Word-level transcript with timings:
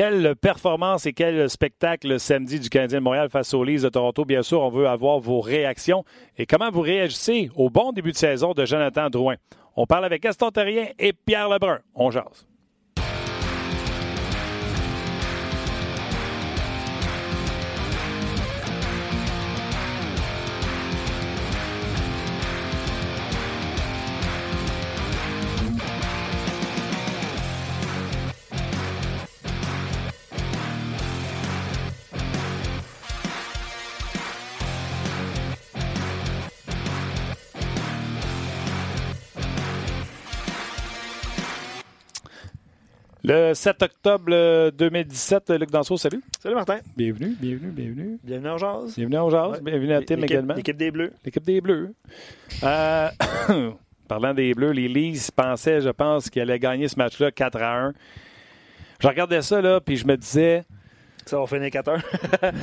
Quelle 0.00 0.34
performance 0.34 1.04
et 1.04 1.12
quel 1.12 1.50
spectacle 1.50 2.18
samedi 2.18 2.58
du 2.58 2.70
Canadien 2.70 3.00
de 3.00 3.04
Montréal 3.04 3.28
face 3.28 3.52
aux 3.52 3.62
Leafs 3.62 3.82
de 3.82 3.90
Toronto? 3.90 4.24
Bien 4.24 4.40
sûr, 4.40 4.62
on 4.62 4.70
veut 4.70 4.88
avoir 4.88 5.18
vos 5.18 5.42
réactions 5.42 6.06
et 6.38 6.46
comment 6.46 6.70
vous 6.70 6.80
réagissez 6.80 7.50
au 7.54 7.68
bon 7.68 7.92
début 7.92 8.12
de 8.12 8.16
saison 8.16 8.54
de 8.54 8.64
Jonathan 8.64 9.10
Drouin? 9.10 9.34
On 9.76 9.84
parle 9.84 10.06
avec 10.06 10.22
Gaston 10.22 10.48
Terrien 10.52 10.86
et 10.98 11.12
Pierre 11.12 11.50
Lebrun. 11.50 11.80
On 11.94 12.10
jase. 12.10 12.46
Le 43.32 43.54
7 43.54 43.80
octobre 43.84 44.70
2017, 44.72 45.50
Luc 45.50 45.70
Danseau, 45.70 45.96
salut. 45.96 46.20
Salut 46.40 46.56
Martin. 46.56 46.80
Bienvenue, 46.96 47.36
bienvenue, 47.38 47.70
bienvenue. 47.70 48.18
Bienvenue 48.24 48.48
en 48.48 48.58
Jazz. 48.58 48.96
Bienvenue 48.96 49.18
en 49.18 49.30
Jazz. 49.30 49.50
Ouais. 49.52 49.70
Bienvenue 49.70 49.92
à 49.92 50.02
Tim 50.02 50.20
également. 50.22 50.54
L'équipe 50.54 50.76
des 50.76 50.90
Bleus. 50.90 51.12
L'équipe 51.24 51.44
des 51.44 51.60
Bleus. 51.60 51.94
Euh, 52.64 53.08
parlant 54.08 54.34
des 54.34 54.52
Bleus, 54.52 54.72
les 54.72 54.88
Leafs 54.88 55.30
pensaient, 55.30 55.80
je 55.80 55.90
pense, 55.90 56.28
qu'ils 56.28 56.42
allaient 56.42 56.58
gagner 56.58 56.88
ce 56.88 56.98
match-là 56.98 57.30
4 57.30 57.62
à 57.62 57.84
1. 57.84 57.92
Je 58.98 59.06
regardais 59.06 59.42
ça, 59.42 59.60
là, 59.60 59.80
puis 59.80 59.96
je 59.96 60.08
me 60.08 60.16
disais, 60.16 60.64
ça 61.26 61.38
va 61.38 61.46
finir 61.46 61.70
4 61.70 61.90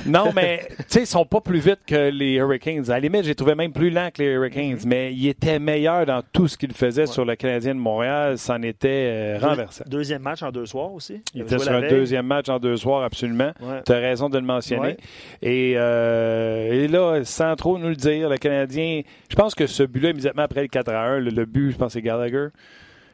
non, 0.05 0.31
mais 0.35 0.67
tu 0.77 0.83
sais, 0.87 1.01
ils 1.01 1.07
sont 1.07 1.25
pas 1.25 1.41
plus 1.41 1.59
vite 1.59 1.79
que 1.85 2.09
les 2.09 2.35
Hurricanes. 2.35 2.89
À 2.89 2.93
la 2.93 2.99
limite, 2.99 3.23
j'ai 3.23 3.35
trouvé 3.35 3.55
même 3.55 3.71
plus 3.71 3.89
lent 3.89 4.09
que 4.13 4.21
les 4.21 4.29
Hurricanes, 4.29 4.75
mm-hmm. 4.75 4.87
mais 4.87 5.13
ils 5.13 5.27
étaient 5.27 5.59
meilleurs 5.59 6.05
dans 6.05 6.21
tout 6.31 6.47
ce 6.47 6.57
qu'ils 6.57 6.73
faisaient 6.73 7.01
ouais. 7.01 7.07
sur 7.07 7.25
le 7.25 7.35
Canadien 7.35 7.75
de 7.75 7.79
Montréal. 7.79 8.37
C'en 8.37 8.61
était 8.61 9.09
euh, 9.11 9.39
renversant. 9.39 9.83
Deuxième 9.87 10.21
match 10.21 10.43
en 10.43 10.51
deux 10.51 10.65
soirs 10.65 10.93
aussi. 10.93 11.21
Il 11.33 11.41
était 11.41 11.59
sur 11.59 11.71
un 11.71 11.81
veille. 11.81 11.89
deuxième 11.89 12.25
match 12.25 12.49
en 12.49 12.59
deux 12.59 12.77
soirs, 12.77 13.03
absolument. 13.03 13.51
Ouais. 13.59 13.81
Tu 13.85 13.91
as 13.91 13.99
raison 13.99 14.29
de 14.29 14.37
le 14.37 14.45
mentionner. 14.45 14.81
Ouais. 14.81 14.97
Et, 15.41 15.73
euh, 15.75 16.83
et, 16.83 16.87
là, 16.87 17.21
sans 17.23 17.55
trop 17.55 17.77
nous 17.77 17.89
le 17.89 17.95
dire, 17.95 18.29
le 18.29 18.37
Canadien, 18.37 19.01
je 19.29 19.35
pense 19.35 19.55
que 19.55 19.67
ce 19.67 19.83
but-là, 19.83 20.11
immédiatement 20.11 20.43
après 20.43 20.61
le 20.61 20.67
4 20.67 20.89
à 20.89 21.01
1, 21.01 21.19
le, 21.19 21.31
le 21.31 21.45
but, 21.45 21.71
je 21.71 21.77
pense 21.77 21.93
c'est 21.93 22.01
Gallagher, 22.01 22.47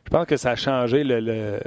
je 0.05 0.09
pense 0.09 0.25
que 0.25 0.37
ça 0.37 0.51
a 0.51 0.55
changé 0.55 1.03
le, 1.03 1.19
le 1.19 1.59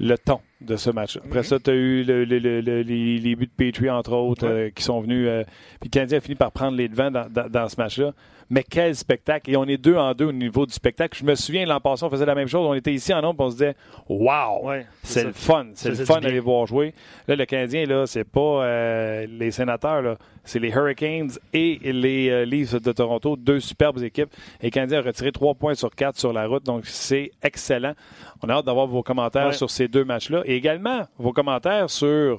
le 0.00 0.16
ton 0.16 0.40
de 0.62 0.76
ce 0.76 0.90
match. 0.90 1.16
Après 1.18 1.40
mm 1.40 1.42
-hmm. 1.42 1.46
ça, 1.46 1.58
tu 1.58 1.70
as 1.70 1.74
eu 1.74 2.02
le, 2.02 2.24
le, 2.24 2.38
le, 2.38 2.60
les, 2.60 3.18
les, 3.18 3.36
buts 3.36 3.46
de 3.46 3.64
Petrie, 3.64 3.90
entre 3.90 4.12
autres, 4.12 4.46
ouais. 4.46 4.52
euh, 4.52 4.70
qui 4.74 4.82
sont 4.82 5.00
venus. 5.00 5.26
Euh, 5.28 5.44
puis 5.80 5.88
le 5.88 5.90
Canadien 5.90 6.18
a 6.18 6.20
fini 6.20 6.34
par 6.34 6.52
prendre 6.52 6.76
les 6.76 6.88
devants 6.88 7.10
dans, 7.10 7.28
dans, 7.30 7.48
dans 7.48 7.68
ce 7.68 7.76
match-là. 7.80 8.12
Mais 8.50 8.64
quel 8.68 8.96
spectacle! 8.96 9.48
Et 9.48 9.56
on 9.56 9.64
est 9.64 9.76
deux 9.76 9.96
en 9.96 10.12
deux 10.12 10.26
au 10.26 10.32
niveau 10.32 10.66
du 10.66 10.72
spectacle. 10.72 11.16
Je 11.16 11.24
me 11.24 11.36
souviens, 11.36 11.64
l'an 11.64 11.80
passé, 11.80 12.04
on 12.04 12.10
faisait 12.10 12.26
la 12.26 12.34
même 12.34 12.48
chose. 12.48 12.66
On 12.66 12.74
était 12.74 12.92
ici 12.92 13.14
en 13.14 13.22
nombre, 13.22 13.44
on 13.44 13.50
se 13.50 13.54
disait 13.54 13.76
Wow! 14.08 14.66
Ouais, 14.66 14.86
c'est 15.04 15.22
le 15.22 15.32
fun. 15.32 15.66
C'est 15.74 15.90
le 15.90 16.04
fun 16.04 16.20
d'aller 16.20 16.40
voir 16.40 16.66
jouer. 16.66 16.92
Là, 17.28 17.36
le 17.36 17.46
Canadien, 17.46 17.86
là, 17.86 18.06
c'est 18.06 18.24
pas 18.24 18.64
euh, 18.64 19.26
les 19.28 19.52
sénateurs, 19.52 20.02
là. 20.02 20.16
C'est 20.42 20.58
les 20.58 20.70
Hurricanes 20.70 21.30
et 21.52 21.78
les 21.84 22.28
euh, 22.28 22.44
Leafs 22.44 22.74
de 22.74 22.92
Toronto, 22.92 23.36
deux 23.36 23.60
superbes 23.60 24.02
équipes. 24.02 24.30
Et 24.60 24.66
le 24.66 24.70
Canadien 24.70 24.98
a 24.98 25.02
retiré 25.02 25.30
trois 25.30 25.54
points 25.54 25.74
sur 25.74 25.94
quatre 25.94 26.18
sur 26.18 26.32
la 26.32 26.46
route, 26.46 26.64
donc 26.64 26.86
c'est 26.86 27.30
excellent. 27.42 27.92
On 28.42 28.48
a 28.48 28.54
hâte 28.54 28.66
d'avoir 28.66 28.88
vos 28.88 29.02
commentaires 29.02 29.48
ouais. 29.48 29.52
sur 29.52 29.70
ces 29.70 29.86
deux 29.86 30.04
matchs-là. 30.04 30.42
Et 30.46 30.56
également, 30.56 31.06
vos 31.18 31.32
commentaires 31.32 31.88
sur 31.88 32.38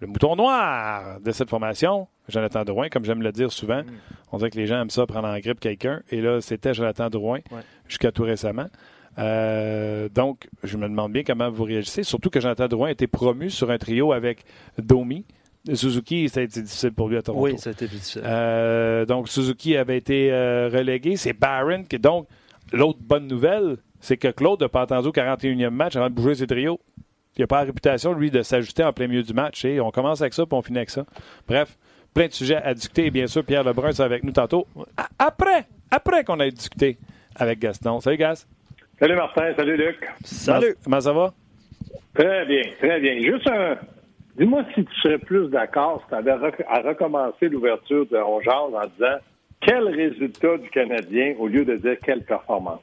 le 0.00 0.06
mouton 0.06 0.36
noir 0.36 1.20
de 1.20 1.30
cette 1.30 1.48
formation, 1.48 2.08
Jonathan 2.28 2.64
Drouin, 2.64 2.88
comme 2.88 3.04
j'aime 3.04 3.22
le 3.22 3.32
dire 3.32 3.52
souvent. 3.52 3.82
Mm. 3.82 3.90
On 4.32 4.38
dirait 4.38 4.50
que 4.50 4.58
les 4.58 4.66
gens 4.66 4.80
aiment 4.80 4.90
ça, 4.90 5.06
prendre 5.06 5.28
en 5.28 5.38
grippe 5.38 5.60
quelqu'un. 5.60 6.02
Et 6.10 6.20
là, 6.20 6.40
c'était 6.40 6.74
Jonathan 6.74 7.10
Drouin 7.10 7.40
ouais. 7.50 7.60
jusqu'à 7.88 8.12
tout 8.12 8.22
récemment. 8.22 8.66
Euh, 9.18 10.08
donc, 10.08 10.48
je 10.62 10.76
me 10.76 10.88
demande 10.88 11.12
bien 11.12 11.22
comment 11.22 11.50
vous 11.50 11.64
réagissez. 11.64 12.02
Surtout 12.02 12.30
que 12.30 12.40
Jonathan 12.40 12.66
Drouin 12.68 12.88
a 12.88 12.92
été 12.92 13.06
promu 13.06 13.50
sur 13.50 13.70
un 13.70 13.78
trio 13.78 14.12
avec 14.12 14.44
Domi. 14.78 15.24
Suzuki, 15.72 16.28
ça 16.28 16.40
a 16.40 16.42
été 16.42 16.60
difficile 16.60 16.92
pour 16.92 17.08
lui 17.08 17.16
à 17.16 17.22
Toronto. 17.22 17.44
Oui, 17.44 17.58
ça 17.58 17.70
a 17.70 17.72
été 17.72 17.86
difficile. 17.86 18.22
Euh, 18.24 19.06
donc, 19.06 19.28
Suzuki 19.28 19.76
avait 19.76 19.96
été 19.96 20.30
euh, 20.30 20.68
relégué. 20.70 21.16
C'est 21.16 21.32
Barron 21.32 21.84
qui. 21.84 21.98
Donc, 21.98 22.26
l'autre 22.72 22.98
bonne 23.00 23.26
nouvelle, 23.26 23.78
c'est 24.00 24.18
que 24.18 24.28
Claude 24.28 24.60
n'a 24.60 24.68
pas 24.68 24.82
attendu 24.82 25.08
au 25.08 25.12
41e 25.12 25.70
match 25.70 25.96
avant 25.96 26.10
de 26.10 26.14
bouger 26.14 26.34
ses 26.34 26.46
trios. 26.46 26.80
Il 27.36 27.40
n'a 27.40 27.46
pas 27.46 27.60
la 27.60 27.64
réputation, 27.64 28.12
lui, 28.12 28.30
de 28.30 28.42
s'ajuster 28.42 28.84
en 28.84 28.92
plein 28.92 29.08
milieu 29.08 29.22
du 29.22 29.32
match. 29.32 29.64
Et 29.64 29.80
on 29.80 29.90
commence 29.90 30.20
avec 30.20 30.34
ça, 30.34 30.44
puis 30.44 30.56
on 30.56 30.62
finit 30.62 30.78
avec 30.78 30.90
ça. 30.90 31.06
Bref, 31.48 31.78
plein 32.14 32.28
de 32.28 32.32
sujets 32.32 32.56
à 32.56 32.72
discuter. 32.72 33.06
Et 33.06 33.10
bien 33.10 33.26
sûr, 33.26 33.44
Pierre 33.44 33.64
Lebrun 33.64 33.90
est 33.90 34.00
avec 34.00 34.22
nous 34.24 34.32
tantôt. 34.32 34.66
Après, 35.18 35.66
après 35.90 36.24
qu'on 36.24 36.40
ait 36.40 36.50
discuté 36.50 36.96
avec 37.36 37.58
Gaston. 37.58 38.00
Salut, 38.00 38.16
Gas. 38.16 38.46
Salut, 38.98 39.16
Martin. 39.16 39.52
Salut, 39.56 39.76
Luc. 39.76 40.08
Salut. 40.22 40.76
Comment 40.84 41.00
ça 41.00 41.12
va? 41.12 41.34
Très 42.14 42.46
bien, 42.46 42.62
très 42.78 43.00
bien. 43.00 43.20
Juste 43.20 43.48
un. 43.48 43.76
Dis-moi 44.36 44.64
si 44.74 44.84
tu 44.84 44.94
serais 45.00 45.18
plus 45.18 45.48
d'accord 45.48 46.02
si 46.02 46.08
tu 46.08 46.14
avais 46.14 46.32
rec 46.32 46.54
à 46.68 46.80
recommencer 46.80 47.48
l'ouverture 47.48 48.06
de 48.06 48.16
On 48.16 48.40
Jase 48.40 48.54
en 48.56 48.86
disant 48.86 49.18
quel 49.60 49.88
résultat 49.88 50.58
du 50.58 50.68
Canadien 50.70 51.34
au 51.38 51.46
lieu 51.46 51.64
de 51.64 51.76
dire 51.76 51.96
quelle 52.04 52.22
performance? 52.22 52.80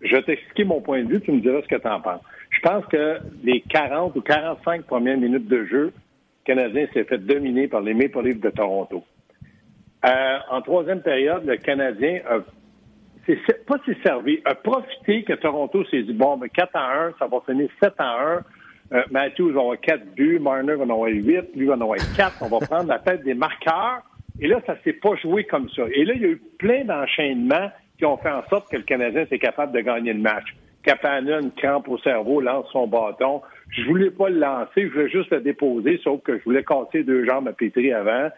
Je 0.00 0.16
vais 0.16 0.22
t'expliquer 0.22 0.64
mon 0.64 0.80
point 0.80 1.02
de 1.04 1.08
vue, 1.08 1.20
tu 1.20 1.32
me 1.32 1.40
diras 1.40 1.62
ce 1.62 1.68
que 1.68 1.80
tu 1.80 1.88
en 1.88 2.00
penses. 2.00 2.22
Je 2.50 2.60
pense 2.60 2.84
que 2.86 3.18
les 3.44 3.60
40 3.68 4.16
ou 4.16 4.20
45 4.20 4.84
premières 4.84 5.18
minutes 5.18 5.46
de 5.46 5.64
jeu, 5.66 5.92
Canadien 6.44 6.86
s'est 6.92 7.04
fait 7.04 7.18
dominer 7.18 7.68
par 7.68 7.80
les 7.80 7.94
Maple 7.94 8.22
Leafs 8.22 8.40
de 8.40 8.50
Toronto. 8.50 9.04
Euh, 10.04 10.38
en 10.50 10.62
troisième 10.62 11.02
période, 11.02 11.44
le 11.44 11.56
Canadien 11.56 12.20
a 12.28 12.40
pas 13.66 13.76
s'est 13.84 13.96
servi, 14.02 14.40
a 14.44 14.54
profité 14.54 15.22
que 15.22 15.34
Toronto 15.34 15.84
s'est 15.86 16.02
dit 16.02 16.12
bon, 16.12 16.36
mais 16.36 16.48
4 16.48 16.70
à 16.74 17.04
1, 17.04 17.14
ça 17.18 17.26
va 17.26 17.40
finir 17.46 17.68
7 17.82 17.92
à 17.98 18.18
1. 18.18 18.42
Euh, 18.92 19.02
Matthews 19.10 19.52
va 19.52 19.60
avoir 19.60 19.80
4 19.80 20.14
buts, 20.14 20.38
Marner 20.40 20.74
va 20.74 20.84
en 20.84 20.90
avoir 20.90 21.10
8, 21.10 21.54
lui 21.54 21.66
va 21.66 21.74
en 21.74 21.80
avoir 21.80 21.98
4. 22.16 22.36
On 22.40 22.48
va 22.48 22.66
prendre 22.66 22.88
la 22.88 22.98
tête 22.98 23.22
des 23.22 23.34
marqueurs. 23.34 24.02
Et 24.40 24.48
là, 24.48 24.60
ça 24.66 24.76
s'est 24.82 24.94
pas 24.94 25.14
joué 25.16 25.44
comme 25.44 25.68
ça. 25.70 25.82
Et 25.92 26.04
là, 26.04 26.14
il 26.14 26.22
y 26.22 26.24
a 26.24 26.28
eu 26.28 26.42
plein 26.58 26.84
d'enchaînements 26.84 27.70
qui 27.98 28.06
ont 28.06 28.16
fait 28.16 28.30
en 28.30 28.42
sorte 28.48 28.70
que 28.70 28.76
le 28.76 28.82
Canadien 28.82 29.22
était 29.22 29.38
capable 29.38 29.72
de 29.72 29.80
gagner 29.80 30.12
le 30.12 30.20
match. 30.20 30.56
Capanen, 30.82 31.50
crampe 31.52 31.88
au 31.88 31.98
cerveau, 31.98 32.40
lance 32.40 32.66
son 32.72 32.86
bâton. 32.86 33.42
Je 33.70 33.84
voulais 33.84 34.10
pas 34.10 34.28
le 34.28 34.38
lancer, 34.38 34.88
je 34.88 34.88
voulais 34.88 35.08
juste 35.08 35.30
le 35.30 35.40
déposer, 35.40 36.00
sauf 36.02 36.22
que 36.22 36.38
je 36.38 36.44
voulais 36.44 36.64
casser 36.64 37.04
deux 37.04 37.24
jambes 37.24 37.48
à 37.48 37.52
Pétri 37.52 37.92
avant. 37.92 38.28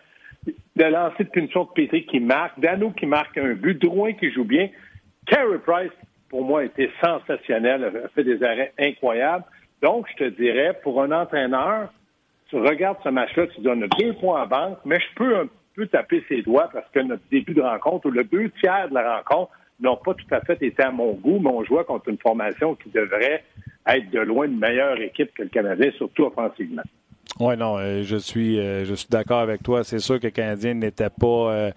De 0.76 0.84
lancer 0.84 1.25
de 1.25 1.28
punition 1.28 1.65
de 1.65 1.70
Pétri 1.70 2.04
qui 2.04 2.20
marque, 2.20 2.59
Dano 2.60 2.91
qui 2.91 3.06
marque 3.06 3.38
un 3.38 3.54
but, 3.54 3.81
Drouin 3.81 4.12
qui 4.12 4.31
joue 4.31 4.44
bien. 4.44 4.69
Carey 5.26 5.59
Price, 5.65 5.93
pour 6.28 6.44
moi, 6.44 6.65
était 6.65 6.91
sensationnel, 7.00 7.84
a 7.84 8.09
fait 8.09 8.25
des 8.25 8.43
arrêts 8.43 8.72
incroyables. 8.78 9.44
Donc, 9.82 10.06
je 10.12 10.25
te 10.25 10.28
dirais, 10.31 10.78
pour 10.82 11.03
un 11.03 11.12
entraîneur, 11.12 11.93
tu 12.49 12.56
regardes 12.56 12.99
ce 13.03 13.09
match-là, 13.09 13.47
tu 13.49 13.60
donnes 13.60 13.87
deux 13.99 14.12
points 14.14 14.43
à 14.43 14.47
banque, 14.47 14.78
mais 14.84 14.99
je 14.99 15.14
peux 15.16 15.37
un 15.37 15.49
peu 15.75 15.87
taper 15.87 16.22
ses 16.28 16.43
doigts 16.43 16.69
parce 16.72 16.88
que 16.91 17.00
notre 17.00 17.22
début 17.31 17.54
de 17.54 17.62
rencontre, 17.62 18.06
ou 18.06 18.10
le 18.10 18.25
deux 18.25 18.50
tiers 18.60 18.88
de 18.88 18.94
la 18.94 19.19
rencontre, 19.19 19.53
n'ont 19.81 19.97
pas 19.97 20.14
tout 20.14 20.26
à 20.31 20.41
fait 20.41 20.62
été 20.62 20.82
à 20.82 20.91
mon 20.91 21.12
goût, 21.12 21.41
mais 21.41 21.50
on 21.50 21.64
jouait 21.64 21.84
contre 21.84 22.09
une 22.09 22.19
formation 22.19 22.75
qui 22.75 22.91
devrait 22.91 23.43
être 23.87 24.10
de 24.10 24.20
loin 24.20 24.47
une 24.47 24.59
meilleure 24.59 25.00
équipe 25.00 25.32
que 25.34 25.43
le 25.43 25.48
Canadien, 25.48 25.91
surtout 25.98 26.25
offensivement. 26.25 26.82
Oui, 27.41 27.56
non, 27.56 27.78
euh, 27.78 28.03
je 28.03 28.16
suis, 28.16 28.59
euh, 28.59 28.84
je 28.84 28.94
suis 28.94 29.09
d'accord 29.09 29.41
avec 29.41 29.62
toi. 29.62 29.84
C'est 29.84 29.98
sûr 29.98 30.20
que 30.20 30.26
le 30.26 30.31
Canadien 30.31 30.75
n'était 30.75 31.09
pas 31.09 31.26
euh, 31.26 31.70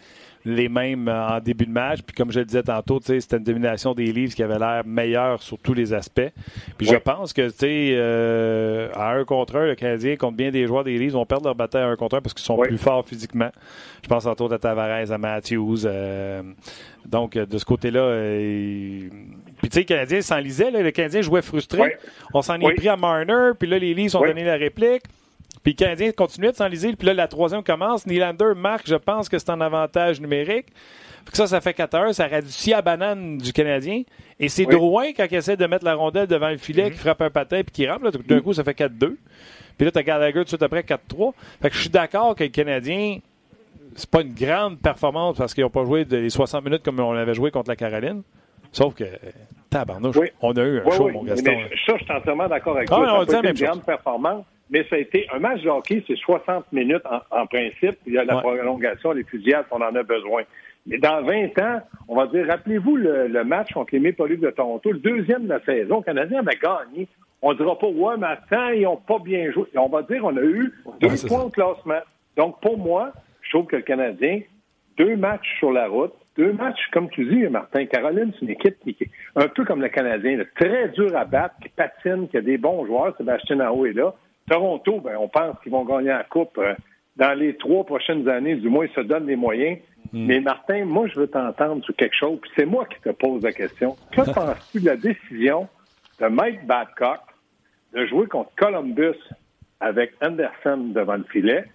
les 0.44 0.68
mêmes 0.68 1.08
en 1.08 1.40
début 1.40 1.66
de 1.66 1.72
match. 1.72 2.02
Puis 2.02 2.16
comme 2.16 2.32
je 2.32 2.40
le 2.40 2.46
disais 2.46 2.64
tantôt, 2.64 3.00
c'était 3.02 3.38
une 3.38 3.44
domination 3.44 3.94
des 3.94 4.12
livres 4.12 4.36
qui 4.36 4.44
avait 4.44 4.60
l'air 4.60 4.84
meilleure 4.86 5.42
sur 5.42 5.58
tous 5.58 5.74
les 5.74 5.94
aspects. 5.94 6.30
Puis 6.78 6.88
je 6.88 6.96
pense 6.96 7.32
que 7.32 7.50
euh, 7.64 8.90
à 8.96 9.14
un 9.14 9.24
contre 9.24 9.56
un, 9.56 9.68
le 9.68 9.76
Canadien 9.76 10.18
contre 10.18 10.36
bien 10.36 10.52
des 10.52 10.68
joueurs 10.68 10.84
des 10.84 10.98
livres 10.98 11.14
vont 11.14 11.26
perdre 11.26 11.46
leur 11.46 11.56
bataille 11.56 11.84
à 11.84 11.88
un 11.88 11.96
contre 11.96 12.18
un 12.18 12.22
parce 12.22 12.34
qu'ils 12.34 12.46
sont 12.46 12.58
plus 12.58 12.78
forts 12.78 13.08
physiquement. 13.08 13.50
Je 14.04 14.08
pense 14.10 14.26
tantôt 14.26 14.52
à 14.52 14.60
Tavares, 14.60 15.12
à 15.12 15.18
Matthews. 15.18 15.88
Donc 17.06 17.38
de 17.38 17.58
ce 17.58 17.66
côté-là, 17.66 18.02
puis 19.66 19.70
tu 19.70 19.74
sais, 19.74 19.80
le 19.82 19.86
Canadien 19.86 20.22
s'enlisait. 20.22 20.70
Le 20.70 20.92
Canadien 20.92 21.22
jouait 21.24 21.42
frustré. 21.42 21.82
Oui. 21.82 21.90
On 22.36 22.44
s'en 22.44 22.60
est 22.60 22.74
pris 22.76 22.88
à 22.88 22.96
Marner. 22.96 23.54
Puis 23.58 23.68
là, 23.68 23.80
les 23.80 23.96
livres 23.96 24.22
ont 24.22 24.24
donné 24.24 24.44
la 24.44 24.58
réplique. 24.58 25.02
Puis 25.64 25.74
le 25.74 25.76
Canadien 25.76 26.12
continuait 26.12 26.52
de 26.52 26.56
s'enliser. 26.56 26.96
Puis 26.96 27.08
là, 27.08 27.16
la 27.16 27.28
troisième 27.28 27.64
commence. 27.64 28.06
Nylander 28.06 28.54
marque, 28.56 28.88
je 28.88 28.94
pense 28.94 29.28
que 29.28 29.40
c'est 29.40 29.50
un 29.50 29.62
avantage 29.62 30.22
numérique. 30.22 30.68
Que 31.32 31.36
ça, 31.36 31.48
ça 31.48 31.62
fait 31.62 31.74
4 31.74 31.96
heures. 31.96 32.14
Ça 32.14 32.28
radoucit 32.28 32.76
à 32.76 32.84
banane 32.84 33.40
du 33.40 33.52
Canadien. 33.54 34.04
Et 34.40 34.50
c'est 34.50 34.68
oui. 34.68 34.76
Drouin, 34.76 35.14
quand 35.18 35.26
il 35.32 35.36
essaie 35.36 35.58
de 35.58 35.66
mettre 35.66 35.84
la 35.84 35.96
rondelle 35.96 36.28
devant 36.28 36.50
le 36.50 36.58
filet, 36.58 36.84
mm 36.84 36.88
-hmm. 36.90 36.92
qui 36.92 37.00
frappe 37.00 37.22
un 37.22 37.32
patin 37.32 37.64
puis 37.64 37.72
qui 37.72 37.88
rampe. 37.88 38.04
D'un 38.28 38.42
coup, 38.42 38.54
ça 38.54 38.64
fait 38.64 38.78
4-2. 38.78 39.18
Puis 39.78 39.86
là, 39.86 39.92
tu 39.92 39.98
as 39.98 40.04
Gallagher 40.04 40.34
tout 40.34 40.44
de 40.44 40.50
suite 40.50 40.62
après 40.62 40.84
4-3. 40.84 41.34
Fait 41.60 41.70
que 41.72 41.76
je 41.76 41.82
suis 41.82 41.90
d'accord 41.90 42.36
que 42.36 42.44
le 42.44 42.52
Canadien, 42.52 43.18
c'est 43.96 44.12
pas 44.12 44.22
une 44.22 44.36
grande 44.36 44.78
performance 44.80 45.38
parce 45.38 45.56
qu'ils 45.56 45.64
n'ont 45.64 45.72
pas 45.72 45.86
joué 45.86 46.06
les 46.08 46.30
60 46.30 46.64
minutes 46.64 46.84
comme 46.84 47.00
on 47.00 47.14
avait 47.14 47.34
joué 47.34 47.50
contre 47.50 47.70
la 47.70 47.76
Caroline. 47.76 48.22
Sauf 48.76 48.94
que, 48.94 49.06
tabarnouche, 49.70 50.18
oui. 50.18 50.28
on 50.42 50.52
a 50.52 50.62
eu 50.62 50.80
un 50.80 50.84
oui, 50.84 50.92
show, 50.92 51.06
oui. 51.06 51.14
mon 51.14 51.24
Gaston. 51.24 51.50
Mais 51.50 51.70
ça, 51.86 51.96
je 51.98 52.04
suis 52.04 52.12
entièrement 52.12 52.50
d'accord 52.50 52.76
avec 52.76 52.90
ah, 52.92 52.96
toi. 52.96 53.26
Ça 53.26 53.40
une 53.42 53.54
grande 53.54 53.86
performance. 53.86 54.44
mais 54.70 54.86
ça 54.90 54.98
a 54.98 55.00
été 55.00 55.26
un 55.34 55.40
match 55.40 55.62
de 55.62 55.70
hockey, 55.70 56.04
c'est 56.06 56.18
60 56.18 56.74
minutes 56.74 57.04
en, 57.32 57.48
principe. 57.48 57.98
Il 58.06 58.14
y 58.14 58.18
a 58.18 58.26
la 58.26 58.42
prolongation, 58.42 59.14
les 59.14 59.24
fusillades, 59.24 59.66
on 59.72 59.78
en 59.78 59.96
a 59.96 60.04
besoin. 60.04 60.44
Mais 60.88 60.98
dans 60.98 61.24
20 61.24 61.58
ans, 61.60 61.82
on 62.10 62.18
va 62.18 62.28
dire, 62.28 62.48
rappelez-vous 62.48 62.98
le, 62.98 63.44
match 63.46 63.72
contre 63.72 63.94
les 63.94 64.00
Maple 64.00 64.28
Leafs 64.28 64.42
de 64.42 64.50
Toronto, 64.50 64.92
le 64.92 65.00
deuxième 65.00 65.44
de 65.46 65.50
la 65.50 65.64
saison, 65.64 66.00
le 66.00 66.04
Canadien 66.04 66.40
avait 66.40 66.60
gagné. 66.62 67.08
On 67.42 67.54
ne 67.54 67.58
dira 67.58 67.80
pas, 67.80 67.88
ouais, 67.88 68.16
mais 68.18 68.28
attends, 68.28 68.70
ils 68.72 68.82
n'ont 68.82 68.98
pas 68.98 69.20
bien 69.20 69.54
joué. 69.54 69.68
on 69.78 69.88
va 69.88 70.02
dire, 70.02 70.22
on 70.26 70.36
a 70.36 70.42
eu 70.42 70.74
deux 71.00 71.28
points 71.30 71.44
au 71.44 71.50
classement. 71.50 72.02
Donc, 72.36 72.60
pour 72.60 72.78
moi, 72.78 73.14
je 73.42 73.52
trouve 73.52 73.68
que 73.68 73.78
le 73.78 73.84
Canadien, 73.84 74.42
deux 74.98 75.16
matchs 75.16 75.60
sur 75.60 75.72
la 75.72 75.88
route, 75.88 76.14
deux 76.38 76.52
matchs, 76.54 76.90
comme 76.92 77.10
tu 77.10 77.26
dis, 77.26 77.48
Martin. 77.48 77.86
Caroline, 77.86 78.32
c'est 78.34 78.46
une 78.46 78.52
équipe 78.52 78.78
qui 78.84 78.90
est 79.00 79.10
un 79.36 79.48
peu 79.48 79.64
comme 79.64 79.82
le 79.82 79.90
Canadien, 79.90 80.38
très 80.56 80.90
dur 80.90 81.16
à 81.16 81.26
battre, 81.26 81.56
qui 81.62 81.70
patine, 81.70 82.28
qui 82.28 82.38
a 82.38 82.42
des 82.42 82.58
bons 82.58 82.86
joueurs. 82.86 83.16
Sébastien 83.18 83.60
Aho 83.62 83.86
est 83.86 83.94
là. 83.94 84.14
Toronto, 84.50 85.00
ben, 85.00 85.16
on 85.18 85.28
pense 85.28 85.58
qu'ils 85.64 85.72
vont 85.72 85.86
gagner 85.86 86.10
la 86.10 86.24
Coupe 86.24 86.58
euh, 86.58 86.74
dans 87.16 87.38
les 87.38 87.56
trois 87.56 87.86
prochaines 87.86 88.28
années. 88.28 88.56
Du 88.56 88.70
moins, 88.70 88.86
ils 88.86 88.94
se 88.94 89.02
donnent 89.02 89.28
les 89.28 89.36
moyens. 89.36 89.80
Hmm. 90.12 90.26
Mais 90.28 90.40
Martin, 90.40 90.86
moi, 90.86 91.08
je 91.08 91.20
veux 91.20 91.28
t'entendre 91.28 91.84
sur 91.84 91.96
quelque 91.96 92.16
chose, 92.16 92.40
puis 92.42 92.52
c'est 92.56 92.66
moi 92.66 92.86
qui 92.86 93.00
te 93.02 93.10
pose 93.10 93.42
la 93.42 93.54
question. 93.54 93.96
Que 94.12 94.22
penses-tu 94.34 94.82
de 94.82 94.86
la 94.86 94.98
décision 94.98 95.68
de 96.20 96.28
Mike 96.28 96.66
Babcock 96.66 97.22
de 97.94 98.06
jouer 98.06 98.28
contre 98.28 98.52
Columbus 98.58 99.18
avec 99.80 100.14
Anderson 100.22 100.92
devant 100.94 101.16
le 101.16 101.24
filet? 101.24 101.66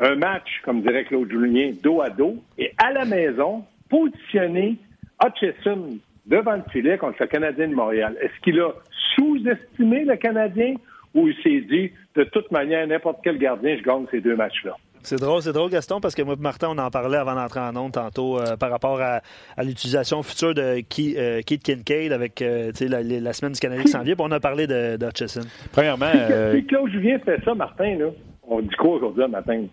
Un 0.00 0.14
match, 0.14 0.60
comme 0.64 0.82
dirait 0.82 1.04
Claude 1.04 1.30
Julien, 1.30 1.72
dos 1.82 2.00
à 2.00 2.10
dos, 2.10 2.36
et 2.56 2.72
à 2.78 2.92
la 2.92 3.04
maison, 3.04 3.64
positionner 3.88 4.76
Hutchison 5.24 5.98
devant 6.26 6.56
le 6.56 6.62
filet 6.70 6.98
contre 6.98 7.16
le 7.20 7.26
Canadien 7.26 7.68
de 7.68 7.74
Montréal. 7.74 8.16
Est-ce 8.20 8.40
qu'il 8.42 8.60
a 8.60 8.72
sous-estimé 9.16 10.04
le 10.04 10.16
Canadien 10.16 10.74
ou 11.14 11.28
il 11.28 11.34
s'est 11.42 11.66
dit, 11.66 11.90
de 12.14 12.24
toute 12.24 12.50
manière, 12.50 12.86
n'importe 12.86 13.20
quel 13.24 13.38
gardien, 13.38 13.76
je 13.76 13.82
gagne 13.82 14.04
ces 14.10 14.20
deux 14.20 14.36
matchs-là? 14.36 14.76
C'est 15.02 15.18
drôle, 15.20 15.40
c'est 15.42 15.52
drôle, 15.52 15.70
Gaston, 15.70 16.00
parce 16.00 16.14
que 16.14 16.22
moi 16.22 16.34
Martin, 16.38 16.68
on 16.70 16.78
en 16.78 16.90
parlait 16.90 17.16
avant 17.16 17.34
d'entrer 17.34 17.60
en 17.60 17.74
onde 17.76 17.92
tantôt 17.92 18.38
euh, 18.38 18.56
par 18.56 18.70
rapport 18.70 19.00
à, 19.00 19.22
l'utilisation 19.62 20.22
future 20.22 20.54
de 20.54 20.60
euh, 20.60 21.40
Keith 21.46 21.62
Kincaid 21.62 22.12
avec 22.12 22.42
euh, 22.42 22.72
la, 22.80 23.32
semaine 23.32 23.52
du 23.52 23.60
Canadien 23.60 23.84
qui 23.84 23.90
s'en 23.90 24.02
vient. 24.02 24.16
on 24.18 24.30
a 24.32 24.40
parlé 24.40 24.66
de, 24.66 24.98
Hutchison. 25.02 25.42
Premièrement. 25.72 26.10
Si 26.54 26.64
Claude 26.66 26.90
Julien 26.90 27.18
fait 27.20 27.42
ça, 27.44 27.54
Martin, 27.54 27.96
là, 27.96 28.06
on 28.42 28.60
dit 28.60 28.74
quoi 28.76 28.96
aujourd'hui 28.96 29.28
matin? 29.28 29.64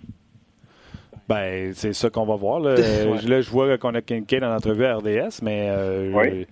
Ben, 1.28 1.74
c'est 1.74 1.94
ça 1.94 2.10
qu'on 2.10 2.26
va 2.26 2.36
voir. 2.36 2.60
Là, 2.60 2.76
je 2.78 3.50
vois 3.50 3.78
qu'on 3.78 3.96
a 3.96 4.02
Kincaid 4.02 4.44
en 4.44 4.56
entrevue 4.56 4.86
à 4.86 4.98
RDS, 4.98 5.42
mais 5.42 5.72
oui. 6.14 6.46
tu 6.46 6.48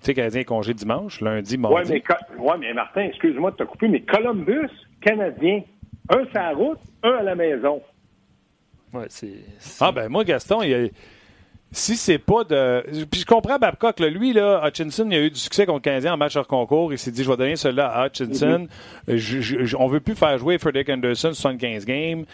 sais, 0.00 0.14
Canadien 0.14 0.44
congé 0.44 0.74
dimanche, 0.74 1.20
lundi, 1.20 1.58
mardi. 1.58 1.92
Oui, 1.92 2.02
mais, 2.38 2.42
ouais, 2.42 2.58
mais 2.58 2.72
Martin, 2.72 3.02
excuse-moi 3.02 3.50
de 3.50 3.56
te 3.56 3.64
couper, 3.64 3.88
mais 3.88 4.00
Columbus, 4.00 4.70
Canadien, 5.00 5.62
un 6.08 6.24
sur 6.24 6.34
la 6.34 6.52
route, 6.52 6.80
un 7.02 7.12
à 7.12 7.22
la 7.22 7.34
maison. 7.34 7.82
Ouais, 8.92 9.06
c'est. 9.08 9.34
Ah, 9.80 9.92
ben 9.92 10.08
moi, 10.08 10.24
Gaston, 10.24 10.62
il 10.62 10.70
y 10.70 10.74
a 10.74 10.88
si 11.74 11.96
c'est 11.96 12.18
pas 12.18 12.44
de. 12.44 12.84
Puis 13.10 13.22
je 13.22 13.26
comprends 13.26 13.58
Babcock, 13.58 13.98
lui, 13.98 14.32
là, 14.32 14.62
Hutchinson, 14.64 15.06
il 15.10 15.14
a 15.14 15.20
eu 15.22 15.30
du 15.30 15.40
succès 15.40 15.66
contre 15.66 15.78
le 15.78 15.82
Canadien 15.82 16.14
en 16.14 16.16
match 16.16 16.36
hors 16.36 16.46
concours. 16.46 16.92
Il 16.92 16.98
s'est 16.98 17.10
dit, 17.10 17.24
je 17.24 17.28
vais 17.28 17.36
donner 17.36 17.56
cela 17.56 17.88
à 17.88 18.06
Hutchinson. 18.06 18.68
Mm-hmm. 19.08 19.16
je, 19.16 19.76
on 19.76 19.88
veut 19.88 19.98
plus 19.98 20.14
faire 20.14 20.38
jouer 20.38 20.56
Frederick 20.58 20.88
Anderson 20.88 21.32
75 21.32 21.84
games. 21.84 22.24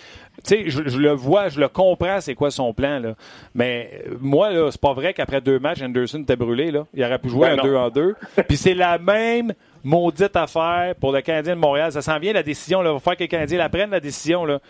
Tu 0.45 0.71
sais, 0.71 0.71
je, 0.71 0.99
le 0.99 1.13
vois, 1.13 1.49
je 1.49 1.59
le 1.59 1.69
comprends, 1.69 2.21
c'est 2.21 2.35
quoi 2.35 2.51
son 2.51 2.75
plan, 2.75 2.99
là. 2.99 3.15
Mais 3.55 4.05
moi, 4.21 4.51
là, 4.51 4.71
c'est 4.71 4.81
pas 4.81 4.93
vrai 4.93 5.15
qu'après 5.15 5.41
deux 5.41 5.59
matchs, 5.59 5.81
Anderson 5.81 6.21
était 6.21 6.37
brûlé, 6.37 6.71
là. 6.71 6.87
Il 6.93 7.03
aurait 7.03 7.19
pu 7.19 7.31
jouer 7.31 7.49
ben 7.49 7.61
un 7.61 7.63
2 7.63 7.77
en 7.77 7.89
2. 7.89 8.15
Puis 8.49 8.57
c'est 8.59 8.75
la 8.75 8.99
même 8.99 9.55
maudite 9.83 10.37
affaire 10.37 10.95
pour 11.01 11.13
le 11.13 11.23
Canadien 11.23 11.57
de 11.57 11.61
Montréal. 11.61 11.93
Ça 11.93 12.03
s'en 12.03 12.19
vient, 12.19 12.35
la 12.35 12.43
décision, 12.43 12.83
là. 12.83 12.91
Il 12.91 12.93
va 12.95 12.99
falloir 12.99 13.17
que 13.17 13.25
les 13.25 13.29
Canadiens 13.29 13.59
la 13.59 13.71
prennent, 13.71 13.91
la 13.91 14.01
décision, 14.01 14.45
là. 14.45 14.61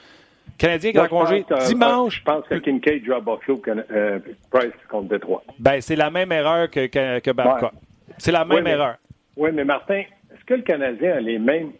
Canadien 0.59 0.93
qui 0.93 0.97
est 0.97 1.01
en 1.01 1.09
congé 1.09 1.45
euh, 1.51 1.67
dimanche. 1.67 2.19
Je 2.19 2.25
pense 2.25 2.47
que 2.47 2.55
Kincaid 2.57 3.05
joue 3.05 3.15
à 3.15 3.21
Buffalo, 3.21 3.63
euh, 3.69 4.19
Price 4.51 4.73
contre 4.89 5.09
Detroit. 5.09 5.43
Ben, 5.59 5.81
c'est 5.81 5.97
la 5.97 6.11
même 6.11 6.33
erreur 6.33 6.71
que, 6.71 6.87
que, 6.87 7.31
Babcock. 7.31 7.73
C'est 8.19 8.33
la 8.33 8.45
même 8.45 8.67
erreur. 8.67 8.97
Oui, 9.37 9.51
mais 9.53 9.65
Martin, 9.65 10.01
est-ce 10.33 10.45
que 10.45 10.55
le 10.55 10.63
Canadien 10.63 11.17
a 11.17 11.21
les 11.21 11.39
mêmes 11.39 11.73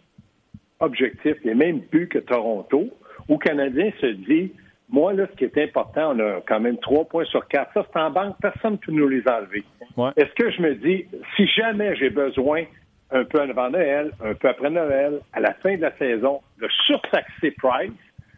objectifs, 0.79 1.37
les 1.43 1.53
mêmes 1.53 1.81
buts 1.91 2.09
que 2.09 2.19
Toronto, 2.19 2.89
ou 3.29 3.33
le 3.33 3.37
Canadien 3.37 3.91
se 4.01 4.07
dit, 4.07 4.51
moi, 4.89 5.13
là, 5.13 5.25
ce 5.31 5.37
qui 5.37 5.45
est 5.45 5.57
important, 5.57 6.13
on 6.15 6.19
a 6.19 6.41
quand 6.47 6.59
même 6.59 6.77
trois 6.79 7.05
points 7.05 7.25
sur 7.25 7.47
quatre. 7.47 7.71
Ça, 7.73 7.85
c'est 7.91 7.99
en 7.99 8.11
banque, 8.11 8.35
personne 8.41 8.73
ne 8.73 8.77
peut 8.77 8.91
nous 8.91 9.07
les 9.07 9.23
enlever. 9.27 9.63
Est-ce 10.17 10.33
que 10.33 10.51
je 10.51 10.61
me 10.61 10.75
dis, 10.75 11.05
si 11.35 11.47
jamais 11.47 11.95
j'ai 11.95 12.09
besoin, 12.09 12.63
un 13.11 13.23
peu 13.25 13.41
avant 13.41 13.69
Noël, 13.69 14.11
un 14.23 14.33
peu 14.33 14.49
après 14.49 14.69
Noël, 14.69 15.19
à 15.33 15.39
la 15.39 15.53
fin 15.55 15.75
de 15.75 15.81
la 15.81 15.95
saison, 15.97 16.41
de 16.61 16.67
surtaxer 16.87 17.51
Price, 17.51 17.91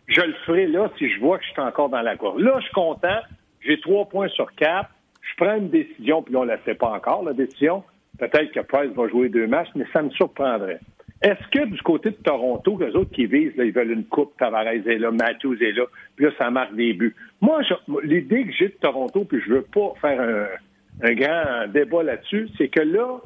je 0.07 0.21
le 0.21 0.33
ferai 0.45 0.67
là 0.67 0.89
si 0.97 1.09
je 1.09 1.19
vois 1.19 1.37
que 1.37 1.45
je 1.45 1.51
suis 1.51 1.61
encore 1.61 1.89
dans 1.89 2.01
la 2.01 2.15
course. 2.17 2.39
Là, 2.41 2.55
je 2.59 2.65
suis 2.65 2.73
content. 2.73 3.19
J'ai 3.61 3.79
trois 3.79 4.05
points 4.05 4.27
sur 4.29 4.53
quatre. 4.55 4.89
Je 5.21 5.43
prends 5.43 5.55
une 5.55 5.69
décision, 5.69 6.21
puis 6.21 6.35
on 6.35 6.43
ne 6.43 6.49
la 6.49 6.57
sait 6.63 6.75
pas 6.75 6.89
encore, 6.89 7.23
la 7.23 7.33
décision. 7.33 7.83
Peut-être 8.19 8.51
que 8.51 8.59
Price 8.59 8.91
va 8.91 9.07
jouer 9.07 9.29
deux 9.29 9.47
matchs, 9.47 9.69
mais 9.75 9.85
ça 9.93 10.01
me 10.01 10.09
surprendrait. 10.11 10.79
Est-ce 11.23 11.47
que 11.47 11.65
du 11.65 11.81
côté 11.81 12.09
de 12.11 12.17
Toronto, 12.17 12.77
les 12.81 12.93
autres 12.95 13.11
qui 13.11 13.25
visent, 13.25 13.55
là, 13.55 13.63
ils 13.63 13.71
veulent 13.71 13.91
une 13.91 14.03
coupe, 14.03 14.35
Tavares 14.37 14.67
est 14.67 14.97
là, 14.97 15.09
Matthews 15.09 15.55
est 15.63 15.71
là, 15.71 15.85
puis 16.17 16.25
là, 16.25 16.31
ça 16.37 16.51
marque 16.51 16.75
des 16.75 16.91
buts. 16.91 17.15
Moi, 17.39 17.61
l'idée 18.03 18.43
que 18.43 18.51
j'ai 18.51 18.67
de 18.67 18.73
Toronto, 18.73 19.23
puis 19.23 19.39
je 19.39 19.53
veux 19.53 19.61
pas 19.61 19.93
faire 20.01 20.19
un, 20.21 21.13
grand 21.13 21.67
débat 21.69 22.03
là-dessus, 22.03 22.49
c'est 22.57 22.67
que 22.67 22.81
là, 22.81 23.19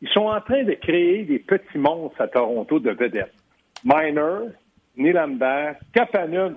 ils 0.00 0.08
sont 0.08 0.26
en 0.26 0.40
train 0.40 0.64
de 0.64 0.72
créer 0.72 1.24
des 1.24 1.38
petits 1.38 1.78
monstres 1.78 2.20
à 2.20 2.28
Toronto 2.28 2.80
de 2.80 2.90
vedettes. 2.90 3.34
Minor, 3.84 4.48
Lambert, 4.96 5.76
Kapanen, 5.92 6.54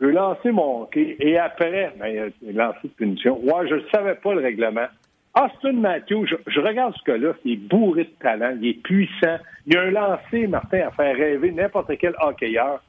je 0.00 0.06
vais 0.06 0.12
lancer 0.12 0.50
mon 0.52 0.82
hockey 0.82 1.16
et 1.20 1.38
après, 1.38 1.92
ben, 1.98 2.30
il 2.42 2.60
a 2.60 2.66
lancé 2.66 2.80
de 2.84 2.88
punition. 2.88 3.38
Ouais, 3.40 3.68
je 3.68 3.74
ne 3.74 3.88
savais 3.92 4.14
pas 4.14 4.34
le 4.34 4.42
règlement. 4.42 4.86
Austin 5.34 5.72
Matthews, 5.72 6.26
je, 6.46 6.60
regarde 6.60 6.94
ce 6.96 7.10
gars-là, 7.10 7.32
il 7.44 7.52
est 7.52 7.56
bourré 7.56 8.04
de 8.04 8.14
talent, 8.20 8.56
il 8.60 8.68
est 8.68 8.82
puissant. 8.82 9.36
Il 9.66 9.76
a 9.76 9.82
un 9.82 9.90
lancé, 9.90 10.46
Martin, 10.46 10.88
à 10.88 10.90
faire 10.90 11.16
rêver 11.16 11.52
n'importe 11.52 11.96
quel 11.98 12.14
hockeyeur. 12.20 12.82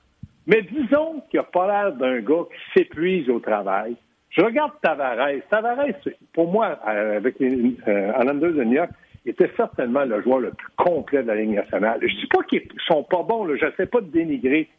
Mais 0.48 0.64
disons 0.64 1.22
qu'il 1.30 1.40
n'a 1.40 1.44
pas 1.44 1.68
l'air 1.68 1.94
d'un 1.94 2.20
gars 2.22 2.46
qui 2.50 2.80
s'épuise 2.80 3.30
au 3.30 3.40
travail. 3.40 3.96
Je 4.30 4.42
regarde 4.42 4.72
Tavares. 4.82 5.42
Tavares, 5.50 5.86
pour 6.34 6.52
moi, 6.52 6.80
euh, 6.88 7.18
avec 7.18 7.40
les 7.40 7.76
euh, 7.88 8.24
de 8.34 8.64
New 8.64 8.74
York, 8.74 8.92
était 9.26 9.52
certainement 9.58 10.06
le 10.06 10.22
joueur 10.22 10.40
le 10.40 10.52
plus 10.52 10.72
complet 10.78 11.24
de 11.24 11.28
la 11.28 11.36
Ligue 11.36 11.56
nationale. 11.56 12.00
Je 12.02 12.14
ne 12.14 12.20
dis 12.20 12.28
pas 12.28 12.44
qu'ils 12.44 12.68
sont 12.88 13.04
pas 13.04 13.24
bons, 13.24 13.46
je 13.48 13.66
ne 13.66 13.72
sais 13.78 13.86
pas 13.86 14.02
de 14.02 14.08
dénigrer, 14.08 14.70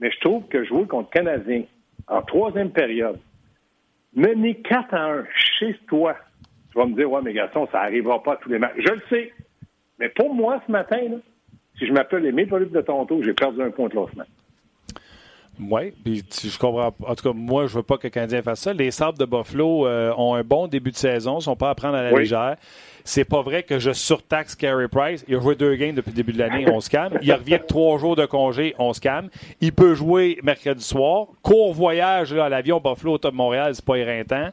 mais 0.00 0.10
je 0.10 0.20
trouve 0.20 0.46
que 0.48 0.64
jouer 0.64 0.86
contre 0.86 1.10
Canadien 1.10 1.64
en 2.08 2.22
troisième 2.22 2.70
période, 2.70 3.18
mener 4.14 4.56
4 4.56 4.94
à 4.94 5.12
1 5.12 5.24
chez 5.58 5.78
toi, 5.86 6.16
tu 6.72 6.78
vas 6.78 6.86
me 6.86 6.94
dire, 6.94 7.10
ouais, 7.10 7.20
mais 7.22 7.32
garçon, 7.32 7.68
ça 7.70 7.82
n'arrivera 7.82 8.22
pas 8.22 8.36
tous 8.36 8.48
les 8.48 8.58
matchs. 8.58 8.74
Je 8.78 8.92
le 8.92 9.02
sais. 9.08 9.32
Mais 9.98 10.08
pour 10.08 10.34
moi, 10.34 10.60
ce 10.66 10.72
matin, 10.72 10.98
si 11.78 11.86
je 11.86 11.92
m'appelle 11.92 12.22
les 12.22 12.32
Maple 12.32 12.70
de 12.70 12.80
Toronto, 12.80 13.22
j'ai 13.22 13.32
perdu 13.32 13.62
un 13.62 13.70
point 13.70 13.88
de 13.88 13.94
lancement. 13.94 14.24
Oui, 15.60 15.92
puis 16.04 16.24
je 16.42 16.58
comprends. 16.58 16.94
En 17.06 17.14
tout 17.14 17.28
cas, 17.28 17.32
moi, 17.34 17.66
je 17.66 17.74
veux 17.74 17.82
pas 17.82 17.96
que 17.96 18.06
le 18.06 18.10
Canadien 18.10 18.42
fasse 18.42 18.60
ça. 18.60 18.72
Les 18.72 18.90
Sabres 18.90 19.18
de 19.18 19.24
Buffalo 19.24 19.86
euh, 19.86 20.12
ont 20.16 20.34
un 20.34 20.42
bon 20.42 20.66
début 20.66 20.90
de 20.90 20.96
saison, 20.96 21.40
sont 21.40 21.56
pas 21.56 21.70
à 21.70 21.74
prendre 21.74 21.94
à 21.94 22.02
la 22.02 22.10
légère. 22.10 22.56
C'est 23.06 23.24
pas 23.24 23.42
vrai 23.42 23.62
que 23.62 23.78
je 23.78 23.92
surtaxe 23.92 24.54
Carey 24.54 24.88
Price. 24.88 25.24
Il 25.28 25.36
a 25.36 25.40
joué 25.40 25.54
deux 25.54 25.74
games 25.76 25.94
depuis 25.94 26.10
le 26.10 26.16
début 26.16 26.32
de 26.32 26.38
l'année, 26.38 26.64
on 26.70 26.80
se 26.80 26.88
calme. 26.88 27.18
Il 27.20 27.30
revient 27.32 27.58
de 27.58 27.66
trois 27.66 27.98
jours 27.98 28.16
de 28.16 28.24
congé, 28.24 28.74
on 28.78 28.94
se 28.94 29.00
calme. 29.00 29.28
Il 29.60 29.74
peut 29.74 29.94
jouer 29.94 30.38
mercredi 30.42 30.82
soir. 30.82 31.26
Court 31.42 31.74
voyage 31.74 32.32
à 32.32 32.48
l'avion 32.48 32.80
Buffalo 32.80 33.18
au 33.22 33.32
Montréal, 33.32 33.74
c'est 33.74 33.84
pas 33.84 33.96
éreintant. 33.96 34.48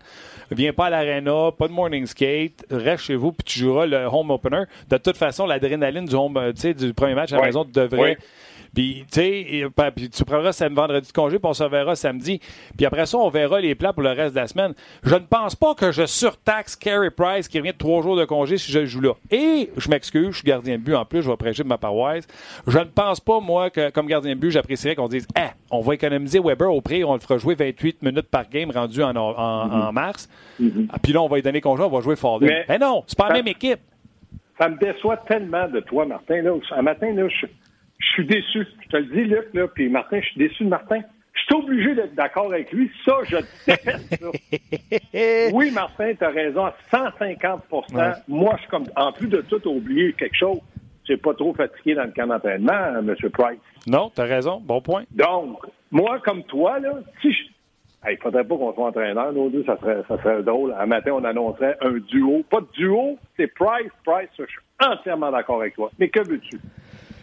Viens 0.52 0.74
pas 0.74 0.88
à 0.88 0.90
l'arena, 0.90 1.52
pas 1.58 1.70
de 1.70 1.74
morning 1.74 2.06
skate, 2.06 2.66
reste 2.70 3.06
chez 3.06 3.16
vous 3.16 3.32
puis 3.32 3.46
tu 3.46 3.60
joueras 3.60 3.86
le 3.86 4.06
home 4.06 4.32
opener. 4.32 4.64
De 4.90 4.98
toute 4.98 5.16
façon, 5.16 5.46
l'adrénaline 5.46 6.06
du 6.06 6.16
home, 6.16 6.52
du 6.52 6.94
premier 6.94 7.16
match 7.16 7.32
à 7.32 7.38
la 7.38 7.44
maison 7.44 7.64
devrait 7.64 8.18
puis, 8.74 9.06
tu 9.12 9.20
sais, 9.20 10.10
tu 10.12 10.26
prendras 10.26 10.54
samedi, 10.54 10.76
vendredi 10.76 11.08
de 11.08 11.14
congé, 11.14 11.40
puis 11.40 11.48
on 11.48 11.54
se 11.54 11.64
verra 11.64 11.96
samedi. 11.96 12.40
Puis 12.78 12.86
après 12.86 13.06
ça, 13.06 13.18
on 13.18 13.30
verra 13.30 13.60
les 13.60 13.76
plans 13.76 13.92
pour 13.92 14.04
le 14.04 14.12
reste 14.12 14.34
de 14.34 14.40
la 14.40 14.48
semaine. 14.48 14.74
Je 15.04 15.16
ne 15.16 15.20
pense 15.20 15.56
pas 15.56 15.76
que 15.76 15.92
je 15.92 16.06
surtaxe 16.06 16.76
Carey 16.76 17.10
Price 17.10 17.48
qui 17.48 17.60
revient 17.60 17.74
de 17.74 17.78
trois 17.78 18.02
jours 18.02 18.16
de 18.16 18.24
congé 18.24 18.58
si 18.58 18.72
je 18.72 18.86
joue 18.86 19.02
là. 19.02 19.14
Et, 19.30 19.70
je 19.76 19.90
m'excuse, 19.90 20.32
je 20.32 20.38
suis 20.38 20.48
gardien 20.48 20.78
de 20.78 20.84
but 20.84 20.96
en 20.96 21.04
plus, 21.04 21.22
je 21.22 21.30
vais 21.30 21.38
prêcher 21.38 21.64
de 21.64 21.68
ma 21.68 21.78
paroisse. 21.78 22.28
Je 22.66 22.80
ne 22.80 22.86
pense 22.86 23.20
pas, 23.20 23.40
moi, 23.42 23.70
que 23.70 23.90
comme 23.90 24.08
gardien 24.08 24.36
de 24.36 24.40
but, 24.40 24.52
j'apprécierais 24.52 24.96
qu'on 24.96 25.10
dise, 25.10 25.28
eh, 25.38 25.50
on 25.70 25.82
va 25.82 25.94
économiser 25.96 26.40
Weber 26.40 26.74
au 26.74 26.82
prix, 26.82 27.04
on 27.04 27.14
le 27.14 27.20
fera 27.20 27.38
jouer 27.38 27.56
28 27.56 28.02
minutes 28.04 28.30
par 28.30 28.50
game 28.50 28.72
rendu 28.72 29.04
en, 29.04 29.16
en, 29.16 29.92
mars. 29.92 30.30
Mm-hmm. 30.62 30.88
Ah, 30.94 30.98
puis 31.02 31.12
là, 31.12 31.22
on 31.22 31.28
va 31.28 31.36
lui 31.36 31.44
donner 31.44 31.60
congé, 31.60 31.84
on 31.84 31.90
va 31.90 32.00
jouer 32.00 32.16
Fordin. 32.16 32.48
Mais, 32.48 32.66
mais 32.70 32.80
non, 32.80 33.04
c'est 33.06 33.18
pas 33.18 33.28
la 33.28 33.36
même 33.36 33.48
équipe. 33.48 33.80
Ça 34.58 34.70
me 34.70 34.78
déçoit 34.78 35.18
tellement 35.18 35.68
de 35.68 35.80
toi, 35.80 36.06
Martin. 36.06 36.42
Là, 36.42 36.54
un 36.78 36.82
matin, 36.84 37.12
là, 37.14 37.28
je 37.28 37.48
je 38.02 38.08
suis 38.08 38.26
déçu. 38.26 38.66
Je 38.84 38.88
te 38.90 38.98
le 38.98 39.06
dis, 39.06 39.24
Luc, 39.24 39.48
là, 39.54 39.68
puis 39.68 39.90
Martin, 39.90 40.20
je 40.22 40.26
suis 40.28 40.40
déçu 40.40 40.64
de 40.64 40.70
Martin. 40.70 41.02
Je 41.34 41.42
suis 41.42 41.56
obligé 41.56 41.96
d'être 41.96 42.14
d'accord 42.16 42.48
avec 42.48 42.72
lui. 42.72 42.92
Ça, 43.06 43.14
je 43.24 43.38
déteste 43.66 44.20
ça. 44.20 45.50
oui, 45.54 45.72
Martin, 45.72 46.14
tu 46.14 46.24
as 46.24 46.30
raison 46.30 46.66
à 46.66 46.76
150% 46.92 48.24
Moi, 48.28 48.54
je 48.56 48.62
suis 48.62 48.70
comme, 48.70 48.86
en 48.96 49.12
plus 49.12 49.28
de 49.28 49.42
tout, 49.42 49.66
oublié 49.68 50.14
quelque 50.14 50.36
chose. 50.36 50.60
c'est 51.08 51.22
pas 51.22 51.34
trop 51.34 51.54
fatigué 51.54 51.96
dans 51.96 52.04
le 52.04 52.12
camp 52.12 52.28
d'entraînement, 52.28 53.00
M. 53.00 53.16
Price. 53.32 53.60
Non, 53.88 54.12
tu 54.14 54.22
as 54.22 54.26
raison. 54.26 54.60
Bon 54.60 54.82
point. 54.82 55.04
Donc, 55.12 55.60
moi, 55.90 56.20
comme 56.20 56.44
toi, 56.44 56.80
là, 56.80 56.94
si 57.22 57.32
je... 57.32 57.40
Il 58.10 58.18
faudrait 58.18 58.44
pas 58.44 58.58
qu'on 58.58 58.74
soit 58.74 58.88
entraîneur, 58.88 59.32
nous 59.32 59.52
deux, 59.52 59.64
ça 59.64 59.78
serait, 59.78 60.02
ça 60.08 60.18
serait 60.24 60.42
drôle. 60.42 60.76
Un 60.80 60.88
matin, 60.88 61.12
on 61.14 61.24
annoncerait 61.24 61.78
un 61.82 62.00
duo. 62.00 62.44
Pas 62.50 62.62
de 62.62 62.68
duo, 62.74 63.20
c'est 63.38 63.46
Price, 63.46 63.92
Price. 64.04 64.30
Je 64.40 64.46
suis 64.46 64.60
entièrement 64.84 65.30
d'accord 65.30 65.62
avec 65.62 65.76
toi. 65.76 65.92
Mais 66.00 66.10
que 66.10 66.28
veux-tu? 66.28 66.60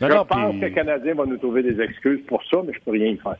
Je 0.00 0.06
pense 0.06 0.54
que 0.56 0.64
le 0.64 0.70
Canadien 0.70 1.14
va 1.14 1.26
nous 1.26 1.36
trouver 1.36 1.62
des 1.62 1.80
excuses 1.80 2.20
pour 2.26 2.42
ça, 2.44 2.58
mais 2.66 2.72
je 2.72 2.80
peux 2.80 2.92
rien 2.92 3.08
y 3.08 3.16
faire. 3.16 3.36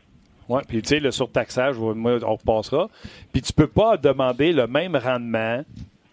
Oui, 0.49 0.61
puis 0.67 0.81
tu 0.81 0.89
sais, 0.89 0.99
le 0.99 1.11
surtaxage, 1.11 1.77
on 1.79 1.93
repassera. 1.93 2.89
Puis 3.31 3.41
tu 3.41 3.53
peux 3.53 3.67
pas 3.67 3.97
demander 3.97 4.51
le 4.51 4.65
même 4.65 4.95
rendement 4.95 5.63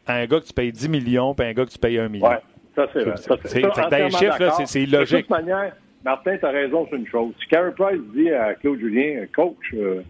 à 0.07 0.15
un 0.15 0.27
gars 0.27 0.41
que 0.41 0.47
tu 0.47 0.53
payes 0.53 0.73
10 0.73 0.89
millions 0.89 1.35
puis 1.35 1.47
à 1.47 1.51
un 1.51 1.53
gars 1.55 1.65
que 1.65 1.71
tu 1.71 1.79
payes 1.79 1.99
1 1.99 2.09
million. 2.09 2.29
Oui, 2.29 2.37
ça 2.75 2.87
c'est 2.93 3.03
vrai. 3.03 3.17
Ça, 3.17 3.37
c'est, 3.45 3.63
dans 3.63 3.89
les 3.91 4.11
chiffres, 4.11 4.63
c'est 4.67 4.83
illogique. 4.83 5.17
De 5.17 5.21
toute 5.23 5.31
manière, 5.31 5.73
Martin, 6.05 6.37
tu 6.37 6.45
as 6.45 6.51
raison 6.51 6.87
sur 6.87 6.97
une 6.97 7.07
chose. 7.07 7.33
Si 7.41 7.49
Carey 7.49 7.73
Price 7.77 8.01
dit 8.15 8.31
à 8.31 8.55
Claude 8.55 8.79
Julien, 8.79 9.25
coach, 9.35 9.57
euh, 9.75 10.03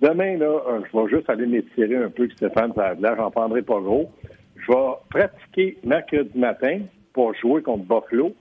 demain, 0.00 0.38
là, 0.38 0.46
euh, 0.46 0.80
je 0.90 0.98
vais 0.98 1.08
juste 1.08 1.28
aller 1.28 1.46
m'étirer 1.46 1.96
un 1.96 2.08
peu 2.08 2.28
que 2.28 2.34
Stéphane 2.34 2.72
Sadler, 2.74 3.12
j'en 3.16 3.30
prendrai 3.30 3.62
pas 3.62 3.80
gros. 3.80 4.10
Je 4.56 4.72
vais 4.72 4.92
pratiquer 5.10 5.76
mercredi 5.84 6.38
matin 6.38 6.80
pour 7.12 7.34
jouer 7.34 7.60
contre 7.60 7.84
Buffalo, 7.84 8.32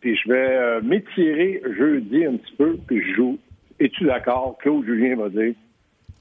puis 0.00 0.16
je 0.16 0.28
vais 0.28 0.56
euh, 0.56 0.80
m'étirer 0.82 1.62
jeudi 1.76 2.24
un 2.24 2.36
petit 2.36 2.54
peu, 2.56 2.78
puis 2.86 3.02
je 3.02 3.14
joue. 3.14 3.38
Es-tu 3.78 4.04
d'accord? 4.04 4.58
Claude 4.58 4.84
Julien 4.84 5.16
va 5.16 5.28
dire, 5.28 5.54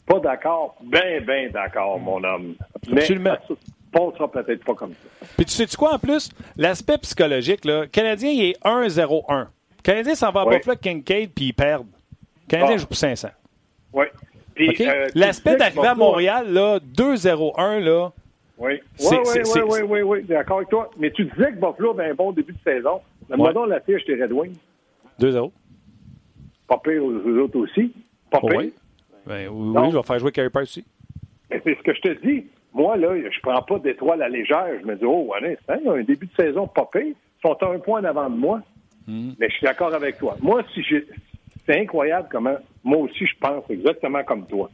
pas 0.06 0.20
d'accord, 0.20 0.76
ben, 0.84 1.24
ben 1.26 1.52
d'accord, 1.52 2.00
mon 2.00 2.24
homme. 2.24 2.56
Mais 2.92 3.02
Absolument. 3.02 3.38
ça 3.48 3.54
passera 3.92 4.32
peut-être 4.32 4.64
pas 4.64 4.74
comme 4.74 4.94
ça. 4.94 5.28
Puis 5.38 5.46
tu 5.46 5.52
sais-tu 5.54 5.78
quoi 5.78 5.94
en 5.94 6.00
plus? 6.00 6.30
L'aspect 6.58 6.98
psychologique, 7.00 7.66
là, 7.66 7.82
le 7.82 7.88
Canadien, 7.88 8.30
il 8.32 8.46
est 8.50 8.64
1-0-1. 8.64 9.40
Le 9.40 9.48
Canadien 9.84 10.16
s'en 10.16 10.32
va 10.32 10.42
à 10.42 10.46
Buffalo 10.46 10.78
Kincaid, 10.78 11.32
puis 11.34 11.46
il 11.46 11.54
perd. 11.54 11.84
Le 11.84 12.50
Canadien 12.50 12.76
ah. 12.76 12.80
joue 12.80 12.88
pour 12.88 12.98
500. 12.98 13.30
Oui. 13.94 14.06
Euh, 14.60 15.08
L'aspect 15.16 15.56
d'arriver 15.56 15.88
à 15.88 15.96
Montréal, 15.96 16.52
là, 16.52 16.80
2-0-1, 16.80 17.80
là. 17.80 18.12
Oui, 18.58 18.74
oui, 19.00 19.18
oui, 19.26 19.42
oui, 19.46 19.62
oui, 19.62 19.80
oui, 19.88 20.02
oui, 20.02 20.24
d'accord 20.24 20.58
avec 20.58 20.70
toi. 20.70 20.90
Mais 20.98 21.12
tu 21.12 21.24
disais 21.24 21.52
que 21.52 21.56
Buffalo 21.56 21.92
avait 21.92 22.10
un 22.10 22.14
bon 22.14 22.34
début 22.34 22.52
de 22.52 22.58
saison. 22.64 23.00
Donne-moi 23.30 23.54
donc 23.54 23.70
la 23.70 23.80
fiche 23.82 24.06
des 24.06 24.22
Red 24.22 24.32
Wings. 24.32 24.58
2-0. 25.20 25.52
Pas 26.68 26.78
pire 26.78 27.04
aux 27.04 27.12
autres 27.12 27.60
aussi. 27.60 27.94
Pas 28.30 28.40
pire. 28.40 28.58
Oui, 28.58 28.74
ben, 29.26 29.48
oui, 29.50 29.92
je 29.92 29.98
vais 29.98 30.04
faire 30.04 30.20
jouer 30.20 30.32
Carey 30.32 30.50
Price 30.50 30.70
aussi. 30.70 30.86
C'est 31.50 31.78
ce 31.78 31.84
que 31.84 31.94
je 31.94 32.02
te 32.02 32.26
dis. 32.26 32.46
Moi, 32.74 32.98
là, 32.98 33.16
je 33.16 33.40
prends 33.42 33.62
pas 33.62 33.80
d'étoile 33.80 34.22
à 34.22 34.30
légère. 34.30 34.80
Je 34.82 34.86
me 34.86 34.96
dis, 34.96 35.06
oh, 35.06 35.32
y 35.42 35.72
a 35.72 35.92
un 35.92 36.04
début 36.04 36.28
de 36.28 36.44
saison 36.44 36.68
pas 36.68 36.88
pire. 36.92 37.02
Ils 37.04 37.42
sont 37.42 37.54
à 37.54 37.74
un 37.74 37.80
point 37.80 38.02
en 38.02 38.06
avant 38.06 38.30
de 38.30 38.36
moi. 38.36 38.62
Hmm. 39.08 39.32
Mais 39.40 39.50
je 39.50 39.56
suis 39.56 39.66
d'accord 39.66 39.94
avec 39.94 40.18
toi. 40.18 40.38
Moi, 40.42 40.62
si 40.74 40.84
j'ai 40.84 41.08
c'est 41.70 41.80
incroyable 41.80 42.28
comment 42.32 42.58
moi 42.84 42.98
aussi 42.98 43.26
je 43.26 43.36
pense 43.40 43.64
exactement 43.70 44.24
comme 44.24 44.46
toi. 44.48 44.70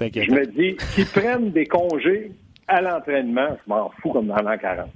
Je 0.00 0.30
me 0.30 0.46
dis 0.46 0.76
qu'ils 0.94 1.06
prennent 1.06 1.50
des 1.50 1.66
congés 1.66 2.32
à 2.66 2.80
l'entraînement, 2.80 3.56
je 3.64 3.70
m'en 3.72 3.90
fous 4.00 4.10
comme 4.10 4.26
dans 4.26 4.36
l'an 4.36 4.56
40. 4.56 4.88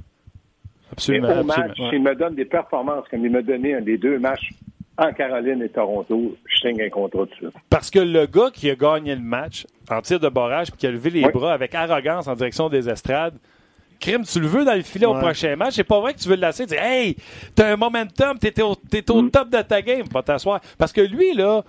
Absolument. 0.93 1.41
au 1.41 1.45
match, 1.45 1.77
s'ils 1.91 2.03
me 2.03 2.15
donnent 2.15 2.35
des 2.35 2.45
performances 2.45 3.07
comme 3.11 3.25
il 3.25 3.31
m'a 3.31 3.43
donné 3.43 3.75
un 3.75 3.81
des 3.81 3.99
deux 3.99 4.19
matchs 4.19 4.51
en 4.97 5.13
Caroline 5.13 5.63
et 5.63 5.69
Toronto, 5.69 6.37
je 6.47 6.59
signe 6.59 6.83
un 6.83 6.89
contrat 6.89 7.25
dessus. 7.25 7.47
Parce 7.69 7.91
que 7.91 7.99
le 7.99 8.27
gars 8.27 8.51
qui 8.53 8.71
a 8.71 8.77
gagné 8.77 9.15
le 9.15 9.23
match 9.23 9.67
en 9.91 10.01
tir 10.01 10.21
de 10.21 10.29
barrage 10.29 10.69
puis 10.69 10.79
qui 10.79 10.87
a 10.87 10.91
levé 10.91 11.11
les 11.11 11.29
bras 11.29 11.53
avec 11.53 11.75
arrogance 11.75 12.29
en 12.29 12.35
direction 12.35 12.69
des 12.69 12.89
estrades, 12.89 13.35
crime, 14.01 14.25
tu 14.25 14.41
le 14.41 14.47
veux 14.47 14.65
dans 14.65 14.75
le 14.75 14.83
filet 14.83 15.07
au 15.07 15.15
prochain 15.15 15.57
match? 15.57 15.75
C'est 15.75 15.85
pas 15.85 16.01
vrai 16.01 16.15
que 16.15 16.21
tu 16.21 16.29
veux 16.29 16.37
le 16.37 16.43
lasser. 16.43 16.67
Tu 16.67 16.75
dis, 16.75 16.81
hey, 16.81 17.17
t'as 17.55 17.73
un 17.73 17.77
momentum, 17.77 18.39
t'es 18.39 18.61
au, 18.63 18.77
es 18.93 19.11
au 19.11 19.23
mm. 19.23 19.31
top 19.31 19.51
de 19.51 19.63
ta 19.63 19.83
game. 19.83 20.05
Va 20.13 20.23
t'asseoir. 20.23 20.61
Parce 20.79 20.93
que 20.93 21.01
lui, 21.01 21.35
là, 21.35 21.65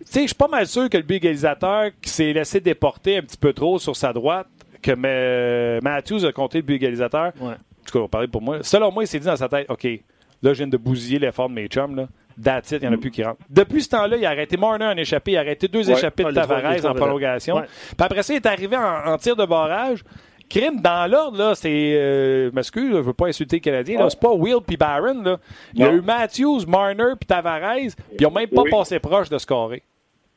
tu 0.00 0.04
sais, 0.06 0.22
je 0.22 0.26
suis 0.28 0.34
pas 0.34 0.48
mal 0.48 0.66
sûr 0.66 0.88
que 0.88 0.96
le 0.96 1.02
but 1.02 1.16
égalisateur 1.16 1.90
qui 2.00 2.10
s'est 2.10 2.32
laissé 2.32 2.60
déporter 2.60 3.18
un 3.18 3.22
petit 3.22 3.36
peu 3.36 3.52
trop 3.52 3.78
sur 3.78 3.94
sa 3.96 4.12
droite, 4.12 4.48
que 4.82 5.80
Matthews 5.80 6.24
a 6.24 6.32
compté 6.32 6.58
le 6.58 6.62
but 6.62 6.74
égalisateur. 6.74 7.32
Ouais. 7.40 7.54
Tout 7.94 8.08
cas, 8.08 8.26
pour 8.26 8.42
moi. 8.42 8.58
Selon 8.62 8.90
moi, 8.90 9.04
il 9.04 9.06
s'est 9.06 9.20
dit 9.20 9.26
dans 9.26 9.36
sa 9.36 9.48
tête, 9.48 9.66
OK, 9.70 9.84
là, 9.84 10.52
je 10.52 10.58
viens 10.58 10.66
de 10.66 10.76
bousiller 10.76 11.18
l'effort 11.18 11.48
de 11.48 11.54
mes 11.54 11.68
chums, 11.68 11.94
là. 11.94 12.08
That's 12.42 12.72
it, 12.72 12.82
il 12.82 12.88
n'y 12.88 12.88
en 12.88 12.92
a 12.94 12.96
mm. 12.96 13.00
plus 13.00 13.10
qui 13.12 13.22
rentrent. 13.22 13.40
Depuis 13.48 13.82
ce 13.82 13.90
temps-là, 13.90 14.16
il 14.16 14.26
a 14.26 14.30
arrêté 14.30 14.56
Marner 14.56 14.86
en 14.86 14.96
échappé, 14.96 15.32
il 15.32 15.36
a 15.36 15.40
arrêté 15.40 15.68
deux 15.68 15.88
échappées 15.88 16.24
de 16.24 16.32
Tavares 16.32 16.84
en 16.84 16.94
prolongation. 16.94 17.60
Puis 17.60 17.96
après 18.00 18.24
ça, 18.24 18.32
il 18.32 18.36
est 18.36 18.46
arrivé 18.46 18.76
en 18.76 19.16
tir 19.18 19.36
de 19.36 19.44
barrage. 19.44 20.02
Crime, 20.50 20.80
dans 20.80 21.10
l'ordre, 21.10 21.38
là, 21.38 21.54
c'est. 21.54 21.94
Euh, 21.96 22.50
m'excuse, 22.52 22.90
je 22.90 23.00
veux 23.00 23.12
pas 23.12 23.28
insulter 23.28 23.56
le 23.56 23.60
Canadien. 23.60 23.98
Là, 23.98 24.10
c'est 24.10 24.20
pas 24.20 24.32
Will 24.32 24.58
puis 24.66 24.76
Barron. 24.76 25.22
Là. 25.22 25.38
Il 25.72 25.80
y 25.80 25.84
a 25.84 25.92
eu 25.92 26.00
Matthews, 26.00 26.66
Marner 26.66 27.14
puis 27.18 27.26
Tavares, 27.26 27.76
puis 27.76 28.18
ils 28.18 28.22
n'ont 28.24 28.30
même 28.30 28.48
pas 28.48 28.64
passé 28.70 28.98
proche 28.98 29.30
de 29.30 29.38
scorer. 29.38 29.82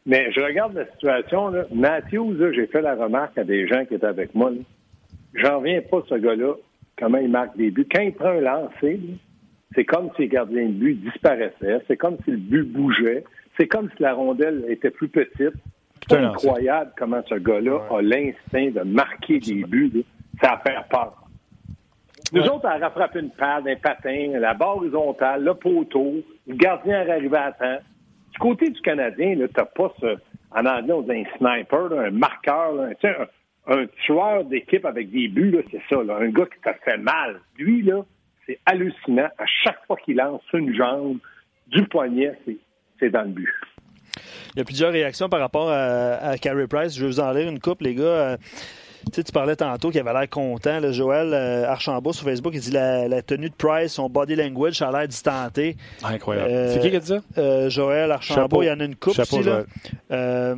Mais 0.06 0.32
je 0.32 0.40
regarde 0.40 0.74
la 0.76 0.86
situation. 0.92 1.50
Là. 1.50 1.66
Matthews, 1.74 2.38
j'ai 2.54 2.68
fait 2.68 2.82
la 2.82 2.96
remarque 2.96 3.38
à 3.38 3.44
des 3.44 3.68
gens 3.68 3.84
qui 3.86 3.96
étaient 3.96 4.06
avec 4.06 4.34
moi. 4.34 4.52
J'en 5.34 5.60
viens 5.60 5.82
pas, 5.82 6.02
ce 6.08 6.16
gars-là, 6.16 6.54
comment 6.98 7.18
il 7.18 7.30
marque 7.30 7.56
des 7.58 7.72
buts. 7.72 7.88
Quand 7.92 8.02
il 8.02 8.14
prend 8.14 8.30
un 8.30 8.42
lancer, 8.42 9.00
c'est 9.76 9.86
comme 9.86 10.10
si 10.16 10.24
le 10.24 10.28
gardien 10.28 10.66
de 10.66 10.72
but 10.72 10.96
disparaissait. 10.96 11.82
C'est 11.88 11.98
comme 11.98 12.18
si 12.26 12.32
le 12.32 12.38
but 12.38 12.64
bougeait. 12.64 13.24
C'est 13.58 13.68
comme 13.68 13.90
si 13.96 14.04
la 14.04 14.14
rondelle 14.14 14.66
était 14.70 14.92
plus 14.92 15.10
petite. 15.10 15.54
C'est 16.08 16.18
incroyable 16.18 16.92
comment 16.98 17.22
ce 17.28 17.36
gars-là 17.36 17.82
a 17.92 18.02
l'instinct 18.02 18.72
de 18.72 18.84
marquer 18.84 19.40
des 19.40 19.64
buts. 19.64 20.06
Ça 20.42 20.54
a 20.54 20.58
fait 20.60 20.76
peur. 20.90 21.28
Nous 22.34 22.44
autres, 22.44 22.66
on 22.66 22.68
a 22.68 22.78
rattrapé 22.78 23.20
une 23.20 23.32
palle, 23.32 23.68
un 23.68 23.76
patin, 23.76 24.40
la 24.40 24.54
barre 24.54 24.78
horizontale, 24.78 25.44
le 25.44 25.54
poteau, 25.54 26.16
le 26.46 26.56
gardien 26.56 27.04
est 27.04 27.12
arrivé 27.12 27.38
à 27.38 27.52
temps. 27.52 27.78
Du 28.34 28.40
côté 28.40 28.70
du 28.70 28.82
Canadien, 28.82 29.36
tu 29.36 29.42
n'as 29.42 29.66
pas 29.66 29.94
ce, 30.00 30.18
en 30.52 30.66
anglais, 30.66 30.94
on 30.94 31.02
dit 31.02 31.12
un 31.12 31.38
sniper, 31.38 31.92
un 31.94 32.12
marqueur, 32.12 32.82
un, 32.82 32.92
tueur 34.06 34.46
d'équipe 34.46 34.86
avec 34.86 35.12
des 35.12 35.28
buts, 35.28 35.58
c'est 35.72 35.82
ça, 35.90 35.98
un 35.98 36.30
gars 36.30 36.46
qui 36.46 36.60
t'a 36.64 36.74
fait 36.74 36.98
mal. 36.98 37.42
Lui, 37.58 37.82
là, 37.82 38.06
c'est 38.46 38.60
hallucinant. 38.66 39.30
À 39.38 39.46
chaque 39.64 39.86
fois 39.86 39.98
qu'il 39.98 40.18
lance 40.18 40.42
une 40.54 40.74
jambe, 40.76 41.18
du 41.68 41.84
poignet, 41.84 42.38
c'est 43.00 43.10
dans 43.10 43.24
le 43.24 43.30
but. 43.30 43.54
Il 44.56 44.60
y 44.60 44.62
a 44.62 44.66
plusieurs 44.66 44.92
réactions 44.92 45.30
par 45.30 45.40
rapport 45.40 45.70
à, 45.70 46.16
à 46.16 46.38
Carey 46.38 46.68
Price. 46.68 46.96
Je 46.96 47.02
vais 47.02 47.08
vous 47.08 47.20
en 47.20 47.32
lire 47.32 47.48
une 47.48 47.60
coupe, 47.60 47.82
les 47.82 47.94
gars. 47.94 48.04
Euh, 48.04 48.38
tu, 49.14 49.24
tu 49.24 49.32
parlais 49.32 49.56
tantôt 49.56 49.92
qu'il 49.92 50.00
avait 50.00 50.14
l'air 50.18 50.30
content. 50.30 50.92
Joël 50.92 51.34
euh, 51.34 51.70
Archambault 51.70 52.14
sur 52.14 52.26
Facebook, 52.26 52.54
il 52.56 52.62
dit 52.62 52.72
la, 52.72 53.22
tenue 53.22 53.50
de 53.50 53.56
Price, 53.56 53.94
son 53.94 54.10
body 54.10 54.36
language, 54.36 54.76
ça 54.76 54.90
a 54.90 54.92
l'air 54.92 55.08
distanté. 55.08 55.76
incroyable. 56.04 56.50
Euh, 56.50 56.74
c'est 56.74 56.80
qui 56.80 56.90
qui 56.90 56.96
a 56.96 57.00
dit 57.00 57.08
ça? 57.36 57.70
Joël 57.70 58.12
Archambault, 58.12 58.64
il 58.64 58.68
y 58.68 58.72
en 58.72 58.80
a 58.80 58.86
une 58.86 58.96
coupe 58.96 59.14
Chapeau, 59.14 59.38
aussi. 59.38 59.50
Là. 59.50 60.56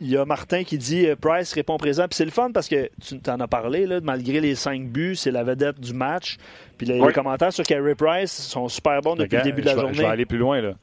Il 0.00 0.10
y 0.10 0.16
a 0.16 0.24
Martin 0.24 0.64
qui 0.64 0.78
dit 0.78 1.06
Price 1.20 1.52
répond 1.52 1.76
présent. 1.76 2.04
Puis 2.08 2.16
c'est 2.16 2.24
le 2.24 2.30
fun 2.30 2.50
parce 2.52 2.68
que 2.68 2.90
tu 3.00 3.18
en 3.28 3.40
as 3.40 3.48
parlé, 3.48 3.86
là, 3.86 4.00
malgré 4.02 4.40
les 4.40 4.54
cinq 4.54 4.88
buts, 4.88 5.16
c'est 5.16 5.30
la 5.30 5.44
vedette 5.44 5.80
du 5.80 5.92
match. 5.92 6.36
Puis 6.76 6.86
les, 6.86 7.12
commentaires 7.12 7.52
sur 7.52 7.64
Carey 7.64 7.94
Price 7.94 8.32
sont 8.32 8.68
super 8.68 9.00
bons 9.00 9.14
depuis 9.14 9.36
le 9.36 9.42
début 9.42 9.62
de 9.62 9.66
la 9.66 9.74
journée. 9.74 9.94
Je 9.94 10.02
vais 10.02 10.08
aller 10.08 10.26
plus 10.26 10.38
loin. 10.38 10.60
là. 10.60 10.74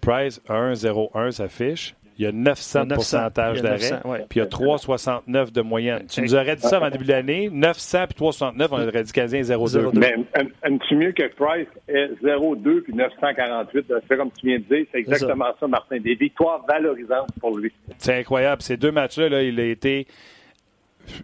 Price 0.00 0.40
1,01 0.48 1.30
s'affiche. 1.30 1.94
Il 2.20 2.24
y 2.24 2.26
a 2.26 2.32
900 2.32 2.84
de 2.84 2.94
pourcentage 2.96 3.62
d'arrêt, 3.62 3.98
puis 4.28 4.40
il 4.40 4.42
y 4.42 4.42
a 4.42 4.44
3,69 4.44 5.52
de 5.52 5.62
moyenne. 5.62 6.04
Tu 6.06 6.20
nous 6.20 6.34
aurais 6.34 6.54
dit 6.54 6.60
ça 6.60 6.78
en 6.78 6.90
début 6.90 7.06
d'année, 7.06 7.48
900 7.50 8.08
puis 8.10 8.26
3,69, 8.26 8.68
on 8.72 8.86
aurait 8.86 9.04
dit 9.04 9.12
quasi 9.12 9.36
0,2. 9.38 9.98
Mais 9.98 10.14
aimes-tu 10.62 10.96
mieux 10.96 11.12
que 11.12 11.22
Price 11.34 11.66
est 11.88 12.08
0,2 12.22 12.82
puis 12.82 12.92
948? 12.92 13.86
C'est 14.06 14.16
comme 14.18 14.30
tu 14.32 14.48
viens 14.48 14.58
de 14.58 14.64
dire, 14.64 14.84
c'est 14.92 14.98
exactement 14.98 15.46
ça. 15.58 15.66
Martin. 15.66 15.98
Des 15.98 16.14
victoires 16.14 16.62
valorisantes 16.68 17.30
pour 17.40 17.56
lui. 17.56 17.72
C'est 17.96 18.18
incroyable. 18.18 18.60
Ces 18.60 18.76
deux 18.76 18.92
matchs-là, 18.92 19.30
là, 19.30 19.42
il 19.42 19.58
a 19.58 19.64
été 19.64 20.06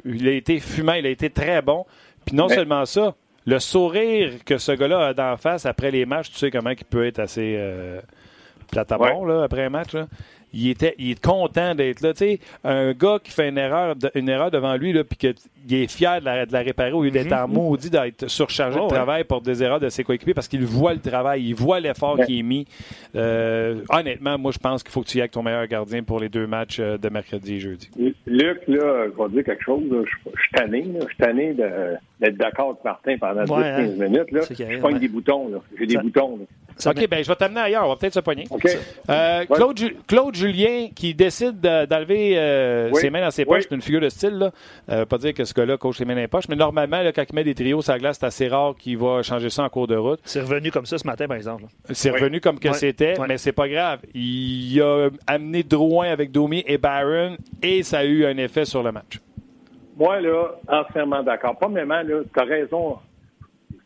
il 0.06 0.26
a 0.26 0.32
été 0.32 0.60
fumant, 0.60 0.94
il 0.94 1.04
a 1.04 1.10
été 1.10 1.28
très 1.28 1.60
bon. 1.60 1.84
Puis 2.24 2.34
non 2.34 2.48
seulement 2.48 2.86
ça, 2.86 3.14
le 3.44 3.58
sourire 3.58 4.32
que 4.46 4.56
ce 4.56 4.72
gars-là 4.72 5.08
a 5.08 5.12
d'en 5.12 5.36
face 5.36 5.66
après 5.66 5.90
les 5.90 6.06
matchs, 6.06 6.30
tu 6.30 6.38
sais 6.38 6.50
comment 6.50 6.70
il 6.70 6.84
peut 6.86 7.04
être 7.06 7.18
assez... 7.18 7.54
Euh, 7.58 8.00
Platabon, 8.70 9.24
là, 9.24 9.44
après 9.44 9.64
un 9.64 9.70
match, 9.70 9.94
il, 10.52 10.70
était, 10.70 10.94
il 10.98 11.12
est 11.12 11.24
content 11.24 11.74
d'être 11.74 12.00
là. 12.00 12.12
Tu 12.12 12.18
sais, 12.18 12.40
un 12.64 12.92
gars 12.92 13.18
qui 13.22 13.30
fait 13.30 13.48
une 13.48 13.58
erreur, 13.58 13.94
une 14.14 14.28
erreur 14.28 14.50
devant 14.50 14.76
lui, 14.76 14.92
là, 14.92 15.04
puis 15.04 15.16
qu'il 15.16 15.74
est 15.74 15.90
fier 15.90 16.20
de 16.20 16.24
la, 16.24 16.46
de 16.46 16.52
la 16.52 16.60
réparer 16.60 16.92
au 16.92 17.02
lieu 17.02 17.10
d'être 17.10 17.30
mhm. 17.30 17.44
en 17.44 17.48
maudit, 17.48 17.90
d'être 17.90 18.28
surchargé 18.28 18.78
de 18.78 18.84
oh, 18.84 18.88
travail 18.88 19.24
pour 19.24 19.40
des 19.40 19.62
erreurs 19.62 19.80
de 19.80 19.88
ses 19.88 20.04
coéquipiers 20.04 20.34
parce 20.34 20.48
qu'il 20.48 20.64
voit 20.64 20.94
le 20.94 21.00
travail, 21.00 21.44
il 21.46 21.54
voit 21.54 21.80
l'effort 21.80 22.18
qui 22.24 22.40
est 22.40 22.42
mis. 22.42 22.66
Euh, 23.14 23.80
honnêtement, 23.90 24.38
moi, 24.38 24.52
je 24.52 24.58
pense 24.58 24.82
qu'il 24.82 24.92
faut 24.92 25.02
que 25.02 25.08
tu 25.08 25.18
y 25.18 25.20
ailles 25.20 25.24
avec 25.24 25.32
ton 25.32 25.42
meilleur 25.42 25.66
gardien 25.66 26.02
pour 26.02 26.20
les 26.20 26.28
deux 26.28 26.46
matchs 26.46 26.78
euh, 26.80 26.98
de 26.98 27.08
mercredi 27.08 27.54
et 27.54 27.60
jeudi. 27.60 27.90
Luc, 28.26 28.60
là, 28.68 29.06
je 29.06 29.22
vais 29.22 29.28
dire 29.30 29.44
quelque 29.44 29.64
chose. 29.64 29.82
Je, 29.90 30.40
suis 30.40 30.52
tanné. 30.52 30.86
Je 31.00 31.06
suis 31.06 31.16
tanné 31.16 31.54
d'être 31.54 32.36
d'accord 32.36 32.70
avec 32.70 32.84
Martin 32.84 33.16
pendant 33.18 33.42
10-15 33.42 33.52
hein. 33.52 34.08
minutes. 34.08 34.32
Là. 34.32 34.40
Je 34.48 34.80
pogne 34.80 34.98
des 34.98 35.08
boutons. 35.08 35.50
J'ai 35.78 35.86
des 35.86 35.96
boutons. 35.98 36.38
OK, 36.85 37.09
ben 37.09 37.23
je 37.23 37.28
vais 37.28 37.37
t'amener 37.37 37.61
ailleurs. 37.61 37.87
On 37.87 37.88
va 37.88 37.97
peut-être 37.97 38.14
se 38.14 38.21
poigner. 38.21 38.45
Euh, 39.09 39.45
Claude, 39.47 39.80
Claude, 40.06 40.35
Julien 40.35 40.88
qui 40.95 41.14
décide 41.14 41.61
d'enlever 41.61 42.38
euh, 42.38 42.92
ses 42.95 43.11
mains 43.11 43.23
dans 43.23 43.30
ses 43.30 43.45
poches, 43.45 43.64
c'est 43.68 43.75
une 43.75 43.83
figure 43.83 44.00
de 44.00 44.09
style. 44.09 44.38
Là. 44.38 44.50
Euh, 44.90 45.06
pas 45.06 45.18
dire 45.18 45.33
que 45.33 45.45
ce 45.45 45.54
gars-là 45.54 45.76
coach 45.76 45.97
ses 45.97 46.04
mains 46.04 46.14
dans 46.14 46.21
les 46.21 46.28
poches, 46.28 46.49
mais 46.49 46.56
normalement, 46.56 47.00
là, 47.02 47.12
quand 47.12 47.25
il 47.28 47.35
met 47.35 47.45
des 47.45 47.54
trios 47.54 47.83
sur 47.83 47.92
la 47.92 47.99
glace, 47.99 48.18
c'est 48.21 48.26
assez 48.26 48.49
rare 48.49 48.75
qu'il 48.78 48.99
va 48.99 49.23
changer 49.23 49.50
ça 49.50 49.62
en 49.62 49.68
cours 49.68 49.87
de 49.87 49.97
route. 49.97 50.21
C'est 50.25 50.40
revenu 50.40 50.71
comme 50.71 50.87
ça 50.87 50.99
ce 50.99 51.06
matin, 51.06 51.26
par 51.26 51.37
exemple. 51.37 51.64
C'est 51.90 52.11
revenu 52.11 52.40
comme 52.40 52.59
que 52.59 52.73
c'était, 52.73 53.14
mais 53.26 53.38
c'est 53.38 53.52
pas 53.52 53.68
grave. 53.68 54.00
Il 54.14 54.80
a 54.83 55.09
amené 55.26 55.62
Drouin 55.62 56.09
avec 56.09 56.30
Domi 56.30 56.62
et 56.66 56.78
Barron 56.78 57.37
et 57.62 57.83
ça 57.83 57.99
a 57.99 58.04
eu 58.04 58.26
un 58.26 58.37
effet 58.37 58.64
sur 58.64 58.83
le 58.83 58.92
match. 58.92 59.21
Moi, 59.97 60.21
là, 60.21 60.49
entièrement 60.68 61.23
d'accord. 61.23 61.56
Premièrement, 61.59 62.02
tu 62.04 62.40
as 62.40 62.45
raison 62.45 62.99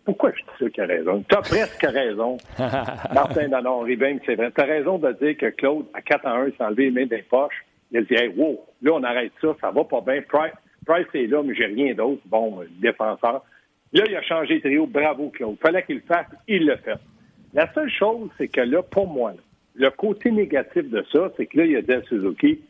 pourquoi 0.05 0.33
je 0.33 0.43
dis 0.43 0.59
ça 0.59 0.71
qu'il 0.71 0.83
a 0.83 0.87
raison? 0.87 1.25
Tu 1.29 1.37
as 1.37 1.41
presque 1.43 1.83
raison. 1.83 2.37
Martin 3.15 3.49
Danon, 3.49 3.81
Ribin, 3.81 4.17
c'est 4.25 4.35
vrai. 4.35 4.51
Tu 4.51 4.61
as 4.61 4.65
raison 4.65 4.99
de 4.99 5.13
dire 5.13 5.37
que 5.37 5.51
Claude, 5.51 5.87
à 5.95 6.03
4 6.03 6.27
à 6.27 6.33
1, 6.33 6.47
il 6.47 6.53
s'est 6.53 6.65
enlevé 6.65 6.85
les 6.85 6.91
mains 6.91 7.07
des 7.07 7.23
poches. 7.23 7.65
Il 7.93 7.99
a 7.99 8.03
dit, 8.03 8.15
hey, 8.15 8.29
wow, 8.37 8.65
là, 8.83 8.93
on 8.95 9.03
arrête 9.03 9.33
ça, 9.41 9.49
ça 9.61 9.71
va 9.71 9.85
pas 9.85 10.01
bien. 10.01 10.23
Price, 10.23 10.53
Price 10.87 11.07
est 11.15 11.27
là, 11.27 11.43
mais 11.43 11.55
j'ai 11.55 11.67
rien 11.67 11.95
d'autre. 11.95 12.23
Bon, 12.27 12.61
défenseur. 12.81 13.45
Là, 13.93 14.05
il 14.09 14.17
a 14.17 14.23
changé 14.23 14.57
de 14.57 14.61
trio. 14.61 14.87
Bravo, 14.87 15.31
Claude. 15.31 15.57
Fallait 15.61 15.83
qu'il 15.83 15.97
le 15.97 16.03
fasse. 16.03 16.27
Il 16.49 16.67
le 16.67 16.77
fait. 16.77 16.99
La 17.53 17.73
seule 17.73 17.91
chose, 17.91 18.31
c'est 18.39 18.49
que 18.49 18.61
là, 18.61 18.83
pour 18.83 19.09
moi, 19.09 19.33
le 19.75 19.91
côté 19.91 20.31
négatif 20.31 20.89
de 20.89 21.05
ça, 21.13 21.31
c'est 21.37 21.47
que 21.47 21.59
là, 21.59 21.65
il 21.65 21.73
y 21.73 21.77
a 21.77 21.83
Del 21.83 22.05
Suzuki. 22.05 22.61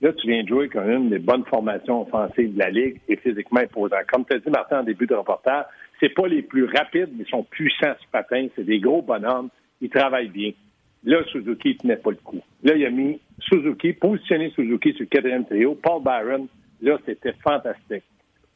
Là, 0.00 0.12
tu 0.12 0.28
viens 0.28 0.44
de 0.44 0.48
jouer 0.48 0.68
comme 0.68 0.88
une 0.88 1.10
des 1.10 1.18
bonnes 1.18 1.44
formations 1.46 2.02
offensives 2.02 2.54
de 2.54 2.58
la 2.58 2.70
Ligue 2.70 3.00
et 3.08 3.16
physiquement 3.16 3.60
imposant. 3.60 3.96
Comme 4.10 4.24
tu 4.24 4.36
as 4.36 4.38
dit, 4.38 4.48
Martin, 4.48 4.80
en 4.80 4.82
début 4.84 5.06
de 5.08 5.14
reportage, 5.14 5.64
c'est 6.00 6.14
pas 6.14 6.28
les 6.28 6.42
plus 6.42 6.64
rapides, 6.64 7.10
mais 7.16 7.24
ils 7.24 7.30
sont 7.30 7.44
puissants 7.44 7.94
ce 8.00 8.06
patin. 8.10 8.48
C'est 8.56 8.64
des 8.64 8.80
gros 8.80 9.02
bonhommes. 9.02 9.48
Ils 9.80 9.90
travaillent 9.90 10.28
bien. 10.28 10.52
Là, 11.04 11.22
Suzuki 11.30 11.70
ne 11.70 11.74
tenait 11.74 11.96
pas 11.96 12.10
le 12.10 12.16
coup. 12.16 12.40
Là, 12.62 12.74
il 12.74 12.84
a 12.84 12.90
mis 12.90 13.20
Suzuki, 13.40 13.92
positionné 13.92 14.50
Suzuki 14.50 14.92
sur 14.92 15.02
le 15.02 15.06
quatrième 15.06 15.46
trio. 15.46 15.74
Paul 15.74 16.02
Byron, 16.02 16.48
là, 16.80 16.98
c'était 17.06 17.34
fantastique. 17.44 18.04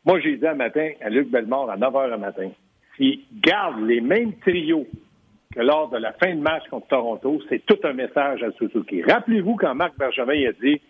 Moi, 0.04 0.20
j'ai 0.20 0.36
dit 0.36 0.46
un 0.46 0.54
matin 0.54 0.90
à 1.00 1.08
Luc 1.08 1.30
Bellemare 1.30 1.70
à 1.70 1.76
9 1.76 1.92
h 1.92 2.10
le 2.10 2.18
matin, 2.18 2.50
s'il 2.96 3.20
garde 3.40 3.80
les 3.86 4.00
mêmes 4.00 4.36
trios 4.40 4.86
que 5.54 5.60
lors 5.60 5.90
de 5.90 5.98
la 5.98 6.12
fin 6.14 6.34
de 6.34 6.40
match 6.40 6.64
contre 6.68 6.88
Toronto, 6.88 7.40
c'est 7.48 7.64
tout 7.64 7.78
un 7.84 7.92
message 7.92 8.42
à 8.42 8.50
Suzuki. 8.52 9.02
Rappelez-vous 9.02 9.54
quand 9.56 9.74
Marc 9.74 9.96
Bergevin 9.96 10.48
a 10.48 10.52
dit, 10.52 10.80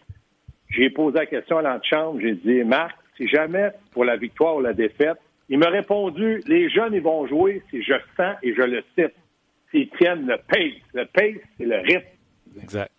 j'ai 0.71 0.89
posé 0.89 1.19
la 1.19 1.27
question 1.27 1.59
à 1.59 1.63
l'antichambre, 1.63 2.21
j'ai 2.21 2.35
dit, 2.35 2.65
Marc, 2.65 2.97
si 3.17 3.29
jamais 3.29 3.71
pour 3.93 4.05
la 4.05 4.17
victoire 4.17 4.57
ou 4.57 4.61
la 4.61 4.73
défaite, 4.73 5.19
il 5.53 5.59
m'a 5.59 5.69
répondu 5.69 6.43
Les 6.47 6.71
jeunes, 6.71 6.95
ils 6.95 7.03
vont 7.03 7.27
jouer 7.27 7.63
si 7.69 7.83
je 7.83 7.93
sens 8.17 8.37
et 8.43 8.55
je 8.55 8.63
le 8.63 8.83
cite. 8.99 9.13
S'ils 9.71 9.91
tiennent 9.91 10.27
le 10.27 10.39
pace. 10.49 10.81
Le 10.95 11.05
pace, 11.05 11.43
c'est 11.59 11.67
le 11.67 11.77
rythme. 11.77 12.09
Exact. 12.63 12.91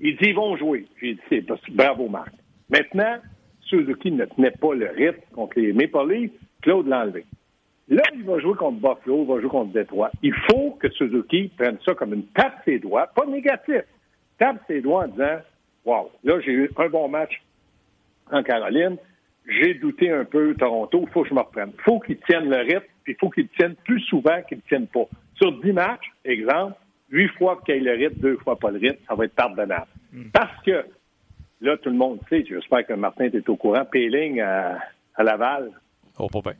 Il 0.00 0.16
dit 0.16 0.30
Ils 0.30 0.34
vont 0.34 0.56
jouer. 0.56 0.86
J'ai 1.00 1.14
dit 1.14 1.20
c'est 1.28 1.46
Bravo, 1.70 2.08
Marc. 2.08 2.32
Maintenant, 2.68 3.18
Suzuki 3.60 4.10
ne 4.10 4.24
tenait 4.24 4.50
pas 4.50 4.74
le 4.74 4.90
rythme 4.90 5.20
contre 5.32 5.60
les 5.60 5.72
Maple 5.72 6.12
Leafs. 6.12 6.32
Claude 6.62 6.88
l'a 6.88 7.02
enlevé. 7.02 7.24
Là, 7.86 8.02
il 8.12 8.24
va 8.24 8.40
jouer 8.40 8.56
contre 8.56 8.78
Buffalo, 8.78 9.22
il 9.22 9.28
va 9.28 9.40
jouer 9.40 9.50
contre 9.50 9.72
Detroit. 9.72 10.10
Il 10.20 10.34
faut 10.50 10.72
que 10.72 10.90
Suzuki 10.90 11.52
prenne 11.56 11.78
ça 11.84 11.94
comme 11.94 12.14
une 12.14 12.26
tape 12.26 12.56
ses 12.64 12.80
doigts, 12.80 13.06
pas 13.06 13.26
négatif. 13.26 13.82
Tape 14.38 14.56
ses 14.66 14.80
doigts 14.80 15.04
en 15.04 15.08
disant 15.08 15.38
Wow, 15.84 16.10
là, 16.24 16.40
j'ai 16.40 16.52
eu 16.52 16.70
un 16.76 16.88
bon 16.88 17.06
match 17.06 17.40
en 18.32 18.42
Caroline 18.42 18.96
j'ai 19.46 19.74
douté 19.74 20.10
un 20.10 20.24
peu 20.24 20.54
Toronto, 20.54 21.04
il 21.06 21.12
faut 21.12 21.22
que 21.22 21.28
je 21.28 21.34
me 21.34 21.40
reprenne. 21.40 21.72
Il 21.74 21.82
faut 21.82 22.00
qu'ils 22.00 22.18
tiennent 22.18 22.48
le 22.48 22.58
rythme, 22.58 22.86
puis 23.02 23.12
il 23.12 23.16
faut 23.20 23.30
qu'ils 23.30 23.48
tiennent 23.48 23.76
plus 23.84 24.00
souvent 24.00 24.40
qu'ils 24.48 24.58
ne 24.58 24.62
tiennent 24.62 24.86
pas. 24.86 25.06
Sur 25.34 25.52
10 25.60 25.72
matchs, 25.72 26.12
exemple, 26.24 26.76
8 27.10 27.28
fois 27.38 27.60
qu'il 27.64 27.74
y 27.74 27.78
ait 27.78 27.80
le 27.80 27.92
rythme, 27.92 28.20
2 28.20 28.36
fois 28.38 28.58
pas 28.58 28.70
le 28.70 28.78
rythme, 28.78 28.98
ça 29.06 29.14
va 29.14 29.24
être 29.24 29.34
pardonnable. 29.34 29.86
Hmm. 30.12 30.30
Parce 30.32 30.62
que, 30.64 30.84
là, 31.60 31.76
tout 31.76 31.90
le 31.90 31.96
monde 31.96 32.20
sait, 32.28 32.44
j'espère 32.48 32.86
que 32.86 32.94
Martin 32.94 33.24
est 33.24 33.48
au 33.48 33.56
courant, 33.56 33.84
Péling 33.84 34.40
à, 34.40 34.78
Laval. 35.18 35.70
Oh, 36.18 36.26
pas 36.28 36.40
bien. 36.40 36.54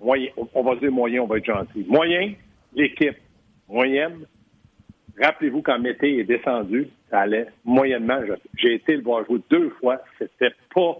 Moyen, 0.00 0.30
on 0.54 0.62
va 0.62 0.76
dire 0.76 0.90
moyen, 0.90 1.22
on 1.22 1.26
va 1.26 1.38
être 1.38 1.44
gentil. 1.44 1.84
Moyen, 1.88 2.32
l'équipe. 2.74 3.16
Moyenne, 3.68 4.26
rappelez-vous 5.20 5.62
quand 5.62 5.78
Mété 5.78 6.18
est 6.18 6.24
descendu, 6.24 6.88
ça 7.08 7.20
allait 7.20 7.46
moyennement. 7.64 8.18
J'ai 8.56 8.74
été 8.74 8.96
le 8.96 9.02
voir 9.02 9.24
jouer 9.26 9.40
deux 9.48 9.70
fois, 9.80 10.00
c'était 10.18 10.54
pas 10.74 10.96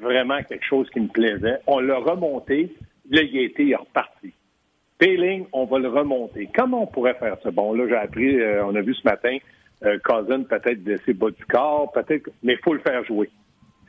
vraiment 0.00 0.42
quelque 0.42 0.64
chose 0.64 0.88
qui 0.90 1.00
me 1.00 1.08
plaisait. 1.08 1.58
On 1.66 1.80
l'a 1.80 1.98
remonté. 1.98 2.74
Là, 3.10 3.22
il 3.22 3.38
a 3.38 3.42
été, 3.42 3.64
il 3.64 3.72
est 3.72 3.76
reparti. 3.76 4.32
Payling, 4.98 5.46
on 5.52 5.64
va 5.66 5.78
le 5.78 5.88
remonter. 5.88 6.48
Comment 6.54 6.84
on 6.84 6.86
pourrait 6.86 7.14
faire 7.14 7.36
ça? 7.42 7.50
Bon, 7.50 7.72
là, 7.74 7.86
j'ai 7.88 7.96
appris, 7.96 8.40
euh, 8.40 8.64
on 8.64 8.74
a 8.74 8.80
vu 8.80 8.94
ce 8.94 9.06
matin, 9.06 9.36
euh, 9.84 9.98
Cousin 10.02 10.42
peut-être 10.44 10.80
ses 11.04 11.12
bas 11.12 11.30
du 11.30 11.44
corps, 11.44 11.92
peut-être, 11.92 12.30
mais 12.42 12.54
il 12.54 12.58
faut 12.64 12.72
le 12.72 12.80
faire 12.80 13.04
jouer. 13.04 13.28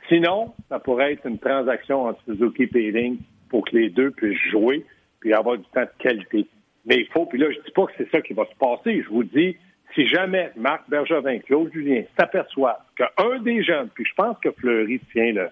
Sinon, 0.08 0.52
ça 0.68 0.78
pourrait 0.78 1.14
être 1.14 1.26
une 1.26 1.38
transaction 1.38 2.04
entre 2.04 2.22
Suzuki 2.24 2.64
et 2.64 2.66
Payling 2.66 3.18
pour 3.48 3.64
que 3.64 3.76
les 3.76 3.88
deux 3.88 4.10
puissent 4.10 4.38
jouer 4.50 4.84
puis 5.20 5.32
avoir 5.32 5.56
du 5.56 5.64
temps 5.74 5.82
de 5.82 5.90
qualité. 5.98 6.46
Mais 6.84 6.96
il 6.98 7.06
faut, 7.06 7.26
puis 7.26 7.38
là, 7.38 7.50
je 7.50 7.56
dis 7.56 7.72
pas 7.74 7.86
que 7.86 7.92
c'est 7.98 8.10
ça 8.10 8.20
qui 8.20 8.34
va 8.34 8.44
se 8.44 8.56
passer. 8.58 9.02
Je 9.02 9.08
vous 9.08 9.24
dis, 9.24 9.56
si 9.94 10.06
jamais 10.06 10.50
Marc 10.56 10.88
Bergevin, 10.88 11.38
Claude 11.40 11.72
Julien 11.72 12.02
s'aperçoit 12.18 12.78
qu'un 12.96 13.40
des 13.40 13.62
jeunes, 13.62 13.88
puis 13.94 14.04
je 14.04 14.14
pense 14.14 14.38
que 14.38 14.50
Fleury 14.52 15.00
tient 15.12 15.32
le, 15.32 15.48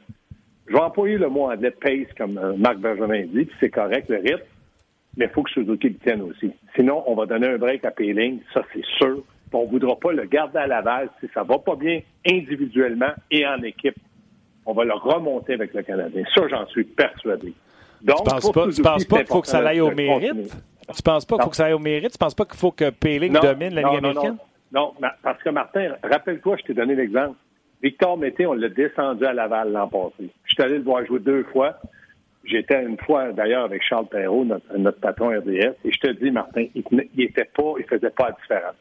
je 0.68 0.72
vais 0.72 0.80
employer 0.80 1.18
le 1.18 1.28
mot 1.28 1.50
anglais 1.50 1.70
pace, 1.70 2.12
comme 2.16 2.38
euh, 2.38 2.54
Marc 2.56 2.78
Benjamin 2.78 3.22
dit, 3.26 3.44
puis 3.44 3.56
c'est 3.60 3.70
correct, 3.70 4.08
le 4.08 4.16
rythme, 4.16 4.42
mais 5.16 5.26
il 5.26 5.30
faut 5.30 5.42
que 5.42 5.50
Suzuki 5.50 5.88
le 5.88 5.96
tienne 5.96 6.22
aussi. 6.22 6.50
Sinon, 6.74 7.04
on 7.06 7.14
va 7.14 7.26
donner 7.26 7.48
un 7.48 7.58
break 7.58 7.84
à 7.84 7.90
Péling, 7.90 8.40
ça 8.52 8.62
c'est 8.72 8.84
sûr. 8.98 9.22
On 9.52 9.64
ne 9.64 9.70
voudra 9.70 9.96
pas 9.96 10.12
le 10.12 10.24
garder 10.26 10.58
à 10.58 10.66
Laval 10.66 11.08
si 11.20 11.28
ça 11.32 11.42
va 11.42 11.58
pas 11.58 11.76
bien 11.76 12.00
individuellement 12.28 13.12
et 13.30 13.46
en 13.46 13.62
équipe. 13.62 13.96
On 14.66 14.74
va 14.74 14.84
le 14.84 14.92
remonter 14.92 15.54
avec 15.54 15.72
le 15.72 15.82
Canadien. 15.82 16.24
Ça, 16.34 16.42
j'en 16.48 16.66
suis 16.66 16.84
persuadé. 16.84 17.54
Donc, 18.02 18.18
tu 18.18 18.24
penses 18.24 18.52
pas, 18.52 18.64
penses 18.64 19.04
pas 19.04 19.18
qu'il 19.18 19.26
faut 19.26 19.40
que 19.40 19.46
ça 19.46 19.66
aille 19.66 19.80
au 19.80 19.92
mérite? 19.92 20.54
Tu 20.94 21.02
penses 21.02 21.24
pas 21.24 21.36
qu'il 21.36 21.44
faut 21.44 21.50
que 21.50 21.56
ça 21.56 21.66
aille 21.66 21.72
au 21.72 21.78
mérite? 21.78 22.12
Tu 22.12 22.18
penses 22.18 22.34
pas 22.34 22.44
qu'il 22.44 22.58
faut 22.58 22.72
que 22.72 22.90
Péling 22.90 23.32
domine 23.32 23.74
la 23.74 23.82
Ligue 23.82 23.98
américaine? 23.98 24.36
Non, 24.72 24.92
non, 25.00 25.08
parce 25.22 25.42
que 25.42 25.48
Martin, 25.48 25.94
rappelle-toi, 26.02 26.56
je 26.58 26.64
t'ai 26.64 26.74
donné 26.74 26.94
l'exemple. 26.94 27.36
Victor 27.82 28.16
Mété, 28.16 28.46
on 28.46 28.54
l'a 28.54 28.68
descendu 28.68 29.24
à 29.24 29.32
Laval 29.32 29.72
l'an 29.72 29.88
passé. 29.88 30.30
Je 30.44 30.54
suis 30.54 30.62
allé 30.62 30.78
le 30.78 30.84
voir 30.84 31.04
jouer 31.04 31.20
deux 31.20 31.44
fois. 31.44 31.76
J'étais 32.44 32.82
une 32.82 32.98
fois, 32.98 33.32
d'ailleurs, 33.32 33.64
avec 33.64 33.82
Charles 33.82 34.06
Perrault, 34.06 34.44
notre, 34.44 35.00
patron 35.00 35.28
RDS, 35.28 35.74
et 35.84 35.90
je 35.90 35.98
te 35.98 36.10
dis, 36.12 36.30
Martin, 36.30 36.66
il, 36.74 36.84
il 37.16 37.24
était 37.24 37.44
pas, 37.44 37.74
il 37.78 37.84
faisait 37.84 38.10
pas 38.10 38.28
la 38.28 38.36
différence. 38.40 38.76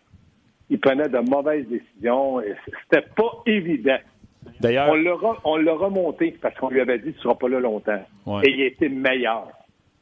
Il 0.69 0.79
prenait 0.79 1.10
de 1.10 1.17
mauvaises 1.17 1.67
décisions. 1.67 2.41
C'était 2.84 3.05
pas 3.15 3.41
évident. 3.45 3.97
D'ailleurs, 4.60 4.93
on 5.43 5.58
l'a 5.58 5.73
remonté 5.73 6.36
parce 6.41 6.55
qu'on 6.55 6.69
lui 6.69 6.81
avait 6.81 6.99
dit, 6.99 7.13
tu 7.13 7.19
seras 7.19 7.36
pas 7.36 7.49
là 7.49 7.60
longtemps. 7.60 8.03
Et 8.43 8.51
il 8.51 8.62
était 8.62 8.89
meilleur. 8.89 9.49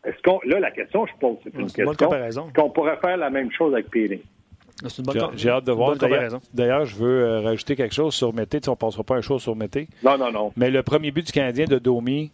Est-ce 0.04 0.22
qu'on, 0.22 0.40
là, 0.46 0.60
la 0.60 0.72
question, 0.72 1.06
je 1.06 1.14
pose, 1.20 1.38
c'est 1.44 1.54
une 1.54 1.72
question. 1.72 1.92
Est-ce 1.92 2.54
qu'on 2.54 2.70
pourrait 2.70 2.98
faire 2.98 3.16
la 3.18 3.30
même 3.30 3.52
chose 3.52 3.74
avec 3.74 3.90
Péling? 3.90 4.20
J'ai 5.36 5.50
hâte 5.50 5.66
de 5.66 5.72
voir. 5.72 5.96
D'ailleurs, 6.54 6.86
je 6.86 6.96
veux 6.96 7.24
euh, 7.24 7.42
rajouter 7.42 7.76
quelque 7.76 7.94
chose 7.94 8.14
sur 8.14 8.34
Mété. 8.34 8.60
On 8.68 8.72
ne 8.72 8.76
passera 8.76 9.04
pas 9.04 9.16
un 9.16 9.22
chose 9.22 9.42
sur 9.42 9.56
Mété. 9.56 9.88
Non, 10.04 10.18
non, 10.18 10.32
non. 10.32 10.52
Mais 10.56 10.70
le 10.70 10.84
premier 10.84 11.12
but 11.12 11.26
du 11.26 11.32
Canadien 11.32 11.66
de 11.66 11.80
Domi, 11.80 12.32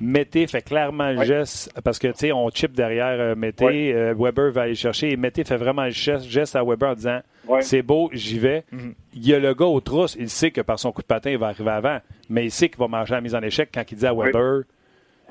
Mété 0.00 0.46
fait 0.46 0.62
clairement 0.62 1.10
le 1.10 1.24
geste 1.24 1.70
parce 1.84 1.98
que, 1.98 2.08
tu 2.08 2.14
sais, 2.16 2.32
on 2.32 2.48
chip 2.50 2.72
derrière 2.72 3.20
euh, 3.20 3.34
Mété. 3.34 3.92
Euh, 3.94 4.14
Weber 4.18 4.50
va 4.50 4.62
aller 4.62 4.74
chercher 4.74 5.10
et 5.12 5.16
Mété 5.16 5.44
fait 5.44 5.58
vraiment 5.58 5.84
le 5.84 5.90
geste, 5.90 6.56
à 6.56 6.64
Weber 6.64 6.90
en 6.90 6.94
disant 6.94 7.20
C'est 7.60 7.82
beau, 7.82 8.08
j'y 8.12 8.38
vais. 8.38 8.64
Mhm. 8.72 8.94
Il 9.14 9.26
y 9.26 9.34
a 9.34 9.38
le 9.38 9.52
gars 9.52 9.66
au 9.66 9.80
trousse, 9.80 10.16
il 10.18 10.30
sait 10.30 10.50
que 10.50 10.62
par 10.62 10.78
son 10.78 10.92
coup 10.92 11.02
de 11.02 11.06
patin, 11.06 11.30
il 11.30 11.38
va 11.38 11.48
arriver 11.48 11.70
avant, 11.70 11.98
mais 12.30 12.46
il 12.46 12.50
sait 12.50 12.68
qu'il 12.70 12.78
va 12.78 12.88
manger 12.88 13.12
la 13.14 13.20
mise 13.20 13.34
en 13.34 13.42
échec 13.42 13.68
quand 13.74 13.82
il 13.90 13.98
dit 13.98 14.06
à 14.06 14.14
Weber 14.14 14.62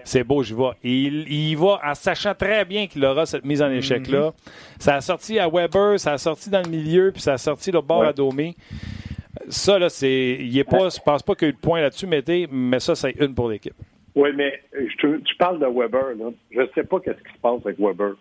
c'est 0.03 0.23
beau, 0.23 0.43
je 0.43 0.53
vois. 0.53 0.75
Il, 0.83 1.31
il 1.31 1.55
va 1.55 1.79
en 1.83 1.93
sachant 1.95 2.33
très 2.33 2.65
bien 2.65 2.87
qu'il 2.87 3.03
aura 3.05 3.25
cette 3.25 3.45
mise 3.45 3.61
en 3.61 3.71
échec-là. 3.71 4.27
Mhm. 4.27 4.33
Ça 4.79 4.95
a 4.95 5.01
sorti 5.01 5.39
à 5.39 5.47
Weber, 5.49 5.99
ça 5.99 6.13
a 6.13 6.17
sorti 6.17 6.49
dans 6.49 6.61
le 6.61 6.69
milieu, 6.69 7.11
puis 7.11 7.21
ça 7.21 7.33
a 7.33 7.37
sorti 7.37 7.71
le 7.71 7.81
bord 7.81 8.03
à 8.03 8.13
Domé. 8.13 8.55
Ça, 9.47 9.79
là, 9.79 9.89
c'est. 9.89 10.37
Il 10.39 10.57
est 10.57 10.63
pas. 10.63 10.89
Je 10.89 10.99
pense 11.03 11.23
pas 11.23 11.35
qu'il 11.35 11.47
y 11.47 11.49
ait 11.49 11.53
eu 11.53 11.55
de 11.55 11.59
point 11.59 11.81
là-dessus, 11.81 12.07
mais 12.07 12.79
ça, 12.79 12.95
c'est 12.95 13.15
une 13.19 13.33
pour 13.33 13.49
l'équipe. 13.49 13.75
Oui, 14.15 14.29
mais 14.35 14.61
tu 14.97 15.35
parles 15.37 15.59
de 15.59 15.65
Weber, 15.65 16.15
là. 16.17 16.31
Je 16.51 16.61
ne 16.61 16.67
sais 16.75 16.83
pas 16.83 16.99
qu'est-ce 16.99 17.21
qui 17.23 17.33
se 17.33 17.39
passe 17.41 17.61
avec 17.63 17.79
Weber. 17.79 18.15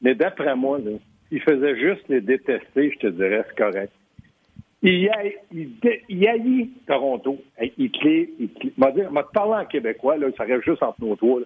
Mais 0.00 0.14
d'après 0.14 0.54
moi, 0.54 0.78
là, 0.78 0.92
il 1.30 1.40
faisait 1.40 1.78
juste 1.78 2.08
les 2.08 2.20
détester, 2.20 2.92
je 2.92 2.98
te 2.98 3.06
dirais, 3.08 3.44
c'est 3.48 3.56
correct. 3.56 3.92
Il, 4.82 5.08
a, 5.08 5.22
il, 5.52 6.28
haït 6.28 6.70
Toronto. 6.86 7.38
Il 7.78 7.90
clé. 7.90 8.30
M'a 8.76 8.90
dit, 8.92 9.02
m'a 9.10 9.22
parlé 9.22 9.64
en 9.64 9.66
québécois, 9.66 10.16
là, 10.16 10.28
ça 10.36 10.44
reste 10.44 10.64
juste 10.64 10.82
entre 10.82 11.02
nos 11.02 11.16
toits. 11.16 11.40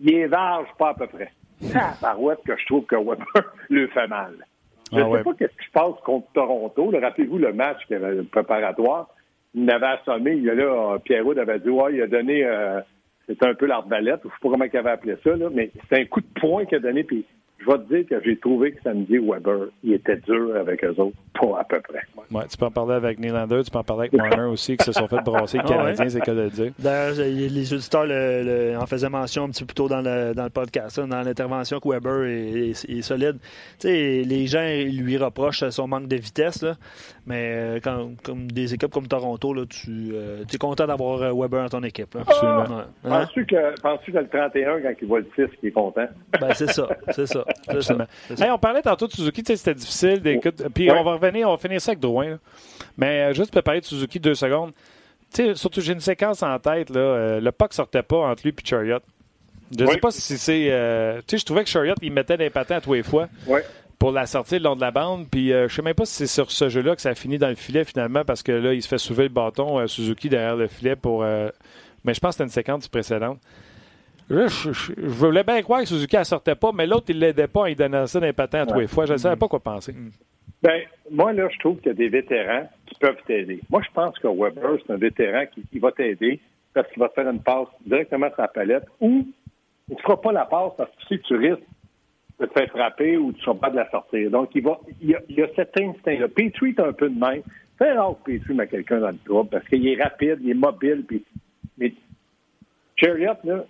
Il 0.00 0.14
est 0.14 0.26
varge 0.26 0.68
pas 0.78 0.90
à 0.90 0.94
peu 0.94 1.06
près. 1.06 1.32
C'est 1.60 1.76
à 1.76 1.94
barouette 2.00 2.40
que 2.44 2.56
je 2.56 2.66
trouve 2.66 2.84
que 2.84 2.96
Weber 2.96 3.26
le 3.70 3.86
fait 3.88 4.06
mal. 4.06 4.34
Je 4.92 4.98
ne 4.98 5.02
ah 5.02 5.16
sais 5.16 5.24
pas 5.24 5.30
ce 5.32 5.44
qui 5.46 5.66
se 5.66 5.72
passe 5.72 5.94
contre 6.04 6.26
Toronto. 6.32 6.92
Rappelez-vous 6.92 7.38
le 7.38 7.52
match 7.52 7.78
qui 7.86 7.94
avait 7.94 8.14
le 8.14 8.24
préparatoire. 8.24 9.08
Il 9.54 9.68
avait 9.70 9.86
assommé. 9.86 10.32
Il 10.32 10.42
y 10.42 10.50
a 10.50 10.54
là, 10.54 10.98
Pierrot 10.98 11.38
avait 11.38 11.60
dit 11.60 11.70
Ouais, 11.70 11.94
il 11.94 12.02
a 12.02 12.06
donné 12.06 12.44
euh, 12.44 12.80
c'était 13.26 13.46
un 13.46 13.54
peu 13.54 13.66
l'arbalète, 13.66 14.20
je 14.22 14.28
ne 14.28 14.32
sais 14.32 14.38
pas 14.42 14.48
comment 14.50 14.64
il 14.64 14.76
avait 14.76 14.90
appelé 14.90 15.16
ça, 15.22 15.36
là, 15.36 15.48
mais 15.52 15.70
c'est 15.88 16.00
un 16.00 16.04
coup 16.04 16.20
de 16.20 16.40
poing 16.40 16.64
qu'il 16.66 16.76
a 16.76 16.80
donné, 16.80 17.04
puis 17.04 17.24
je 17.58 17.66
vais 17.66 17.78
te 17.78 17.94
dire 17.94 18.06
que 18.08 18.24
j'ai 18.24 18.36
trouvé 18.36 18.72
que 18.72 18.82
samedi, 18.82 19.18
Weber, 19.18 19.68
il 19.82 19.94
était 19.94 20.16
dur 20.16 20.54
avec 20.56 20.84
eux 20.84 20.94
autres, 20.98 21.16
pas 21.32 21.60
à 21.60 21.64
peu 21.64 21.80
près. 21.80 22.02
Ouais, 22.30 22.46
tu 22.48 22.56
peux 22.56 22.66
en 22.66 22.70
parler 22.70 22.94
avec 22.94 23.18
Nylander, 23.18 23.62
tu 23.64 23.70
peux 23.70 23.78
en 23.78 23.84
parler 23.84 24.08
avec 24.08 24.12
Marner 24.12 24.50
aussi, 24.50 24.76
qui 24.76 24.84
se 24.84 24.92
sont 24.92 25.08
fait 25.08 25.22
brasser 25.24 25.58
les 25.58 25.64
ah 25.66 25.68
Canadiens, 25.68 26.08
c'est 26.08 26.20
quoi 26.20 26.34
de 26.34 26.42
le 26.42 26.50
dire. 26.50 26.72
D'ailleurs, 26.78 27.14
les 27.16 27.72
auditeurs 27.72 28.80
en 28.80 28.86
faisaient 28.86 29.08
mention 29.08 29.44
un 29.44 29.48
petit 29.48 29.62
peu 29.62 29.68
plus 29.68 29.74
tôt 29.74 29.88
dans 29.88 30.02
le, 30.02 30.34
dans 30.34 30.44
le 30.44 30.50
podcast, 30.50 31.00
dans 31.00 31.22
l'intervention 31.22 31.80
que 31.80 31.88
Weber 31.88 32.24
est, 32.24 33.02
solide. 33.02 33.38
Tu 33.78 33.88
sais, 33.88 34.22
les 34.24 34.46
gens 34.46 34.66
lui 34.66 35.16
reprochent 35.16 35.68
son 35.70 35.86
manque 35.86 36.08
de 36.08 36.16
vitesse, 36.16 36.62
là, 36.62 36.74
mais 37.26 37.54
euh, 37.54 37.80
quand, 37.82 38.10
comme 38.22 38.50
des 38.50 38.74
équipes 38.74 38.90
comme 38.90 39.06
Toronto, 39.06 39.54
là, 39.54 39.62
tu 39.68 40.10
euh, 40.12 40.44
es 40.52 40.58
content 40.58 40.86
d'avoir 40.86 41.22
euh, 41.22 41.32
Weber 41.32 41.62
dans 41.62 41.78
ton 41.78 41.82
équipe. 41.82 42.14
Absolument. 42.16 42.82
Ah, 43.04 43.08
penses-tu 43.08 43.46
que, 43.46 43.80
penses 43.80 44.00
que 44.06 44.12
le 44.12 44.28
31, 44.28 44.80
quand 44.80 44.92
il 45.00 45.08
voit 45.08 45.20
le 45.20 45.28
6, 45.34 45.44
il 45.62 45.68
est 45.68 45.72
content? 45.72 46.06
Ben, 46.40 46.52
c'est 46.54 46.70
ça, 46.70 46.88
c'est 47.10 47.26
ça. 47.26 47.43
On 48.50 48.58
parlait 48.58 48.82
tantôt 48.82 49.06
de 49.06 49.12
Suzuki, 49.12 49.42
c'était 49.44 49.74
difficile. 49.74 50.22
Puis 50.74 50.90
on 50.90 51.02
va 51.02 51.12
revenir, 51.14 51.48
on 51.48 51.52
va 51.52 51.58
finir 51.58 51.80
ça 51.80 51.92
avec 51.92 52.00
Drouin. 52.00 52.38
Mais 52.96 53.20
euh, 53.20 53.34
juste 53.34 53.52
pour 53.52 53.62
parler 53.62 53.80
de 53.80 53.86
Suzuki 53.86 54.20
deux 54.20 54.34
secondes. 54.34 54.72
surtout, 55.54 55.80
j'ai 55.80 55.92
une 55.92 56.00
séquence 56.00 56.42
en 56.42 56.58
tête. 56.58 56.90
Là, 56.90 57.00
euh, 57.00 57.40
le 57.40 57.52
puck 57.52 57.72
sortait 57.72 58.02
pas 58.02 58.18
entre 58.18 58.42
lui 58.44 58.50
et 58.56 58.66
Chariot. 58.66 59.00
Je 59.76 59.84
ne 59.84 59.90
sais 59.90 59.98
pas 59.98 60.10
si 60.10 60.38
c'est. 60.38 60.66
Euh, 60.70 61.18
tu 61.18 61.32
sais, 61.32 61.38
je 61.38 61.44
trouvais 61.44 61.64
que 61.64 61.70
Chariot, 61.70 61.94
il 62.02 62.12
mettait 62.12 62.36
des 62.36 62.50
patins 62.50 62.76
à 62.76 62.80
tous 62.80 62.94
les 62.94 63.02
fois. 63.02 63.28
Pour 63.98 64.12
la 64.12 64.26
sortie 64.26 64.58
le 64.58 64.64
long 64.64 64.76
de 64.76 64.80
la 64.80 64.90
bande. 64.90 65.26
Puis 65.30 65.48
je 65.48 65.68
sais 65.68 65.80
même 65.80 65.94
pas 65.94 66.04
si 66.04 66.14
c'est 66.14 66.26
sur 66.26 66.50
ce 66.50 66.68
jeu-là 66.68 66.94
que 66.94 67.00
ça 67.00 67.10
a 67.10 67.14
fini 67.14 67.38
dans 67.38 67.48
le 67.48 67.54
filet 67.54 67.84
finalement 67.84 68.24
parce 68.24 68.42
que 68.42 68.52
là, 68.52 68.74
il 68.74 68.82
se 68.82 68.88
fait 68.88 68.98
soulever 68.98 69.24
le 69.24 69.28
bâton 69.30 69.86
Suzuki 69.86 70.28
derrière 70.28 70.56
le 70.56 70.66
filet 70.66 70.94
pour. 70.94 71.22
mais 71.22 72.12
je 72.12 72.20
pense 72.20 72.30
que 72.30 72.32
c'était 72.32 72.44
une 72.44 72.50
séquence 72.50 72.88
précédente 72.88 73.38
je, 74.30 75.00
voulais 75.06 75.44
bien 75.44 75.62
croire 75.62 75.80
que 75.80 75.86
Suzuki 75.86 76.16
ne 76.16 76.24
sortait 76.24 76.54
pas, 76.54 76.72
mais 76.72 76.86
l'autre, 76.86 77.06
il 77.08 77.16
ne 77.16 77.20
l'aidait 77.20 77.48
pas, 77.48 77.68
il 77.68 77.76
donnait 77.76 78.06
ça 78.06 78.20
d'un 78.20 78.32
patin 78.32 78.60
à 78.60 78.66
tous 78.66 78.78
les 78.78 78.86
fois. 78.86 79.06
Je 79.06 79.12
ne 79.12 79.18
savais 79.18 79.36
pas 79.36 79.48
quoi 79.48 79.60
penser. 79.60 79.92
Mm. 79.92 80.10
Ben, 80.62 80.80
moi, 81.10 81.34
là, 81.34 81.46
je 81.52 81.58
trouve 81.58 81.76
qu'il 81.78 81.88
y 81.88 81.90
a 81.90 81.94
des 81.94 82.08
vétérans 82.08 82.66
qui 82.86 82.94
peuvent 82.98 83.22
t'aider. 83.26 83.60
Moi, 83.68 83.82
je 83.86 83.92
pense 83.92 84.18
que 84.18 84.28
Weber, 84.28 84.78
c'est 84.86 84.94
un 84.94 84.96
vétéran 84.96 85.44
qui, 85.70 85.78
va 85.78 85.92
t'aider 85.92 86.40
parce 86.72 86.88
qu'il 86.90 87.00
va 87.00 87.10
te 87.10 87.14
faire 87.14 87.28
une 87.28 87.42
passe 87.42 87.68
directement 87.84 88.28
sur 88.30 88.40
la 88.40 88.48
palette 88.48 88.84
ou 88.98 89.26
il 89.90 89.94
ne 89.94 90.00
fera 90.00 90.18
pas 90.18 90.32
la 90.32 90.46
passe 90.46 90.72
parce 90.78 90.90
que 90.90 91.06
si 91.06 91.20
tu 91.20 91.36
risques 91.36 91.60
de 92.40 92.46
te 92.46 92.52
faire 92.52 92.68
frapper 92.70 93.18
ou 93.18 93.32
tu 93.32 93.40
ne 93.40 93.44
seras 93.44 93.56
pas 93.56 93.70
de 93.70 93.76
la 93.76 93.90
sortir. 93.90 94.30
Donc, 94.30 94.50
il, 94.54 94.62
va, 94.62 94.80
il, 95.02 95.10
y 95.10 95.14
a, 95.14 95.20
il 95.28 95.36
y 95.36 95.42
a 95.42 95.48
cet 95.54 95.78
instinct-là. 95.78 96.28
Petrie 96.28 96.70
est 96.70 96.80
un 96.80 96.92
peu 96.94 97.10
de 97.10 97.18
même. 97.18 97.42
C'est 97.78 97.92
rare 97.92 98.14
que 98.24 98.32
Petrie 98.32 98.54
met 98.54 98.66
quelqu'un 98.66 99.00
dans 99.00 99.10
le 99.10 99.18
trouble 99.24 99.50
parce 99.50 99.68
qu'il 99.68 99.86
est 99.86 100.02
rapide, 100.02 100.38
il 100.42 100.50
est 100.50 100.54
mobile. 100.54 101.04
Puis, 101.06 101.22
mais 101.76 101.92
Chariot, 102.96 103.34
là, 103.44 103.64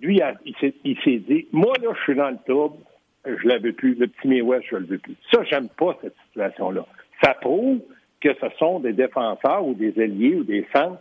lui, 0.00 0.20
il 0.44 0.96
s'est 1.04 1.18
dit, 1.18 1.46
moi, 1.52 1.74
là, 1.82 1.90
je 1.96 2.02
suis 2.02 2.14
dans 2.14 2.30
le 2.30 2.38
trouble, 2.46 2.76
je 3.24 3.48
l'avais 3.48 3.72
plus. 3.72 3.94
Le 3.94 4.06
petit 4.06 4.40
West, 4.40 4.66
je 4.70 4.76
le 4.76 4.86
veux 4.86 4.98
plus. 4.98 5.16
Ça, 5.32 5.42
j'aime 5.44 5.68
pas 5.68 5.96
cette 6.02 6.14
situation-là. 6.28 6.86
Ça 7.22 7.34
prouve 7.34 7.80
que 8.20 8.30
ce 8.34 8.46
sont 8.58 8.80
des 8.80 8.92
défenseurs 8.92 9.66
ou 9.66 9.74
des 9.74 10.00
alliés 10.00 10.36
ou 10.36 10.44
des 10.44 10.66
centres 10.74 11.00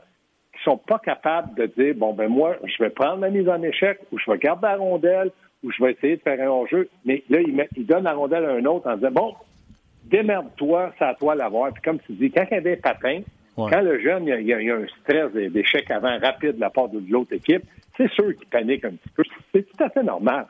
qui 0.53 0.63
sont 0.63 0.77
pas 0.77 0.99
capables 0.99 1.55
de 1.55 1.65
dire, 1.67 1.95
bon, 1.95 2.13
ben 2.13 2.27
moi, 2.27 2.55
je 2.63 2.83
vais 2.83 2.89
prendre 2.89 3.17
ma 3.17 3.29
mise 3.29 3.47
en 3.47 3.61
échec 3.61 3.99
ou 4.11 4.17
je 4.17 4.29
vais 4.29 4.37
garder 4.37 4.67
la 4.67 4.77
rondelle 4.77 5.31
ou 5.63 5.71
je 5.71 5.83
vais 5.83 5.91
essayer 5.91 6.17
de 6.17 6.21
faire 6.21 6.39
un 6.39 6.49
hors-jeu. 6.49 6.89
Mais 7.05 7.23
là, 7.29 7.39
il, 7.41 7.85
donne 7.85 8.03
la 8.03 8.13
rondelle 8.13 8.45
à 8.45 8.51
un 8.51 8.65
autre 8.65 8.89
en 8.89 8.95
disant, 8.95 9.11
bon, 9.11 9.35
démerde-toi, 10.05 10.93
c'est 10.97 11.05
à 11.05 11.13
toi 11.15 11.35
l'avoir. 11.35 11.71
Puis 11.73 11.81
comme 11.81 11.99
tu 11.99 12.13
dis, 12.13 12.31
quand 12.31 12.45
il 12.49 12.55
y 12.55 12.57
avait 12.57 12.77
quand 13.57 13.81
le 13.81 13.99
jeune, 13.99 14.27
il 14.27 14.45
y, 14.45 14.53
a, 14.53 14.75
un 14.75 14.85
stress 15.01 15.31
d'échec 15.33 15.89
avant 15.89 16.17
rapide 16.19 16.55
de 16.55 16.61
la 16.61 16.69
part 16.69 16.89
de 16.89 17.01
l'autre 17.09 17.33
équipe, 17.33 17.63
c'est 17.97 18.09
sûr 18.11 18.35
qu'il 18.37 18.47
panique 18.47 18.85
un 18.85 18.91
petit 18.91 19.09
peu. 19.09 19.23
C'est 19.53 19.63
tout 19.63 19.83
à 19.83 19.89
fait 19.89 20.03
normal. 20.03 20.45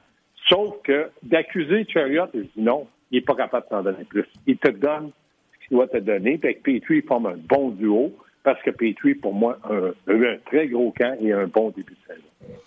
Sauf 0.50 0.82
que 0.84 1.10
d'accuser 1.24 1.86
Chariot, 1.88 2.28
je 2.34 2.41
dis 2.41 2.52
non, 2.58 2.88
il 3.12 3.20
n'est 3.20 3.26
pas 3.26 3.36
capable 3.36 3.65
de 3.65 3.70
t'en 3.70 3.84
donner 3.84 4.04
plus. 4.04 4.26
Il 4.46 4.58
te 4.58 4.70
donne 4.70 5.12
ce 5.54 5.67
qu'il 5.67 5.78
doit 5.78 5.88
te 5.88 5.98
donner. 5.98 6.38
Puis 6.38 6.50
avec 6.50 6.63
Petrie, 6.63 6.98
il 6.98 7.04
forme 7.04 7.28
un 7.28 7.38
bon 7.38 7.70
duo 7.70 8.13
parce 8.43 8.62
que 8.62 8.72
Petrie, 8.72 9.15
pour 9.15 9.34
moi, 9.34 9.58
a 9.63 10.12
eu 10.12 10.28
un 10.28 10.38
très 10.46 10.67
gros 10.67 10.91
camp 10.91 11.17
et 11.22 11.32
un 11.32 11.48
bon 11.48 11.70
début 11.70 11.93
de 11.93 12.13
saison. 12.13 12.60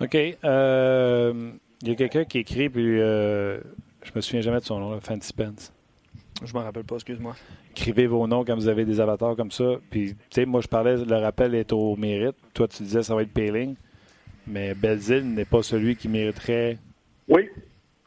OK. 0.00 0.38
Euh, 0.44 1.50
il 1.82 1.88
y 1.88 1.92
a 1.92 1.94
quelqu'un 1.94 2.24
qui 2.24 2.38
écrit, 2.38 2.68
puis 2.68 3.00
euh, 3.00 3.58
je 4.02 4.10
me 4.14 4.20
souviens 4.20 4.40
jamais 4.40 4.58
de 4.58 4.64
son 4.64 4.78
nom, 4.80 5.00
Fancy 5.00 5.28
Spence. 5.28 5.72
Je 6.44 6.52
m'en 6.54 6.60
rappelle 6.60 6.84
pas, 6.84 6.96
excuse-moi. 6.96 7.34
Écrivez 7.72 8.06
vos 8.06 8.26
noms 8.26 8.44
quand 8.44 8.54
vous 8.54 8.68
avez 8.68 8.84
des 8.84 9.00
avatars 9.00 9.34
comme 9.36 9.50
ça. 9.50 9.76
Puis, 9.90 10.14
tu 10.14 10.18
sais, 10.30 10.46
moi, 10.46 10.60
je 10.60 10.68
parlais, 10.68 10.96
le 10.96 11.16
rappel 11.16 11.54
est 11.54 11.72
au 11.72 11.96
mérite. 11.96 12.36
Toi, 12.54 12.68
tu 12.68 12.82
disais 12.82 13.02
ça 13.02 13.14
va 13.14 13.22
être 13.22 13.32
Payling. 13.32 13.74
Mais 14.46 14.74
Belzile 14.74 15.34
n'est 15.34 15.44
pas 15.44 15.62
celui 15.62 15.96
qui 15.96 16.08
mériterait. 16.08 16.78
Oui. 17.28 17.48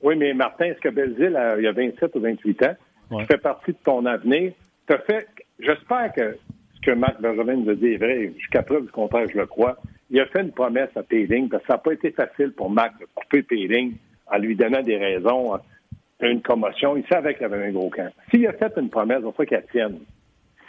Oui, 0.02 0.15
mais 0.15 0.34
Martin, 0.34 0.65
est-ce 0.65 0.80
que 0.80 0.89
Belzile, 0.89 1.38
il 1.58 1.63
y 1.63 1.67
a 1.67 1.72
27 1.72 2.15
ou 2.15 2.22
28 2.22 2.63
ans, 2.63 2.76
qui 3.20 3.26
fait 3.26 3.38
partie 3.38 3.72
de 3.72 3.78
ton 3.84 4.06
avenir, 4.06 4.54
t'as 4.88 4.98
fait. 5.00 5.28
J'espère 5.60 6.12
que 6.13 6.38
ce 6.76 6.82
que 6.82 6.91
Marc 6.91 7.22
Benjamin 7.22 7.58
nous 7.58 7.70
a 7.70 7.76
dit 7.76 7.88
est 7.94 7.98
vrai. 7.98 8.34
Jusqu'à 8.39 8.63
preuve 8.63 8.86
du 8.86 8.91
contraire, 8.91 9.28
je 9.32 9.38
le 9.38 9.46
crois. 9.46 9.78
Il 10.10 10.20
a 10.20 10.26
fait 10.26 10.41
une 10.41 10.52
promesse 10.52 10.89
à 10.96 11.04
Payling, 11.04 11.50
parce 11.50 11.62
que 11.63 11.67
ça 11.67 11.74
n'a 11.74 11.80
pas 11.80 11.94
été 11.94 12.12
facile 12.12 12.52
pour 12.54 12.72
Marc 12.72 13.00
de 13.00 13.06
couper 13.13 13.44
Payling 13.44 13.94
en 14.26 14.38
lui 14.38 14.56
donnant 14.56 14.82
des 14.82 14.98
raisons, 14.98 15.60
une 16.30 16.42
commotion. 16.42 16.98
Il 16.98 17.06
savait 17.08 17.36
qu'il 17.36 17.46
avait 17.46 17.66
un 17.68 17.72
gros 17.72 17.90
camp. 17.90 18.12
S'il 18.30 18.46
a 18.48 18.54
fait 18.54 18.72
une 18.78 18.90
promesse, 18.90 19.22
il 19.26 19.32
faut 19.32 19.44
qu'elle 19.44 19.66
tienne. 19.72 20.00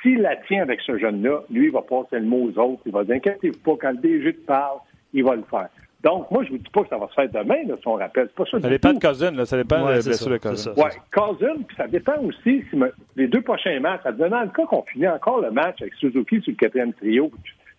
S'il 0.02 0.20
la 0.20 0.36
tient 0.36 0.62
avec 0.62 0.80
ce 0.80 0.98
jeune-là, 0.98 1.42
lui, 1.50 1.66
il 1.66 1.72
va 1.72 1.82
passer 1.82 2.18
le 2.18 2.26
mot 2.26 2.50
aux 2.50 2.58
autres. 2.58 2.82
Il 2.86 2.92
va 2.92 3.04
dire 3.04 3.16
Inquiétez-vous 3.16 3.58
pas, 3.58 3.76
quand 3.80 3.92
le 3.92 3.98
DG 3.98 4.34
te 4.34 4.46
parle, 4.46 4.78
il 5.12 5.24
va 5.24 5.36
le 5.36 5.44
faire. 5.48 5.68
Donc, 6.02 6.28
moi, 6.32 6.42
je 6.42 6.48
ne 6.50 6.56
vous 6.56 6.62
dis 6.62 6.70
pas 6.70 6.82
que 6.82 6.88
ça 6.88 6.98
va 6.98 7.06
se 7.06 7.14
faire 7.14 7.28
demain, 7.30 7.62
là, 7.66 7.76
si 7.80 7.86
on 7.86 7.94
rappelle. 7.94 8.28
Pas 8.28 8.44
ça, 8.50 8.60
ça 8.60 8.68
dépend 8.68 8.92
de 8.92 8.98
Cousin, 8.98 9.44
ça 9.44 9.56
dépend 9.56 9.84
de 9.86 9.92
la 9.92 10.00
blessure 10.00 10.30
de 10.30 10.38
Cousin. 10.38 10.72
Oui, 10.76 10.90
Cousin, 11.12 11.62
puis 11.66 11.76
ça 11.76 11.86
dépend 11.86 12.18
aussi 12.22 12.64
si 12.68 12.76
les 13.14 13.28
deux 13.28 13.42
prochains 13.42 13.78
matchs, 13.78 14.02
dans 14.02 14.40
le 14.40 14.48
cas 14.48 14.66
qu'on 14.66 14.82
finit 14.82 15.06
encore 15.06 15.40
le 15.40 15.52
match 15.52 15.80
avec 15.80 15.94
Suzuki 15.94 16.40
sur 16.40 16.50
le 16.50 16.56
quatrième 16.56 16.92
trio, 16.94 17.30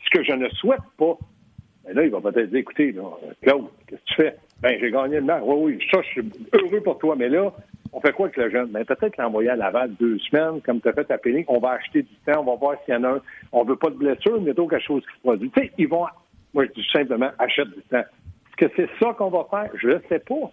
ce 0.05 0.17
que 0.17 0.23
je 0.23 0.31
ne 0.31 0.47
souhaite 0.49 0.79
pas, 0.97 1.17
mais 1.85 1.93
là, 1.93 2.03
il 2.05 2.11
va 2.11 2.21
peut-être 2.21 2.49
dire, 2.49 2.59
écoutez, 2.59 2.93
là, 2.93 3.03
Claude, 3.41 3.65
qu'est-ce 3.87 4.01
que 4.01 4.05
tu 4.05 4.13
fais? 4.15 4.35
Ben, 4.63 4.77
j'ai 4.79 4.91
gagné 4.91 5.17
le 5.17 5.23
match. 5.23 5.43
Oui, 5.45 5.75
oui, 5.75 5.87
ça, 5.91 6.01
je 6.01 6.07
suis 6.07 6.31
heureux 6.53 6.79
pour 6.79 6.97
toi, 6.97 7.15
mais 7.17 7.27
là, 7.27 7.51
on 7.91 7.99
fait 7.99 8.13
quoi 8.13 8.27
avec 8.27 8.37
le 8.37 8.49
jeune? 8.49 8.67
Ben, 8.67 8.85
peut-être 8.85 9.17
l'envoyer 9.17 9.49
à 9.49 9.57
Laval 9.57 9.91
deux 9.99 10.17
semaines, 10.19 10.61
comme 10.61 10.79
tu 10.79 10.87
as 10.87 10.93
fait 10.93 11.11
à 11.11 11.17
Pénic. 11.17 11.45
On 11.49 11.59
va 11.59 11.71
acheter 11.71 12.03
du 12.03 12.15
temps, 12.25 12.39
on 12.39 12.45
va 12.45 12.55
voir 12.55 12.77
s'il 12.85 12.93
y 12.93 12.97
en 12.97 13.03
a 13.03 13.09
un. 13.09 13.21
On 13.51 13.65
veut 13.65 13.75
pas 13.75 13.89
de 13.89 13.95
blessure, 13.95 14.41
mais 14.41 14.53
d'autres 14.53 14.69
quelque 14.69 14.85
chose 14.85 15.03
qui 15.05 15.13
se 15.15 15.19
produit. 15.19 15.51
Tu 15.51 15.61
sais, 15.61 15.71
ils 15.77 15.89
vont 15.89 16.05
moi, 16.53 16.65
je 16.65 16.71
dis 16.71 16.87
simplement, 16.93 17.31
achète 17.39 17.67
du 17.69 17.81
temps. 17.89 17.97
Est-ce 17.97 18.67
que 18.67 18.71
c'est 18.77 18.89
ça 19.03 19.13
qu'on 19.13 19.29
va 19.29 19.45
faire? 19.49 19.69
Je 19.75 19.89
ne 19.89 19.99
sais 20.07 20.19
pas. 20.19 20.51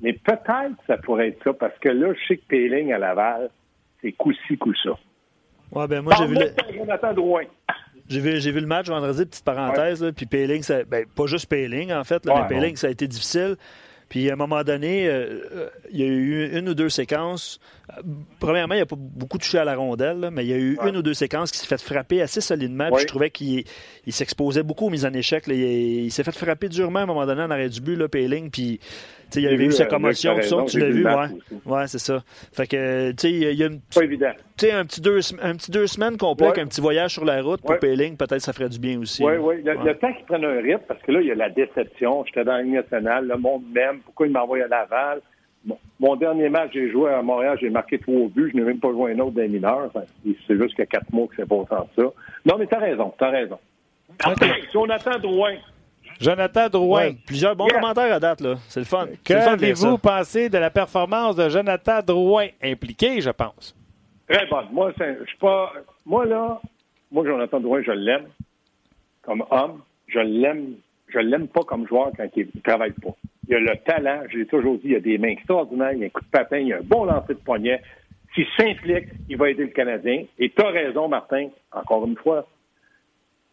Mais 0.00 0.12
peut-être 0.12 0.76
que 0.76 0.86
ça 0.86 0.98
pourrait 0.98 1.28
être 1.28 1.42
ça, 1.42 1.52
parce 1.52 1.76
que 1.78 1.88
là, 1.88 2.12
je 2.12 2.26
sais 2.28 2.36
que 2.36 2.46
Péling 2.46 2.92
à 2.92 2.98
Laval, 2.98 3.50
c'est 4.00 4.12
coup-ci, 4.12 4.56
coup-ça. 4.58 4.90
Ouais, 5.72 5.88
ben 5.88 6.02
moi, 6.02 6.12
j'ai 6.18 6.26
vu, 6.26 6.34
le... 6.34 6.46
j'ai 6.70 6.78
vu, 6.78 6.80
j'ai 8.12 8.52
vu 8.52 8.60
le 8.60 8.66
match 8.66 8.88
vendredi, 8.88 9.24
petite 9.24 9.44
parenthèse, 9.44 10.04
puis 10.16 10.26
Péling, 10.26 10.62
ben, 10.88 11.06
pas 11.06 11.26
juste 11.26 11.46
Péling, 11.46 11.92
en 11.92 12.04
fait, 12.04 12.24
mais 12.26 12.46
Péling, 12.48 12.76
ça 12.76 12.88
a 12.88 12.90
été 12.90 13.08
difficile. 13.08 13.56
Puis 14.12 14.28
à 14.28 14.34
un 14.34 14.36
moment 14.36 14.62
donné, 14.62 15.08
euh, 15.08 15.40
euh, 15.54 15.68
il 15.90 15.98
y 15.98 16.02
a 16.02 16.06
eu 16.06 16.58
une 16.58 16.68
ou 16.68 16.74
deux 16.74 16.90
séquences. 16.90 17.58
Premièrement, 18.40 18.74
il 18.74 18.80
n'a 18.80 18.84
pas 18.84 18.94
beaucoup 18.98 19.38
touché 19.38 19.56
à 19.56 19.64
la 19.64 19.74
rondelle, 19.74 20.28
mais 20.30 20.44
il 20.44 20.50
y 20.50 20.52
a 20.52 20.58
eu 20.58 20.78
une 20.86 20.98
ou 20.98 21.02
deux 21.02 21.14
séquences 21.14 21.50
qui 21.50 21.56
s'est 21.56 21.66
fait 21.66 21.80
frapper 21.80 22.20
assez 22.20 22.42
solidement. 22.42 22.90
Puis 22.92 23.04
je 23.04 23.06
trouvais 23.06 23.30
qu'il 23.30 23.64
s'exposait 24.10 24.64
beaucoup 24.64 24.88
aux 24.88 24.90
mises 24.90 25.06
en 25.06 25.14
échec. 25.14 25.44
Il, 25.46 26.12
s'est 26.12 26.24
fait 26.24 26.36
frapper 26.36 26.68
durement 26.68 26.98
à 26.98 27.02
un 27.04 27.06
moment 27.06 27.24
donné 27.24 27.40
en 27.40 27.50
arrêt 27.50 27.70
du 27.70 27.80
but, 27.80 27.96
là, 27.96 28.06
Payling. 28.06 28.50
Puis 28.50 28.80
il 29.36 29.42
y 29.42 29.46
avait 29.46 29.64
eu 29.64 29.72
sa 29.72 29.86
commotion, 29.86 30.34
tout 30.36 30.42
ça, 30.42 30.64
tu 30.66 30.78
l'as 30.78 30.90
vu, 30.90 31.04
ouais. 31.04 31.12
Ouais, 31.66 31.86
c'est 31.86 31.98
ça. 31.98 32.22
Fait 32.52 32.66
que, 32.66 33.10
tu 33.12 33.16
sais, 33.18 33.30
il 33.30 33.54
y 33.54 33.62
a 33.62 33.66
une. 33.66 33.80
Pas 33.94 34.04
évident. 34.04 34.32
Tu 34.56 34.66
sais, 34.66 34.72
un 34.72 34.84
petit 34.84 35.00
deux, 35.00 35.20
un 35.40 35.56
petit 35.56 35.70
deux 35.70 35.86
semaines 35.86 36.16
complet 36.16 36.48
avec 36.48 36.58
un 36.58 36.66
petit 36.66 36.80
voyage 36.80 37.12
sur 37.12 37.24
la 37.24 37.42
route 37.42 37.62
pour 37.62 37.78
Payling, 37.78 38.16
peut-être 38.16 38.40
ça 38.40 38.52
ferait 38.52 38.68
du 38.68 38.78
bien 38.78 39.00
aussi. 39.00 39.24
Oui, 39.24 39.34
oui. 39.40 39.62
Le, 39.64 39.94
temps 39.94 40.12
qu'il 40.12 40.24
prenne 40.24 40.44
un 40.44 40.60
rythme, 40.60 40.82
parce 40.86 41.00
que 41.02 41.12
là, 41.12 41.20
il 41.20 41.26
y 41.26 41.32
a 41.32 41.34
la 41.34 41.50
déception. 41.50 42.24
J'étais 42.26 42.44
dans 42.44 42.52
la 42.52 42.62
Ligue 42.62 42.74
nationale, 42.74 43.26
le 43.26 43.36
monde 43.36 43.62
m'aime. 43.72 44.00
Pourquoi 44.04 44.26
il 44.26 44.32
m'envoie 44.32 44.58
à 44.64 44.68
Laval? 44.68 45.20
mon 46.00 46.16
dernier 46.16 46.48
match, 46.48 46.70
j'ai 46.72 46.90
joué 46.90 47.12
à 47.12 47.22
Montréal, 47.22 47.56
j'ai 47.60 47.70
marqué 47.70 47.98
trois 47.98 48.28
buts, 48.28 48.50
je 48.52 48.58
n'ai 48.58 48.64
même 48.64 48.80
pas 48.80 48.90
joué 48.90 49.12
un 49.12 49.18
autre 49.20 49.32
des 49.32 49.48
mineurs. 49.48 49.90
c'est 49.94 50.56
juste 50.56 50.74
qu'il 50.74 50.80
y 50.80 50.82
a 50.82 50.86
quatre 50.86 51.12
mois 51.12 51.28
que 51.28 51.34
c'est 51.36 51.48
pas 51.48 51.64
sans 51.68 51.88
ça. 51.96 52.02
Non, 52.44 52.56
mais 52.58 52.66
t'as 52.66 52.80
raison, 52.80 53.14
t'as 53.18 53.30
raison. 53.30 53.58
si 54.70 54.76
on 54.76 54.88
attend 54.90 55.18
Drouin, 55.18 55.54
Jonathan 56.22 56.68
Drouin. 56.68 57.12
plusieurs 57.26 57.56
bons 57.56 57.68
commentaires 57.68 58.14
à 58.14 58.20
date, 58.20 58.40
là. 58.40 58.54
C'est 58.68 58.80
le 58.80 58.86
fun. 58.86 59.06
Que 59.24 59.34
avez-vous 59.34 59.98
pensé 59.98 60.48
de 60.48 60.58
la 60.58 60.70
performance 60.70 61.36
de 61.36 61.48
Jonathan 61.48 62.00
Drouin 62.04 62.46
impliqué, 62.62 63.20
je 63.20 63.30
pense? 63.30 63.76
Très 64.28 64.46
bonne. 64.46 64.66
Moi, 64.72 64.92
je 64.98 65.24
suis 65.26 65.38
pas. 65.38 65.72
Moi, 66.06 66.24
là, 66.26 66.60
moi, 67.10 67.24
Jonathan 67.26 67.60
Drouin, 67.60 67.82
je 67.82 67.92
l'aime 67.92 68.26
comme 69.22 69.44
homme. 69.50 69.82
Je 70.08 70.20
l'aime. 70.20 70.74
Je 71.08 71.18
l'aime 71.18 71.48
pas 71.48 71.62
comme 71.62 71.86
joueur 71.86 72.10
quand 72.16 72.26
il 72.36 72.48
ne 72.54 72.60
travaille 72.62 72.92
pas. 72.92 73.14
Il 73.48 73.54
a 73.54 73.58
le 73.58 73.76
talent, 73.84 74.22
je 74.30 74.38
l'ai 74.38 74.46
toujours 74.46 74.78
dit, 74.78 74.88
il 74.88 74.96
a 74.96 75.00
des 75.00 75.18
mains 75.18 75.28
extraordinaires, 75.28 75.92
il 75.92 76.04
a 76.04 76.06
un 76.06 76.08
coup 76.08 76.22
de 76.22 76.30
patin, 76.30 76.58
il 76.58 76.72
a 76.72 76.78
un 76.78 76.82
bon 76.82 77.04
lancer 77.04 77.34
de 77.34 77.38
poignet. 77.38 77.82
S'il 78.34 78.46
s'implique, 78.56 79.08
il 79.28 79.36
va 79.36 79.50
aider 79.50 79.64
le 79.64 79.70
Canadien. 79.70 80.24
Et 80.38 80.48
tu 80.48 80.62
as 80.62 80.68
raison, 80.68 81.08
Martin, 81.08 81.48
encore 81.70 82.06
une 82.06 82.16
fois, 82.16 82.46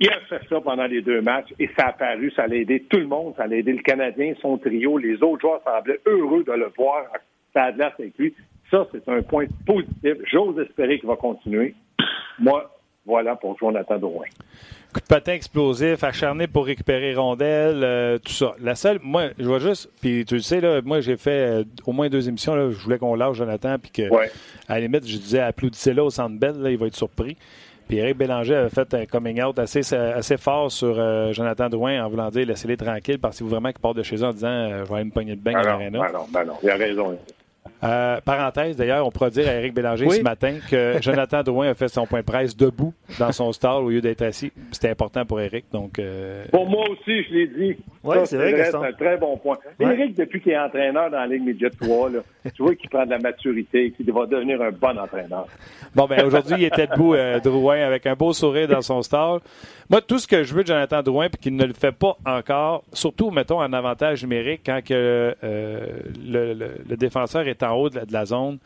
Il 0.01 0.09
a 0.09 0.19
fait 0.29 0.39
ça 0.47 0.61
pendant 0.61 0.85
les 0.85 1.01
deux 1.01 1.21
matchs 1.21 1.53
et 1.59 1.69
ça 1.77 1.87
a 1.87 1.93
paru, 1.93 2.31
ça 2.33 2.43
a 2.43 2.47
aidé 2.47 2.85
tout 2.89 2.99
le 2.99 3.07
monde, 3.07 3.33
ça 3.35 3.43
a 3.43 3.47
aidé 3.47 3.73
le 3.73 3.81
Canadien, 3.81 4.33
son 4.41 4.57
trio, 4.57 4.97
les 4.97 5.21
autres 5.21 5.41
joueurs 5.41 5.61
semblaient 5.63 5.99
heureux 6.05 6.43
de 6.43 6.53
le 6.53 6.71
voir, 6.77 7.05
ça 7.53 7.63
a 7.63 7.67
avec 7.67 8.17
lui. 8.17 8.33
Ça, 8.71 8.87
c'est 8.91 9.07
un 9.09 9.21
point 9.23 9.45
positif. 9.65 10.13
J'ose 10.31 10.57
espérer 10.59 10.99
qu'il 10.99 11.09
va 11.09 11.15
continuer. 11.15 11.75
Moi, 12.37 12.71
voilà 13.05 13.35
pour 13.35 13.57
Jonathan 13.57 13.97
Drouin. 13.97 14.27
Coup 14.93 15.01
de 15.01 15.05
patin 15.05 15.33
explosif, 15.33 16.03
acharné 16.03 16.47
pour 16.47 16.65
récupérer 16.65 17.13
rondelle, 17.13 17.83
euh, 17.83 18.17
tout 18.19 18.31
ça. 18.31 18.55
La 18.59 18.75
seule, 18.75 18.99
moi, 19.03 19.29
je 19.37 19.45
vois 19.45 19.59
juste, 19.59 19.89
puis 20.01 20.25
tu 20.25 20.35
le 20.35 20.41
sais, 20.41 20.61
là, 20.61 20.81
moi, 20.83 21.01
j'ai 21.01 21.17
fait 21.17 21.59
euh, 21.59 21.63
au 21.85 21.91
moins 21.91 22.09
deux 22.09 22.27
émissions, 22.27 22.55
là, 22.55 22.69
je 22.69 22.77
voulais 22.77 22.97
qu'on 22.97 23.15
lâche 23.15 23.37
Jonathan, 23.37 23.77
puis 23.77 23.91
que, 23.91 24.13
à 24.67 24.75
la 24.75 24.79
limite, 24.79 25.05
je 25.05 25.17
disais, 25.17 25.41
applaudissez-le 25.41 26.01
au 26.01 26.09
centre 26.09 26.39
belle, 26.39 26.59
là, 26.61 26.71
il 26.71 26.77
va 26.77 26.87
être 26.87 26.95
surpris. 26.95 27.37
Puis 27.89 27.97
Eric 27.97 28.17
Bélanger 28.17 28.53
avait 28.53 28.69
fait 28.69 28.93
un 28.93 29.05
coming 29.07 29.41
out 29.41 29.57
assez, 29.57 29.81
assez 29.95 30.37
fort 30.37 30.71
sur 30.71 30.95
euh, 30.99 31.33
Jonathan 31.33 31.69
Drouin 31.69 32.05
en 32.05 32.07
voulant 32.07 32.29
dire 32.29 32.45
laissez-les 32.45 32.77
tranquilles 32.77 33.17
parce 33.17 33.39
que 33.39 33.43
vous 33.43 33.49
vraiment 33.49 33.71
qu'il 33.71 33.81
part 33.81 33.95
de 33.95 34.03
chez 34.03 34.17
eux 34.17 34.25
en 34.25 34.31
disant 34.31 34.69
je 34.69 34.83
vais 34.87 34.95
aller 34.95 35.05
me 35.05 35.11
pogner 35.11 35.35
de 35.35 35.41
bain 35.41 35.55
à 35.55 35.63
l'arena. 35.63 35.99
Ben 35.99 36.13
non, 36.13 36.25
ben 36.31 36.45
non, 36.45 36.53
il 36.61 36.69
a 36.69 36.75
raison. 36.75 37.17
Euh, 37.83 38.19
parenthèse, 38.21 38.75
d'ailleurs, 38.75 39.07
on 39.07 39.11
pourrait 39.11 39.31
dire 39.31 39.47
à 39.47 39.53
Eric 39.53 39.73
Bélanger 39.73 40.09
ce 40.09 40.21
matin 40.21 40.57
que 40.69 40.97
Jonathan 41.01 41.41
Drouin 41.41 41.69
a 41.69 41.73
fait 41.73 41.87
son 41.87 42.05
point 42.05 42.19
de 42.19 42.25
presse 42.25 42.55
debout 42.55 42.93
dans 43.17 43.31
son 43.31 43.51
stall 43.53 43.83
au 43.83 43.89
lieu 43.89 44.01
d'être 44.01 44.21
assis. 44.21 44.51
C'était 44.71 44.89
important 44.89 45.25
pour 45.25 45.39
Eric. 45.39 45.65
Donc, 45.71 45.97
euh, 45.97 46.45
Pour 46.51 46.69
moi 46.69 46.83
aussi, 46.89 47.23
je 47.23 47.33
l'ai 47.33 47.47
dit. 47.47 47.77
Oui, 48.03 48.15
c'est 48.25 48.37
vrai, 48.37 48.69
C'est 48.71 48.75
un 48.75 48.93
très 48.93 49.17
bon 49.17 49.35
point. 49.37 49.57
Eric, 49.79 50.15
depuis 50.15 50.41
qu'il 50.41 50.53
est 50.53 50.57
entraîneur 50.59 51.11
dans 51.11 51.17
la 51.17 51.27
Ligue 51.27 51.43
Média 51.43 51.69
3, 51.81 52.09
tu 52.55 52.63
vois 52.63 52.75
qu'il 52.75 52.89
prend 52.89 53.05
de 53.05 53.09
la 53.09 53.19
maturité, 53.19 53.91
qu'il 53.91 54.11
va 54.11 54.25
devenir 54.25 54.61
un 54.61 54.71
bon 54.71 54.97
entraîneur. 54.97 55.47
Bon, 55.93 56.05
ben 56.05 56.25
aujourd'hui, 56.25 56.55
il 56.59 56.63
était 56.63 56.87
debout, 56.87 57.13
euh, 57.13 57.39
Drouin, 57.39 57.79
avec 57.79 58.05
un 58.05 58.15
beau 58.15 58.31
sourire 58.31 58.67
dans 58.67 58.81
son 58.81 59.01
stall. 59.01 59.39
Moi, 59.89 60.01
tout 60.01 60.17
ce 60.19 60.27
que 60.27 60.43
je 60.43 60.53
veux 60.53 60.63
de 60.63 60.67
Jonathan 60.67 61.01
Drouin, 61.01 61.29
puis 61.29 61.41
qu'il 61.41 61.55
ne 61.55 61.65
le 61.65 61.73
fait 61.73 61.91
pas 61.91 62.15
encore, 62.25 62.83
surtout, 62.93 63.31
mettons, 63.31 63.59
en 63.59 63.73
avantage 63.73 64.23
numérique, 64.23 64.61
quand 64.65 64.81
que, 64.83 65.35
euh, 65.43 65.85
le, 66.25 66.95
défenseur 66.95 67.47
est 67.47 67.63
en 67.63 67.75
haut 67.75 67.89
de 67.89 67.99
la, 68.09 68.25
zone, 68.25 68.59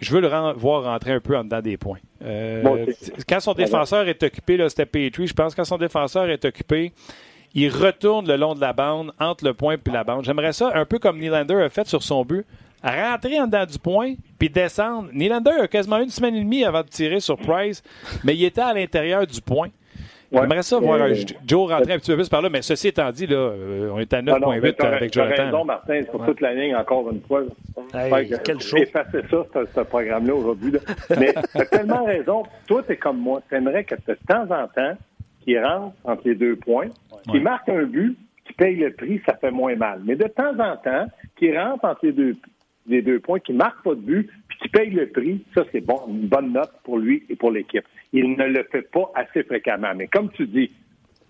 je 0.00 0.12
veux 0.12 0.20
le 0.20 0.28
voir 0.56 0.84
rentrer 0.84 1.12
un 1.12 1.20
peu 1.20 1.36
en 1.36 1.44
dedans 1.44 1.60
des 1.60 1.76
points. 1.76 1.98
Euh, 2.24 2.86
quand 3.28 3.40
son 3.40 3.52
défenseur 3.52 4.08
est 4.08 4.22
occupé, 4.22 4.56
là, 4.56 4.68
c'était 4.68 4.86
Petrie, 4.86 5.28
je 5.28 5.34
pense, 5.34 5.54
quand 5.54 5.64
son 5.64 5.78
défenseur 5.78 6.28
est 6.28 6.44
occupé, 6.44 6.92
il 7.54 7.68
retourne 7.68 8.26
le 8.26 8.36
long 8.36 8.54
de 8.54 8.60
la 8.60 8.72
bande, 8.72 9.12
entre 9.18 9.44
le 9.44 9.54
point 9.54 9.74
et 9.74 9.90
la 9.90 10.04
bande. 10.04 10.24
J'aimerais 10.24 10.52
ça, 10.52 10.70
un 10.74 10.84
peu 10.84 10.98
comme 10.98 11.18
Nylander 11.18 11.62
a 11.62 11.68
fait 11.68 11.86
sur 11.86 12.02
son 12.02 12.24
but, 12.24 12.46
rentrer 12.82 13.40
en 13.40 13.46
dedans 13.46 13.66
du 13.66 13.78
point, 13.78 14.14
puis 14.38 14.48
descendre. 14.48 15.08
Nylander 15.12 15.62
a 15.62 15.68
quasiment 15.68 15.98
une 15.98 16.10
semaine 16.10 16.34
et 16.36 16.40
demie 16.40 16.64
avant 16.64 16.82
de 16.82 16.88
tirer 16.88 17.20
sur 17.20 17.36
Price, 17.36 17.82
mais 18.24 18.34
il 18.34 18.44
était 18.44 18.60
à 18.60 18.72
l'intérieur 18.72 19.26
du 19.26 19.40
point. 19.40 19.68
J'aimerais 20.32 20.62
ça 20.62 20.78
voir 20.78 21.08
Joe 21.44 21.70
rentrer 21.70 21.94
un 21.94 21.98
petit 21.98 22.12
peu 22.12 22.16
plus 22.16 22.28
par 22.28 22.40
là, 22.40 22.48
mais 22.48 22.62
ceci 22.62 22.88
étant 22.88 23.10
dit, 23.10 23.26
là, 23.26 23.36
euh, 23.36 23.90
on 23.92 23.98
est 23.98 24.12
à 24.12 24.22
9,8 24.22 24.74
ah 24.78 24.86
avec 24.86 25.12
Jonathan. 25.12 25.34
Tu 25.34 25.40
raison, 25.42 25.64
Martin, 25.64 26.02
pour 26.10 26.24
toute 26.24 26.40
la 26.40 26.54
ligne, 26.54 26.76
encore 26.76 27.10
une 27.10 27.20
fois. 27.20 27.42
Hey, 27.92 28.32
quel 28.44 28.60
show. 28.60 28.76
Effacer 28.76 29.22
ça, 29.28 29.44
ce, 29.74 29.80
programme-là 29.80 30.34
aujourd'hui. 30.34 30.72
Mais 31.18 31.34
tu 31.52 31.60
as 31.60 31.66
tellement 31.66 32.04
raison. 32.04 32.44
Toi, 32.68 32.84
tu 32.86 32.92
es 32.92 32.96
comme 32.96 33.18
moi. 33.18 33.42
Tu 33.48 33.56
aimerais 33.56 33.82
que 33.82 33.96
de 33.96 34.16
temps 34.28 34.44
en 34.44 34.68
temps, 34.68 34.96
qu'il 35.40 35.58
rentre 35.58 35.96
entre 36.04 36.22
les 36.26 36.34
deux 36.34 36.54
points, 36.56 36.88
qu'il 37.22 37.42
marque 37.42 37.68
un 37.68 37.84
but, 37.84 38.16
qu'il 38.44 38.56
paye 38.56 38.76
le 38.76 38.92
prix, 38.92 39.20
ça 39.26 39.36
fait 39.36 39.50
moins 39.50 39.76
mal. 39.76 40.00
Mais 40.04 40.16
de 40.16 40.28
temps 40.28 40.58
en 40.58 40.76
temps, 40.76 41.06
qu'il 41.36 41.58
rentre 41.58 41.84
entre 41.84 42.06
les 42.06 42.12
deux, 42.12 42.36
les 42.86 43.02
deux 43.02 43.20
points, 43.20 43.40
qu'il 43.40 43.56
marque 43.56 43.82
pas 43.82 43.94
de 43.94 44.00
but, 44.00 44.30
puis 44.48 44.58
qu'il 44.58 44.70
paye 44.70 44.90
le 44.90 45.08
prix, 45.08 45.44
ça, 45.54 45.64
c'est 45.72 45.80
bon, 45.80 46.00
une 46.08 46.26
bonne 46.28 46.52
note 46.52 46.72
pour 46.84 46.98
lui 46.98 47.24
et 47.28 47.36
pour 47.36 47.50
l'équipe 47.50 47.84
il 48.12 48.36
ne 48.36 48.44
le 48.44 48.64
fait 48.64 48.90
pas 48.90 49.10
assez 49.14 49.42
fréquemment. 49.44 49.92
Mais 49.94 50.08
comme 50.08 50.30
tu 50.30 50.46
dis, 50.46 50.70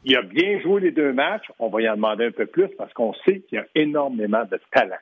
il 0.05 0.17
a 0.17 0.23
bien 0.23 0.61
joué 0.61 0.81
les 0.81 0.93
deux 0.93 1.13
matchs. 1.13 1.51
On 1.59 1.69
va 1.69 1.83
y 1.83 1.89
en 1.89 1.97
demander 1.97 2.27
un 2.27 2.31
peu 2.31 2.47
plus 2.47 2.69
parce 2.79 2.93
qu'on 2.95 3.13
sait 3.27 3.41
qu'il 3.41 3.57
y 3.57 3.59
a 3.59 3.67
énormément 3.75 4.45
de 4.51 4.59
talent. 4.73 4.97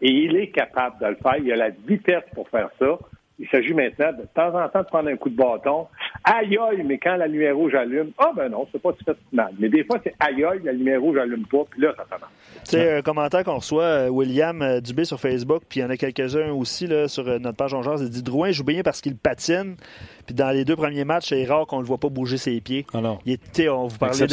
Et 0.00 0.10
il 0.10 0.36
est 0.36 0.48
capable 0.48 1.00
de 1.00 1.06
le 1.06 1.16
faire. 1.16 1.36
Il 1.38 1.50
a 1.52 1.56
la 1.56 1.70
vitesse 1.70 2.24
pour 2.34 2.48
faire 2.48 2.70
ça. 2.78 2.98
Il 3.42 3.48
s'agit 3.48 3.74
maintenant 3.74 4.12
de, 4.12 4.22
de 4.22 4.28
temps 4.34 4.54
en 4.54 4.68
temps 4.68 4.82
de 4.82 4.86
prendre 4.86 5.08
un 5.08 5.16
coup 5.16 5.28
de 5.28 5.36
bâton. 5.36 5.88
Aïe 6.22 6.56
aïe, 6.56 6.84
mais 6.84 6.98
quand 6.98 7.16
la 7.16 7.26
lumière 7.26 7.56
rouge 7.56 7.74
allume, 7.74 8.12
ah 8.16 8.30
ben 8.36 8.48
non, 8.48 8.68
c'est 8.70 8.80
pas 8.80 8.92
tout 8.92 9.04
fait 9.04 9.16
mal. 9.32 9.52
Mais 9.58 9.68
des 9.68 9.82
fois, 9.82 9.98
c'est 10.04 10.14
aïe 10.20 10.44
aïe, 10.44 10.60
la 10.62 10.72
lumière 10.72 11.00
rouge 11.00 11.18
allume 11.18 11.44
pas, 11.46 11.64
puis 11.68 11.82
là, 11.82 11.92
ça. 11.96 12.04
Tu 12.64 12.70
sais, 12.70 12.98
un 12.98 13.02
commentaire 13.02 13.42
qu'on 13.42 13.56
reçoit, 13.56 13.82
euh, 13.82 14.08
William 14.08 14.62
euh, 14.62 14.80
Dubé 14.80 15.04
sur 15.04 15.18
Facebook, 15.18 15.64
puis 15.68 15.80
il 15.80 15.82
y 15.82 15.86
en 15.86 15.90
a 15.90 15.96
quelques-uns 15.96 16.52
aussi 16.52 16.86
là, 16.86 17.08
sur 17.08 17.26
euh, 17.26 17.40
notre 17.40 17.56
page 17.56 17.74
en 17.74 17.82
genre, 17.82 18.00
il 18.00 18.08
dit 18.08 18.22
Drouin 18.22 18.52
joue 18.52 18.62
bien 18.62 18.82
parce 18.82 19.00
qu'il 19.00 19.16
patine, 19.16 19.74
puis 20.26 20.34
dans 20.34 20.50
les 20.50 20.64
deux 20.64 20.76
premiers 20.76 21.04
matchs, 21.04 21.28
c'est 21.30 21.44
rare 21.44 21.66
qu'on 21.66 21.80
le 21.80 21.86
voit 21.86 21.98
pas 21.98 22.08
bouger 22.08 22.36
ses 22.36 22.60
pieds. 22.60 22.86
Ah 22.92 23.00
non. 23.00 23.18
Il 23.26 23.32
était, 23.32 23.68
on 23.68 23.86
vous 23.86 23.98
parlait 23.98 24.26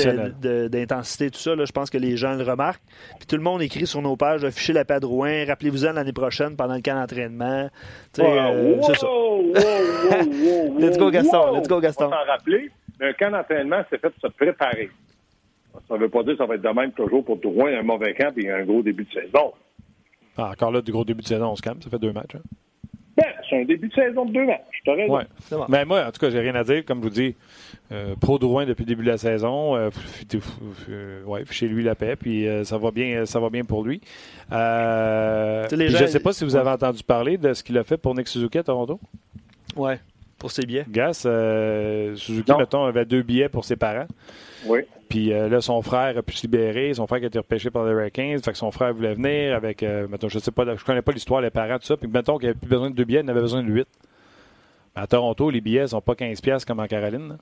d'intensité, 0.70 1.32
tout 1.32 1.40
ça, 1.40 1.56
là, 1.56 1.66
je 1.66 1.72
pense 1.72 1.90
que 1.90 1.98
les 1.98 2.18
gens 2.18 2.36
le 2.36 2.44
remarquent. 2.44 2.84
Puis 3.18 3.28
tout 3.28 3.36
le 3.36 3.42
monde 3.42 3.62
écrit 3.62 3.88
sur 3.88 4.02
nos 4.02 4.16
pages, 4.16 4.44
affichez 4.44 4.74
la 4.74 4.86
paix 4.86 5.00
Drouin, 5.00 5.46
rappelez-vous-en 5.46 5.94
l'année 5.94 6.14
prochaine 6.14 6.56
pendant 6.56 6.76
le 6.76 6.82
camp 6.82 6.96
d'entraînement. 6.96 7.70
c'est 8.14 8.22
ça. 8.22 9.08
let's 10.80 10.98
go 10.98 11.10
Gaston, 11.10 11.56
let's 11.56 11.68
go 11.68 11.80
Gaston. 11.80 12.10
s'en 12.10 12.26
rappeler, 12.26 12.70
un 13.02 13.14
camp 13.14 13.32
d'entraînement, 13.32 13.84
c'est 13.90 14.00
fait 14.00 14.10
pour 14.10 14.30
se 14.30 14.36
préparer. 14.36 14.90
Ça 15.88 15.96
ne 15.96 16.00
veut 16.00 16.10
pas 16.10 16.24
dire 16.24 16.34
que 16.34 16.38
ça 16.38 16.46
va 16.46 16.56
être 16.56 16.62
de 16.62 16.70
même 16.70 16.92
toujours 16.92 17.24
pour 17.24 17.38
Drouin, 17.38 17.78
un 17.80 17.84
mauvais 17.84 18.14
camp 18.14 18.34
et 18.38 18.50
un 18.52 18.64
gros 18.64 18.84
début 18.84 19.06
de 19.06 19.14
saison. 19.14 19.54
Ah, 20.38 20.52
encore 20.52 20.72
là, 20.72 20.82
du 20.82 20.92
gros 20.92 21.04
début 21.04 21.22
de 21.22 21.28
saison, 21.28 21.50
on 21.50 21.56
se 21.56 21.62
calme. 21.62 21.82
Ça 21.82 21.90
fait 21.90 22.00
deux 22.00 22.14
matchs. 22.14 22.36
Hein? 22.36 22.42
Ben, 23.20 23.34
c'est 23.50 23.62
un 23.62 23.66
début 23.66 23.88
de 23.90 23.94
saison 23.94 24.26
de 24.26 24.34
deux 24.34 24.46
matchs. 24.46 24.64
Ouais. 24.88 25.24
Mais 25.68 25.86
moi, 25.86 26.06
en 26.06 26.12
tout 26.12 26.20
cas, 26.20 26.30
j'ai 26.30 26.40
rien 26.40 26.56
à 26.56 26.64
dire. 26.64 26.86
Comme 26.86 27.00
je 27.00 27.04
vous 27.04 27.10
dis, 27.10 27.36
euh, 27.92 28.16
pro 28.16 28.40
Drouin 28.40 28.66
depuis 28.66 28.84
le 28.84 28.88
début 28.88 29.04
de 29.04 29.10
la 29.10 29.18
saison. 29.18 29.76
Euh, 29.76 29.90
ouais, 31.26 31.44
chez 31.52 31.68
lui 31.68 31.84
la 31.84 31.96
paix. 31.96 32.16
Puis 32.16 32.48
euh, 32.48 32.64
ça 32.64 32.78
va 32.78 32.92
bien, 32.92 33.26
ça 33.26 33.40
va 33.40 33.50
bien 33.50 33.66
pour 33.66 33.84
lui. 33.84 34.02
je 34.50 36.02
ne 36.02 36.08
sais 36.08 36.20
pas 36.20 36.34
si 36.34 36.44
vous 36.44 36.56
avez 36.56 36.70
entendu 36.70 37.04
parler 37.04 37.38
de 37.38 37.54
ce 37.54 37.64
qu'il 37.64 37.78
a 37.78 37.84
fait 37.84 37.98
pour 37.98 38.16
Nick 38.16 38.28
Suzuki 38.28 38.58
à 38.58 38.64
Toronto. 38.64 39.00
Oui, 39.76 39.94
pour 40.38 40.52
ses 40.52 40.66
billets. 40.66 40.86
Gas, 40.90 41.28
Suzuki, 42.16 42.52
mettons, 42.58 42.86
avait 42.86 43.06
deux 43.06 43.22
billets 43.22 43.50
pour 43.50 43.66
ses 43.66 43.76
parents. 43.76 44.08
Oui. 44.66 44.80
Puis 45.10 45.34
euh, 45.34 45.50
là, 45.50 45.60
son 45.60 45.82
frère 45.82 46.18
a 46.18 46.22
pu 46.22 46.36
se 46.36 46.44
libérer. 46.44 46.94
Son 46.94 47.08
frère 47.08 47.20
qui 47.20 47.26
a 47.26 47.28
été 47.28 47.40
repêché 47.40 47.72
par 47.72 47.84
les 47.86 47.92
Hurricanes. 47.92 48.42
Fait 48.42 48.52
que 48.52 48.58
son 48.58 48.72
frère 48.72 48.94
voulait 48.94 49.16
venir 49.16 49.56
avec, 49.56 49.82
euh, 49.82 50.08
mettons, 50.08 50.30
je 50.30 50.38
sais 50.38 50.52
pas, 50.52 50.64
je 50.76 50.86
connais 50.86 51.02
pas 51.02 51.12
l'histoire, 51.12 51.42
les 51.42 51.50
parents, 51.50 51.80
tout 51.80 51.86
ça. 51.86 51.98
Puis 51.98 52.08
mettons 52.08 52.38
qu'il 52.38 52.50
avait 52.50 52.58
plus 52.58 52.70
besoin 52.70 52.92
de 52.92 52.96
deux 52.96 53.06
billets, 53.06 53.22
il 53.22 53.26
en 53.26 53.30
avait 53.30 53.42
besoin 53.42 53.64
de 53.64 53.72
huit. 53.72 53.88
À 54.96 55.08
Toronto, 55.08 55.50
les 55.50 55.62
billets 55.62 55.88
sont 55.88 56.02
pas 56.02 56.14
15$ 56.14 56.64
comme 56.64 56.80
en 56.80 56.88
Caroline. 56.88 57.38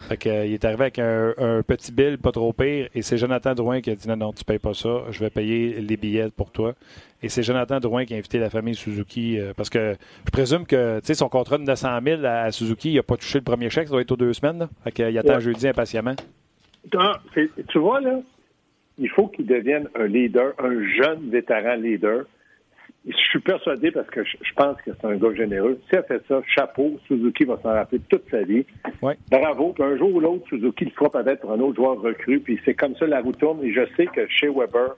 Fait 0.00 0.16
que, 0.16 0.28
euh, 0.28 0.46
il 0.46 0.52
est 0.52 0.64
arrivé 0.64 0.82
avec 0.82 0.98
un, 0.98 1.62
petit 1.66 1.90
bill 1.90 2.18
pas 2.18 2.30
trop 2.30 2.52
pire 2.52 2.88
et 2.94 3.00
c'est 3.00 3.16
Jonathan 3.16 3.54
Drouin 3.54 3.80
qui 3.80 3.90
a 3.90 3.94
dit 3.94 4.06
non, 4.06 4.16
non, 4.16 4.32
tu 4.32 4.44
payes 4.44 4.58
pas 4.58 4.74
ça, 4.74 5.04
je 5.10 5.18
vais 5.20 5.30
payer 5.30 5.80
les 5.80 5.96
billets 5.96 6.30
pour 6.30 6.50
toi. 6.50 6.74
Et 7.22 7.28
c'est 7.28 7.42
Jonathan 7.42 7.80
Drouin 7.80 8.04
qui 8.04 8.12
a 8.12 8.18
invité 8.18 8.38
la 8.38 8.50
famille 8.50 8.74
Suzuki 8.74 9.38
parce 9.56 9.70
que 9.70 9.96
je 10.26 10.30
présume 10.30 10.66
que 10.66 11.00
son 11.02 11.28
contrat 11.28 11.58
de 11.58 11.62
900 11.62 12.00
000 12.04 12.24
à, 12.24 12.52
Suzuki, 12.52 12.90
il 12.90 12.96
n'a 12.96 13.02
pas 13.02 13.16
touché 13.16 13.38
le 13.38 13.44
premier 13.44 13.70
chèque, 13.70 13.88
ça 13.88 13.92
doit 13.92 14.02
être 14.02 14.12
aux 14.12 14.16
deux 14.16 14.34
semaines. 14.34 14.68
Fait 14.82 14.92
qu'il 14.92 15.18
attend 15.18 15.40
jeudi 15.40 15.66
impatiemment. 15.66 16.16
Tu 16.90 17.78
vois, 17.78 18.00
là, 18.00 18.20
il 18.98 19.10
faut 19.10 19.28
qu'il 19.28 19.46
devienne 19.46 19.88
un 19.94 20.06
leader, 20.06 20.54
un 20.58 20.84
jeune 20.86 21.30
vétéran 21.30 21.74
leader. 21.76 22.24
Je 23.06 23.16
suis 23.16 23.40
persuadé 23.40 23.90
parce 23.90 24.08
que 24.08 24.24
je 24.24 24.54
pense 24.56 24.80
que 24.80 24.90
c'est 24.98 25.06
un 25.06 25.16
gars 25.16 25.34
généreux. 25.34 25.78
S'il 25.88 25.98
a 25.98 26.02
fait 26.04 26.22
ça, 26.26 26.40
chapeau, 26.46 26.98
Suzuki 27.06 27.44
va 27.44 27.58
s'en 27.62 27.70
rappeler 27.70 28.00
toute 28.08 28.24
sa 28.30 28.42
vie. 28.42 28.64
Bravo. 29.30 29.72
Puis 29.74 29.84
un 29.84 29.96
jour 29.98 30.14
ou 30.14 30.20
l'autre, 30.20 30.46
Suzuki 30.48 30.86
le 30.86 30.90
fera 30.90 31.10
peut-être 31.10 31.40
pour 31.42 31.52
un 31.52 31.60
autre 31.60 31.76
joueur 31.76 32.00
recru. 32.00 32.40
Puis 32.40 32.58
c'est 32.64 32.74
comme 32.74 32.96
ça 32.96 33.06
la 33.06 33.20
roue 33.20 33.32
tourne. 33.32 33.62
Et 33.62 33.72
je 33.74 33.82
sais 33.96 34.06
que 34.06 34.26
chez 34.28 34.48
Weber 34.48 34.94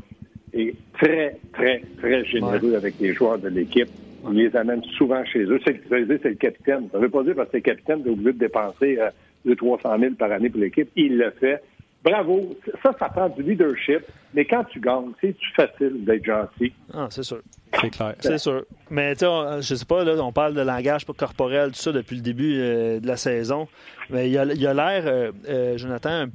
est 0.52 0.74
très, 0.92 1.36
très, 1.52 1.82
très 1.98 2.24
généreux 2.24 2.76
avec 2.76 2.94
les 3.00 3.12
joueurs 3.12 3.38
de 3.38 3.48
l'équipe. 3.48 3.88
Il 4.30 4.36
les 4.36 4.54
amène 4.56 4.82
souvent 4.96 5.24
chez 5.24 5.42
eux. 5.42 5.60
C'est 5.64 5.90
le 5.90 6.34
capitaine. 6.34 6.88
Ça 6.92 6.98
ne 6.98 7.02
veut 7.02 7.08
pas 7.08 7.24
dire 7.24 7.34
parce 7.34 7.48
que 7.48 7.58
c'est 7.58 7.68
le 7.68 7.74
capitaine 7.74 8.02
de 8.02 8.10
obligé 8.10 8.32
de 8.34 8.38
dépenser 8.38 8.98
euh, 9.00 9.10
200-300 9.46 10.00
000 10.00 10.14
par 10.14 10.30
année 10.30 10.50
pour 10.50 10.60
l'équipe. 10.60 10.90
Il 10.94 11.18
le 11.18 11.30
fait 11.30 11.60
bravo. 12.06 12.56
Ça, 12.82 12.94
ça 12.98 13.08
prend 13.08 13.28
du 13.28 13.42
leadership. 13.42 14.00
Mais 14.34 14.44
quand 14.44 14.64
tu 14.64 14.80
gagnes, 14.80 15.12
c'est-tu 15.20 15.46
facile 15.54 16.04
d'être 16.04 16.24
gentil? 16.24 16.72
Ah, 16.92 17.08
c'est 17.10 17.22
sûr. 17.22 17.40
C'est 17.80 17.90
clair. 17.90 18.14
C'est 18.20 18.38
sûr. 18.38 18.64
Mais 18.90 19.14
tu 19.14 19.24
sais, 19.24 19.62
je 19.62 19.74
sais 19.74 19.84
pas, 19.84 20.04
là, 20.04 20.12
on 20.22 20.32
parle 20.32 20.54
de 20.54 20.60
langage 20.60 21.04
corporel, 21.04 21.70
tout 21.70 21.76
ça, 21.76 21.92
depuis 21.92 22.16
le 22.16 22.22
début 22.22 22.56
euh, 22.58 23.00
de 23.00 23.06
la 23.06 23.16
saison. 23.16 23.66
Mais 24.10 24.30
il 24.30 24.38
a 24.38 24.44
l'air, 24.44 25.02
euh, 25.06 25.32
euh, 25.48 25.78
Jonathan, 25.78 26.26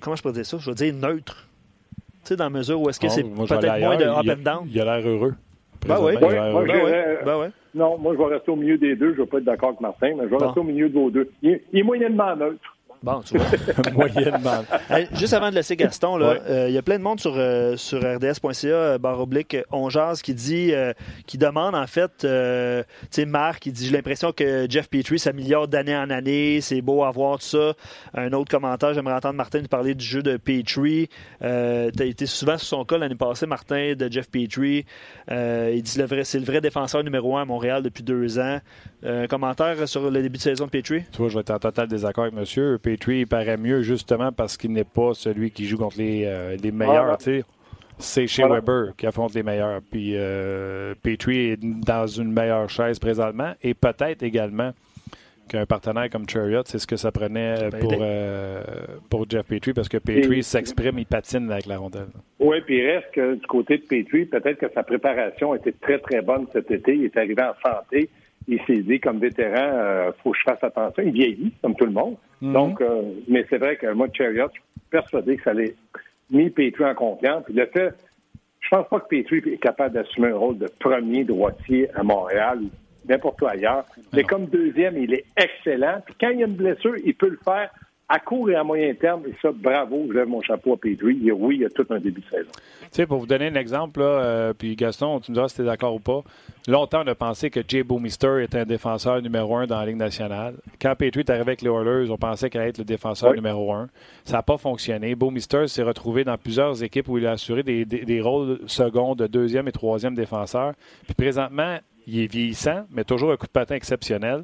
comment 0.00 0.16
je 0.16 0.22
peux 0.22 0.32
dire 0.32 0.46
ça? 0.46 0.58
Je 0.58 0.70
veux 0.70 0.76
dire 0.76 0.94
neutre. 0.94 1.48
Tu 2.22 2.28
sais, 2.28 2.36
dans 2.36 2.44
la 2.44 2.50
mesure 2.50 2.80
où 2.80 2.88
est-ce 2.88 3.00
que 3.00 3.08
c'est 3.08 3.22
peut-être 3.22 3.80
moins 3.80 3.96
de 3.96 4.04
up 4.04 4.38
and 4.38 4.42
down? 4.42 4.68
Il 4.70 4.80
a 4.80 4.84
l'air 4.84 5.08
heureux. 5.08 5.34
Ben 5.86 5.96
oui. 6.00 6.14
Ben 6.20 7.38
oui. 7.38 7.46
Non, 7.74 7.98
moi, 7.98 8.14
je 8.14 8.18
vais 8.18 8.34
rester 8.34 8.50
au 8.50 8.56
milieu 8.56 8.78
des 8.78 8.96
deux. 8.96 9.14
Je 9.14 9.20
ne 9.20 9.24
vais 9.24 9.26
pas 9.26 9.38
être 9.38 9.44
d'accord 9.44 9.70
avec 9.70 9.80
Martin, 9.80 10.14
mais 10.16 10.24
je 10.24 10.30
vais 10.30 10.44
rester 10.44 10.60
au 10.60 10.64
milieu 10.64 10.88
de 10.88 10.94
vos 10.94 11.10
deux. 11.10 11.30
Il, 11.42 11.60
est 11.72 11.82
moyennement 11.82 12.34
neutre. 12.36 12.76
Bon, 13.02 13.22
tu 13.22 13.38
vois. 13.38 13.46
Moyennement. 13.94 14.64
juste 15.14 15.32
avant 15.32 15.48
de 15.48 15.54
laisser 15.54 15.74
Gaston, 15.74 16.18
là, 16.18 16.36
euh, 16.46 16.68
il 16.68 16.74
y 16.74 16.78
a 16.78 16.82
plein 16.82 16.98
de 16.98 17.02
monde 17.02 17.18
sur, 17.18 17.34
euh, 17.36 17.74
sur 17.76 17.98
rds.ca, 18.00 18.68
euh, 18.68 18.98
barre 18.98 19.20
oblique, 19.20 19.56
qui 20.22 20.34
dit, 20.34 20.72
qui 21.26 21.38
demande 21.38 21.74
en 21.74 21.86
fait, 21.86 22.10
tu 22.18 22.26
sais, 23.10 23.24
Marc, 23.24 23.66
il 23.66 23.72
dit 23.72 23.86
J'ai 23.86 23.92
l'impression 23.92 24.32
que 24.32 24.66
Jeff 24.68 24.88
Petrie 24.88 25.18
s'améliore 25.18 25.66
d'année 25.66 25.96
en 25.96 26.10
année, 26.10 26.60
c'est 26.60 26.82
beau 26.82 27.02
à 27.04 27.10
voir 27.10 27.38
tout 27.38 27.46
ça. 27.46 27.72
Un 28.14 28.32
autre 28.32 28.50
commentaire, 28.50 28.92
j'aimerais 28.92 29.14
entendre 29.14 29.36
Martin 29.36 29.60
nous 29.60 29.68
parler 29.68 29.94
du 29.94 30.04
jeu 30.04 30.22
de 30.22 30.36
Petrie. 30.36 31.08
tu 31.40 31.46
as 31.46 32.04
été 32.04 32.26
souvent 32.26 32.58
sur 32.58 32.66
son 32.66 32.84
cas 32.84 32.98
l'année 32.98 33.14
passée, 33.14 33.46
Martin, 33.46 33.94
de 33.94 34.12
Jeff 34.12 34.30
Petrie. 34.30 34.84
il 35.30 35.82
dit 35.82 35.90
c'est 36.24 36.38
le 36.38 36.44
vrai 36.44 36.60
défenseur 36.60 37.02
numéro 37.02 37.36
un 37.36 37.42
à 37.42 37.44
Montréal 37.46 37.82
depuis 37.82 38.02
deux 38.02 38.38
ans. 38.38 38.60
un 39.04 39.26
commentaire 39.26 39.88
sur 39.88 40.10
le 40.10 40.22
début 40.22 40.36
de 40.36 40.42
saison 40.42 40.66
de 40.66 40.70
Petrie? 40.70 41.02
Tu 41.12 41.18
vois, 41.18 41.28
je 41.28 41.34
vais 41.34 41.40
être 41.40 41.50
en 41.50 41.58
total 41.58 41.88
désaccord 41.88 42.24
avec 42.24 42.34
monsieur. 42.34 42.78
Petrie, 42.78 42.89
il 42.94 43.26
paraît 43.26 43.56
mieux 43.56 43.82
justement 43.82 44.32
parce 44.32 44.56
qu'il 44.56 44.72
n'est 44.72 44.84
pas 44.84 45.14
celui 45.14 45.50
qui 45.50 45.66
joue 45.66 45.78
contre 45.78 45.98
les, 45.98 46.24
euh, 46.24 46.56
meilleurs. 46.72 47.18
C'est 47.98 48.26
chez 48.26 48.44
Weber 48.44 48.96
qui 48.96 49.06
affronte 49.06 49.34
les 49.34 49.42
meilleurs. 49.42 49.80
Puis 49.90 50.12
euh, 50.14 50.94
Petrie 51.02 51.50
est 51.50 51.58
dans 51.60 52.06
une 52.06 52.32
meilleure 52.32 52.70
chaise 52.70 52.98
présentement 52.98 53.52
et 53.62 53.74
peut-être 53.74 54.22
également 54.22 54.72
qu'un 55.50 55.66
partenaire 55.66 56.08
comme 56.08 56.28
Chariot, 56.28 56.62
c'est 56.64 56.78
ce 56.78 56.86
que 56.86 56.96
ça 56.96 57.10
prenait 57.10 57.70
pour, 57.80 57.92
euh, 58.00 58.62
pour 59.10 59.28
Jeff 59.28 59.46
Petrie 59.46 59.72
parce 59.72 59.88
que 59.88 59.98
Petrie 59.98 60.42
s'exprime, 60.42 60.98
il 60.98 61.06
patine 61.06 61.50
avec 61.50 61.66
la 61.66 61.78
rondelle. 61.78 62.06
Oui, 62.38 62.60
puis 62.64 62.78
il 62.78 62.86
reste 62.86 63.10
que 63.12 63.34
du 63.34 63.46
côté 63.46 63.78
de 63.78 63.82
Petrie, 63.82 64.26
peut-être 64.26 64.58
que 64.58 64.72
sa 64.72 64.84
préparation 64.84 65.54
était 65.54 65.72
très, 65.72 65.98
très 65.98 66.22
bonne 66.22 66.46
cet 66.52 66.70
été. 66.70 66.94
Il 66.94 67.04
est 67.06 67.16
arrivé 67.16 67.42
en 67.42 67.68
santé 67.68 68.08
il 68.48 68.60
s'est 68.66 68.82
dit, 68.82 69.00
comme 69.00 69.18
vétéran, 69.18 69.54
euh, 69.56 70.12
faut 70.22 70.32
que 70.32 70.38
je 70.38 70.44
fasse 70.44 70.62
attention. 70.62 71.02
Il 71.04 71.12
vieillit, 71.12 71.52
comme 71.62 71.74
tout 71.74 71.86
le 71.86 71.92
monde. 71.92 72.16
Mhm. 72.40 72.52
Donc, 72.52 72.80
euh, 72.80 73.02
mais 73.28 73.44
c'est 73.48 73.58
vrai 73.58 73.76
que 73.76 73.92
moi, 73.92 74.08
Chariot, 74.12 74.48
je 74.48 74.60
suis 74.60 74.62
persuadé 74.90 75.36
que 75.36 75.42
ça 75.42 75.50
allait 75.50 75.74
mis 76.30 76.50
Petrie 76.50 76.84
en 76.84 76.94
confiance. 76.94 77.44
Puis 77.44 77.54
le 77.54 77.66
fait, 77.66 77.94
je 78.60 78.68
pense 78.68 78.88
pas 78.88 79.00
que 79.00 79.08
Petrie 79.08 79.42
est 79.52 79.58
capable 79.58 79.94
d'assumer 79.94 80.28
un 80.28 80.36
rôle 80.36 80.58
de 80.58 80.68
premier 80.78 81.24
droitier 81.24 81.88
à 81.94 82.02
Montréal 82.02 82.60
ou 82.62 82.70
n'importe 83.08 83.40
où 83.42 83.46
ailleurs. 83.46 83.84
Mais 84.12 84.22
comme 84.22 84.46
deuxième, 84.46 84.96
il 84.96 85.14
est 85.14 85.24
excellent. 85.36 86.00
Puis 86.04 86.14
quand 86.20 86.30
il 86.30 86.40
y 86.40 86.42
a 86.42 86.46
une 86.46 86.54
blessure, 86.54 86.96
il 87.04 87.14
peut 87.14 87.30
le 87.30 87.40
faire 87.44 87.70
à 88.12 88.18
court 88.18 88.50
et 88.50 88.56
à 88.56 88.64
moyen 88.64 88.92
terme, 88.94 89.22
et 89.28 89.34
ça, 89.40 89.50
bravo, 89.54 90.06
je 90.08 90.14
lève 90.14 90.26
mon 90.26 90.42
chapeau 90.42 90.72
à 90.72 90.76
Pedri. 90.76 91.30
oui, 91.30 91.54
il 91.54 91.60
y 91.60 91.64
a 91.64 91.70
tout 91.70 91.86
un 91.90 92.00
début 92.00 92.20
de 92.20 92.26
saison. 92.26 92.50
Tu 92.82 92.88
sais, 92.90 93.06
pour 93.06 93.18
vous 93.18 93.26
donner 93.26 93.46
un 93.46 93.54
exemple, 93.54 94.00
euh, 94.02 94.52
puis 94.52 94.74
Gaston, 94.74 95.20
tu 95.20 95.30
me 95.30 95.36
diras 95.36 95.48
si 95.48 95.54
tu 95.54 95.62
es 95.62 95.64
d'accord 95.64 95.94
ou 95.94 96.00
pas. 96.00 96.22
Longtemps, 96.66 97.02
on 97.04 97.06
a 97.06 97.14
pensé 97.14 97.50
que 97.50 97.60
Jay 97.66 97.84
Boomister 97.84 98.42
était 98.42 98.58
un 98.58 98.64
défenseur 98.64 99.22
numéro 99.22 99.54
un 99.56 99.68
dans 99.68 99.78
la 99.78 99.86
Ligue 99.86 99.96
nationale. 99.96 100.54
Quand 100.82 100.96
Petrie 100.96 101.20
est 101.20 101.30
arrivé 101.30 101.42
avec 101.42 101.62
les 101.62 101.70
Oilers, 101.70 102.10
on 102.10 102.16
pensait 102.16 102.50
qu'il 102.50 102.58
allait 102.58 102.70
être 102.70 102.78
le 102.78 102.84
défenseur 102.84 103.32
numéro 103.32 103.72
un. 103.72 103.86
Ça 104.24 104.38
n'a 104.38 104.42
pas 104.42 104.58
fonctionné. 104.58 105.14
Boomister 105.14 105.68
s'est 105.68 105.84
retrouvé 105.84 106.24
dans 106.24 106.36
plusieurs 106.36 106.82
équipes 106.82 107.08
où 107.08 107.16
il 107.16 107.28
a 107.28 107.32
assuré 107.32 107.62
des, 107.62 107.84
des 107.84 108.20
rôles 108.20 108.58
seconds 108.66 109.14
de 109.14 109.28
deuxième 109.28 109.68
et 109.68 109.72
troisième 109.72 110.16
défenseur. 110.16 110.72
Puis 111.04 111.14
présentement, 111.14 111.78
il 112.08 112.22
est 112.22 112.32
vieillissant, 112.32 112.86
mais 112.90 113.04
toujours 113.04 113.30
un 113.30 113.36
coup 113.36 113.46
de 113.46 113.52
patin 113.52 113.76
exceptionnel. 113.76 114.42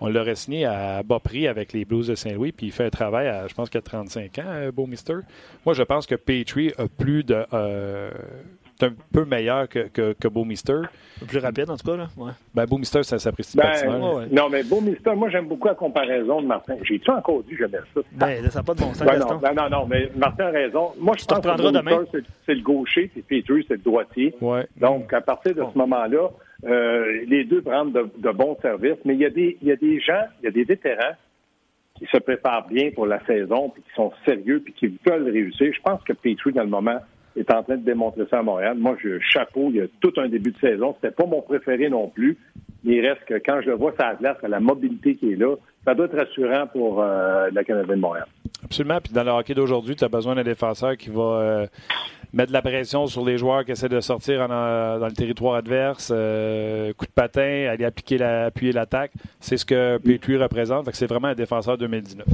On 0.00 0.08
l'aurait 0.08 0.36
signé 0.36 0.64
à 0.64 1.02
bas 1.02 1.18
prix 1.18 1.48
avec 1.48 1.72
les 1.72 1.84
Blues 1.84 2.06
de 2.06 2.14
Saint-Louis, 2.14 2.52
puis 2.52 2.66
il 2.66 2.72
fait 2.72 2.84
un 2.84 2.90
travail 2.90 3.28
à, 3.28 3.48
je 3.48 3.54
pense 3.54 3.68
qu'il 3.68 3.78
a 3.78 3.82
35 3.82 4.38
ans, 4.38 4.42
euh, 4.46 4.72
Beau 4.72 4.86
Mister. 4.86 5.14
Moi, 5.64 5.74
je 5.74 5.82
pense 5.82 6.06
que 6.06 6.14
Petrie 6.14 6.72
a 6.78 6.86
plus 6.86 7.24
de. 7.24 7.44
Euh, 7.52 8.10
un 8.80 8.92
peu 9.12 9.24
meilleur 9.24 9.68
que, 9.68 9.88
que, 9.88 10.12
que 10.12 10.28
Beau 10.28 10.44
Mister. 10.44 10.82
Plus 11.26 11.38
rapide, 11.38 11.70
en 11.70 11.76
tout 11.76 11.86
cas. 11.86 11.96
Là. 11.96 12.08
Ouais. 12.16 12.30
Ben, 12.54 12.64
Beau 12.66 12.78
Mister, 12.78 13.02
ça 13.02 13.18
s'apprécie 13.18 13.56
ben, 13.56 14.28
Non, 14.30 14.48
mais 14.48 14.62
Beau 14.62 14.80
Mister, 14.80 15.14
moi, 15.14 15.30
j'aime 15.30 15.46
beaucoup 15.46 15.68
la 15.68 15.74
comparaison 15.74 16.40
de 16.42 16.46
Martin. 16.46 16.76
J'ai-tu 16.82 17.10
encore 17.10 17.42
dit, 17.42 17.56
j'aime 17.58 17.70
ça? 17.72 18.00
Ben, 18.12 18.48
ça 18.50 18.60
n'a 18.60 18.62
pas 18.62 18.74
de 18.74 18.80
bon 18.80 18.94
sens, 18.94 19.06
ben, 19.06 19.18
non, 19.18 19.36
ben, 19.36 19.54
non, 19.54 19.68
non, 19.68 19.86
mais 19.86 20.10
Martin 20.16 20.46
a 20.46 20.50
raison. 20.50 20.92
Moi, 20.98 21.16
je 21.18 21.24
pense 21.24 21.40
que 21.40 21.72
demain. 21.72 22.04
c'est 22.46 22.54
le 22.54 22.62
gaucher, 22.62 23.08
puis 23.08 23.22
Petrie, 23.22 23.64
c'est 23.66 23.74
le 23.74 23.80
droitier. 23.80 24.34
Ouais. 24.40 24.66
Donc, 24.76 25.12
à 25.12 25.20
partir 25.20 25.54
de 25.54 25.62
ce 25.72 25.78
moment-là, 25.78 26.30
euh, 26.66 27.24
les 27.26 27.44
deux 27.44 27.62
prennent 27.62 27.92
de, 27.92 28.32
bons 28.32 28.56
services, 28.60 28.98
mais 29.04 29.14
il 29.14 29.20
y, 29.20 29.26
a 29.26 29.30
des, 29.30 29.56
il 29.62 29.68
y 29.68 29.72
a 29.72 29.76
des 29.76 30.00
gens, 30.00 30.24
il 30.40 30.46
y 30.46 30.48
a 30.48 30.50
des 30.50 30.64
vétérans 30.64 31.14
qui 31.96 32.06
se 32.06 32.18
préparent 32.18 32.66
bien 32.68 32.90
pour 32.92 33.06
la 33.06 33.24
saison, 33.26 33.70
puis 33.70 33.82
qui 33.82 33.94
sont 33.94 34.12
sérieux, 34.26 34.60
puis 34.64 34.72
qui 34.72 34.98
veulent 35.06 35.30
réussir. 35.30 35.72
Je 35.72 35.80
pense 35.82 36.02
que 36.04 36.12
Petrie, 36.12 36.52
dans 36.52 36.62
le 36.62 36.68
moment, 36.68 36.98
est 37.36 37.52
en 37.52 37.62
train 37.62 37.76
de 37.76 37.84
démontrer 37.84 38.24
ça 38.30 38.38
à 38.38 38.42
Montréal. 38.42 38.76
Moi, 38.78 38.96
je 39.02 39.18
chapeau, 39.20 39.68
il 39.70 39.76
y 39.76 39.80
a 39.80 39.86
tout 40.00 40.12
un 40.16 40.28
début 40.28 40.52
de 40.52 40.58
saison. 40.58 40.94
C'était 40.94 41.14
pas 41.14 41.26
mon 41.26 41.42
préféré 41.42 41.88
non 41.88 42.08
plus. 42.08 42.36
Mais 42.84 42.96
il 42.96 43.06
reste 43.06 43.24
que 43.24 43.34
quand 43.34 43.60
je 43.60 43.70
le 43.70 43.74
vois 43.74 43.94
ça 43.98 44.14
glace, 44.14 44.36
à 44.42 44.48
la 44.48 44.60
mobilité 44.60 45.16
qui 45.16 45.32
est 45.32 45.36
là, 45.36 45.56
ça 45.84 45.94
doit 45.94 46.06
être 46.06 46.16
rassurant 46.16 46.66
pour 46.68 47.02
euh, 47.02 47.48
la 47.52 47.64
Canadienne 47.64 47.96
de 47.96 48.00
Montréal. 48.00 48.26
Absolument. 48.64 48.98
Puis 49.02 49.12
dans 49.12 49.24
le 49.24 49.30
hockey 49.30 49.54
d'aujourd'hui, 49.54 49.96
tu 49.96 50.04
as 50.04 50.08
besoin 50.08 50.34
d'un 50.34 50.42
défenseur 50.42 50.96
qui 50.96 51.10
va 51.10 51.22
euh, 51.22 51.66
mettre 52.32 52.48
de 52.48 52.52
la 52.52 52.62
pression 52.62 53.06
sur 53.06 53.24
les 53.24 53.38
joueurs 53.38 53.64
qui 53.64 53.72
essaient 53.72 53.88
de 53.88 54.00
sortir 54.00 54.46
euh, 54.50 54.98
dans 54.98 55.06
le 55.06 55.12
territoire 55.12 55.54
adverse, 55.54 56.12
euh, 56.14 56.92
coup 56.94 57.06
de 57.06 57.12
patin, 57.12 57.68
aller 57.70 57.84
appliquer 57.84 58.18
la, 58.18 58.46
appuyer 58.46 58.72
l'attaque. 58.72 59.12
C'est 59.40 59.56
ce 59.56 59.64
que 59.64 59.98
Petrie 59.98 60.36
représente. 60.36 60.88
C'est 60.92 61.06
vraiment 61.06 61.28
un 61.28 61.34
défenseur 61.34 61.78
2019. 61.78 62.26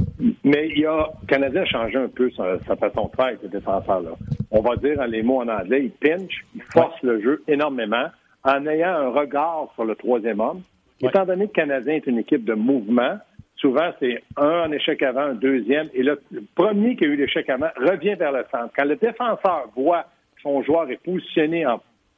Mais 0.43 0.69
il 0.69 0.79
y 0.79 0.85
a, 0.85 1.09
le 1.21 1.27
Canadien 1.27 1.61
a 1.61 1.65
changé 1.65 1.97
un 1.97 2.07
peu 2.07 2.29
sa, 2.31 2.75
façon 2.75 3.09
de 3.11 3.15
faire 3.15 3.37
ce 3.41 3.47
défenseur-là. 3.47 4.11
On 4.51 4.61
va 4.61 4.75
dire 4.77 5.05
les 5.07 5.23
mots 5.23 5.41
en 5.41 5.47
anglais, 5.47 5.85
il 5.85 5.91
pinch, 5.91 6.45
il 6.55 6.61
force 6.73 7.01
le 7.03 7.21
jeu 7.21 7.43
énormément 7.47 8.07
en 8.43 8.65
ayant 8.67 8.89
un 8.89 9.09
regard 9.09 9.69
sur 9.75 9.85
le 9.85 9.95
troisième 9.95 10.39
homme. 10.39 10.61
Étant 11.01 11.25
donné 11.25 11.47
que 11.47 11.59
le 11.59 11.65
Canadien 11.65 11.95
est 11.95 12.07
une 12.07 12.19
équipe 12.19 12.45
de 12.45 12.53
mouvement, 12.53 13.17
souvent, 13.57 13.91
c'est 13.99 14.23
un 14.37 14.67
en 14.67 14.71
échec 14.71 15.01
avant, 15.01 15.21
un 15.21 15.33
deuxième. 15.33 15.89
Et 15.93 16.03
le 16.03 16.21
premier 16.55 16.95
qui 16.95 17.05
a 17.05 17.07
eu 17.07 17.15
l'échec 17.15 17.49
avant 17.49 17.69
revient 17.77 18.15
vers 18.15 18.31
le 18.31 18.45
centre. 18.51 18.71
Quand 18.75 18.85
le 18.85 18.95
défenseur 18.95 19.69
voit 19.75 20.03
que 20.35 20.41
son 20.43 20.61
joueur 20.63 20.89
est 20.89 21.01
positionné 21.03 21.65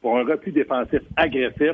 pour 0.01 0.17
un 0.17 0.23
repli 0.23 0.51
défensif 0.51 1.01
agressif, 1.15 1.73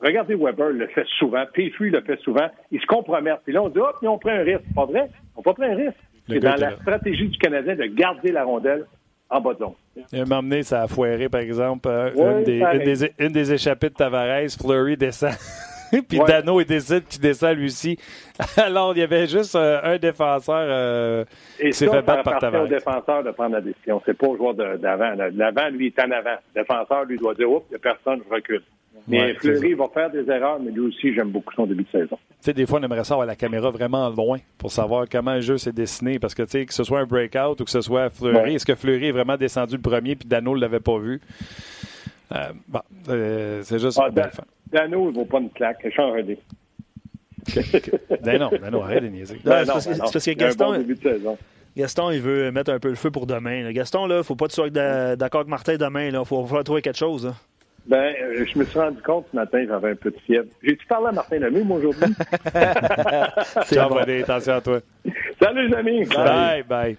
regardez 0.00 0.34
Weber 0.34 0.70
le 0.70 0.86
fait 0.88 1.06
souvent, 1.18 1.44
Petrie 1.52 1.90
le 1.90 2.00
fait 2.02 2.18
souvent, 2.20 2.48
il 2.70 2.80
se 2.80 2.86
compromet. 2.86 3.32
Puis 3.44 3.52
là, 3.52 3.62
on 3.62 3.68
dit, 3.68 3.78
hop, 3.78 3.96
ils 4.02 4.08
ont 4.08 4.18
pris 4.18 4.32
un 4.32 4.42
risque. 4.42 4.64
Pas 4.74 4.86
vrai? 4.86 5.08
On 5.36 5.42
pas 5.42 5.54
pris 5.54 5.66
un 5.66 5.76
risque. 5.76 5.98
C'est 6.28 6.40
dans 6.40 6.56
la 6.56 6.76
stratégie 6.76 7.28
du 7.28 7.38
Canadien 7.38 7.74
de 7.74 7.84
garder 7.84 8.32
la 8.32 8.44
rondelle 8.44 8.84
en 9.30 9.40
bas 9.40 9.54
de 9.54 9.58
zone. 9.58 9.72
Il 10.12 10.26
m'a 10.26 10.38
amené, 10.38 10.62
ça 10.62 10.82
a 10.82 10.88
foiré, 10.88 11.28
par 11.28 11.40
exemple, 11.40 11.88
euh, 11.88 12.38
une, 12.38 12.44
des, 12.44 13.10
une, 13.18 13.32
des, 13.32 13.52
échappées 13.52 13.88
de 13.88 13.94
Tavares. 13.94 14.50
Fleury 14.60 14.96
descend 14.96 15.32
puis 16.08 16.18
Dano, 16.26 16.60
il 16.60 16.66
décide 16.66 17.06
qu'il 17.06 17.20
descend 17.20 17.56
lui 17.56 17.66
aussi. 17.66 17.98
Alors, 18.56 18.92
il 18.94 19.00
y 19.00 19.02
avait 19.02 19.26
juste 19.26 19.54
euh, 19.54 19.80
un 19.82 19.98
défenseur 19.98 20.66
euh, 20.68 21.24
qui 21.60 21.72
s'est 21.72 21.88
fait 21.88 22.02
battre 22.02 22.22
par 22.22 22.38
Tavares. 22.38 22.66
C'est 22.68 22.74
au 22.74 22.78
défenseur 22.78 23.24
de 23.24 23.30
prendre 23.30 23.54
la 23.54 23.60
décision. 23.60 24.02
C'est 24.04 24.16
pas 24.16 24.26
au 24.26 24.36
joueur 24.36 24.54
d'avant. 24.54 25.12
L'avant, 25.34 25.68
lui, 25.70 25.86
est 25.86 25.98
en 26.00 26.10
avant. 26.10 26.36
Le 26.54 26.62
défenseur, 26.62 27.04
lui, 27.04 27.16
doit 27.16 27.34
dire, 27.34 27.50
oups, 27.50 27.64
il 27.70 27.72
n'y 27.72 27.76
a 27.76 27.78
personne, 27.78 28.20
je 28.28 28.34
recule. 28.34 28.62
Mais 29.06 29.34
Fleury 29.34 29.74
va 29.74 29.86
faire 29.88 30.10
des 30.10 30.28
erreurs, 30.30 30.58
mais 30.60 30.70
lui 30.70 30.80
aussi, 30.80 31.14
j'aime 31.14 31.30
beaucoup 31.30 31.54
son 31.54 31.66
début 31.66 31.84
de 31.84 31.90
saison. 31.90 32.16
Tu 32.16 32.36
sais, 32.40 32.52
des 32.52 32.66
fois, 32.66 32.78
on 32.78 32.82
aimerait 32.82 33.04
savoir 33.04 33.26
la 33.26 33.36
caméra 33.36 33.70
vraiment 33.70 34.10
loin 34.10 34.38
pour 34.58 34.70
savoir 34.70 35.06
comment 35.10 35.34
le 35.34 35.40
jeu 35.40 35.56
s'est 35.56 35.72
dessiné. 35.72 36.18
Parce 36.18 36.34
que, 36.34 36.42
tu 36.42 36.50
sais, 36.50 36.66
que 36.66 36.74
ce 36.74 36.84
soit 36.84 37.00
un 37.00 37.06
breakout 37.06 37.60
ou 37.60 37.64
que 37.64 37.70
ce 37.70 37.80
soit 37.80 38.10
Fleury, 38.10 38.56
est-ce 38.56 38.66
que 38.66 38.74
Fleury 38.74 39.06
est 39.06 39.12
vraiment 39.12 39.36
descendu 39.36 39.76
le 39.76 39.82
premier 39.82 40.14
puis 40.16 40.28
Dano 40.28 40.54
ne 40.54 40.60
l'avait 40.60 40.80
pas 40.80 40.98
vu? 40.98 41.20
Euh, 42.32 42.52
bon, 42.68 42.80
c'est 43.62 43.78
juste 43.78 43.98
ah, 44.02 44.10
Dano, 44.72 45.08
il 45.08 45.12
ne 45.12 45.14
vaut 45.14 45.24
pas 45.24 45.38
une 45.38 45.50
claque. 45.50 45.78
Je 45.84 45.90
suis 45.90 46.00
en 46.00 46.12
redé. 46.12 46.38
ben 48.22 48.38
non, 48.38 48.50
ben 48.50 48.70
non, 48.70 48.82
arrête 48.82 49.02
de 49.02 49.08
niaiser. 49.08 49.40
Ben 49.44 49.64
c'est 49.64 49.98
parce, 49.98 50.24
que 50.24 50.30
Gaston, 50.32 50.84
Gaston, 51.76 52.10
il 52.10 52.20
veut 52.20 52.50
mettre 52.50 52.72
un 52.72 52.78
peu 52.78 52.88
le 52.88 52.94
feu 52.94 53.10
pour 53.10 53.26
demain. 53.26 53.70
Gaston, 53.72 54.06
il 54.06 54.16
ne 54.16 54.22
faut 54.22 54.36
pas 54.36 54.46
que 54.46 54.52
tu 54.52 54.56
sois 54.56 54.70
d'accord 54.70 55.40
avec 55.40 55.50
Martin 55.50 55.76
demain. 55.76 56.08
Il 56.08 56.24
faut, 56.24 56.44
falloir 56.44 56.64
trouver 56.64 56.82
quelque 56.82 56.98
chose. 56.98 57.32
Ben, 57.86 58.14
euh, 58.20 58.44
je 58.44 58.58
me 58.58 58.64
suis 58.64 58.78
rendu 58.78 59.00
compte 59.00 59.26
ce 59.30 59.36
matin, 59.36 59.64
j'avais 59.66 59.92
un 59.92 59.96
peu 59.96 60.10
de 60.10 60.18
fièvre. 60.18 60.48
J'ai-tu 60.62 60.86
parlé 60.86 61.06
à 61.06 61.12
Martin 61.12 61.38
Lemay, 61.38 61.62
moi, 61.62 61.78
aujourd'hui? 61.78 62.12
Ciao, 63.64 63.88
bon. 63.88 63.96
attention 63.96 64.52
à 64.52 64.60
toi. 64.60 64.80
Salut, 65.40 65.68
les 65.68 65.74
amis. 65.74 66.04
bye. 66.04 66.62
bye. 66.64 66.96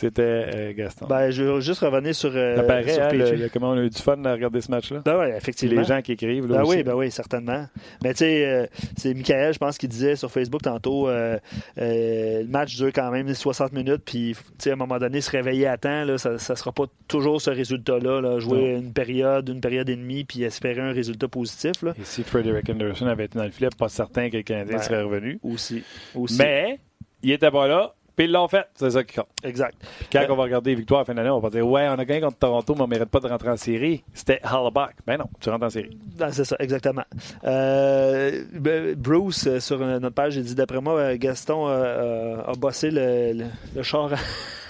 C'était 0.00 0.22
euh, 0.22 0.72
Gaston. 0.74 1.06
Ben, 1.08 1.30
je 1.30 1.42
veux 1.42 1.60
juste 1.60 1.80
revenir 1.80 2.14
sur. 2.14 2.30
Euh, 2.34 2.56
ça 2.56 2.62
paraît, 2.62 2.98
hein, 2.98 3.48
comment 3.52 3.72
on 3.72 3.76
a 3.76 3.82
eu 3.82 3.90
du 3.90 4.00
fun 4.00 4.24
à 4.24 4.32
regarder 4.32 4.62
ce 4.62 4.70
match-là. 4.70 5.02
Ben 5.04 5.18
oui, 5.18 5.26
effectivement. 5.36 5.78
Les 5.78 5.86
gens 5.86 6.00
qui 6.00 6.12
écrivent. 6.12 6.46
Là, 6.46 6.62
ben 6.62 6.64
oui, 6.66 6.82
ben 6.82 6.94
oui, 6.94 7.10
certainement. 7.10 7.66
Mais 8.02 8.14
tu 8.14 8.20
sais, 8.20 8.46
euh, 8.46 8.66
c'est 8.96 9.12
Michael, 9.12 9.52
je 9.52 9.58
pense, 9.58 9.76
qui 9.76 9.88
disait 9.88 10.16
sur 10.16 10.30
Facebook 10.30 10.62
tantôt 10.62 11.08
le 11.10 12.46
match 12.46 12.76
dure 12.76 12.92
quand 12.94 13.10
même 13.10 13.32
60 13.32 13.72
minutes, 13.72 14.02
puis 14.06 14.34
à 14.66 14.70
un 14.70 14.76
moment 14.76 14.98
donné, 14.98 15.20
se 15.20 15.30
réveiller 15.30 15.66
à 15.66 15.76
temps, 15.76 16.04
là, 16.04 16.16
ça 16.16 16.32
ne 16.32 16.38
sera 16.38 16.72
pas 16.72 16.84
toujours 17.06 17.42
ce 17.42 17.50
résultat-là. 17.50 18.38
jouer 18.38 18.76
une 18.76 18.94
période, 18.94 19.50
une 19.50 19.60
période 19.60 19.88
et 19.90 19.96
demie, 19.96 20.24
puis 20.24 20.44
espérer 20.44 20.80
un 20.80 20.92
résultat 20.92 21.28
positif. 21.28 21.82
Là. 21.82 21.92
Et 22.00 22.04
si 22.04 22.22
Frederick 22.22 22.70
Anderson 22.70 23.06
avait 23.06 23.26
été 23.26 23.38
dans 23.38 23.44
le 23.44 23.50
filet, 23.50 23.68
pas 23.76 23.90
certain 23.90 24.30
que 24.30 24.38
le 24.38 24.42
Canadien 24.44 24.78
serait 24.78 25.02
revenu. 25.02 25.38
Aussi. 25.42 25.82
aussi. 26.14 26.38
Mais 26.38 26.78
il 27.22 27.32
était 27.32 27.50
pas 27.50 27.68
là 27.68 27.94
Puis 28.20 28.26
ils 28.26 28.32
l'ont 28.32 28.48
fait, 28.48 28.66
c'est 28.74 28.90
ça 28.90 29.02
qui 29.02 29.16
compte. 29.16 29.30
Exact. 29.42 29.74
Puis 29.80 30.08
quand 30.12 30.26
on 30.28 30.36
va 30.36 30.42
regarder 30.42 30.72
les 30.72 30.76
victoires 30.76 31.00
à 31.00 31.02
la 31.04 31.04
fin 31.06 31.14
d'année, 31.14 31.30
on 31.30 31.40
va 31.40 31.48
dire 31.48 31.66
Ouais, 31.66 31.88
on 31.88 31.98
a 31.98 32.04
gagné 32.04 32.20
contre 32.20 32.36
Toronto, 32.36 32.74
mais 32.74 32.82
on 32.82 32.84
ne 32.84 32.90
mérite 32.90 33.08
pas 33.08 33.18
de 33.20 33.26
rentrer 33.26 33.48
en 33.48 33.56
série. 33.56 34.04
C'était 34.12 34.40
Halleback. 34.42 34.96
Ben 35.06 35.16
non, 35.16 35.24
tu 35.40 35.48
rentres 35.48 35.64
en 35.64 35.70
série. 35.70 35.98
Ben, 36.18 36.30
c'est 36.30 36.44
ça, 36.44 36.54
exactement. 36.58 37.04
Euh, 37.44 38.44
ben, 38.52 38.94
Bruce, 38.94 39.46
euh, 39.46 39.58
sur 39.58 39.78
notre 39.78 40.14
page, 40.14 40.36
il 40.36 40.44
dit 40.44 40.54
D'après 40.54 40.82
moi, 40.82 41.16
Gaston 41.16 41.66
a 41.66 42.52
bossé 42.58 42.90
le, 42.90 43.32
le, 43.32 43.46
le 43.74 43.82
char 43.82 44.10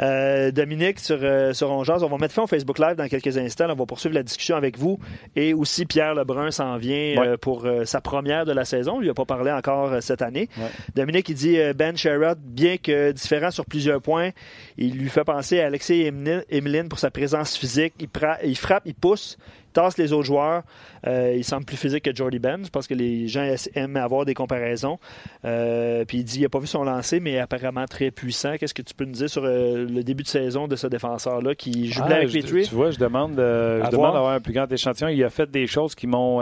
euh, 0.00 0.50
Dominique, 0.50 0.98
sur, 0.98 1.18
euh, 1.22 1.52
sur 1.52 1.70
On 1.70 1.82
on 1.88 2.08
va 2.08 2.18
mettre 2.18 2.34
fin 2.34 2.42
au 2.42 2.46
Facebook 2.46 2.78
Live 2.78 2.96
dans 2.96 3.08
quelques 3.08 3.36
instants. 3.36 3.66
On 3.70 3.74
va 3.74 3.86
poursuivre 3.86 4.14
la 4.14 4.22
discussion 4.22 4.56
avec 4.56 4.78
vous. 4.78 4.98
Et 5.36 5.54
aussi, 5.54 5.86
Pierre 5.86 6.14
Lebrun 6.14 6.50
s'en 6.50 6.76
vient 6.76 7.14
euh, 7.18 7.36
pour 7.36 7.66
sa 7.84 8.00
première 8.00 8.44
de 8.44 8.52
la 8.52 8.64
saison. 8.64 9.00
Il 9.00 9.08
n'a 9.08 9.14
pas 9.14 9.24
parlé 9.24 9.50
encore 9.50 10.02
cette 10.02 10.22
année. 10.22 10.48
Dominique, 10.94 11.28
il 11.28 11.34
dit 11.34 11.58
Ben 11.74 11.96
Sherrod, 11.96 12.38
bien 12.40 12.76
que 12.76 13.12
différent 13.12 13.50
sur 13.50 13.66
plusieurs 13.66 14.00
points, 14.00 14.30
il 14.76 14.96
lui 14.96 15.08
fait 15.08 15.24
penser 15.24 15.60
à 15.60 15.66
Alexei 15.66 16.12
Emeline 16.50 16.88
pour 16.88 16.98
sa 16.98 17.10
présence 17.10 17.56
physique. 17.56 17.94
Il, 18.00 18.08
il 18.44 18.56
frappe, 18.56 18.82
il 18.86 18.94
pousse 18.94 19.38
tasse 19.78 19.96
les 19.98 20.12
autres 20.12 20.24
joueurs. 20.24 20.62
Euh, 21.06 21.34
il 21.36 21.44
semble 21.44 21.64
plus 21.64 21.76
physique 21.76 22.04
que 22.04 22.14
Jordy 22.14 22.38
Ben. 22.38 22.64
Je 22.64 22.70
pense 22.70 22.88
que 22.88 22.94
les 22.94 23.28
gens 23.28 23.54
aiment 23.74 23.96
avoir 23.96 24.24
des 24.24 24.34
comparaisons. 24.34 24.98
Euh, 25.44 26.04
puis 26.04 26.18
il 26.18 26.24
dit 26.24 26.34
qu'il 26.34 26.42
n'a 26.42 26.48
pas 26.48 26.58
vu 26.58 26.66
son 26.66 26.82
lancer, 26.82 27.20
mais 27.20 27.38
apparemment 27.38 27.86
très 27.86 28.10
puissant. 28.10 28.56
Qu'est-ce 28.58 28.74
que 28.74 28.82
tu 28.82 28.94
peux 28.94 29.04
nous 29.04 29.12
dire 29.12 29.30
sur 29.30 29.44
euh, 29.44 29.86
le 29.88 30.02
début 30.02 30.24
de 30.24 30.28
saison 30.28 30.66
de 30.66 30.74
ce 30.74 30.88
défenseur-là 30.88 31.54
qui 31.54 31.90
joue 31.92 32.02
ah, 32.04 32.14
avec 32.14 32.32
Petrie? 32.32 32.66
Tu 32.66 32.74
vois, 32.74 32.90
je 32.90 32.98
demande, 32.98 33.34
je 33.36 33.90
demande 33.90 34.14
d'avoir 34.14 34.32
un 34.32 34.40
plus 34.40 34.52
grand 34.52 34.70
échantillon. 34.70 35.08
Il 35.08 35.22
a 35.22 35.30
fait 35.30 35.50
des 35.50 35.66
choses 35.66 35.94
qui 35.94 36.06
m'ont 36.06 36.40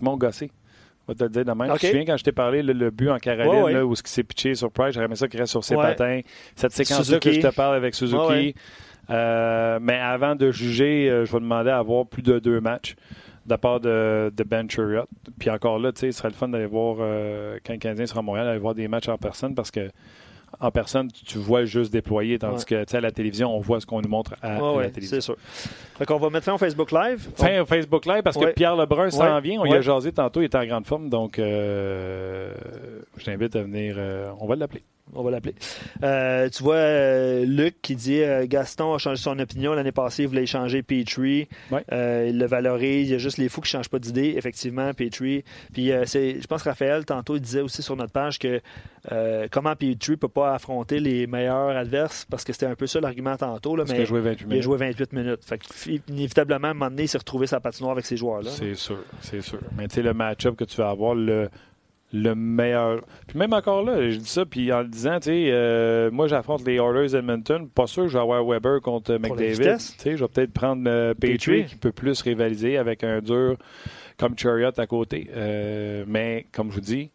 m'ont 0.00 0.16
gossé. 0.16 0.50
On 1.06 1.12
va 1.12 1.16
te 1.16 1.24
le 1.24 1.30
dire 1.30 1.44
demain. 1.44 1.66
Je 1.66 1.72
me 1.72 1.78
souviens 1.78 2.04
quand 2.04 2.16
je 2.18 2.24
t'ai 2.24 2.32
parlé 2.32 2.62
le, 2.62 2.90
but 2.90 3.08
en 3.08 3.18
Caroline, 3.18 3.74
Là, 3.74 3.84
où 3.84 3.94
ce 3.94 4.02
qui 4.02 4.12
s'est 4.12 4.22
pitché 4.22 4.54
sur 4.54 4.70
Price, 4.70 4.92
j'aurais 4.92 5.06
aimé 5.06 5.16
ça 5.16 5.26
qu'il 5.26 5.40
reste 5.40 5.52
sur 5.52 5.64
ses 5.64 5.74
patins. 5.74 6.20
Cette 6.54 6.72
séquence-là 6.72 7.18
que 7.18 7.32
je 7.32 7.40
te 7.40 7.54
parle 7.54 7.76
avec 7.76 7.94
Suzuki. 7.94 8.54
Euh, 9.10 9.78
mais 9.80 9.98
avant 9.98 10.34
de 10.34 10.50
juger, 10.50 11.08
euh, 11.08 11.24
je 11.24 11.32
vais 11.32 11.40
demander 11.40 11.70
à 11.70 11.78
avoir 11.78 12.06
plus 12.06 12.22
de 12.22 12.38
deux 12.38 12.60
matchs 12.60 12.94
de 13.46 13.50
la 13.50 13.58
part 13.58 13.80
de, 13.80 14.30
Ben 14.46 14.68
Chariot. 14.68 15.06
Puis 15.38 15.48
encore 15.48 15.78
là, 15.78 15.90
ce 15.94 16.10
serait 16.10 16.28
le 16.28 16.34
fun 16.34 16.48
d'aller 16.48 16.66
voir, 16.66 16.96
euh, 17.00 17.58
quand 17.64 17.72
le 17.72 17.78
Canadien 17.78 18.06
sera 18.06 18.20
à 18.20 18.22
Montréal, 18.22 18.46
d'aller 18.46 18.58
voir 18.58 18.74
des 18.74 18.88
matchs 18.88 19.08
en 19.08 19.16
personne 19.16 19.54
parce 19.54 19.70
que 19.70 19.90
en 20.60 20.70
personne, 20.70 21.08
tu 21.12 21.36
vois 21.36 21.66
juste 21.66 21.92
déployer, 21.92 22.38
tandis 22.38 22.64
que 22.64 22.96
à 22.96 23.00
la 23.00 23.10
télévision, 23.10 23.54
on 23.54 23.60
voit 23.60 23.80
ce 23.80 23.86
qu'on 23.86 24.00
nous 24.00 24.08
montre 24.08 24.34
à, 24.42 24.58
la 24.58 24.88
télévision. 24.88 25.16
C'est 25.16 25.20
sûr. 25.20 25.36
Donc, 25.98 26.10
on 26.10 26.16
va 26.16 26.30
mettre 26.30 26.46
fin 26.46 26.54
au 26.54 26.58
Facebook 26.58 26.90
Live. 26.90 27.28
Fin 27.36 27.60
au 27.60 27.66
Facebook 27.66 28.06
Live 28.06 28.22
parce 28.22 28.36
que 28.36 28.52
Pierre 28.52 28.74
Lebrun 28.74 29.10
s'en 29.10 29.40
vient. 29.40 29.60
On 29.60 29.66
y 29.66 29.74
a 29.74 29.80
jasé 29.80 30.10
tantôt, 30.10 30.40
il 30.40 30.44
est 30.44 30.54
en 30.54 30.64
grande 30.64 30.86
forme. 30.86 31.08
Donc, 31.08 31.34
je 31.36 32.52
t'invite 33.24 33.56
à 33.56 33.62
venir. 33.62 33.98
on 34.40 34.46
va 34.46 34.56
l'appeler 34.56 34.82
on 35.14 35.22
va 35.22 35.30
l'appeler. 35.30 35.54
Euh, 36.02 36.48
tu 36.48 36.62
vois 36.62 36.76
euh, 36.76 37.44
Luc 37.44 37.76
qui 37.82 37.96
dit 37.96 38.22
euh, 38.22 38.46
Gaston 38.46 38.94
a 38.94 38.98
changé 38.98 39.22
son 39.22 39.38
opinion 39.38 39.74
l'année 39.74 39.92
passée, 39.92 40.24
il 40.24 40.28
voulait 40.28 40.42
échanger 40.42 40.82
Petrie. 40.82 41.48
il 41.70 42.38
le 42.38 42.46
valorise. 42.46 43.08
Il 43.08 43.12
y 43.12 43.14
a 43.14 43.18
juste 43.18 43.38
les 43.38 43.48
fous 43.48 43.60
qui 43.60 43.68
ne 43.68 43.78
changent 43.78 43.90
pas 43.90 43.98
d'idée, 43.98 44.34
effectivement, 44.36 44.92
Petrie. 44.94 45.44
Puis 45.72 45.90
c'est, 46.06 46.40
je 46.40 46.46
pense 46.46 46.62
que 46.62 46.68
Raphaël, 46.68 47.04
tantôt, 47.04 47.36
il 47.36 47.42
disait 47.42 47.60
aussi 47.60 47.82
sur 47.82 47.96
notre 47.96 48.12
page 48.12 48.38
que 48.38 48.60
comment 49.50 49.74
Petrie 49.74 50.12
ne 50.12 50.16
peut 50.16 50.28
pas 50.28 50.54
affronter 50.54 51.00
les 51.00 51.26
meilleurs 51.26 51.76
adverses 51.76 52.26
parce 52.28 52.44
que 52.44 52.52
c'était 52.52 52.66
un 52.66 52.74
peu 52.74 52.86
ça 52.86 53.00
l'argument 53.00 53.36
tantôt. 53.36 53.76
Là, 53.76 53.84
mais 53.88 53.96
il 53.96 54.02
a 54.02 54.04
joué 54.04 54.20
28 54.20 54.46
minutes. 54.46 54.56
Il 54.56 54.58
a 54.58 54.62
joué 54.62 54.76
28 54.76 55.12
minutes. 55.12 55.44
Fait 55.44 55.60
inévitablement, 56.08 56.68
à 56.68 56.70
un 56.70 56.74
moment 56.74 56.90
donné, 56.90 57.04
il 57.04 57.08
s'est 57.08 57.18
retrouvé 57.18 57.46
sa 57.46 57.60
patinoire 57.60 57.92
avec 57.92 58.06
ces 58.06 58.16
joueurs-là. 58.16 58.50
C'est 58.50 58.74
sûr, 58.74 58.98
c'est 59.20 59.40
sûr. 59.40 59.60
Mais 59.76 59.88
tu 59.88 59.96
sais, 59.96 60.02
le 60.02 60.14
match-up 60.14 60.56
que 60.56 60.64
tu 60.64 60.76
vas 60.76 60.90
avoir, 60.90 61.14
le 61.14 61.48
le 62.12 62.34
meilleur. 62.34 63.02
Puis 63.26 63.38
même 63.38 63.52
encore 63.52 63.84
là, 63.84 64.10
je 64.10 64.16
dis 64.16 64.28
ça, 64.28 64.46
puis 64.46 64.72
en 64.72 64.80
le 64.80 64.88
disant, 64.88 65.18
tu 65.20 65.26
sais, 65.26 65.48
euh, 65.50 66.10
moi 66.10 66.26
j'affronte 66.26 66.66
les 66.66 66.76
Oilers 66.76 67.14
Edmonton, 67.14 67.68
pas 67.68 67.86
sûr 67.86 68.04
que 68.04 68.08
je 68.08 68.14
vais 68.14 68.22
avoir 68.22 68.44
Weber 68.44 68.80
contre 68.80 69.14
McDavid. 69.14 69.76
Tu 69.76 69.78
sais, 69.78 70.16
je 70.16 70.24
vais 70.24 70.28
peut-être 70.28 70.52
prendre 70.52 70.82
euh, 70.86 71.14
Petrie 71.14 71.66
qui 71.66 71.76
peut 71.76 71.92
plus 71.92 72.20
rivaliser 72.22 72.78
avec 72.78 73.04
un 73.04 73.20
dur 73.20 73.56
comme 74.16 74.36
Chariot 74.38 74.70
à 74.76 74.86
côté. 74.86 75.30
Euh, 75.36 76.04
mais 76.06 76.46
comme 76.52 76.70
je 76.70 76.76
vous 76.76 76.80
dis, 76.80 77.10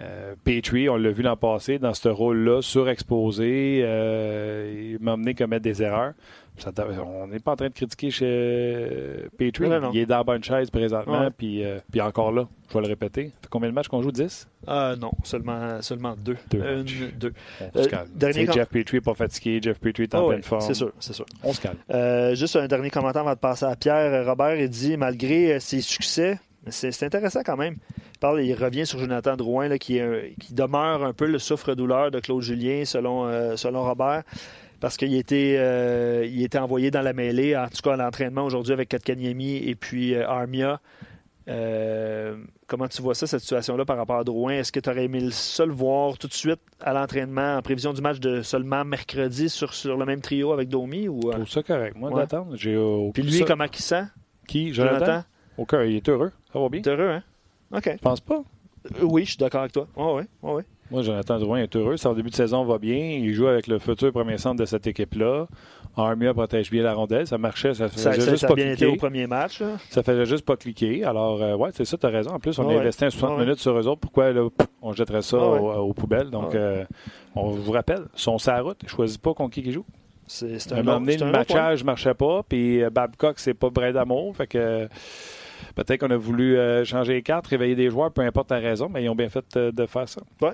euh, 0.00 0.34
Petrie, 0.42 0.88
on 0.88 0.96
l'a 0.96 1.10
vu 1.10 1.22
l'an 1.22 1.36
passé 1.36 1.78
dans 1.78 1.94
ce 1.94 2.08
rôle-là, 2.08 2.62
surexposé, 2.62 3.78
il 3.80 4.98
m'a 5.00 5.12
amené 5.12 5.34
commettre 5.34 5.62
des 5.62 5.82
erreurs 5.82 6.14
on 7.04 7.26
n'est 7.26 7.40
pas 7.40 7.52
en 7.52 7.56
train 7.56 7.68
de 7.68 7.74
critiquer 7.74 8.10
chez 8.10 9.28
Petrie. 9.36 9.68
Il 9.92 10.00
est 10.00 10.06
dans 10.06 10.18
la 10.18 10.24
bonne 10.24 10.42
chaise 10.42 10.70
présentement, 10.70 11.28
puis, 11.36 11.64
euh, 11.64 11.78
puis 11.90 12.00
encore 12.00 12.32
là, 12.32 12.46
je 12.68 12.74
vais 12.74 12.80
le 12.80 12.86
répéter. 12.86 13.24
Fait 13.24 13.48
combien 13.50 13.68
de 13.68 13.74
matchs 13.74 13.88
qu'on 13.88 14.02
joue? 14.02 14.12
10 14.12 14.48
euh, 14.68 14.96
Non, 14.96 15.12
seulement, 15.24 15.82
seulement 15.82 16.14
deux. 16.16 16.36
Deux. 16.50 16.60
Euh, 16.62 16.82
deux. 17.16 17.32
Jeff 18.52 18.68
Petrie 18.68 18.96
n'est 18.96 19.00
pas 19.00 19.14
fatigué, 19.14 19.60
Jeff 19.62 19.78
Petrie 19.78 20.04
est 20.04 20.14
en 20.14 20.26
ah 20.26 20.28
pleine 20.28 20.42
forme. 20.42 20.60
C'est 20.62 20.74
sûr, 20.74 20.92
c'est 21.00 21.12
sûr. 21.12 21.26
On 21.42 21.52
se 21.52 21.60
calme. 21.60 22.34
juste 22.34 22.56
un 22.56 22.66
dernier 22.68 22.90
commentaire 22.90 23.22
avant 23.22 23.34
de 23.34 23.38
passer 23.38 23.66
à 23.66 23.76
Pierre. 23.76 24.24
Robert, 24.26 24.56
il 24.56 24.68
dit 24.68 24.96
malgré 24.96 25.58
ses 25.60 25.80
succès, 25.80 26.38
c'est 26.68 27.02
intéressant 27.02 27.42
quand 27.44 27.56
même. 27.56 27.76
Il, 28.14 28.18
parle, 28.20 28.42
il 28.42 28.54
revient 28.54 28.86
sur 28.86 28.98
Jonathan 29.00 29.36
Drouin, 29.36 29.68
là, 29.68 29.78
qui, 29.78 30.00
qui 30.40 30.54
demeure 30.54 31.04
un 31.04 31.12
peu 31.12 31.26
le 31.26 31.38
souffre-douleur 31.38 32.10
de 32.10 32.20
Claude 32.20 32.42
Julien, 32.42 32.84
selon, 32.84 33.56
selon 33.56 33.82
Robert 33.82 34.22
parce 34.84 34.98
qu'il 34.98 35.14
était, 35.14 35.56
euh, 35.56 36.28
il 36.30 36.42
était 36.42 36.58
envoyé 36.58 36.90
dans 36.90 37.00
la 37.00 37.14
mêlée, 37.14 37.56
en 37.56 37.68
tout 37.68 37.80
cas 37.82 37.94
à 37.94 37.96
l'entraînement 37.96 38.44
aujourd'hui 38.44 38.74
avec 38.74 38.90
Katkaniemi 38.90 39.56
et 39.66 39.74
puis 39.74 40.14
euh, 40.14 40.28
Armia. 40.28 40.78
Euh, 41.48 42.36
comment 42.66 42.86
tu 42.86 43.00
vois 43.00 43.14
ça, 43.14 43.26
cette 43.26 43.40
situation-là 43.40 43.86
par 43.86 43.96
rapport 43.96 44.16
à 44.16 44.24
Drouin? 44.24 44.52
Est-ce 44.52 44.72
que 44.72 44.80
tu 44.80 44.90
aurais 44.90 45.04
aimé 45.04 45.20
le 45.20 45.30
seul 45.30 45.70
voir 45.70 46.18
tout 46.18 46.28
de 46.28 46.34
suite 46.34 46.60
à 46.82 46.92
l'entraînement 46.92 47.56
en 47.56 47.62
prévision 47.62 47.94
du 47.94 48.02
match 48.02 48.20
de 48.20 48.42
seulement 48.42 48.84
mercredi 48.84 49.48
sur, 49.48 49.72
sur 49.72 49.96
le 49.96 50.04
même 50.04 50.20
trio 50.20 50.52
avec 50.52 50.68
Domi? 50.68 51.08
Ou, 51.08 51.32
Je 51.32 51.50
ça 51.50 51.62
correct. 51.62 51.96
Moi, 51.96 52.10
d'attendre. 52.10 52.54
Puis 52.54 53.22
lui, 53.22 53.42
comment 53.46 53.64
il 53.64 53.78
sent? 53.78 54.04
Qui? 54.46 54.74
Jonathan? 54.74 55.22
Jonathan? 55.56 55.80
il 55.80 55.96
est 55.96 56.08
heureux. 56.10 56.32
Ça 56.52 56.58
va 56.58 56.68
bien? 56.68 56.82
Il 56.84 56.86
est 56.90 56.92
heureux, 56.92 57.10
hein? 57.10 57.22
OK. 57.72 57.88
Je 57.90 58.02
pense 58.02 58.20
pas. 58.20 58.42
oui, 59.00 59.24
je 59.24 59.30
suis 59.30 59.38
d'accord 59.38 59.62
avec 59.62 59.72
toi. 59.72 59.88
Oh, 59.96 60.18
oui, 60.18 60.24
oh, 60.42 60.56
oui. 60.58 60.62
Moi, 60.90 61.02
Jonathan 61.02 61.38
Drouin 61.38 61.58
est 61.60 61.76
heureux. 61.76 61.96
Son 61.96 62.12
début 62.12 62.30
de 62.30 62.34
saison 62.34 62.64
va 62.64 62.78
bien. 62.78 62.96
Il 62.96 63.32
joue 63.32 63.46
avec 63.46 63.66
le 63.66 63.78
futur 63.78 64.12
premier 64.12 64.36
centre 64.38 64.60
de 64.60 64.66
cette 64.66 64.86
équipe-là. 64.86 65.46
Armia 65.96 66.34
protège 66.34 66.70
bien 66.70 66.82
la 66.82 66.92
rondelle. 66.92 67.26
Ça 67.26 67.38
marchait. 67.38 67.72
Ça 67.74 67.88
faisait 67.88 68.02
ça, 68.02 68.12
juste 68.12 68.36
ça 68.38 68.48
a 68.48 68.54
bien 68.54 68.72
été 68.72 68.86
au 68.86 68.96
premier 68.96 69.26
match. 69.26 69.62
Ça 69.90 70.02
faisait 70.02 70.26
juste 70.26 70.44
pas 70.44 70.56
cliquer. 70.56 71.04
Alors, 71.04 71.42
euh, 71.42 71.56
ouais, 71.56 71.70
c'est 71.72 71.84
ça, 71.84 71.96
tu 71.96 72.04
as 72.04 72.10
raison. 72.10 72.30
En 72.30 72.38
plus, 72.38 72.58
on 72.58 72.70
est 72.70 72.78
resté 72.78 73.08
60 73.08 73.38
minutes 73.38 73.60
sur 73.60 73.78
eux 73.78 73.86
autres. 73.86 74.00
Pourquoi 74.00 74.32
on 74.82 74.92
jetterait 74.92 75.22
ça 75.22 75.38
aux, 75.38 75.92
poubelles? 75.94 76.30
Donc, 76.30 76.54
euh, 76.54 76.84
on 77.34 77.50
vous 77.50 77.72
rappelle, 77.72 78.04
son 78.14 78.38
sa 78.38 78.60
route. 78.60 78.82
Ne 78.82 78.88
choisit 78.88 79.20
pas 79.20 79.32
contre 79.34 79.54
qui 79.54 79.60
il 79.60 79.72
joue. 79.72 79.86
C'est 80.26 80.72
un, 80.72 80.86
un, 80.86 81.00
le 81.00 81.30
matchage 81.30 81.80
ne 81.80 81.86
marchait 81.86 82.14
pas. 82.14 82.42
Puis 82.48 82.82
euh, 82.82 82.90
Babcock, 82.90 83.38
c'est 83.38 83.54
pas 83.54 83.68
vrai 83.68 83.92
d'amour. 83.92 84.36
Fait 84.36 84.46
que. 84.46 84.88
Peut-être 85.76 86.00
qu'on 86.00 86.10
a 86.10 86.16
voulu 86.16 86.56
changer 86.84 87.14
les 87.14 87.22
cartes, 87.22 87.48
réveiller 87.48 87.74
des 87.74 87.90
joueurs, 87.90 88.12
peu 88.12 88.20
importe 88.20 88.50
la 88.52 88.58
raison, 88.58 88.88
mais 88.88 89.02
ils 89.02 89.08
ont 89.08 89.16
bien 89.16 89.28
fait 89.28 89.58
de 89.58 89.86
faire 89.86 90.08
ça. 90.08 90.20
Ouais. 90.40 90.52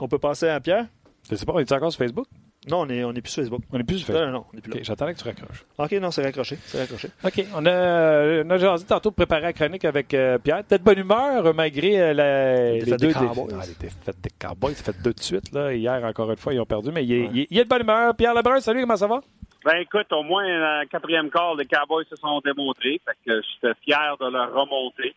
On 0.00 0.08
peut 0.08 0.18
passer 0.18 0.48
à 0.48 0.60
Pierre? 0.60 0.86
Je 1.30 1.36
sais 1.36 1.46
pas, 1.46 1.52
on 1.54 1.58
est 1.58 1.72
encore 1.72 1.92
sur 1.92 1.98
Facebook? 1.98 2.26
Non, 2.68 2.80
on 2.80 2.86
n'est 2.86 3.04
on 3.04 3.12
est 3.12 3.20
plus 3.20 3.30
sur 3.30 3.42
Facebook. 3.42 3.62
On 3.72 3.76
n'est 3.76 3.84
plus 3.84 3.98
sur 3.98 4.06
Facebook? 4.06 4.26
Non, 4.26 4.32
non, 4.32 4.44
on 4.50 4.56
n'est 4.56 4.62
plus 4.62 4.72
là. 4.72 4.80
J'attendais 4.82 5.12
que 5.14 5.18
tu 5.18 5.24
raccroches. 5.24 5.64
OK, 5.76 5.92
non, 5.92 6.10
c'est 6.10 6.22
raccroché. 6.22 6.56
C'est 6.64 6.80
raccroché. 6.80 7.08
OK, 7.22 7.44
on 7.54 7.66
a, 7.66 8.42
on 8.42 8.50
a 8.50 8.58
jasé 8.58 8.86
tantôt 8.86 9.10
de 9.10 9.14
préparer 9.14 9.42
la 9.42 9.52
chronique 9.52 9.84
avec 9.84 10.14
euh, 10.14 10.38
Pierre. 10.38 10.64
Peut-être 10.64 10.82
bonne 10.82 10.98
humeur, 10.98 11.54
malgré 11.54 12.00
euh, 12.00 12.14
la, 12.14 12.72
les, 12.72 12.96
deux... 12.96 13.08
Des 13.08 13.12
Cowboys. 13.12 13.54
Ah, 13.54 13.64
les 13.66 13.74
défaites 13.74 14.20
des 14.22 14.30
Cowboys, 14.38 14.74
ça 14.74 14.92
fait 14.92 15.02
deux 15.02 15.12
de 15.12 15.20
suite. 15.20 15.52
Là. 15.52 15.74
Hier, 15.74 16.02
encore 16.04 16.30
une 16.30 16.38
fois, 16.38 16.54
ils 16.54 16.60
ont 16.60 16.66
perdu, 16.66 16.90
mais 16.90 17.04
il, 17.04 17.12
est, 17.12 17.46
il, 17.50 17.58
est 17.58 17.64
de 17.64 17.68
bonne 17.68 17.82
humeur. 17.82 18.14
Pierre 18.16 18.34
Lebrun, 18.34 18.60
salut, 18.60 18.80
comment 18.80 18.96
ça 18.96 19.06
va? 19.06 19.20
Ben 19.64 19.76
écoute, 19.76 20.10
au 20.12 20.22
moins, 20.22 20.46
la 20.46 20.86
quatrième 20.86 21.30
quart, 21.30 21.54
les 21.56 21.66
Cowboys 21.66 22.04
se 22.08 22.16
sont 22.16 22.40
démontrés. 22.44 23.00
Fait 23.04 23.16
que 23.26 23.40
j'étais 23.42 23.74
fier 23.82 24.16
de 24.20 24.30
leur 24.30 24.52
remonter. 24.52 25.14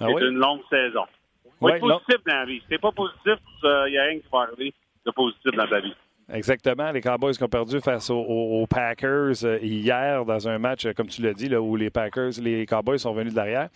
Ah 0.00 0.06
c'est 0.08 0.26
une 0.26 0.38
longue 0.38 0.62
saison. 0.68 1.04
Faut 1.60 1.68
être 1.68 1.80
positif 1.80 2.24
dans 2.26 2.34
la 2.34 2.44
vie. 2.44 2.60
Si 2.60 2.66
t'es 2.68 2.78
pas 2.78 2.92
positif, 2.92 3.38
il 3.62 3.90
n'y 3.90 3.98
a 3.98 4.02
rien 4.04 4.18
qui 4.18 4.26
va 4.32 4.40
arriver 4.40 4.74
de 5.04 5.10
positif 5.10 5.52
dans 5.52 5.66
la 5.66 5.80
vie. 5.80 5.94
Exactement. 6.30 6.90
Les 6.90 7.00
Cowboys 7.00 7.32
qui 7.32 7.42
ont 7.42 7.48
perdu 7.48 7.80
face 7.80 8.10
aux, 8.10 8.66
Packers 8.68 9.44
euh, 9.44 9.58
hier 9.62 10.26
dans 10.26 10.46
un 10.46 10.58
match, 10.58 10.84
euh, 10.84 10.92
comme 10.92 11.06
tu 11.06 11.22
l'as 11.22 11.32
dit, 11.32 11.48
là, 11.48 11.60
où 11.60 11.74
les 11.74 11.88
Packers, 11.88 12.32
les 12.42 12.66
Cowboys 12.66 12.98
sont 12.98 13.14
venus 13.14 13.32
de 13.32 13.36
l'arrière. 13.36 13.68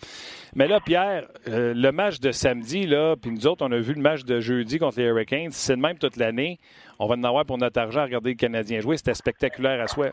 Mais 0.55 0.67
là, 0.67 0.79
Pierre, 0.79 1.27
euh, 1.47 1.73
le 1.73 1.91
match 1.91 2.19
de 2.19 2.31
samedi, 2.31 2.85
là, 2.85 3.15
puis 3.19 3.31
nous 3.31 3.47
autres, 3.47 3.65
on 3.65 3.71
a 3.71 3.79
vu 3.79 3.93
le 3.93 4.01
match 4.01 4.23
de 4.23 4.39
jeudi 4.39 4.77
contre 4.77 4.99
les 4.99 5.05
Hurricanes. 5.05 5.49
C'est 5.51 5.73
le 5.73 5.81
même 5.81 5.97
toute 5.97 6.15
l'année. 6.15 6.59
On 6.99 7.07
va 7.07 7.15
en 7.15 7.23
avoir 7.23 7.43
pour 7.45 7.57
notre 7.57 7.79
argent 7.79 8.01
à 8.01 8.03
regarder 8.03 8.31
les 8.31 8.35
Canadiens 8.35 8.81
jouer. 8.81 8.97
C'était 8.97 9.15
spectaculaire 9.15 9.81
à 9.81 9.87
soi. 9.87 10.09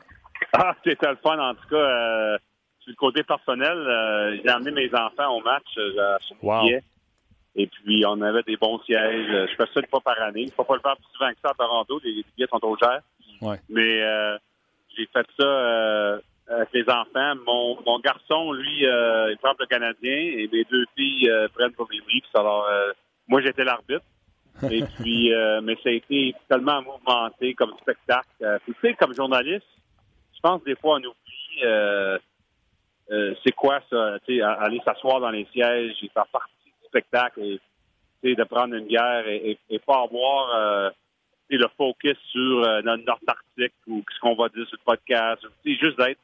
Ah, 0.55 0.75
c'était 0.83 1.11
le 1.11 1.17
fun, 1.17 1.39
en 1.39 1.53
tout 1.53 1.69
cas. 1.69 2.39
sur 2.79 2.91
le 2.91 2.97
côté 2.97 3.23
personnel, 3.23 4.41
j'ai 4.43 4.49
amené 4.51 4.71
mes 4.71 4.95
enfants 4.95 5.37
au 5.37 5.43
match. 5.43 5.79
wow. 6.43 6.65
Et 7.57 7.67
puis, 7.67 8.05
on 8.07 8.21
avait 8.23 8.43
des 8.43 8.57
bons 8.57 8.81
sièges. 8.81 9.27
Je 9.51 9.55
fais 9.57 9.67
ça 9.73 9.81
une 9.81 9.87
fois 9.89 10.01
par 10.01 10.21
année. 10.23 10.43
Il 10.43 10.47
ne 10.47 10.53
faut 10.53 10.65
pas 10.65 10.77
le 10.77 10.81
faire 10.81 10.97
plus 10.97 11.13
souvent 11.13 11.31
que 11.31 11.39
ça 11.43 11.51
à 11.51 11.55
Toronto. 11.55 12.01
Les, 12.05 12.25
billets 12.37 12.49
sont 12.49 12.61
trop 12.61 12.77
chers. 12.77 13.01
Mais 13.69 14.03
euh, 14.03 14.39
j'ai 14.97 15.07
fait 15.07 15.27
ça 15.39 15.45
euh, 15.45 16.21
avec 16.49 16.69
les 16.73 16.85
enfants. 16.89 17.35
Mon, 17.47 17.79
mon 17.85 17.99
garçon, 17.99 18.53
lui, 18.53 18.87
euh, 18.87 19.33
il 19.33 19.39
prend 19.39 19.55
le 19.59 19.67
Canadien 19.67 20.13
et 20.13 20.49
mes 20.53 20.65
deux 20.65 20.85
filles 20.97 21.31
prennent 21.55 21.73
pour 21.73 21.89
les 21.91 22.01
Leafs. 22.09 22.35
Alors, 22.35 22.69
moi, 23.29 23.41
j'étais 23.41 23.65
l'arbitre. 23.65 24.05
Et 24.71 24.85
puis, 24.99 25.33
euh, 25.33 25.61
mais 25.63 25.75
ça 25.83 25.89
a 25.89 25.93
été 25.93 26.35
tellement 26.49 26.83
mouvementé 26.83 27.55
comme 27.55 27.73
spectacle. 27.81 28.29
Euh, 28.43 28.59
tu 28.67 28.75
sais, 28.83 28.95
comme 28.95 29.15
journaliste, 29.15 29.67
je 30.35 30.41
pense 30.43 30.63
des 30.65 30.77
fois 30.77 30.97
on 30.97 30.99
oublie 30.99 31.63
euh, 31.63 32.19
c'est 33.43 33.53
quoi 33.53 33.81
ça, 33.91 34.19
tu 34.27 34.37
sais, 34.37 34.43
aller 34.43 34.81
s'asseoir 34.85 35.21
dans 35.21 35.31
les 35.31 35.47
sièges 35.53 35.97
et 36.03 36.09
faire 36.09 36.27
partie 36.29 36.53
spectacle 36.91 37.59
et 38.23 38.35
de 38.35 38.45
prendre 38.45 38.75
une 38.75 38.87
guerre 38.87 39.27
et, 39.27 39.59
pas 39.87 40.03
avoir 40.03 40.93
le 41.49 41.67
focus 41.77 42.19
sur 42.31 42.83
notre, 42.83 43.25
article 43.27 43.75
ou 43.87 44.05
ce 44.13 44.21
qu'on 44.21 44.35
va 44.35 44.49
dire 44.49 44.67
sur 44.69 44.79
le 44.79 44.85
podcast. 44.85 45.43
Juste 45.65 45.99
d'être 45.99 46.21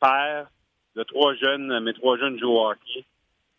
père 0.00 0.46
de 0.94 1.02
trois 1.02 1.34
jeunes, 1.34 1.80
mes 1.80 1.92
trois 1.94 2.16
jeunes 2.16 2.38
jouent 2.38 2.52
au 2.52 2.70
hockey 2.70 3.04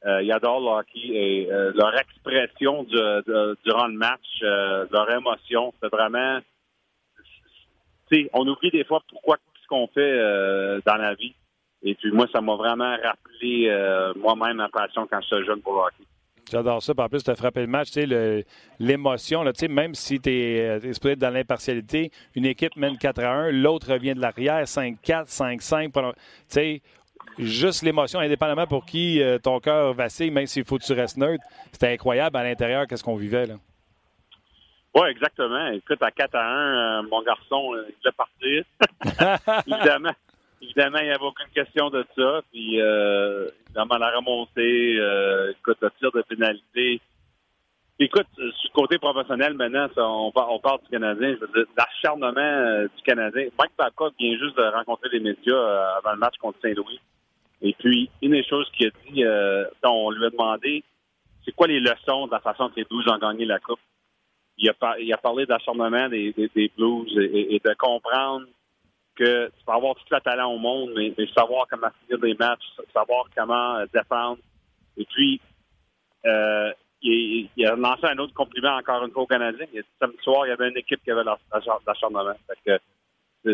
euh, 0.06 0.22
ils 0.22 0.32
adorent 0.32 0.60
le 0.60 0.68
hockey 0.68 1.08
et 1.08 1.52
euh, 1.52 1.72
leur 1.74 1.98
expression 1.98 2.84
durant 2.84 3.88
le 3.88 3.98
match, 3.98 4.22
euh, 4.44 4.86
leur 4.92 5.10
émotion, 5.12 5.74
c'est 5.82 5.90
vraiment. 5.90 6.40
On 8.34 8.48
oublie 8.48 8.70
des 8.72 8.86
fois 8.86 9.02
pourquoi 9.10 9.38
ce 9.62 9.68
qu'on 9.68 9.88
fait 9.88 10.18
dans 10.86 10.96
la 10.96 11.14
vie. 11.16 11.36
Et 11.84 11.94
puis 11.96 12.12
moi, 12.12 12.26
ça 12.32 12.40
m'a 12.40 12.56
vraiment 12.56 12.96
rappelé 13.04 13.70
moi-même 14.16 14.58
ma 14.58 14.70
passion 14.70 15.06
quand 15.12 15.20
j'étais 15.22 15.44
jeune 15.44 15.62
pour 15.62 15.74
le 15.74 15.80
hockey. 15.80 16.04
J'adore 16.50 16.82
ça. 16.82 16.94
En 16.98 17.10
plus, 17.10 17.24
tu 17.24 17.30
as 17.30 17.36
frappé 17.36 17.62
le 17.62 17.68
match, 17.68 17.90
l'émotion, 18.80 19.44
même 19.70 19.96
si 19.96 20.20
tu 20.20 20.30
es, 20.30 20.80
es, 20.84 21.16
dans 21.16 21.30
l'impartialité, 21.30 22.12
une 22.36 22.46
équipe 22.46 22.76
mène 22.78 22.98
4 22.98 23.20
à 23.24 23.32
1, 23.32 23.52
l'autre 23.52 23.92
revient 23.92 24.14
de 24.14 24.22
l'arrière, 24.22 24.64
5-4, 24.64 25.26
5-5. 25.26 25.92
Tu 25.92 26.20
sais, 26.48 26.82
juste 27.38 27.84
l'émotion, 27.84 28.20
indépendamment 28.20 28.68
pour 28.68 28.86
qui 28.86 29.22
euh, 29.22 29.38
ton 29.40 29.60
cœur 29.60 29.94
vacille, 29.94 30.32
même 30.32 30.46
s'il 30.46 30.64
faut 30.64 30.78
que 30.78 30.84
tu 30.84 30.94
restes 30.94 31.18
neutre. 31.18 31.44
C'était 31.72 31.94
incroyable 31.94 32.38
à 32.38 32.44
l'intérieur, 32.44 32.88
qu'est-ce 32.88 33.04
qu'on 33.04 33.18
vivait. 33.18 33.46
là. 33.46 33.56
Oui, 34.96 35.10
exactement. 35.10 35.68
Écoute, 35.68 36.02
à 36.02 36.12
4 36.12 36.34
à 36.36 36.44
1, 36.44 37.02
euh, 37.02 37.08
mon 37.12 37.22
garçon, 37.22 37.74
euh, 37.74 37.86
il 37.90 37.96
voulait 38.02 38.16
partir. 38.18 39.64
évidemment, 39.68 40.14
évidemment, 40.62 41.00
il 41.00 41.06
n'y 41.06 41.12
avait 41.12 41.24
aucune 41.24 41.50
question 41.54 41.90
de 41.90 42.06
ça. 42.16 42.42
Puis, 42.52 42.78
évidemment, 42.78 43.98
la 43.98 44.16
remontée, 44.16 44.96
écoute, 45.52 45.78
le 45.82 45.92
tir 46.00 46.12
de 46.12 46.22
pénalité. 46.22 47.02
Écoute, 48.00 48.28
sur 48.36 48.70
le 48.70 48.74
côté 48.74 48.98
professionnel, 49.00 49.56
maintenant, 49.56 49.88
on, 49.98 50.32
parle 50.32 50.82
du 50.84 50.90
Canadien. 50.90 51.36
Je 51.36 51.46
veux 51.46 51.52
dire, 51.54 51.66
l'acharnement 51.76 52.84
du 52.96 53.04
Canadien. 53.04 53.48
Mike 53.58 53.72
Babcock 53.78 54.14
vient 54.20 54.38
juste 54.38 54.56
de 54.56 54.64
rencontrer 54.64 55.10
les 55.14 55.20
médias 55.20 55.98
avant 55.98 56.12
le 56.12 56.20
match 56.20 56.36
contre 56.38 56.60
Saint-Louis. 56.62 57.00
Et 57.62 57.74
puis, 57.74 58.10
une 58.22 58.32
des 58.32 58.44
choses 58.44 58.70
qu'il 58.72 58.88
a 58.88 58.92
dit, 59.10 59.24
euh, 59.24 59.66
on 59.84 60.12
lui 60.12 60.26
a 60.26 60.30
demandé, 60.30 60.84
c'est 61.44 61.52
quoi 61.54 61.68
les 61.68 61.80
leçons 61.80 62.28
de 62.28 62.32
la 62.32 62.40
façon 62.40 62.70
que 62.70 62.76
les 62.76 62.84
Blues 62.84 63.08
ont 63.08 63.18
gagné 63.18 63.46
la 63.46 63.60
Coupe? 63.60 63.80
Il 64.60 64.70
a, 64.70 65.00
il 65.00 65.12
a 65.14 65.18
parlé 65.18 65.46
d'acharnement 65.46 66.10
des, 66.10 66.34
des, 66.34 66.72
Blues 66.78 67.12
et, 67.18 67.62
de 67.64 67.74
comprendre 67.76 68.46
que 69.18 69.48
tu 69.48 69.66
peux 69.66 69.72
avoir 69.72 69.96
tout 69.96 70.04
le 70.10 70.20
talent 70.22 70.52
au 70.52 70.58
monde, 70.58 70.92
mais, 70.96 71.14
savoir 71.36 71.68
comment 71.70 71.88
finir 72.02 72.20
des 72.20 72.36
matchs, 72.36 72.64
savoir 72.94 73.26
comment 73.36 73.78
euh, 73.78 73.86
défendre. 73.94 74.40
Et 74.98 75.06
puis, 75.06 75.42
euh, 76.26 76.72
il, 77.02 77.50
il, 77.56 77.66
a 77.66 77.76
lancé 77.76 78.06
un 78.06 78.18
autre 78.18 78.34
compliment 78.34 78.76
encore 78.76 79.04
une 79.04 79.12
fois 79.12 79.24
au 79.24 79.28
Canadien. 79.28 79.66
Samedi 80.00 80.18
soir, 80.24 80.46
il 80.46 80.50
y 80.50 80.54
avait 80.54 80.70
une 80.70 80.78
équipe 80.78 81.04
qui 81.04 81.12
avait 81.12 81.24
l'acharnement 81.24 82.34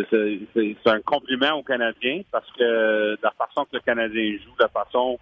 c'est 0.09 0.87
un 0.87 1.01
compliment 1.01 1.51
aux 1.51 1.63
Canadiens 1.63 2.21
parce 2.31 2.49
que 2.53 3.17
la 3.21 3.31
façon 3.31 3.65
que 3.65 3.75
le 3.75 3.79
Canadien 3.81 4.37
joue, 4.43 4.55
la 4.59 4.69
façon 4.69 5.19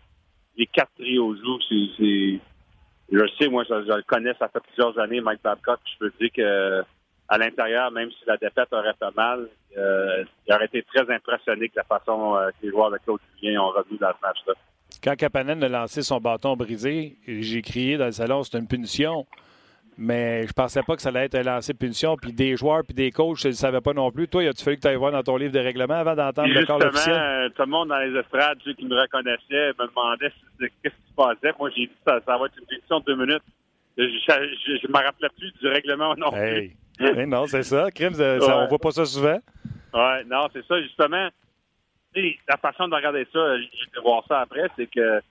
les 0.57 0.67
quatre 0.67 0.91
trios 0.97 1.35
jouent, 1.35 1.59
c'est. 1.97 2.39
Je 3.11 3.17
le 3.17 3.29
sais, 3.37 3.49
moi, 3.49 3.63
je, 3.67 3.73
le 3.73 4.03
connais, 4.03 4.33
ça 4.39 4.47
fait 4.47 4.61
plusieurs 4.61 4.97
années, 4.97 5.19
Mike 5.19 5.41
Babcock. 5.43 5.79
Je 5.85 5.97
peux 5.99 6.13
dire 6.19 6.29
que 6.33 6.81
à 7.31 7.37
l'intérieur, 7.37 7.91
même 7.91 8.11
si 8.11 8.25
la 8.27 8.35
défaite 8.35 8.67
aurait 8.71 8.93
fait 8.99 9.15
mal, 9.15 9.47
euh, 9.77 10.23
il 10.47 10.53
aurait 10.53 10.65
été 10.65 10.83
très 10.83 11.09
impressionné 11.09 11.67
de 11.69 11.73
la 11.75 11.83
façon 11.83 12.35
euh, 12.35 12.49
que 12.49 12.65
les 12.65 12.69
joueurs 12.69 12.91
de 12.91 12.97
Claude 12.97 13.21
Julien 13.39 13.61
ont 13.61 13.69
revu 13.69 13.97
dans 13.97 14.11
ce 14.11 14.21
match-là. 14.21 14.53
Quand 15.01 15.15
Kapanen 15.15 15.63
a 15.63 15.69
lancé 15.69 16.01
son 16.03 16.19
bâton 16.19 16.57
brisé, 16.57 17.15
j'ai 17.25 17.61
crié 17.61 17.97
dans 17.97 18.07
le 18.07 18.11
salon, 18.11 18.43
c'est 18.43 18.57
une 18.57 18.67
punition 18.67 19.25
mais 19.97 20.47
je 20.47 20.53
pensais 20.53 20.81
pas 20.81 20.95
que 20.95 21.01
ça 21.01 21.09
allait 21.09 21.25
être 21.25 21.35
un 21.35 21.43
lancer 21.43 21.73
de 21.73 21.77
punition. 21.77 22.15
Puis 22.15 22.33
des 22.33 22.55
joueurs 22.55 22.83
puis 22.83 22.95
des 22.95 23.11
coachs, 23.11 23.37
je 23.37 23.49
ne 23.49 23.53
savais 23.53 23.81
pas 23.81 23.93
non 23.93 24.11
plus. 24.11 24.27
Toi, 24.27 24.47
as-tu 24.47 24.63
fallu 24.63 24.77
que 24.77 24.81
tu 24.81 24.87
ailles 24.87 24.95
voir 24.95 25.11
dans 25.11 25.21
ton 25.21 25.37
livre 25.37 25.53
de 25.53 25.59
règlement 25.59 25.93
avant 25.93 26.15
d'entendre 26.15 26.51
le 26.51 26.65
corps 26.65 26.83
officiel? 26.83 27.15
Euh, 27.15 27.49
tout 27.49 27.61
le 27.61 27.67
monde 27.67 27.89
dans 27.89 27.99
les 27.99 28.17
estrades, 28.17 28.57
ceux 28.65 28.73
qui 28.73 28.85
me 28.85 28.99
reconnaissaient, 28.99 29.73
me 29.77 29.87
demandaient 29.87 30.31
qu'est-ce 30.59 30.89
qui 30.89 31.07
se 31.07 31.15
passait. 31.15 31.53
Moi, 31.59 31.69
j'ai 31.75 31.85
dit 31.85 31.91
ça, 32.07 32.19
ça 32.25 32.37
va 32.37 32.45
être 32.45 32.57
une 32.59 32.65
punition 32.65 32.99
de 32.99 33.05
deux 33.05 33.15
minutes. 33.15 33.43
Je 33.97 34.03
ne 34.03 34.87
me 34.87 35.05
rappelais 35.05 35.29
plus 35.37 35.51
du 35.61 35.67
règlement 35.67 36.15
non 36.15 36.31
plus. 36.31 36.71
non, 37.27 37.47
c'est 37.47 37.63
ça. 37.63 37.89
Crime, 37.91 38.13
ça, 38.13 38.37
on 38.39 38.67
voit 38.67 38.79
pas 38.79 38.91
ça 38.91 39.05
souvent. 39.05 39.39
Oui, 39.93 40.25
non, 40.27 40.47
c'est 40.53 40.65
ça, 40.65 40.81
justement. 40.81 41.29
La 42.15 42.57
façon 42.57 42.87
de 42.87 42.95
regarder 42.95 43.25
ça, 43.31 43.57
je 43.57 43.95
vais 43.95 44.01
voir 44.03 44.23
ça 44.27 44.41
après, 44.41 44.67
c'est 44.75 44.87
que 44.87 45.21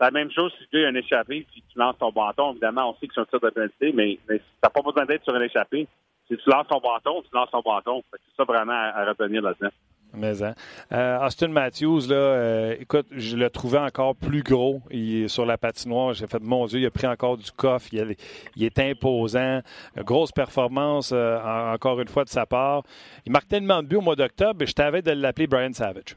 la 0.00 0.10
même 0.10 0.30
chose 0.30 0.52
si 0.58 0.66
tu 0.68 0.84
as 0.84 0.88
un 0.88 0.94
échappé 0.94 1.46
puis 1.50 1.62
tu 1.72 1.78
lances 1.78 1.96
ton 1.98 2.10
bâton. 2.10 2.52
Évidemment, 2.52 2.90
on 2.90 2.94
sait 2.98 3.06
que 3.06 3.14
c'est 3.14 3.20
un 3.20 3.24
tir 3.26 3.40
de 3.40 3.50
pénalité, 3.50 3.92
mais, 3.92 4.18
mais 4.28 4.40
t'as 4.60 4.68
pas 4.68 4.82
besoin 4.82 5.06
d'être 5.06 5.24
sur 5.24 5.34
un 5.34 5.40
échappé. 5.40 5.86
Si 6.28 6.36
tu 6.36 6.50
lances 6.50 6.66
ton 6.68 6.80
bâton, 6.80 7.22
tu 7.22 7.28
lances 7.32 7.50
ton 7.50 7.62
bâton. 7.62 8.02
C'est 8.12 8.36
ça 8.36 8.44
vraiment 8.44 8.72
à, 8.72 9.04
retenir 9.04 9.42
là-dedans. 9.42 9.70
Mais 10.14 10.42
hein. 10.42 10.54
Euh, 10.92 11.26
Austin 11.26 11.48
Matthews, 11.48 12.08
là, 12.08 12.14
euh, 12.14 12.76
écoute, 12.80 13.06
je 13.10 13.36
le 13.36 13.50
trouvais 13.50 13.78
encore 13.78 14.16
plus 14.16 14.42
gros 14.42 14.80
il, 14.90 15.28
sur 15.28 15.44
la 15.44 15.58
patinoire. 15.58 16.14
J'ai 16.14 16.26
fait, 16.26 16.40
mon 16.40 16.66
Dieu, 16.66 16.80
il 16.80 16.86
a 16.86 16.90
pris 16.90 17.06
encore 17.06 17.36
du 17.36 17.50
coffre. 17.50 17.88
Il, 17.92 18.16
est 18.64 18.78
imposant. 18.78 19.60
Grosse 19.98 20.32
performance, 20.32 21.10
euh, 21.12 21.38
encore 21.72 22.00
une 22.00 22.08
fois, 22.08 22.24
de 22.24 22.30
sa 22.30 22.46
part. 22.46 22.82
Il 23.26 23.32
marque 23.32 23.48
tellement 23.48 23.82
de 23.82 23.88
buts 23.88 23.96
au 23.96 24.00
mois 24.00 24.16
d'octobre, 24.16 24.64
je 24.64 24.72
t'avais 24.72 25.02
de 25.02 25.12
l'appeler 25.12 25.46
Brian 25.46 25.72
Savage. 25.72 26.16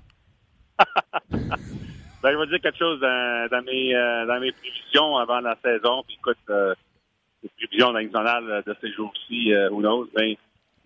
Ben, 2.22 2.34
je 2.34 2.38
vais 2.38 2.48
dire 2.48 2.60
quelque 2.60 2.78
chose 2.78 3.00
dans, 3.00 3.64
mes, 3.64 4.52
prévisions 4.52 5.16
avant 5.16 5.40
la 5.40 5.58
saison. 5.64 6.04
Puis 6.06 6.18
écoute, 6.20 6.38
les 7.42 7.50
prévisions 7.58 7.94
nationales 7.94 8.62
de 8.68 8.76
ces 8.82 8.92
jours-ci, 8.92 9.54
who 9.72 9.80
knows? 9.80 10.10
Ben, 10.14 10.36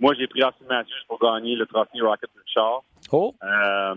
moi, 0.03 0.13
j'ai 0.19 0.27
pris 0.27 0.43
Austin 0.43 0.65
Matthews 0.69 1.03
pour 1.07 1.17
gagner 1.17 1.55
le 1.55 1.65
trophée 1.65 2.01
Rocket 2.01 2.29
Richard. 2.45 2.83
Oh! 3.11 3.33
Euh, 3.41 3.95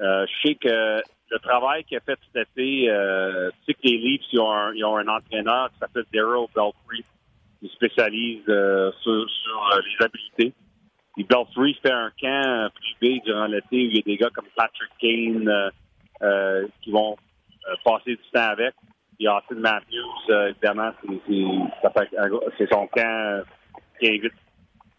euh, 0.00 0.26
je 0.26 0.48
sais 0.48 0.54
que 0.54 1.02
le 1.30 1.38
travail 1.40 1.84
qu'il 1.84 1.96
a 1.96 2.00
fait 2.00 2.18
cet 2.32 2.48
été, 2.48 2.88
euh, 2.88 3.50
tu 3.50 3.56
sais 3.66 3.74
que 3.74 3.80
les 3.82 3.98
Leafs, 3.98 4.22
ils 4.32 4.40
ont 4.40 4.52
un, 4.52 4.72
ils 4.74 4.84
ont 4.84 4.96
un 4.96 5.08
entraîneur 5.08 5.70
qui 5.72 5.78
s'appelle 5.78 6.04
Daryl 6.14 6.46
Belfry, 6.54 7.04
qui 7.60 7.68
spécialise 7.68 8.44
sur, 8.44 9.28
sur 9.28 9.80
les 9.84 10.04
habiletés. 10.04 10.52
Et 11.18 11.24
Belfry 11.24 11.74
fait 11.82 11.92
un 11.92 12.12
camp 12.20 12.70
privé 12.74 13.20
durant 13.24 13.46
l'été 13.46 13.86
où 13.86 13.90
il 13.90 13.96
y 13.96 13.98
a 13.98 14.02
des 14.02 14.16
gars 14.16 14.30
comme 14.32 14.46
Patrick 14.54 14.90
Kane, 15.00 15.72
euh, 16.22 16.66
qui 16.80 16.90
vont 16.90 17.14
euh, 17.68 17.74
passer 17.84 18.12
du 18.12 18.22
temps 18.32 18.40
avec. 18.40 18.74
Puis 19.18 19.28
Austin 19.28 19.56
Matthews, 19.56 20.30
euh, 20.30 20.48
évidemment, 20.48 20.90
c'est 22.56 22.68
son 22.70 22.86
camp 22.86 23.42
qui 23.98 24.08
invite, 24.08 24.32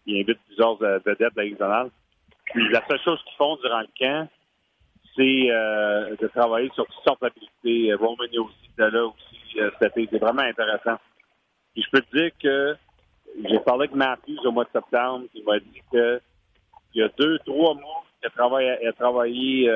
qui 0.08 0.20
invite 0.20 0.38
plusieurs 0.46 0.76
vedettes 0.76 1.34
de 1.36 1.56
la 1.60 1.86
Puis 2.44 2.68
la 2.70 2.86
seule 2.88 3.00
chose 3.00 3.22
qu'ils 3.24 3.36
font 3.36 3.56
durant 3.56 3.80
le 3.80 3.88
camp, 3.98 4.28
c'est 5.14 5.48
de 6.20 6.26
travailler 6.28 6.70
sur 6.74 6.86
toutes 6.86 7.04
sortes 7.04 7.20
d'habilités. 7.20 7.92
Roman 7.94 8.24
aussi 8.38 8.70
était 8.72 8.90
là 8.90 9.04
aussi 9.04 9.58
cet 9.78 9.96
été. 9.98 10.08
C'est 10.12 10.18
vraiment 10.18 10.42
intéressant. 10.42 10.96
Puis 11.74 11.82
je 11.82 11.90
peux 11.90 12.00
te 12.00 12.16
dire 12.16 12.30
que 12.42 12.76
j'ai 13.44 13.58
parlé 13.60 13.84
avec 13.84 13.94
Matthews 13.94 14.38
au 14.46 14.50
mois 14.50 14.64
de 14.64 14.70
septembre, 14.72 15.26
il 15.34 15.44
m'a 15.44 15.58
dit 15.58 15.82
que 15.92 16.20
il 16.94 17.02
y 17.02 17.04
a 17.04 17.08
deux, 17.18 17.38
trois 17.40 17.74
mois 17.74 18.04
qu'il 18.18 18.28
a 18.28 18.30
travaillé, 18.30 18.92
travaillé 18.98 19.70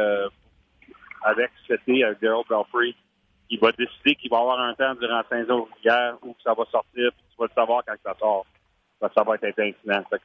avec 1.25 1.51
été, 1.69 2.05
avec 2.05 2.21
Daryl 2.23 2.45
Belfry. 2.49 2.97
Il 3.51 3.61
va 3.61 3.71
décider 3.73 4.15
qu'il 4.15 4.31
va 4.31 4.39
avoir 4.39 4.61
un 4.61 4.73
temps 4.73 4.95
durant 4.95 5.23
saint 5.29 5.47
jours 5.47 5.69
hier 5.85 6.17
où 6.23 6.35
ça 6.43 6.55
va 6.55 6.65
sortir, 6.71 7.13
puis 7.13 7.25
tu 7.31 7.37
vas 7.39 7.45
le 7.45 7.55
savoir 7.55 7.83
quand 7.87 7.95
ça 8.03 8.17
sort. 8.19 8.47
Ça, 9.15 9.23
va 9.25 9.35
être 9.35 9.59
incident. 9.59 10.03
C'est 10.11 10.21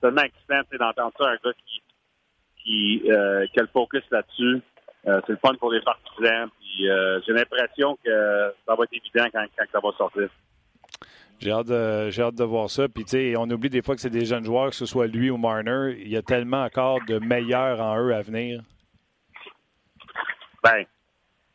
tellement 0.00 0.22
excitant 0.22 0.60
d'entendre 0.78 1.12
ça, 1.18 1.28
un 1.28 1.36
gars 1.44 1.52
qui, 1.66 1.82
qui, 2.62 3.10
euh, 3.10 3.46
qui 3.52 3.60
a 3.60 3.62
le 3.62 3.68
focus 3.68 4.02
là-dessus. 4.10 4.62
Euh, 5.06 5.20
c'est 5.26 5.32
le 5.32 5.38
fun 5.38 5.54
pour 5.54 5.70
les 5.72 5.80
partisans. 5.82 6.48
Puis 6.58 6.88
euh, 6.88 7.20
j'ai 7.26 7.32
l'impression 7.32 7.98
que 8.04 8.54
ça 8.66 8.74
va 8.74 8.84
être 8.84 8.92
évident 8.92 9.26
quand, 9.32 9.44
quand 9.56 9.64
ça 9.72 9.80
va 9.80 9.96
sortir. 9.96 10.28
J'ai 11.38 11.50
hâte, 11.50 11.66
de, 11.66 12.08
j'ai 12.10 12.22
hâte 12.22 12.34
de 12.34 12.44
voir 12.44 12.70
ça. 12.70 12.88
Puis, 12.88 13.04
tu 13.04 13.10
sais, 13.10 13.34
on 13.36 13.44
oublie 13.50 13.68
des 13.68 13.82
fois 13.82 13.94
que 13.94 14.00
c'est 14.00 14.10
des 14.10 14.24
jeunes 14.24 14.44
joueurs, 14.44 14.70
que 14.70 14.76
ce 14.76 14.86
soit 14.86 15.06
lui 15.06 15.28
ou 15.28 15.36
Marner. 15.36 15.94
Il 16.00 16.08
y 16.08 16.16
a 16.16 16.22
tellement 16.22 16.62
encore 16.62 17.00
de 17.06 17.18
meilleurs 17.18 17.80
en 17.80 17.98
eux 17.98 18.14
à 18.14 18.22
venir. 18.22 18.62
Ben, 20.64 20.86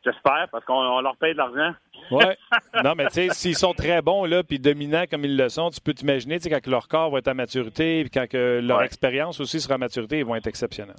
j'espère, 0.04 0.48
parce 0.50 0.64
qu'on 0.64 1.00
leur 1.00 1.16
paye 1.16 1.32
de 1.32 1.38
l'argent. 1.38 1.74
Oui. 2.10 2.24
Non, 2.84 2.94
mais 2.96 3.06
tu 3.06 3.12
sais, 3.14 3.28
s'ils 3.30 3.56
sont 3.56 3.74
très 3.74 4.00
bons, 4.02 4.24
là, 4.24 4.42
puis 4.42 4.58
dominants 4.58 5.04
comme 5.10 5.24
ils 5.24 5.36
le 5.36 5.48
sont, 5.48 5.70
tu 5.70 5.80
peux 5.80 5.94
t'imaginer, 5.94 6.38
tu 6.38 6.44
sais, 6.44 6.50
quand 6.50 6.66
leur 6.70 6.88
corps 6.88 7.10
va 7.10 7.18
être 7.18 7.28
à 7.28 7.34
maturité, 7.34 8.02
puis 8.02 8.10
quand 8.10 8.26
que 8.28 8.60
leur 8.62 8.82
expérience 8.82 9.38
aussi 9.40 9.60
sera 9.60 9.74
à 9.74 9.78
maturité, 9.78 10.18
ils 10.18 10.24
vont 10.24 10.34
être 10.34 10.46
exceptionnels. 10.46 10.96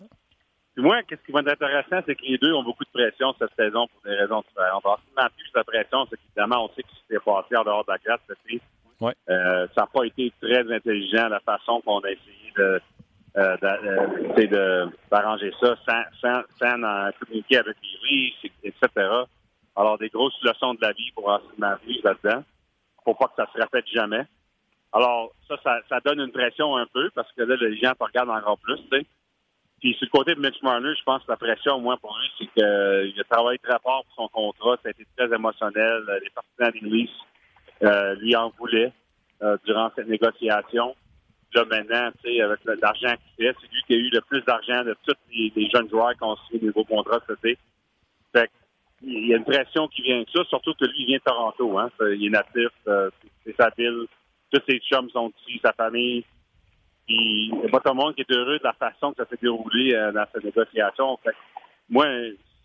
Puis 0.76 0.84
moi, 0.84 1.04
qu'est-ce 1.04 1.22
qui 1.26 1.32
va 1.32 1.42
être 1.42 1.52
intéressant, 1.52 2.02
c'est 2.06 2.16
que 2.16 2.24
les 2.26 2.38
deux 2.38 2.54
ont 2.54 2.64
beaucoup 2.64 2.84
de 2.84 2.90
pression 2.90 3.34
cette 3.38 3.54
saison 3.56 3.88
pour 3.88 4.02
des 4.06 4.16
raisons 4.16 4.44
différentes. 4.48 4.86
Alors, 4.86 5.00
si 5.00 5.36
plus 5.36 5.60
de 5.60 5.64
pression, 5.66 6.06
c'est 6.10 6.18
qu'évidemment, 6.18 6.66
on 6.66 6.70
sait 6.76 6.84
que 6.84 6.90
ce 6.90 6.96
qui 6.96 7.14
s'est 7.14 7.20
passé 7.24 7.56
en 7.58 7.64
dehors 7.64 7.86
de 7.86 7.92
la 7.92 7.98
classe, 8.00 8.20
Ouais. 9.02 9.14
ça 9.28 9.82
n'a 9.82 9.88
pas 9.88 10.06
été 10.06 10.32
très 10.42 10.74
intelligent 10.74 11.28
la 11.28 11.42
façon 11.42 11.82
qu'on 11.82 12.00
a 12.00 12.12
essayé 12.12 12.54
de 12.58 12.82
euh, 13.36 14.88
d'arranger 15.12 15.52
ça 15.60 15.76
sans, 15.88 16.04
sans, 16.22 16.42
sans 16.60 17.12
communiquer 17.20 17.58
avec 17.58 17.78
les 18.04 18.34
etc. 18.64 18.82
Alors, 19.76 19.98
des 19.98 20.10
grosses 20.10 20.38
leçons 20.44 20.76
de 20.76 20.82
la 20.82 20.92
vie 20.92 21.12
pour 21.16 21.30
enseignement 21.30 21.76
là-dedans. 22.04 22.44
Faut 23.04 23.16
pas 23.16 23.28
que 23.28 23.36
ça 23.38 23.48
se 23.52 23.60
répète 23.60 23.88
jamais. 23.88 24.26
Alors, 24.92 25.32
ça, 25.48 25.58
ça, 25.90 26.00
donne 26.06 26.20
une 26.20 26.32
pression 26.32 26.78
un 26.78 26.86
peu 26.94 27.10
parce 27.16 27.32
que 27.34 27.42
là, 27.42 27.56
les 27.60 27.78
gens 27.78 27.94
te 27.94 28.04
regardent 28.04 28.30
encore 28.30 28.60
plus, 28.60 28.78
tu 28.92 29.00
sais. 29.00 29.06
Puis, 29.80 29.94
sur 29.96 30.06
le 30.06 30.18
côté 30.18 30.36
de 30.36 30.40
Mitch 30.40 30.62
Marner, 30.62 30.94
je 30.98 31.04
pense 31.04 31.24
que 31.24 31.32
la 31.32 31.38
pression, 31.38 31.76
au 31.76 31.80
moins 31.80 31.98
pour 31.98 32.16
lui, 32.18 32.30
c'est 32.38 32.48
qu'il 32.54 33.20
a 33.20 33.24
travaillé 33.30 33.58
très 33.58 33.80
fort 33.80 34.06
pour 34.06 34.16
son 34.16 34.28
contrat. 34.30 34.78
Ça 34.82 34.90
a 34.90 34.92
été 34.92 35.06
très 35.18 35.36
émotionnel. 35.36 36.04
Les 36.24 36.30
partisans 36.30 36.72
des 36.72 37.10
euh, 37.84 38.16
lui 38.16 38.36
en 38.36 38.50
voulaient 38.58 38.94
euh, 39.42 39.58
durant 39.66 39.92
cette 39.96 40.08
négociation 40.08 40.96
là, 41.54 41.66
maintenant, 41.66 42.12
avec 42.26 42.60
l'argent 42.82 43.16
qu'il 43.16 43.46
fait, 43.46 43.56
c'est 43.62 43.72
lui 43.72 43.84
qui 43.88 43.94
a 43.94 43.98
eu 43.98 44.10
le 44.10 44.22
plus 44.22 44.42
d'argent 44.42 44.84
de 44.84 44.96
tous 45.06 45.16
les, 45.32 45.70
jeunes 45.70 45.90
joueurs 45.90 46.14
qui 46.14 46.24
ont 46.24 46.36
signé 46.48 46.60
des 46.60 46.68
nouveaux 46.68 46.86
contrats 46.86 47.20
cet 47.28 47.40
été. 47.40 47.58
Il 49.06 49.28
y 49.28 49.34
a 49.34 49.38
une 49.38 49.44
pression 49.44 49.90
qui 49.90 50.02
vient 50.02 50.22
de 50.22 50.26
ça, 50.34 50.46
surtout 50.46 50.74
que 50.76 50.86
lui, 50.86 50.96
il 51.00 51.06
vient 51.08 51.18
de 51.18 51.24
Toronto, 51.24 51.78
hein. 51.78 51.92
Il 52.00 52.26
est 52.26 52.30
natif, 52.30 52.70
euh, 52.88 53.10
c'est 53.46 53.56
sa 53.58 53.70
ville. 53.78 54.06
Tous 54.50 54.62
ses 54.66 54.80
chums 54.80 55.10
sont 55.10 55.34
ici, 55.46 55.60
sa 55.62 55.74
famille. 55.74 56.24
Il 57.10 57.54
n'y 57.54 57.66
a 57.66 57.70
pas 57.70 57.82
tout 57.82 57.90
le 57.90 57.96
monde 57.96 58.16
qui 58.16 58.22
est 58.22 58.32
heureux 58.32 58.60
de 58.60 58.64
la 58.64 58.72
façon 58.72 59.12
que 59.12 59.22
ça 59.22 59.30
s'est 59.30 59.40
déroulé 59.42 59.94
euh, 59.94 60.14
dans 60.14 60.26
cette 60.32 60.46
négociation. 60.46 61.18
Fait 61.18 61.36
moi, 61.90 62.06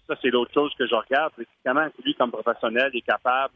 ça, 0.07 0.15
c'est 0.23 0.31
l'autre 0.31 0.53
chose 0.55 0.73
que 0.79 0.87
je 0.87 0.95
regarde. 0.95 1.33
C'est 1.37 1.47
comment 1.65 1.89
lui, 2.05 2.15
comme 2.15 2.31
professionnel, 2.31 2.91
est 2.95 3.01
capable 3.03 3.55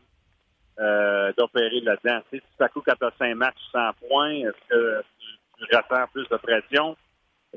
euh, 0.80 1.32
d'opérer 1.36 1.80
là-dedans. 1.80 2.20
Si 2.32 2.40
quand 2.58 2.68
tu 2.74 3.04
as 3.04 3.12
5 3.18 3.34
matchs, 3.36 3.62
100 3.72 3.78
points, 4.08 4.32
est-ce 4.32 4.68
que 4.68 5.02
tu 5.66 5.76
ressens 5.76 6.06
plus 6.12 6.28
de 6.28 6.36
pression. 6.36 6.96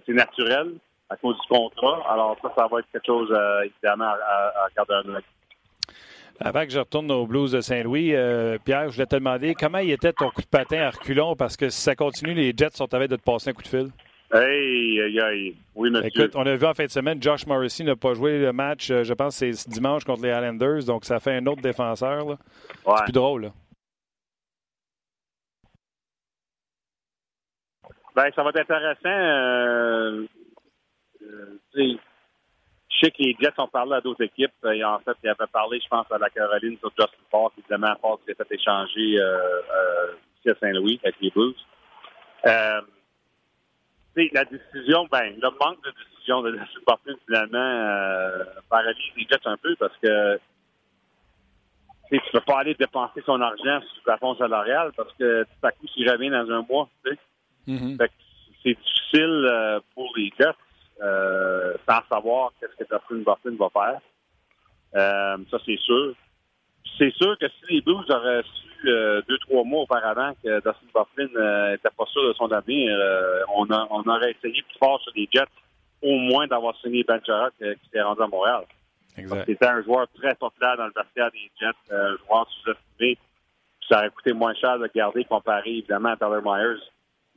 C'est 0.06 0.14
naturel 0.14 0.74
à 1.10 1.16
cause 1.16 1.36
du 1.40 1.48
contrat. 1.48 2.04
Alors 2.10 2.38
ça, 2.42 2.52
ça 2.56 2.68
va 2.68 2.80
être 2.80 2.88
quelque 2.92 3.06
chose, 3.06 3.30
euh, 3.32 3.64
évidemment, 3.64 4.10
à, 4.10 4.68
garder 4.76 5.10
un. 5.10 5.20
Avant 6.40 6.66
que 6.66 6.72
je 6.72 6.80
retourne 6.80 7.10
aux 7.12 7.26
Blues 7.26 7.52
de 7.52 7.62
Saint-Louis, 7.62 8.14
euh, 8.14 8.58
Pierre, 8.64 8.90
je 8.90 8.96
voulais 8.96 9.06
te 9.06 9.16
demander 9.16 9.54
comment 9.54 9.78
il 9.78 9.92
était 9.92 10.12
ton 10.12 10.30
coup 10.30 10.42
de 10.42 10.48
patin 10.48 10.82
à 10.82 10.90
reculons? 10.90 11.36
Parce 11.36 11.56
que 11.56 11.70
si 11.70 11.80
ça 11.80 11.96
continue, 11.96 12.34
les 12.34 12.54
Jets 12.56 12.72
sont 12.74 12.94
à 12.94 13.08
de 13.08 13.16
te 13.16 13.22
passer 13.22 13.52
un 13.52 13.54
coup 13.54 13.62
de 13.62 13.68
fil. 13.68 13.88
Hey, 14.34 15.02
aïe, 15.02 15.20
aïe. 15.22 15.56
Oui, 15.76 15.90
monsieur. 15.92 16.08
Écoute, 16.08 16.32
on 16.36 16.46
a 16.46 16.56
vu 16.56 16.66
en 16.66 16.74
fin 16.74 16.86
de 16.86 16.90
semaine, 16.90 17.22
Josh 17.22 17.46
Morrissey 17.46 17.86
n'a 17.86 17.96
pas 17.96 18.14
joué 18.16 18.40
le 18.40 18.52
match, 18.52 18.90
euh, 18.92 19.04
je 19.04 19.14
pense 19.14 19.36
c'est 19.36 19.52
dimanche 19.70 20.04
contre 20.04 20.24
les 20.24 20.30
Islanders, 20.30 20.84
donc 20.84 21.06
ça 21.06 21.20
fait 21.20 21.36
un 21.36 21.46
autre 21.46 21.62
défenseur. 21.62 22.26
Là. 22.26 22.38
C'est 22.98 23.04
plus 23.06 23.14
drôle. 23.14 23.44
Là. 23.44 23.50
Ben, 28.16 28.32
ça 28.34 28.44
va 28.44 28.50
être 28.52 28.60
intéressant. 28.60 29.00
Euh, 29.06 30.26
euh, 31.22 31.58
je 31.76 32.98
sais 32.98 33.12
que 33.12 33.22
les 33.22 33.36
Jets 33.38 33.60
ont 33.60 33.68
parlé 33.68 33.94
à 33.96 34.02
d'autres 34.02 34.24
équipes. 34.24 34.54
Et 34.74 34.84
en 34.86 35.00
fait, 35.00 35.18
ils 35.24 35.30
avaient 35.30 35.52
parlé, 35.52 35.82
je 35.84 35.88
pense, 35.90 36.10
à 36.12 36.18
la 36.18 36.30
Caroline 36.30 36.78
sur 36.80 36.92
Justin 36.98 37.24
Park, 37.30 37.54
évidemment, 37.58 38.20
qu'il 38.24 38.34
a 38.40 38.46
fait 38.46 38.56
échanger 38.56 39.20
euh, 39.20 39.38
euh, 39.38 40.14
ici 40.40 40.50
à 40.50 40.56
Saint-Louis 40.56 41.00
avec 41.04 41.16
les 41.20 41.30
Blues. 41.30 41.56
Euh, 42.46 42.82
la 44.16 44.46
décision, 44.46 45.08
ben, 45.12 45.36
le 45.36 45.50
manque 45.60 45.84
de 45.84 45.92
décision 45.92 46.42
de 46.42 46.52
la 46.52 46.64
Bufflin, 46.88 47.16
finalement, 47.26 47.58
euh, 47.58 48.46
paralyse 48.70 49.12
les 49.18 49.24
Jets 49.24 49.46
un 49.46 49.58
peu 49.58 49.76
parce 49.76 49.98
que 49.98 50.40
tu 52.08 52.16
ne 52.16 52.32
peux 52.32 52.40
pas 52.42 52.60
aller 52.60 52.76
dépenser 52.76 53.22
son 53.26 53.42
argent 53.42 53.82
sur 53.82 54.04
la 54.08 54.18
fond 54.18 54.36
salarial 54.36 54.92
parce 54.96 55.12
que 55.20 55.44
tout 55.44 55.68
à 55.68 55.72
coup, 55.72 55.88
s'il 55.88 56.10
revient 56.10 56.30
dans 56.30 56.50
un 56.50 56.62
mois, 56.62 56.88
tu 57.04 57.12
sais. 57.12 57.20
Mm-hmm. 57.68 57.98
C'est 58.64 58.78
difficile 58.78 59.48
euh, 59.52 59.80
pour 59.94 60.12
les 60.16 60.32
Jets 60.40 60.50
euh, 61.02 61.74
sans 61.88 62.00
savoir 62.10 62.52
qu'est-ce 62.60 62.76
que 62.76 62.84
Dustin 62.84 63.32
Bufflin 63.32 63.56
va 63.60 63.70
faire. 63.70 64.02
Euh, 64.96 65.38
ça, 65.52 65.58
c'est 65.66 65.78
sûr. 65.78 66.14
C'est 66.98 67.14
sûr 67.14 67.38
que 67.38 67.48
si 67.48 67.74
les 67.74 67.82
Blues 67.82 68.10
auraient 68.10 68.44
su 68.44 68.66
deux, 69.28 69.38
trois 69.40 69.64
mois 69.64 69.82
auparavant 69.82 70.34
que 70.44 70.56
Dustin 70.58 70.88
Bufflin 70.94 71.72
n'était 71.72 71.90
pas 71.98 72.06
sûr 72.06 72.28
de 72.28 72.34
son 72.34 72.52
avenir, 72.52 72.96
on, 73.56 73.68
on, 73.70 74.04
aurait 74.08 74.32
essayé 74.32 74.62
plus 74.62 74.78
fort 74.78 75.02
sur 75.02 75.12
les 75.16 75.28
Jets, 75.32 75.46
au 76.02 76.16
moins 76.18 76.48
d'avoir 76.48 76.78
signé 76.78 77.04
Ben 77.04 77.20
Chara 77.26 77.50
qui, 77.58 77.66
s'est 77.92 78.02
rendu 78.02 78.22
à 78.22 78.28
Montréal. 78.28 78.64
C'était 79.16 79.68
un 79.68 79.82
joueur 79.84 80.08
très 80.14 80.36
populaire 80.36 80.78
dans 80.78 80.86
le 80.86 80.94
vestiaire 80.96 81.32
des 81.32 81.52
Jets, 81.60 81.94
un 81.94 82.16
joueur 82.18 82.48
sous-estimé. 82.50 83.18
Ça 83.90 84.00
aurait 84.00 84.10
coûté 84.12 84.34
moins 84.34 84.54
cher 84.54 84.78
de 84.80 84.90
garder 84.94 85.26
comparé 85.26 85.72
évidemment 85.72 86.10
à 86.10 86.18
Tyler 86.18 86.42
Myers. 86.44 86.82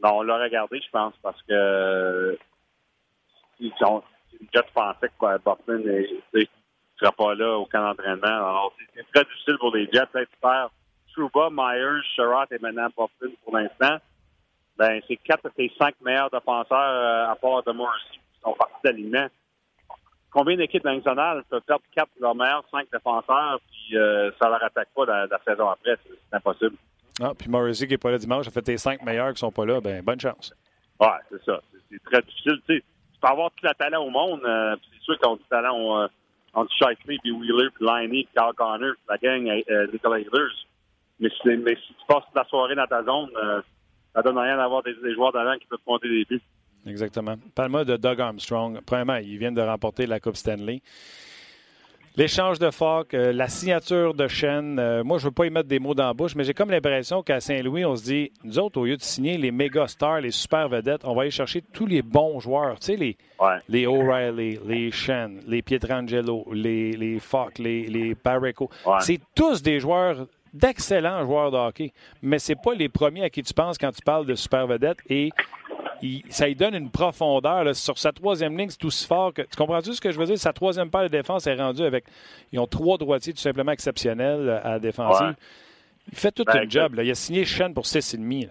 Non, 0.03 0.19
on 0.19 0.23
l'a 0.23 0.39
regardé, 0.39 0.81
je 0.81 0.91
pense, 0.91 1.15
parce 1.23 1.41
que 1.43 2.39
ils 3.61 3.73
ont, 3.85 4.03
pensaient 4.75 5.09
que 5.09 5.39
Bufflin 5.39 5.79
ne 5.79 6.45
sera 7.01 7.13
pas 7.13 7.35
là 7.35 7.59
au 7.59 7.67
camp 7.67 7.83
d'entraînement. 7.83 8.27
Alors, 8.27 8.73
c'est 8.95 9.07
très 9.13 9.25
difficile 9.25 9.57
pour 9.59 9.75
les 9.75 9.87
Jets 9.93 10.07
d'être 10.15 10.31
faire 10.41 10.71
Trouba, 11.13 11.49
Myers, 11.51 12.03
Sherrod 12.15 12.47
et 12.53 12.59
maintenant 12.61 12.89
Bufflin 12.97 13.35
pour 13.45 13.57
l'instant. 13.57 13.99
Ben, 14.77 15.01
c'est 15.09 15.17
quatre 15.17 15.45
de 15.45 15.49
tes 15.49 15.73
cinq 15.77 15.95
meilleurs 16.01 16.31
défenseurs 16.31 16.79
euh, 16.79 17.33
à 17.33 17.35
part 17.35 17.65
de 17.65 17.73
Morrissey 17.73 18.13
qui 18.13 18.41
sont 18.41 18.53
partis 18.53 18.81
d'alignement. 18.85 19.27
Combien 20.31 20.57
d'équipes 20.57 20.85
nationales 20.85 21.43
peuvent 21.51 21.63
perdre 21.63 21.83
quatre 21.93 22.11
de 22.17 22.23
leurs 22.23 22.37
meilleurs 22.37 22.65
cinq 22.71 22.87
défenseurs 22.93 23.59
puis 23.69 23.99
euh, 23.99 24.31
ça 24.41 24.49
leur 24.49 24.63
attaque 24.63 24.91
pas 24.95 25.07
la 25.07 25.41
saison 25.45 25.69
après? 25.69 25.97
C'est 26.07 26.37
impossible. 26.37 26.77
Ah, 27.21 27.33
puis 27.37 27.49
Morrissey 27.49 27.87
qui 27.87 27.95
n'est 27.95 27.99
pas 27.99 28.11
là 28.11 28.19
dimanche, 28.19 28.47
a 28.47 28.51
fait 28.51 28.63
tes 28.63 28.79
cinq 28.79 29.03
meilleurs 29.03 29.29
qui 29.29 29.35
ne 29.35 29.39
sont 29.39 29.53
pas 29.53 29.67
là, 29.67 29.81
ben 29.81 30.03
bonne 30.03 30.21
chance. 30.21 30.53
Ouais, 31.01 31.09
c'est 31.31 31.45
ça. 31.45 31.61
C'est 31.91 32.03
très 32.05 32.23
difficile. 32.23 32.61
Tu, 32.67 32.77
sais, 32.77 32.81
tu 32.81 33.21
peux 33.21 33.29
avoir 33.29 33.51
tout 33.51 33.65
le 33.65 33.75
talent 33.75 34.05
au 34.05 34.11
monde. 34.11 34.41
Euh, 34.45 34.77
c'est 34.93 35.03
sûr 35.03 35.19
qu'on 35.19 35.35
a 35.35 35.37
du 35.37 35.45
talent 35.51 35.75
on, 35.75 35.99
euh, 35.99 36.07
entre 36.55 36.73
Shifley, 36.73 37.19
puis 37.23 37.31
Wheeler, 37.33 37.71
puis 37.75 37.85
Liney, 37.85 38.25
puis 38.25 38.29
Carl 38.35 38.55
Connor, 38.55 38.95
puis 38.95 39.07
la 39.09 39.17
gang 39.19 39.63
euh, 39.71 39.87
Nicolas 39.93 40.19
Hillers. 40.19 40.67
Mais, 41.21 41.29
mais 41.45 41.75
si 41.75 41.89
tu 41.89 42.07
passes 42.07 42.25
la 42.35 42.45
soirée 42.45 42.75
dans 42.75 42.87
ta 42.87 43.03
zone, 43.03 43.31
euh, 43.43 43.61
ça 44.15 44.23
donne 44.23 44.39
rien 44.39 44.57
d'avoir 44.57 44.83
des, 44.83 44.95
joueurs 45.15 45.33
d'avant 45.33 45.57
qui 45.59 45.67
peuvent 45.67 45.79
monter 45.87 46.09
des 46.09 46.25
buts. 46.25 46.43
Exactement. 46.87 47.35
Parle-moi 47.55 47.85
de 47.85 47.97
Doug 47.97 48.21
Armstrong. 48.21 48.81
Premièrement, 48.87 49.17
ils 49.17 49.37
viennent 49.37 49.55
de 49.55 49.63
remporter 49.63 50.07
la 50.07 50.21
Coupe 50.21 50.37
Stanley. 50.37 50.81
L'échange 52.17 52.59
de 52.59 52.71
Falk, 52.71 53.15
euh, 53.15 53.33
la 53.33 53.49
signature 53.49 54.13
de 54.13 54.27
Shen, 54.27 54.79
euh, 54.79 55.05
moi, 55.05 55.19
je 55.19 55.25
ne 55.25 55.29
veux 55.29 55.35
pas 55.35 55.47
y 55.47 55.51
mettre 55.51 55.69
des 55.69 55.79
mots 55.79 55.95
dans 55.95 56.07
la 56.07 56.15
bouche, 56.15 56.35
mais 56.35 56.43
j'ai 56.43 56.55
comme 56.55 56.71
l'impression 56.71 57.23
qu'à 57.23 57.39
Saint-Louis, 57.39 57.85
on 57.85 57.95
se 57.95 58.03
dit, 58.03 58.33
nous 58.43 58.59
autres, 58.59 58.81
au 58.81 58.87
lieu 58.87 58.97
de 58.97 59.03
signer 59.03 59.39
les 59.39 59.53
méga 59.53 59.87
stars, 59.87 60.23
les 60.23 60.33
super 60.33 60.69
vedettes, 60.69 61.03
on 61.05 61.15
va 61.15 61.23
aller 61.23 61.31
chercher 61.31 61.63
tous 61.73 61.87
les 61.87 62.03
bons 62.03 62.41
joueurs. 62.41 62.81
Tu 62.81 62.87
sais, 62.87 62.97
les, 62.97 63.17
les 63.69 63.87
O'Reilly, 63.87 64.59
les 64.67 64.91
Shen, 64.91 65.41
les 65.47 65.63
Pietrangelo, 65.63 66.47
les, 66.53 66.93
les 66.93 67.21
Falk, 67.21 67.59
les, 67.59 67.87
les 67.87 68.17
C'est 69.01 69.21
tous 69.35 69.63
des 69.63 69.79
joueurs 69.79 70.27
d'excellents 70.53 71.25
joueurs 71.25 71.51
de 71.51 71.57
hockey, 71.57 71.93
mais 72.23 72.39
c'est 72.39 72.57
pas 72.57 72.75
les 72.75 72.89
premiers 72.89 73.25
à 73.25 73.31
qui 73.31 73.43
tu 73.43 73.55
penses 73.55 73.79
quand 73.79 73.93
tu 73.93 74.03
parles 74.03 74.27
de 74.27 74.35
super 74.35 74.67
vedettes 74.67 74.99
et 75.09 75.31
ça 76.29 76.47
lui 76.47 76.55
donne 76.55 76.75
une 76.75 76.91
profondeur. 76.91 77.75
Sur 77.75 77.99
sa 77.99 78.13
troisième 78.13 78.57
ligne, 78.57 78.71
c'est 78.71 78.85
aussi 78.85 79.07
fort 79.07 79.33
que. 79.33 79.43
Tu 79.43 79.57
comprends-tu 79.57 79.93
ce 79.95 80.01
que 80.01 80.11
je 80.11 80.19
veux 80.19 80.27
dire? 80.27 80.39
Sa 80.39 80.53
troisième 80.53 80.91
paire 80.91 81.03
de 81.03 81.09
défense 81.09 81.47
est 81.47 81.55
rendue 81.55 81.83
avec. 81.83 82.05
Ils 82.53 82.59
ont 82.59 82.67
trois 82.67 82.99
droitiers 82.99 83.33
tout 83.33 83.41
simplement 83.41 83.73
exceptionnels 83.73 84.49
euh, 84.49 84.61
à 84.63 84.71
la 84.71 84.79
défensive. 84.79 85.35
Il 86.11 86.19
fait 86.19 86.33
tout 86.33 86.45
un 86.47 86.61
ben, 86.61 86.71
job. 86.71 86.95
Là. 86.95 87.03
Il 87.03 87.11
a 87.11 87.15
signé 87.15 87.45
Shen 87.45 87.75
pour 87.75 87.85
6,5. 87.85 88.49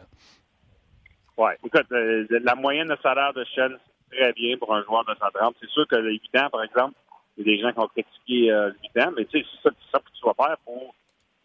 Oui. 1.38 1.52
Écoute, 1.66 1.86
euh, 1.91 2.26
la 2.30 2.56
moyenne 2.56 2.88
de 2.88 2.98
salaire 3.02 3.34
de 3.34 3.43
Shen, 3.45 3.78
c'est 4.12 4.18
très 4.18 4.34
bien 4.34 4.58
pour 4.58 4.74
un 4.76 4.84
joueur 4.84 5.06
de 5.06 5.14
130. 5.20 5.56
C'est 5.62 5.70
sûr 5.70 5.88
que 5.88 5.95
le 5.95 6.12
8 6.12 6.22
ans, 6.38 6.50
par 6.52 6.64
exemple, 6.64 6.95
il 7.38 7.48
y 7.48 7.50
a 7.50 7.56
des 7.56 7.62
gens 7.62 7.72
qui 7.72 7.80
ont 7.80 7.88
critiqué 7.88 8.52
euh, 8.52 8.70
le 8.70 8.76
8 8.95 9.06
ans, 9.06 9.12
mais 9.16 9.26
tu 9.26 9.39
sais, 9.39 9.45
c'est 9.64 9.70
ça, 9.91 10.00
que 10.00 10.10
tu 10.14 10.26
vas 10.26 10.34
faire 10.34 10.58
pour 10.66 10.93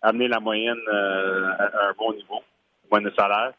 amener 0.03 0.29
la 0.29 0.41
moyenne 0.41 0.81
à 0.91 1.89
un 1.89 1.93
bon 1.97 2.13
niveau, 2.13 2.43
moyenne 2.91 3.09
de 3.09 3.15
salaire. 3.15 3.53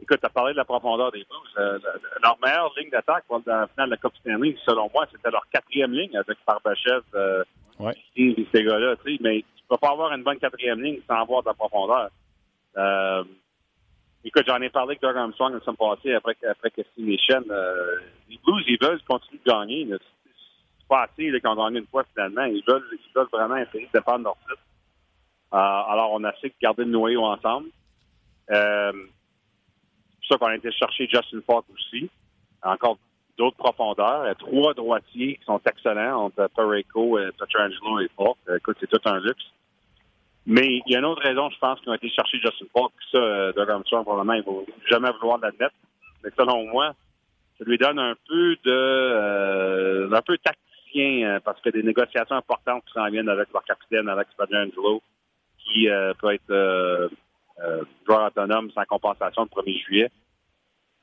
Écoute, 0.00 0.20
tu 0.20 0.26
as 0.26 0.30
parlé 0.30 0.52
de 0.52 0.58
la 0.58 0.64
profondeur 0.64 1.10
des 1.10 1.24
Blues. 1.24 1.54
Euh, 1.58 1.78
leur 2.22 2.38
meilleure 2.40 2.72
ligne 2.76 2.90
d'attaque 2.90 3.24
dans 3.28 3.42
la 3.46 3.66
finale 3.68 3.88
de 3.88 3.90
la 3.92 3.96
Coupe 3.96 4.16
Stanley, 4.16 4.56
selon 4.64 4.90
moi, 4.92 5.06
c'était 5.10 5.30
leur 5.30 5.46
quatrième 5.48 5.92
ligne 5.92 6.16
avec 6.16 6.36
Barbachev 6.46 7.02
euh, 7.14 7.44
ouais. 7.78 7.94
et 8.16 8.46
ces 8.52 8.62
gars-là. 8.62 8.96
Mais 9.20 9.40
tu 9.56 9.64
peux 9.68 9.78
pas 9.78 9.90
avoir 9.90 10.12
une 10.12 10.22
bonne 10.22 10.38
quatrième 10.38 10.82
ligne 10.82 11.00
sans 11.08 11.22
avoir 11.22 11.42
de 11.42 11.48
la 11.48 11.54
profondeur. 11.54 12.10
Euh, 12.76 13.24
écoute, 14.22 14.44
j'en 14.46 14.60
ai 14.60 14.68
parlé 14.68 14.90
avec 14.90 15.00
Doug 15.00 15.16
Armstrong 15.16 15.54
la 15.54 15.60
semaine 15.60 15.76
passée 15.76 16.14
après, 16.14 16.36
après 16.46 16.72
les 16.98 17.18
chaînes. 17.18 17.50
Euh, 17.50 17.96
les 18.28 18.38
Blues, 18.44 18.64
ils 18.68 18.78
veulent 18.80 19.02
continuer 19.08 19.40
de 19.44 19.50
gagner. 19.50 19.86
C'est 19.90 20.88
pas 20.88 21.04
assez 21.04 21.30
qu'ils 21.30 21.48
ont 21.48 21.56
gagné 21.56 21.78
une 21.78 21.86
fois 21.86 22.04
finalement. 22.12 22.44
Ils 22.44 22.62
veulent, 22.68 22.86
ils 22.92 23.12
veulent 23.14 23.28
vraiment 23.32 23.56
essayer 23.56 23.86
de 23.86 23.98
défendre 23.98 24.24
leur 24.24 24.36
titre. 24.40 24.62
Euh, 25.54 25.56
alors, 25.56 26.12
on 26.12 26.22
a 26.24 26.32
essayé 26.34 26.50
de 26.50 26.54
garder 26.60 26.84
le 26.84 26.90
noyau 26.90 27.24
ensemble. 27.24 27.68
Euh, 28.50 28.92
c'est 30.26 30.34
ça 30.34 30.38
qu'on 30.38 30.46
a 30.46 30.56
été 30.56 30.70
chercher 30.72 31.08
Justin 31.08 31.40
Falk 31.46 31.64
aussi. 31.74 32.10
Encore 32.62 32.98
d'autres 33.38 33.56
profondeurs. 33.56 34.24
Il 34.24 34.28
y 34.28 34.30
a 34.30 34.34
trois 34.34 34.74
droitiers 34.74 35.36
qui 35.36 35.44
sont 35.44 35.60
excellents 35.66 36.24
entre 36.24 36.48
Pareco, 36.54 37.18
Petrangelo 37.38 38.00
et 38.00 38.10
Falk. 38.16 38.36
Écoute, 38.56 38.76
c'est 38.80 38.90
tout 38.90 39.00
un 39.04 39.20
luxe. 39.20 39.44
Mais 40.46 40.80
il 40.86 40.92
y 40.92 40.94
a 40.94 41.00
une 41.00 41.04
autre 41.04 41.22
raison, 41.22 41.50
je 41.50 41.58
pense, 41.58 41.80
qu'ils 41.80 41.90
ont 41.90 41.94
été 41.94 42.08
chercher 42.08 42.38
Justin 42.38 42.66
Falk. 42.72 42.92
Ça, 43.10 43.18
euh, 43.18 43.52
Doug 43.52 43.68
Armstrong, 43.68 44.04
probablement, 44.04 44.34
il 44.34 44.40
ne 44.40 44.44
va 44.44 44.72
jamais 44.88 45.10
vouloir 45.20 45.38
l'admettre. 45.38 45.74
Mais 46.22 46.30
selon 46.36 46.66
moi, 46.66 46.94
ça 47.58 47.64
lui 47.64 47.78
donne 47.78 47.98
un 47.98 48.14
peu 48.28 48.56
de 48.64 48.70
euh, 48.70 50.12
un 50.12 50.22
peu 50.22 50.36
tacticien 50.38 51.28
euh, 51.28 51.40
parce 51.44 51.60
que 51.60 51.70
des 51.70 51.82
négociations 51.82 52.36
importantes 52.36 52.84
qui 52.86 52.92
s'en 52.92 53.08
viennent 53.08 53.28
avec 53.28 53.48
leur 53.52 53.64
capitaine, 53.64 54.08
avec 54.08 54.28
Angelo, 54.38 55.02
qui 55.58 55.88
euh, 55.88 56.12
peut 56.14 56.32
être 56.32 57.10
joueur 58.06 58.26
autonome 58.26 58.70
sans 58.72 58.84
compensation 58.84 59.42
le 59.44 59.62
1er 59.62 59.84
juillet. 59.84 60.10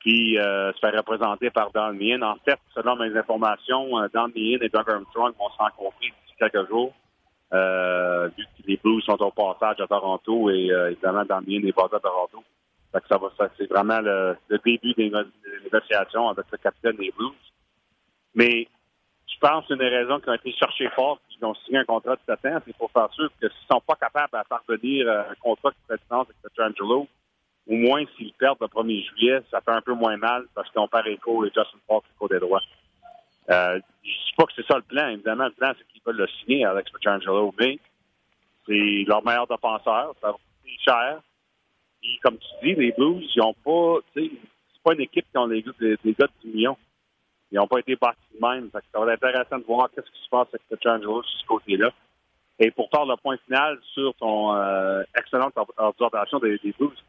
Puis 0.00 0.36
se 0.36 0.78
faire 0.80 0.96
représenter 0.96 1.50
par 1.50 1.70
Don 1.72 1.92
Meehan. 1.94 2.22
En 2.22 2.36
fait, 2.44 2.58
selon 2.74 2.96
mes 2.96 3.16
informations, 3.16 3.90
Don 4.12 4.28
Meehan 4.28 4.60
et 4.60 4.68
Doug 4.68 4.88
Armstrong 4.88 5.32
vont 5.38 5.50
se 5.50 5.56
rencontrer 5.56 6.06
d'ici 6.06 6.34
quelques 6.38 6.68
jours. 6.68 6.92
Euh, 7.54 8.30
les 8.66 8.76
Blues 8.82 9.04
sont 9.04 9.20
au 9.22 9.30
passage 9.30 9.80
à 9.80 9.86
Toronto 9.86 10.50
et 10.50 10.72
euh, 10.72 10.90
évidemment, 10.90 11.24
Damien 11.24 11.62
est 11.64 11.76
basé 11.76 11.94
à 11.94 12.00
Toronto. 12.00 12.42
ça 12.92 13.16
va, 13.16 13.30
ça, 13.38 13.48
c'est 13.56 13.68
vraiment 13.70 14.00
le, 14.00 14.36
début 14.50 14.78
des, 14.94 15.12
négociations 15.62 16.28
avec 16.30 16.46
le 16.50 16.58
capitaine 16.58 16.96
des 16.96 17.12
Blues. 17.16 17.32
Mais 18.34 18.66
je 19.34 19.38
pense 19.40 19.68
une 19.68 19.76
des 19.76 19.88
raisons 19.88 20.20
qui 20.20 20.28
ont 20.28 20.34
été 20.34 20.52
cherchées 20.52 20.88
fort, 20.90 21.18
qu'ils 21.28 21.44
ont 21.44 21.54
signé 21.66 21.78
un 21.78 21.84
contrat 21.84 22.14
de 22.14 22.20
7 22.26 22.52
ans, 22.52 22.58
c'est 22.64 22.76
pour 22.76 22.90
faire 22.90 23.12
sûr 23.12 23.28
que 23.40 23.48
s'ils 23.48 23.66
sont 23.70 23.80
pas 23.80 23.96
capables 23.96 24.36
à 24.36 24.44
parvenir 24.44 25.08
à 25.10 25.30
un 25.30 25.34
contrat 25.40 25.70
de 25.70 25.76
présidence 25.86 26.26
avec 26.28 26.36
Petrangelo, 26.42 27.08
au 27.66 27.74
moins 27.74 28.04
s'ils 28.16 28.32
perdent 28.34 28.58
le 28.60 28.66
1er 28.68 29.04
juillet, 29.08 29.40
ça 29.50 29.60
fait 29.60 29.72
un 29.72 29.80
peu 29.80 29.94
moins 29.94 30.16
mal 30.16 30.44
parce 30.54 30.70
qu'on 30.70 30.86
perd 30.86 31.06
Echo 31.08 31.44
et 31.44 31.48
Justin 31.48 31.78
Falk 31.88 32.04
au 32.20 32.28
des 32.28 32.38
droits. 32.38 32.62
Euh, 33.50 33.80
je 34.02 34.08
ne 34.08 34.12
dis 34.12 34.34
pas 34.36 34.44
que 34.44 34.52
c'est 34.56 34.66
ça 34.66 34.76
le 34.76 34.82
plan. 34.82 35.08
Évidemment, 35.08 35.46
le 35.46 35.52
plan, 35.52 35.72
c'est 35.76 35.86
qu'ils 35.88 36.02
veulent 36.04 36.16
le 36.16 36.28
signer, 36.28 36.64
Alex 36.64 36.90
Petrangelo, 36.90 37.54
mais 37.58 37.78
c'est 38.66 39.04
leur 39.06 39.24
meilleur 39.24 39.46
défenseur. 39.46 40.14
Ça 40.20 40.28
va 40.28 40.32
coûter 40.32 40.76
cher. 40.82 41.20
Puis, 42.00 42.18
comme 42.22 42.38
tu 42.38 42.46
dis, 42.62 42.74
les 42.74 42.92
Blues, 42.92 43.30
ils 43.34 43.38
n'ont 43.38 43.54
pas, 43.54 43.98
c'est 44.14 44.30
pas 44.82 44.94
une 44.94 45.00
équipe 45.00 45.26
qui 45.30 45.38
ont 45.38 45.48
des, 45.48 45.64
des, 45.80 45.96
des 46.02 46.12
gars 46.12 46.26
de 46.26 46.48
millions. 46.50 46.76
Ils 47.54 47.58
n'ont 47.58 47.68
pas 47.68 47.78
été 47.78 47.94
bâtis 47.94 48.18
de 48.34 48.44
même. 48.44 48.68
ça 48.72 48.80
va 48.98 49.12
être 49.12 49.24
intéressant 49.24 49.58
de 49.58 49.64
voir 49.64 49.88
qu'est-ce 49.94 50.10
qui 50.10 50.24
se 50.24 50.28
passe 50.28 50.48
avec 50.48 50.62
Petrangelo 50.68 51.22
sur 51.22 51.40
ce 51.40 51.46
côté-là. 51.46 51.90
Et 52.58 52.72
pour 52.72 52.90
faire 52.90 53.06
le 53.06 53.14
point 53.16 53.36
final 53.46 53.78
sur 53.92 54.12
ton 54.16 54.56
euh, 54.56 55.04
excellente 55.16 55.54
observation 55.78 56.40
des, 56.40 56.58
Blues, 56.76 57.04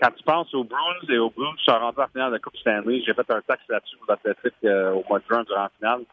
quand 0.00 0.10
tu 0.16 0.24
penses 0.24 0.54
aux 0.54 0.64
Bruins 0.64 1.06
et 1.10 1.18
aux 1.18 1.28
Blues 1.28 1.54
sont 1.66 1.78
rentrés 1.78 2.04
en 2.04 2.08
finale 2.08 2.30
de 2.30 2.36
la 2.36 2.38
Coupe 2.38 2.56
Stanley, 2.56 3.02
j'ai 3.04 3.12
fait 3.12 3.30
un 3.30 3.42
texte 3.42 3.68
là-dessus 3.68 3.98
pour 3.98 4.06
l'Athletic 4.08 4.54
euh, 4.64 4.92
au 4.92 5.04
mois 5.06 5.18
de 5.18 5.24
juin 5.26 5.42
durant 5.42 5.64
la 5.64 5.70
finale. 5.76 6.04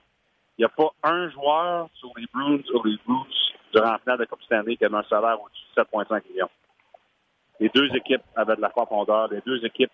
Il 0.57 0.61
n'y 0.61 0.65
a 0.65 0.69
pas 0.69 0.91
un 1.03 1.29
joueur 1.29 1.87
sur 1.93 2.11
les 2.17 2.25
Bruins 2.33 2.61
ou 2.73 2.83
les 2.83 2.97
Blues 3.05 3.53
durant 3.71 3.91
la 3.93 3.99
finale 3.99 4.17
de 4.17 4.23
la 4.23 4.27
Coupe 4.27 4.43
Stanley 4.43 4.75
qui 4.75 4.83
avait 4.83 4.97
un 4.97 5.03
salaire 5.03 5.39
au-dessus 5.41 5.63
de 5.77 5.81
7,5 5.81 6.29
millions. 6.29 6.49
Les 7.61 7.69
deux 7.69 7.87
équipes 7.95 8.23
avaient 8.35 8.57
de 8.57 8.61
la 8.61 8.69
profondeur. 8.69 9.29
Les 9.29 9.39
deux 9.45 9.63
équipes 9.63 9.91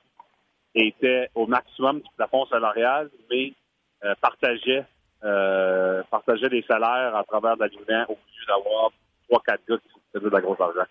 étaient 0.76 1.30
au 1.36 1.48
maximum 1.48 2.00
du 2.00 2.10
plafond 2.16 2.46
salarial, 2.46 3.10
mais 3.30 3.54
euh, 4.06 4.14
partageaient, 4.22 4.86
euh, 5.24 6.04
partageaient 6.10 6.50
des 6.50 6.64
salaires 6.68 7.16
à 7.16 7.24
travers 7.24 7.56
l'aliment 7.58 8.06
au 8.08 8.14
lieu 8.14 8.46
d'avoir 8.48 8.92
trois, 9.28 9.42
quatre 9.46 9.62
gars 9.68 9.78
qui 9.78 9.90
faisaient 10.14 10.26
de 10.26 10.30
la 10.30 10.42
grosse 10.42 10.62
argent. 10.62 10.86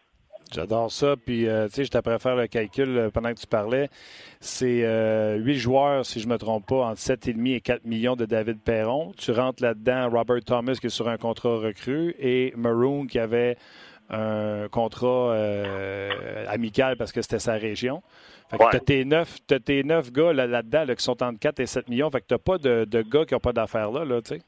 J'adore 0.53 0.91
ça. 0.91 1.15
Puis, 1.17 1.47
euh, 1.47 1.69
tu 1.69 1.75
sais, 1.75 1.85
je 1.85 1.91
t'apprends 1.91 2.19
faire 2.19 2.37
le 2.37 2.47
calcul 2.47 3.11
pendant 3.13 3.35
que 3.35 3.39
tu 3.39 3.47
parlais. 3.47 3.91
C'est 4.41 4.83
euh, 4.85 5.37
huit 5.37 5.57
joueurs, 5.57 6.07
si 6.07 6.21
je 6.21 6.27
ne 6.27 6.33
me 6.33 6.39
trompe 6.39 6.67
pas, 6.67 6.87
entre 6.87 7.01
7,5 7.01 7.55
et 7.55 7.61
4 7.61 7.85
millions 7.85 8.17
de 8.17 8.25
David 8.25 8.61
Perron. 8.61 9.13
Tu 9.19 9.31
rentres 9.33 9.63
là-dedans 9.63 10.09
Robert 10.09 10.43
Thomas 10.45 10.75
qui 10.81 10.87
est 10.87 10.91
sur 10.91 11.09
un 11.09 11.19
contrat 11.19 11.59
recru 11.59 12.15
et 12.19 12.55
Maroon 12.57 13.07
qui 13.07 13.19
avait 13.19 13.59
un 14.11 14.69
contrat 14.69 15.35
amical 16.49 16.97
parce 16.97 17.13
que 17.13 17.23
c'était 17.23 17.39
sa 17.39 17.55
région. 17.55 18.03
Fait 18.51 18.57
que 18.57 18.71
tu 18.71 18.77
as 18.77 18.81
tes 18.81 19.05
neuf, 19.05 19.39
tes 19.47 19.85
neuf 19.85 20.11
gars 20.11 20.33
là-dedans 20.33 20.87
qui 20.95 21.05
sont 21.05 21.23
entre 21.23 21.39
4 21.39 21.61
et 21.61 21.67
7 21.67 21.89
millions. 21.89 22.11
Fait 22.11 22.21
que 22.21 22.27
tu 22.27 22.35
n'as 22.35 22.39
pas 22.39 22.59
de, 22.59 23.03
gars 23.03 23.25
qui 23.25 23.35
n'ont 23.35 23.41
pas 23.41 23.53
d'affaires 23.53 23.91
là, 23.91 24.05
là 24.05 24.23
tu 24.23 24.37
sais. 24.37 24.43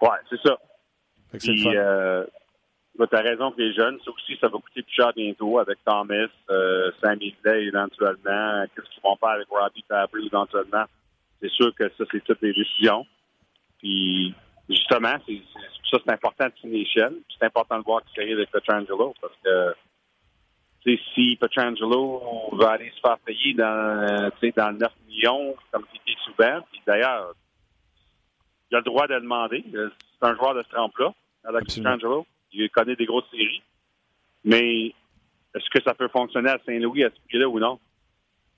Ouais, 0.00 0.18
c'est 0.28 0.40
ça. 0.46 0.58
Fait 1.30 1.38
que 1.38 1.44
c'est 1.44 2.26
tu 2.96 3.16
as 3.16 3.20
raison 3.20 3.50
que 3.50 3.60
les 3.60 3.72
jeunes, 3.74 3.98
ça 4.04 4.10
aussi, 4.10 4.36
ça 4.40 4.48
va 4.48 4.58
coûter 4.58 4.82
plus 4.82 4.94
cher 4.94 5.12
bientôt 5.14 5.58
avec 5.58 5.78
Thomas, 5.84 6.28
euh, 6.50 6.90
Sammy 7.02 7.34
Day 7.44 7.64
éventuellement. 7.64 8.64
Qu'est-ce 8.74 8.88
qu'ils 8.90 9.02
vont 9.02 9.16
faire 9.16 9.30
avec 9.30 9.48
Robbie 9.48 9.84
Fabry 9.88 10.26
éventuellement? 10.26 10.84
C'est 11.40 11.50
sûr 11.50 11.74
que 11.74 11.88
ça, 11.98 12.04
c'est 12.10 12.22
toutes 12.24 12.40
les 12.42 12.52
décisions. 12.52 13.04
Puis, 13.78 14.34
justement, 14.68 15.16
c'est, 15.26 15.40
ça, 15.90 15.98
c'est 16.04 16.12
important 16.12 16.46
de 16.46 16.52
signer 16.60 16.86
C'est 16.94 17.46
important 17.46 17.78
de 17.78 17.84
voir 17.84 18.02
ce 18.06 18.14
qui 18.14 18.20
arrive 18.20 18.38
avec 18.38 18.50
Petrangelo 18.50 19.14
parce 19.20 19.34
que 19.44 20.96
si 21.14 21.36
Petrangelo 21.40 22.50
va 22.52 22.72
aller 22.72 22.92
se 22.94 23.00
faire 23.00 23.18
payer 23.18 23.54
dans, 23.54 24.30
dans 24.56 24.72
9 24.72 24.92
millions, 25.08 25.54
comme 25.72 25.84
c'était 25.92 26.18
souvent, 26.24 26.60
puis 26.70 26.82
d'ailleurs, 26.86 27.32
il 28.70 28.76
a 28.76 28.78
le 28.78 28.84
droit 28.84 29.06
de 29.06 29.14
le 29.14 29.20
demander. 29.22 29.64
C'est 29.72 30.26
un 30.26 30.34
joueur 30.34 30.54
de 30.54 30.62
ce 30.62 30.68
trempe-là, 30.68 31.14
Alex 31.44 31.76
Petrangelo 31.76 32.26
il 32.54 32.70
connaît 32.70 32.96
des 32.96 33.06
grosses 33.06 33.28
séries. 33.30 33.62
Mais 34.44 34.86
est-ce 35.54 35.68
que 35.70 35.82
ça 35.82 35.94
peut 35.94 36.08
fonctionner 36.08 36.50
à 36.50 36.58
Saint-Louis 36.64 37.04
à 37.04 37.10
ce 37.10 37.28
prix-là 37.28 37.48
ou 37.48 37.58
non? 37.58 37.78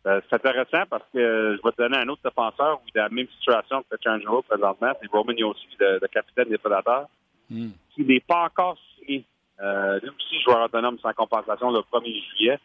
Euh, 0.06 0.20
c'est 0.28 0.36
intéressant 0.36 0.84
parce 0.88 1.02
que 1.12 1.56
je 1.56 1.62
vais 1.62 1.72
te 1.72 1.82
donner 1.82 1.96
un 1.96 2.08
autre 2.08 2.22
défenseur 2.24 2.78
où 2.78 2.88
il 2.94 3.00
a 3.00 3.04
la 3.04 3.08
même 3.08 3.26
situation 3.40 3.82
que 3.82 3.88
Petrangelo 3.96 4.42
présentement, 4.42 4.92
c'est 5.00 5.10
Roman 5.10 5.32
Yossi, 5.32 5.66
le, 5.80 6.06
capitaine 6.06 6.48
des 6.48 6.58
Prédateurs, 6.58 7.08
hmm. 7.50 7.70
qui 7.92 8.04
n'est 8.04 8.20
pas 8.20 8.44
encore 8.44 8.78
signé. 8.94 9.24
Euh, 9.60 9.98
lui 10.00 10.10
aussi, 10.10 10.40
joueur 10.44 10.64
autonome 10.64 10.98
sans 11.00 11.12
compensation 11.12 11.72
le 11.72 11.80
1er 11.80 12.22
juillet. 12.30 12.58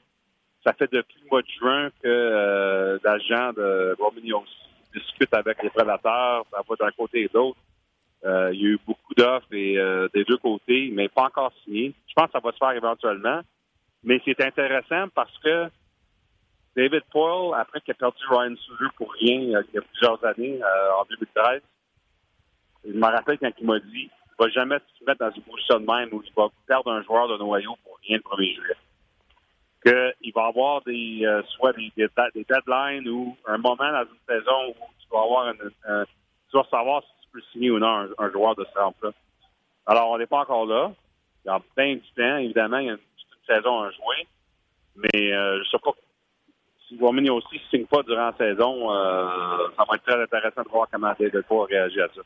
Ça 0.64 0.74
fait 0.74 0.92
depuis 0.92 1.18
le 1.24 1.30
mois 1.30 1.42
de 1.42 1.48
juin 1.48 1.90
que 2.04 2.08
euh, 2.08 3.00
l'agent 3.04 3.54
de 3.54 3.96
Roman 3.98 4.22
Yossi 4.22 4.54
discute 4.94 5.34
avec 5.34 5.64
les 5.64 5.72
Prédateurs, 5.72 6.46
ça 6.52 6.62
va 6.68 6.76
d'un 6.76 6.92
côté 6.92 7.24
et 7.24 7.28
de 7.28 7.34
l'autre. 7.34 7.58
Euh, 8.24 8.52
il 8.54 8.62
y 8.62 8.66
a 8.66 8.70
eu 8.70 8.80
beaucoup 8.86 9.16
d'offres 9.16 9.48
des 9.50 10.24
deux 10.26 10.38
côtés, 10.38 10.92
mais 10.94 11.10
pas 11.10 11.24
encore 11.24 11.52
signé. 11.64 11.92
Je 12.08 12.14
pense 12.14 12.28
que 12.28 12.34
ça 12.34 12.40
va 12.40 12.52
se 12.52 12.58
faire 12.58 12.72
éventuellement. 12.72 13.42
Mais 14.04 14.22
c'est 14.26 14.40
intéressant 14.42 15.08
parce 15.16 15.36
que 15.40 15.70
David 16.76 17.04
Poyle, 17.12 17.54
après 17.60 17.82
qu'il 17.82 17.92
a 17.92 17.96
perdu 17.96 18.24
Ryan 18.30 18.56
Suzer 18.56 18.92
pour 18.96 19.12
rien 19.14 19.42
euh, 19.56 19.64
il 19.70 19.76
y 19.76 19.78
a 19.78 19.82
plusieurs 19.82 20.24
années, 20.26 20.60
en 21.00 21.06
2013, 21.10 21.62
je 22.86 22.94
me 22.94 23.06
rappelle 23.06 23.38
quand 23.38 23.52
il 23.60 23.68
m'a 23.68 23.80
dit 23.80 24.10
il 24.10 24.44
va 24.44 24.50
jamais 24.50 24.78
se 25.00 25.06
mettre 25.06 25.20
dans 25.20 25.32
une 25.32 25.44
position 25.44 25.80
de 25.80 25.86
même 25.86 26.10
où 26.14 26.24
il 26.26 26.34
va 26.36 26.48
perdre 26.68 26.92
un 26.92 27.04
joueur 27.04 27.28
de 27.28 27.38
noyau 27.38 27.76
pour 27.84 27.98
rien 28.08 28.18
le 28.18 28.24
1er 28.24 28.56
juillet. 28.56 28.76
Qu'il 29.84 30.34
va 30.34 30.46
avoir 30.46 30.82
des 30.82 31.42
soit 31.56 31.74
des, 31.74 31.92
deadlines 31.96 33.08
ou 33.08 33.38
un 33.46 33.58
moment 33.58 33.76
dans 33.78 34.04
une 34.04 34.36
saison 34.36 34.70
où 34.70 34.74
tu 35.00 35.08
vas 35.12 35.22
avoir 35.22 35.54
tu 35.54 36.58
vas 36.58 36.66
savoir 36.70 37.04
si 37.04 37.22
peut 37.32 37.42
signer 37.52 37.72
ou 37.72 37.80
non 37.80 38.08
un, 38.18 38.32
joueur 38.32 38.56
de 38.56 38.66
ce 38.66 38.74
trempe-là. 38.74 39.12
Alors, 39.86 40.10
on 40.10 40.18
n'est 40.18 40.28
pas 40.28 40.40
encore 40.40 40.66
là. 40.66 40.92
Il 41.44 41.48
y 41.48 41.52
a 41.52 41.60
plein 41.76 41.96
de 41.96 42.02
temps, 42.16 42.38
évidemment, 42.38 42.78
il 42.78 42.88
y 42.88 42.90
a 42.90 42.94
une 42.94 42.98
petite 42.98 43.46
saison 43.48 43.82
à 43.82 43.92
jouer. 43.92 44.28
Mais 44.96 45.34
euh, 45.34 45.56
je 45.56 45.60
ne 45.60 45.66
sais 45.66 45.80
pas 45.84 45.92
si 46.92 46.98
Roman 47.00 47.22
aussi 47.34 47.56
ne 47.56 47.78
signe 47.78 47.86
pas 47.86 48.04
durant 48.04 48.26
la 48.28 48.36
saison, 48.38 48.94
euh, 48.94 49.28
ça 49.78 49.86
va 49.88 49.96
être 49.96 50.04
très 50.04 50.22
intéressant 50.22 50.64
de 50.64 50.70
voir 50.70 50.88
comment 50.92 51.14
Paul 51.48 51.68
réagir 51.68 52.06
à 52.06 52.16
ça. 52.16 52.22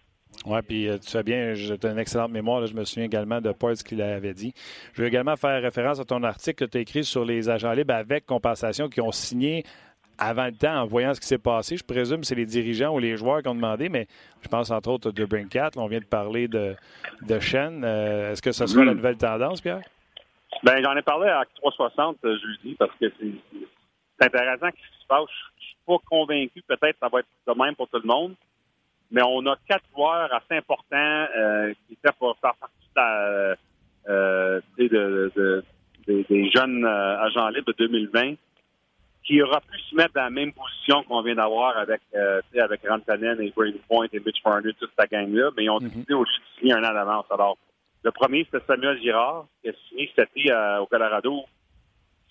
Oui, 0.46 0.60
puis 0.68 0.90
euh, 0.90 0.98
tu 0.98 1.08
sais 1.08 1.24
bien, 1.24 1.54
j'ai 1.54 1.78
une 1.84 2.00
excellente 2.00 2.32
mémoire. 2.32 2.66
je 2.66 2.74
me 2.74 2.84
souviens 2.84 3.06
également 3.06 3.42
de 3.42 3.52
Paul 3.52 3.76
ce 3.76 3.84
qu'il 3.84 4.02
avait 4.02 4.34
dit. 4.34 4.54
Je 4.94 5.02
veux 5.02 5.08
également 5.08 5.36
faire 5.36 5.62
référence 5.62 6.00
à 6.00 6.06
ton 6.06 6.24
article 6.24 6.66
que 6.66 6.72
tu 6.72 6.78
as 6.78 6.82
écrit 6.82 7.04
sur 7.04 7.24
les 7.24 7.50
agents 7.50 7.72
libres 7.72 7.94
avec 7.94 8.26
compensation 8.26 8.90
qui 8.90 9.02
ont 9.02 9.12
signé 9.12 9.64
avant 10.18 10.46
le 10.46 10.54
temps, 10.54 10.82
en 10.82 10.86
voyant 10.86 11.14
ce 11.14 11.20
qui 11.20 11.28
s'est 11.28 11.38
passé, 11.38 11.76
je 11.76 11.84
présume 11.84 12.22
que 12.22 12.26
c'est 12.26 12.36
les 12.36 12.46
dirigeants 12.46 12.96
ou 12.96 13.00
les 13.00 13.18
joueurs 13.18 13.42
qui 13.42 13.50
ont 13.50 13.56
demandé, 13.56 13.90
mais 13.90 14.08
je 14.42 14.48
pense 14.48 14.72
entre 14.72 14.90
autres 14.90 15.12
de 15.12 15.26
Brinkat. 15.26 15.72
On 15.76 15.88
vient 15.88 16.00
de 16.00 16.06
parler 16.06 16.48
de, 16.48 16.74
de 17.22 17.40
Shen. 17.40 17.84
Euh, 17.84 18.32
est-ce 18.32 18.42
que 18.42 18.54
ce 18.54 18.66
sera 18.66 18.86
la 18.86 18.94
hmm. 18.94 18.96
nouvelle 18.96 19.18
tendance, 19.18 19.60
Pierre? 19.60 19.82
Ben, 20.64 20.82
j'en 20.82 20.96
ai 20.96 21.02
parlé 21.02 21.28
à 21.28 21.44
360 21.56 22.18
euh, 22.24 22.38
jeudi 22.38 22.76
parce 22.80 22.92
que 23.00 23.12
c'est 23.20 23.28
intéressant 24.22 24.68
ce 24.68 24.72
qui 24.72 25.02
se 25.02 25.08
passe. 25.08 25.30
Je 25.60 25.64
suis 25.66 25.78
pas 25.86 25.98
convaincu, 26.10 26.62
peut-être 26.68 26.98
ça 27.00 27.10
va 27.10 27.20
être 27.20 27.28
de 27.48 27.54
même 27.54 27.76
pour 27.76 27.88
tout 27.90 28.00
le 28.00 28.08
monde, 28.08 28.36
mais 29.12 29.22
on 29.24 29.46
a 29.48 29.56
quatre 29.68 29.86
joueurs 29.94 30.34
assez 30.34 30.56
importants 30.58 31.28
euh, 31.38 31.74
qui 31.88 31.94
étaient 31.94 32.16
pour 32.18 32.38
faire 32.40 32.56
partie 32.56 32.90
de, 34.88 35.64
des 36.08 36.52
jeunes 36.52 36.86
agents 36.86 37.50
libres 37.50 37.74
de 37.74 37.88
2020 37.88 38.36
qui 39.26 39.42
aura 39.42 39.60
pu 39.60 39.78
se 39.80 39.96
mettre 39.96 40.14
dans 40.14 40.24
la 40.24 40.30
même 40.30 40.54
position 40.54 41.04
qu'on 41.04 41.22
vient 41.24 41.36
d'avoir 41.36 41.76
avec 41.78 42.02
euh, 42.14 42.42
avec 42.60 42.88
Rantanen 42.88 43.42
et 43.42 43.52
Brady 43.56 43.82
Point 43.88 44.08
et 44.14 44.20
Mitch 44.20 44.44
Marner, 44.46 44.72
toute 44.80 44.92
cette 44.98 45.12
gang-là, 45.12 45.50
mais 45.58 45.64
ils 45.64 45.70
ont 45.70 45.82
mhm. 45.82 45.90
décidé 45.90 46.14
mm 46.14 46.18
-hmm. 46.18 46.22
aussi 46.22 46.40
de 46.40 46.60
signer 46.60 46.74
un 46.74 46.84
an 46.84 46.94
d'avance. 46.94 47.26
Alors, 47.32 47.58
le 48.04 48.12
premier, 48.12 48.46
c'était 48.46 48.66
Samuel 48.68 49.02
Girard, 49.02 49.48
qui 49.62 49.70
a 49.70 49.74
signé 49.90 50.12
cet 50.16 50.30
été 50.30 50.52
euh, 50.52 50.82
au 50.82 50.86
Colorado. 50.86 51.44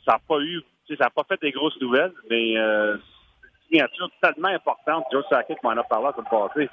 Ça 0.04 0.12
n'a 0.12 0.20
pas 0.28 0.40
eu, 0.40 0.62
ça 0.88 1.04
n'a 1.04 1.10
pas 1.10 1.24
fait 1.24 1.40
des 1.40 1.52
grosses 1.52 1.80
nouvelles, 1.80 2.12
mais 2.28 2.56
euh, 2.56 2.96
c'est 2.96 3.78
une 3.78 3.88
signature 3.88 4.10
tellement 4.20 4.48
importante. 4.48 5.04
Joe 5.12 5.24
Sakic 5.28 5.62
m'en 5.62 5.70
a 5.70 5.82
parlé 5.84 6.08
à 6.08 6.14
le 6.16 6.24
passé. 6.24 6.70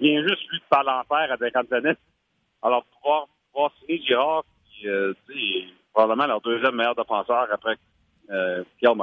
vient 0.00 0.22
juste, 0.22 0.48
lui, 0.50 0.58
de 0.58 0.64
parler 0.70 0.90
en 0.90 1.14
avec 1.14 1.54
Rantanen. 1.54 1.96
Alors, 2.62 2.84
pouvoir, 2.84 3.26
pouvoir 3.52 3.72
signer 3.80 4.02
Girard, 4.02 4.44
puis 4.80 4.88
euh, 4.88 5.14
probablement 5.92 6.26
leur 6.26 6.40
deuxième 6.40 6.74
meilleur 6.74 6.94
défenseur 6.94 7.48
après 7.50 7.76
euh, 8.30 8.64
Pierre 8.78 8.94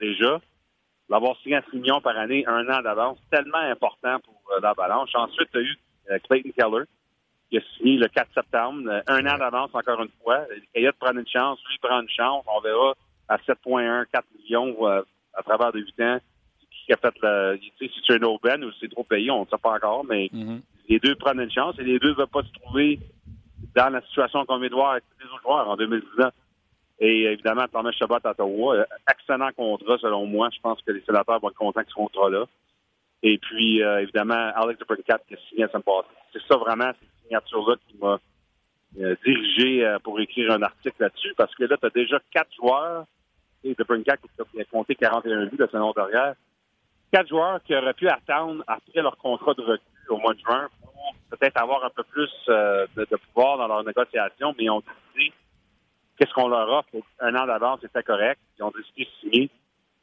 déjà. 0.00 0.40
L'avoir 1.08 1.36
signé 1.42 1.56
à 1.56 1.62
6 1.70 1.76
millions 1.76 2.00
par 2.00 2.16
année, 2.18 2.44
un 2.46 2.68
an 2.68 2.82
d'avance, 2.82 3.18
tellement 3.30 3.58
important 3.58 4.18
pour 4.20 4.34
euh, 4.52 4.60
l'Avalanche. 4.60 5.10
Ensuite, 5.14 5.48
tu 5.52 5.58
as 5.58 5.62
eu 5.62 5.78
euh, 6.10 6.18
Clayton 6.28 6.50
Keller, 6.56 6.84
qui 7.48 7.58
a 7.58 7.60
signé 7.76 7.96
le 7.98 8.08
4 8.08 8.28
septembre, 8.34 8.88
euh, 8.88 9.00
un 9.06 9.24
an 9.26 9.38
d'avance 9.38 9.70
encore 9.72 10.02
une 10.02 10.10
fois. 10.22 10.40
Les 10.50 10.82
Coyotes 10.82 10.96
prennent 10.98 11.18
une 11.18 11.28
chance, 11.28 11.60
lui 11.68 11.78
prend 11.78 12.00
une 12.00 12.08
chance. 12.08 12.44
On 12.48 12.60
verra 12.60 12.94
à 13.28 13.36
7,1, 13.38 14.06
4 14.12 14.24
millions 14.38 14.86
à 14.86 15.42
travers 15.42 15.72
de 15.72 15.80
8 15.80 16.00
ans 16.02 16.18
qui 16.86 16.92
a 16.92 16.96
fait 16.96 17.14
le. 17.22 17.58
Tu 17.58 17.70
sais, 17.78 17.92
si 17.92 18.00
c'est 18.06 18.14
un 18.14 18.22
aubaine 18.22 18.64
ou 18.64 18.72
si 18.72 18.78
c'est 18.82 18.90
trop 18.90 19.04
payé, 19.04 19.30
on 19.30 19.42
ne 19.42 19.46
sait 19.46 19.58
pas 19.58 19.74
encore, 19.74 20.04
mais 20.04 20.30
mm-hmm. 20.32 20.60
les 20.88 20.98
deux 20.98 21.14
prennent 21.16 21.40
une 21.40 21.50
chance 21.50 21.74
et 21.78 21.84
les 21.84 21.98
deux 21.98 22.10
ne 22.10 22.14
veulent 22.14 22.26
pas 22.28 22.42
se 22.42 22.52
trouver 22.60 23.00
dans 23.74 23.90
la 23.90 24.00
situation 24.02 24.44
qu'on 24.46 24.58
vient 24.58 24.68
de 24.68 24.74
voir 24.74 24.92
avec 24.92 25.04
les 25.20 25.26
autres 25.26 25.42
joueurs 25.42 25.68
en 25.68 25.76
2019. 25.76 26.32
Et 26.98 27.24
évidemment, 27.24 27.66
Thomas 27.70 27.92
Chabot 27.92 28.18
à 28.24 28.30
Ottawa, 28.30 28.76
euh, 28.76 28.84
excellent 29.10 29.50
contrat 29.54 29.98
selon 29.98 30.24
moi. 30.26 30.48
Je 30.54 30.60
pense 30.60 30.80
que 30.80 30.92
les 30.92 31.02
sénateurs 31.02 31.40
vont 31.40 31.50
être 31.50 31.56
contents 31.56 31.82
de 31.82 31.88
ce 31.88 31.94
contrat-là. 31.94 32.46
Et 33.22 33.36
puis, 33.38 33.82
euh, 33.82 34.00
évidemment, 34.02 34.52
Alex 34.54 34.78
DeBrincat 34.78 35.18
qui 35.28 35.34
a 35.34 35.38
signé 35.48 35.64
à 35.64 35.68
passée. 35.68 36.08
C'est 36.32 36.42
ça 36.48 36.56
vraiment, 36.56 36.86
cette 36.86 37.24
signature-là 37.24 37.74
qui 37.86 37.98
m'a 37.98 38.18
euh, 39.00 39.16
dirigé 39.26 39.96
pour 40.04 40.20
écrire 40.20 40.52
un 40.52 40.62
article 40.62 40.96
là-dessus, 41.00 41.34
parce 41.36 41.54
que 41.54 41.64
là, 41.64 41.76
tu 41.76 41.86
as 41.86 41.90
déjà 41.90 42.18
quatre 42.30 42.54
joueurs, 42.54 43.04
et 43.70 43.74
DeBrincat 43.74 44.16
qui 44.16 44.60
a 44.60 44.64
compté 44.64 44.94
41 44.94 45.46
buts 45.46 45.56
de 45.56 45.66
saison 45.66 45.92
derrière, 45.92 46.34
quatre 47.12 47.28
joueurs 47.28 47.62
qui 47.62 47.74
auraient 47.74 47.94
pu 47.94 48.08
attendre 48.08 48.62
après 48.66 49.02
leur 49.02 49.16
contrat 49.16 49.54
de 49.54 49.62
recul 49.62 49.80
au 50.08 50.18
mois 50.18 50.34
de 50.34 50.40
juin 50.40 50.68
pour 50.80 50.92
peut-être 51.30 51.60
avoir 51.60 51.84
un 51.84 51.90
peu 51.90 52.04
plus 52.04 52.30
de, 52.48 53.16
pouvoir 53.16 53.58
dans 53.58 53.68
leur 53.68 53.84
négociation, 53.84 54.54
mais 54.58 54.68
on 54.68 54.82
dit 55.16 55.32
qu'est-ce 56.16 56.32
qu'on 56.32 56.48
leur 56.48 56.68
offre 56.68 56.88
un 57.20 57.34
an 57.34 57.46
d'avance, 57.46 57.80
c'était 57.82 58.02
correct. 58.02 58.40
Ils 58.58 58.62
ont 58.62 58.72
décidé 58.76 59.04
de 59.04 59.30
signer. 59.30 59.50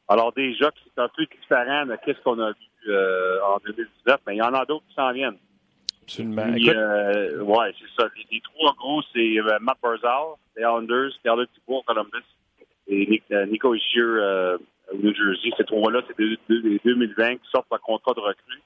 Alors 0.08 0.34
déjà, 0.34 0.72
c'est 0.84 1.02
un 1.02 1.10
peu 1.10 1.26
différent 1.26 1.86
de 1.86 1.98
qu'est-ce 2.04 2.20
qu'on 2.22 2.40
a 2.40 2.52
vu 2.52 2.96
en 3.46 3.58
2019, 3.66 4.22
mais 4.28 4.36
il 4.36 4.40
y 4.40 4.42
en 4.42 4.54
a 4.54 4.66
d'autres 4.66 4.86
qui 4.90 4.96
s'en 4.96 5.12
viennent. 5.12 5.38
Absolument. 6.04 6.44
Euh, 6.44 7.42
ouais, 7.42 7.74
c'est 7.80 8.02
ça. 8.02 8.10
Les, 8.30 8.42
trois 8.42 8.74
gros, 8.74 9.02
c'est 9.14 9.38
Matt 9.62 9.78
Barzal, 9.82 10.36
les 10.56 10.62
Islanders, 10.62 11.12
Carlos 11.24 11.46
Thibault, 11.46 11.84
Columbus, 11.88 12.26
et 12.88 13.22
Nico 13.48 13.74
Ishier 13.74 14.02
au 14.92 14.98
New 14.98 15.14
Jersey. 15.14 15.52
Ces 15.58 15.66
trois-là, 15.66 16.02
c'est 16.08 16.18
des, 16.18 16.38
2020 16.84 17.36
qui 17.36 17.50
sortent 17.52 17.70
par 17.70 17.82
contrat 17.82 18.14
de 18.14 18.20
recrue. 18.20 18.62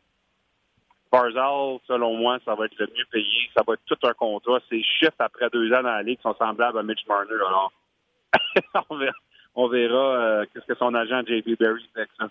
Barzal, 1.12 1.80
selon 1.88 2.16
moi, 2.18 2.38
ça 2.44 2.56
va 2.56 2.66
être 2.66 2.78
le 2.78 2.88
mieux 2.88 3.06
payé. 3.12 3.50
Ça 3.56 3.64
va 3.66 3.74
être 3.74 3.82
tout 3.86 4.08
un 4.08 4.14
contrat. 4.14 4.60
Ses 4.70 4.84
chiffres 4.84 5.14
après 5.20 5.50
deux 5.52 5.72
ans 5.72 5.84
dans 5.84 5.90
la 5.90 6.04
Ligue 6.04 6.20
sont 6.22 6.36
semblables 6.36 6.78
à 6.78 6.84
Mitch 6.84 7.06
Marner. 7.08 7.34
Alors, 7.34 7.72
on 9.56 9.68
verra, 9.68 9.98
euh, 9.98 10.46
qu'est-ce 10.54 10.66
que 10.66 10.76
son 10.76 10.94
agent 10.94 11.22
JP 11.22 11.60
Berry 11.60 11.90
fait 11.94 12.10
ça. 12.18 12.28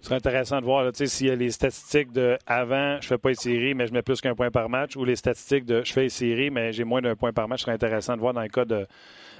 Ce 0.00 0.06
serait 0.06 0.16
intéressant 0.16 0.60
de 0.60 0.64
voir 0.64 0.90
s'il 0.94 1.26
y 1.26 1.30
a 1.30 1.34
les 1.34 1.50
statistiques 1.50 2.10
de 2.10 2.38
avant, 2.46 2.98
je 3.02 3.06
fais 3.06 3.18
pas 3.18 3.34
série, 3.34 3.74
mais 3.74 3.86
je 3.86 3.92
mets 3.92 4.00
plus 4.00 4.22
qu'un 4.22 4.34
point 4.34 4.50
par 4.50 4.70
match, 4.70 4.96
ou 4.96 5.04
les 5.04 5.16
statistiques 5.16 5.66
de 5.66 5.82
je 5.84 5.92
fais 5.92 6.08
série, 6.08 6.48
mais 6.48 6.72
j'ai 6.72 6.84
moins 6.84 7.02
d'un 7.02 7.16
point 7.16 7.34
par 7.34 7.48
match. 7.48 7.60
Ce 7.60 7.64
serait 7.64 7.74
intéressant 7.74 8.14
de 8.14 8.20
voir 8.20 8.32
dans 8.32 8.40
le 8.40 8.48
cas 8.48 8.64
de, 8.64 8.86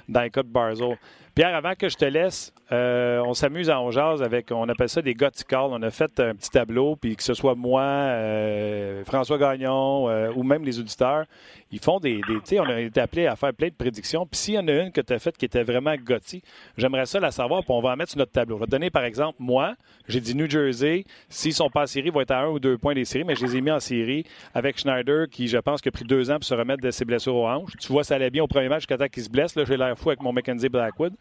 dans 0.07 0.21
le 0.21 0.29
cas 0.29 0.43
de 0.43 0.49
Barzal. 0.49 0.99
Pierre, 1.33 1.55
avant 1.55 1.75
que 1.75 1.87
je 1.87 1.95
te 1.95 2.03
laisse, 2.03 2.53
euh, 2.73 3.23
on 3.25 3.33
s'amuse 3.33 3.69
à 3.69 3.79
on 3.79 3.89
avec, 4.21 4.51
on 4.51 4.67
appelle 4.67 4.89
ça 4.89 5.01
des 5.01 5.13
Calls. 5.45 5.69
On 5.71 5.81
a 5.81 5.89
fait 5.89 6.19
un 6.19 6.35
petit 6.35 6.49
tableau, 6.49 6.97
puis 6.97 7.15
que 7.15 7.23
ce 7.23 7.33
soit 7.33 7.55
moi, 7.55 7.83
euh, 7.83 9.05
François 9.05 9.37
Gagnon 9.37 10.09
euh, 10.09 10.29
ou 10.35 10.43
même 10.43 10.65
les 10.65 10.77
auditeurs, 10.79 11.25
ils 11.71 11.79
font 11.79 11.99
des. 11.99 12.21
tu 12.27 12.39
sais, 12.43 12.59
on 12.59 12.65
a 12.65 12.79
été 12.79 12.99
appelé 12.99 13.27
à 13.27 13.35
faire 13.35 13.53
plein 13.53 13.69
de 13.69 13.73
prédictions. 13.73 14.25
Puis 14.25 14.39
s'il 14.39 14.53
y 14.55 14.59
en 14.59 14.67
a 14.67 14.73
une 14.73 14.91
que 14.91 15.01
tu 15.01 15.13
as 15.13 15.19
faite 15.19 15.37
qui 15.37 15.45
était 15.45 15.63
vraiment 15.63 15.95
Gotti, 15.95 16.41
j'aimerais 16.77 17.05
ça 17.05 17.19
la 17.19 17.31
savoir, 17.31 17.63
puis 17.63 17.71
on 17.71 17.81
va 17.81 17.91
en 17.91 17.95
mettre 17.95 18.11
sur 18.11 18.19
notre 18.19 18.31
tableau. 18.31 18.57
On 18.57 18.59
va 18.59 18.65
te 18.65 18.71
donner, 18.71 18.89
par 18.89 19.03
exemple, 19.03 19.37
moi, 19.39 19.75
j'ai 20.07 20.19
dit 20.19 20.35
New 20.35 20.49
Jersey. 20.49 21.05
S'ils 21.29 21.53
sont 21.53 21.69
pas 21.69 21.83
en 21.83 21.87
série, 21.87 22.07
ils 22.07 22.13
vont 22.13 22.21
être 22.21 22.31
à 22.31 22.41
un 22.41 22.47
ou 22.47 22.59
deux 22.59 22.77
points 22.77 22.93
des 22.93 23.05
séries, 23.05 23.23
mais 23.23 23.35
je 23.35 23.45
les 23.45 23.57
ai 23.57 23.61
mis 23.61 23.71
en 23.71 23.79
série 23.79 24.25
avec 24.53 24.77
Schneider, 24.77 25.27
qui, 25.29 25.47
je 25.47 25.57
pense, 25.57 25.79
a 25.85 25.91
pris 25.91 26.05
deux 26.05 26.29
ans 26.29 26.35
pour 26.35 26.43
se 26.43 26.53
remettre 26.53 26.81
de 26.81 26.91
ses 26.91 27.05
blessures 27.05 27.35
aux 27.35 27.47
hanches. 27.47 27.71
Tu 27.79 27.91
vois, 27.91 28.03
ça 28.03 28.15
allait 28.15 28.29
bien 28.29 28.43
au 28.43 28.47
premier 28.47 28.69
match 28.69 28.81
jusqu'à 28.81 28.97
temps 28.97 29.07
qu'il 29.07 29.23
se 29.23 29.29
blesse. 29.29 29.55
Là, 29.55 29.63
j'ai 29.65 29.77
l'air 29.77 29.97
fou 29.97 30.09
avec 30.09 30.21
mon 30.21 30.33
Mackenzie 30.33 30.69
Blackwood. 30.69 31.13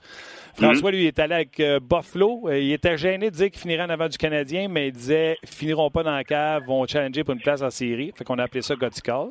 François, 0.54 0.90
lui, 0.90 1.06
est 1.06 1.18
allé 1.18 1.34
avec 1.34 1.60
euh, 1.60 1.78
Buffalo. 1.80 2.48
Euh, 2.48 2.58
il 2.58 2.72
était 2.72 2.98
gêné 2.98 3.30
de 3.30 3.36
dire 3.36 3.50
qu'il 3.50 3.60
finirait 3.60 3.84
en 3.84 3.90
avant 3.90 4.08
du 4.08 4.18
Canadien, 4.18 4.68
mais 4.68 4.88
il 4.88 4.92
disait 4.92 5.38
finiront 5.44 5.90
pas 5.90 6.02
dans 6.02 6.14
la 6.14 6.24
cave, 6.24 6.64
vont 6.66 6.86
challenger 6.86 7.24
pour 7.24 7.34
une 7.34 7.40
place 7.40 7.62
en 7.62 7.70
série. 7.70 8.12
Fait 8.16 8.24
qu'on 8.24 8.38
a 8.38 8.44
appelé 8.44 8.62
ça 8.62 8.74
Call. 8.76 9.28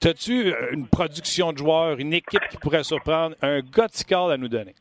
T'as-tu 0.00 0.52
euh, 0.52 0.72
une 0.72 0.86
production 0.88 1.52
de 1.52 1.58
joueurs, 1.58 1.98
une 1.98 2.12
équipe 2.12 2.46
qui 2.50 2.56
pourrait 2.58 2.84
surprendre, 2.84 3.36
un 3.42 3.60
Call 3.62 4.32
à 4.32 4.36
nous 4.36 4.48
donner? 4.48 4.74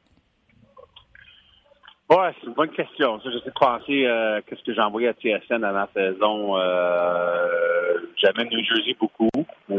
Ouais, 2.10 2.32
c'est 2.40 2.48
une 2.48 2.54
bonne 2.54 2.70
question. 2.72 3.20
Ça, 3.22 3.32
j'essaie 3.32 3.46
de 3.50 3.54
penser 3.60 4.06
euh, 4.06 4.42
qu'est-ce 4.46 4.62
que 4.64 4.74
j'ai 4.74 4.82
envoyé 4.82 5.08
à 5.08 5.14
TSN 5.14 5.64
avant 5.64 5.80
la 5.80 5.90
saison. 5.94 6.58
Euh, 6.58 7.98
J'amène 8.18 8.50
New 8.50 8.64
Jersey 8.64 8.96
beaucoup. 9.00 9.30
Je, 9.70 9.76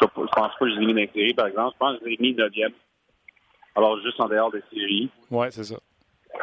je 0.00 0.06
pense 0.06 0.30
pas 0.30 0.50
que 0.60 0.70
je 0.70 0.78
l'ai 0.78 0.86
mis 0.86 0.92
dans 0.92 1.00
les 1.00 1.10
séries, 1.12 1.34
par 1.34 1.46
exemple. 1.46 1.72
Je 1.74 1.78
pense 1.78 1.98
que 1.98 2.04
je 2.04 2.10
l'ai 2.10 2.16
mis 2.20 2.34
9e. 2.34 2.72
Alors, 3.74 4.00
juste 4.00 4.20
en 4.20 4.28
dehors 4.28 4.50
des 4.50 4.62
séries. 4.72 5.10
Oui, 5.30 5.46
c'est 5.50 5.64
ça. 5.64 5.76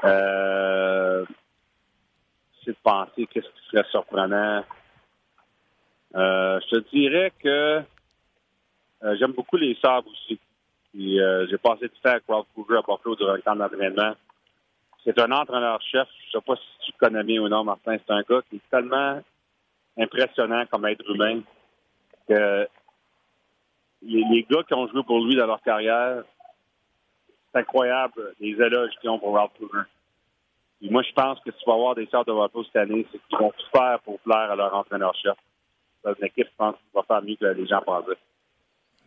Euh, 0.03 1.25
c'est 2.63 2.71
de 2.71 2.77
penser 2.83 3.27
qu'est-ce 3.27 3.47
qui 3.47 3.69
serait 3.71 3.85
surprenant. 3.91 4.63
Euh, 6.15 6.59
je 6.69 6.75
te 6.77 6.89
dirais 6.95 7.31
que 7.41 7.81
euh, 9.03 9.15
j'aime 9.19 9.33
beaucoup 9.33 9.57
les 9.57 9.77
sabres 9.81 10.09
aussi. 10.09 10.39
Euh, 10.95 11.47
j'ai 11.49 11.57
passé 11.57 11.87
du 11.87 11.99
temps 12.01 12.11
avec 12.11 12.23
Ralph 12.27 12.45
Cougar 12.53 12.79
à 12.79 12.81
Buffalo 12.81 13.15
durant 13.15 13.33
le 13.33 13.41
temps 13.41 13.55
d'entraînement. 13.55 14.13
C'est 15.03 15.19
un 15.19 15.31
entraîneur-chef. 15.31 16.07
Je 16.27 16.31
sais 16.31 16.43
pas 16.45 16.55
si 16.55 16.85
tu 16.85 16.91
connais 16.93 17.23
bien 17.23 17.41
ou 17.41 17.49
non, 17.49 17.63
Martin. 17.63 17.97
C'est 17.97 18.13
un 18.13 18.21
gars 18.21 18.41
qui 18.49 18.57
est 18.57 18.69
tellement 18.69 19.21
impressionnant 19.97 20.65
comme 20.71 20.85
être 20.85 21.09
humain 21.09 21.41
que 22.27 22.67
les, 24.03 24.45
gars 24.49 24.63
qui 24.63 24.73
ont 24.73 24.87
joué 24.87 25.03
pour 25.03 25.25
lui 25.25 25.35
dans 25.35 25.47
leur 25.47 25.61
carrière, 25.61 26.23
c'est 27.51 27.59
incroyable 27.59 28.33
les 28.39 28.51
éloges 28.51 28.91
qu'ils 29.01 29.09
ont 29.09 29.19
pour 29.19 29.35
Ralph 29.35 29.51
Cougar. 29.59 29.85
moi, 30.81 31.01
je 31.01 31.11
pense 31.11 31.39
que 31.41 31.51
si 31.51 31.57
tu 31.57 31.65
vas 31.65 31.73
avoir 31.73 31.95
des 31.95 32.05
sortes 32.07 32.27
de 32.27 32.33
Buffalo 32.33 32.63
cette 32.65 32.75
année, 32.77 33.05
c'est 33.11 33.19
qu'ils 33.27 33.37
vont 33.37 33.51
tout 33.51 33.77
faire 33.77 33.99
pour 34.01 34.19
plaire 34.19 34.51
à 34.51 34.55
leur 34.55 34.73
entraîneur-chef. 34.73 35.35
C'est 36.03 36.19
une 36.19 36.25
équipe, 36.25 36.47
je 36.47 36.55
pense, 36.57 36.75
qui 36.75 36.93
va 36.93 37.03
faire 37.03 37.21
mieux 37.21 37.35
que 37.35 37.45
les 37.45 37.67
gens 37.67 37.81
pensaient. 37.81 38.17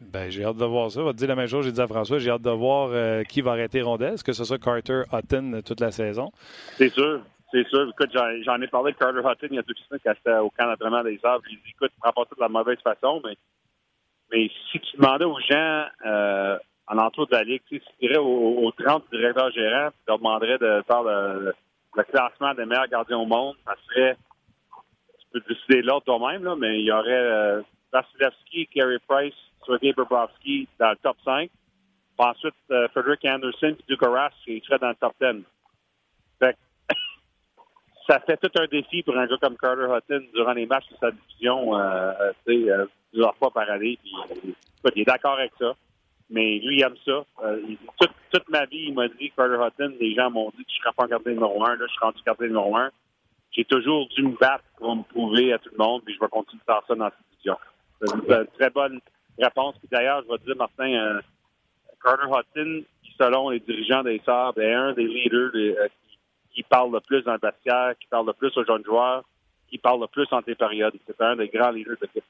Ben, 0.00 0.30
j'ai 0.30 0.44
hâte 0.44 0.56
de 0.56 0.64
voir 0.64 0.90
ça. 0.90 1.00
Je 1.00 1.06
vais 1.06 1.12
te 1.12 1.16
dire 1.16 1.28
la 1.28 1.36
même 1.36 1.46
chose, 1.46 1.64
j'ai 1.64 1.72
dit 1.72 1.80
à 1.80 1.86
François, 1.86 2.18
j'ai 2.18 2.30
hâte 2.30 2.42
de 2.42 2.50
voir 2.50 2.90
euh, 2.92 3.22
qui 3.22 3.40
va 3.40 3.52
arrêter 3.52 3.80
Rondelle. 3.80 4.14
Est-ce 4.14 4.24
que 4.24 4.32
ce 4.32 4.44
soit 4.44 4.58
Carter 4.58 5.02
Hutton 5.12 5.62
toute 5.64 5.80
la 5.80 5.90
saison? 5.90 6.30
C'est 6.76 6.90
sûr. 6.90 7.20
C'est 7.50 7.66
sûr. 7.68 7.88
Écoute, 7.88 8.10
j'en 8.12 8.60
ai 8.60 8.66
parlé 8.66 8.92
de 8.92 8.98
Carter 8.98 9.20
Hutton 9.20 9.48
il 9.50 9.56
y 9.56 9.58
a 9.58 9.62
deux 9.62 9.74
semaines 9.74 10.00
quand 10.04 10.12
j'étais 10.14 10.38
au 10.38 10.50
camp 10.50 10.66
d'entraînement 10.66 11.02
des 11.02 11.18
Sabres. 11.18 11.44
Il 11.50 11.56
dit, 11.56 11.70
écoute, 11.70 11.92
prends 12.00 12.12
pas 12.12 12.24
tout 12.26 12.34
de 12.34 12.40
la 12.40 12.48
mauvaise 12.48 12.78
façon, 12.80 13.22
mais, 13.24 13.36
mais 14.30 14.50
si 14.70 14.80
tu 14.80 14.96
demandais 14.98 15.24
aux 15.24 15.40
gens 15.40 15.86
euh, 16.04 16.58
en 16.88 16.98
entour 16.98 17.26
de 17.28 17.34
la 17.34 17.44
Ligue, 17.44 17.62
tu 17.66 17.80
dirais 18.00 18.18
aux, 18.18 18.66
aux 18.66 18.72
30 18.72 19.04
directeurs 19.10 19.50
gérants, 19.52 19.90
tu 19.90 20.04
leur 20.08 20.18
demanderais 20.18 20.58
de 20.58 20.82
faire 20.86 21.02
le, 21.02 21.54
classement 22.04 22.52
des 22.54 22.66
meilleurs 22.66 22.88
gardiens 22.88 23.18
au 23.18 23.24
monde, 23.24 23.56
ça 23.64 23.74
serait, 23.88 24.16
tu 25.18 25.26
peux 25.32 25.54
décider 25.54 25.80
l'autre 25.80 26.04
toi-même, 26.04 26.44
là, 26.44 26.54
mais 26.56 26.80
il 26.80 26.84
y 26.84 26.92
aurait 26.92 27.10
euh, 27.10 27.62
Vasilevski, 27.92 28.66
Carey 28.66 28.98
Price, 29.08 29.34
Sergei 29.66 29.92
Bobrovski 29.92 30.68
dans 30.78 30.90
le 30.90 30.96
top 30.96 31.16
5. 31.24 31.50
Puis 32.18 32.28
ensuite, 32.28 32.54
euh, 32.70 32.88
Frederick 32.88 33.24
Anderson 33.24 33.76
et 33.78 33.84
Duke 33.88 34.02
Rass 34.02 34.32
qui 34.44 34.62
serait 34.66 34.78
dans 34.78 34.88
le 34.88 34.94
top 34.94 35.14
10. 35.20 35.42
Fait 36.38 36.56
ça 38.08 38.20
fait 38.20 38.38
tout 38.38 38.50
un 38.58 38.66
défi 38.66 39.02
pour 39.02 39.16
un 39.18 39.26
gars 39.26 39.36
comme 39.40 39.56
Carter 39.56 39.86
Hutton 39.86 40.24
durant 40.34 40.52
les 40.52 40.66
matchs 40.66 40.88
de 40.90 40.96
sa 40.98 41.10
division, 41.10 41.78
euh, 41.78 42.12
euh, 42.48 42.86
plusieurs 43.10 43.36
fois 43.36 43.50
par 43.50 43.68
année. 43.70 43.98
Puis, 44.02 44.54
il 44.94 45.02
est 45.02 45.04
d'accord 45.04 45.34
avec 45.34 45.52
ça. 45.58 45.74
Mais 46.28 46.58
lui, 46.58 46.78
il 46.78 46.82
aime 46.82 46.96
ça. 47.04 47.24
Euh, 47.44 47.60
toute, 48.30 48.48
ma 48.48 48.64
vie, 48.66 48.86
il 48.88 48.94
m'a 48.94 49.08
dit, 49.08 49.30
Carter 49.36 49.58
Hutton, 49.64 49.94
les 50.00 50.14
gens 50.14 50.30
m'ont 50.30 50.50
dit 50.56 50.64
que 50.64 50.70
je 50.70 50.78
ne 50.78 50.82
serais 50.82 50.94
pas 50.96 51.06
gardien 51.06 51.32
numéro 51.32 51.64
un. 51.64 51.76
Là, 51.76 51.84
je 51.86 51.92
suis 51.92 52.00
rendu 52.00 52.18
gardien 52.24 52.48
numéro 52.48 52.76
un. 52.76 52.90
J'ai 53.52 53.64
toujours 53.64 54.08
dû 54.08 54.22
me 54.22 54.36
battre 54.36 54.64
pour 54.76 54.96
me 54.96 55.02
prouver 55.02 55.52
à 55.52 55.58
tout 55.58 55.70
le 55.72 55.78
monde, 55.78 56.02
puis 56.04 56.14
je 56.14 56.20
vais 56.20 56.28
continuer 56.28 56.60
de 56.60 56.64
faire 56.64 56.82
ça 56.86 56.94
dans 56.94 57.08
cette 57.08 57.30
division. 57.30 57.56
C'est 58.00 58.14
une 58.14 58.46
très 58.58 58.70
bonne 58.70 59.00
réponse. 59.38 59.76
Puis 59.78 59.88
d'ailleurs, 59.90 60.22
je 60.24 60.32
vais 60.32 60.38
te 60.38 60.44
dire, 60.44 60.56
Martin, 60.56 60.92
euh, 60.92 61.20
Carter 62.02 62.26
Hudson, 62.26 62.84
qui, 63.02 63.12
selon 63.18 63.50
les 63.50 63.60
dirigeants 63.60 64.02
des 64.02 64.20
Sabres, 64.24 64.60
est 64.60 64.74
un 64.74 64.92
des 64.92 65.06
leaders 65.06 65.50
euh, 65.54 65.88
qui, 66.52 66.62
parle 66.62 66.92
le 66.92 67.00
plus 67.00 67.22
dans 67.22 67.34
le 67.34 67.38
vestiaire, 67.42 67.94
qui 68.00 68.06
parle 68.08 68.26
le 68.26 68.32
plus 68.32 68.56
aux 68.56 68.64
jeunes 68.64 68.84
joueurs, 68.84 69.24
qui 69.68 69.78
parle 69.78 70.00
le 70.00 70.06
plus 70.06 70.26
entre 70.30 70.48
les 70.48 70.54
périodes. 70.54 70.94
C'est 71.06 71.20
un 71.20 71.36
des 71.36 71.48
grands 71.48 71.70
leaders 71.70 71.96
de 71.96 72.06
l'équipe. 72.06 72.24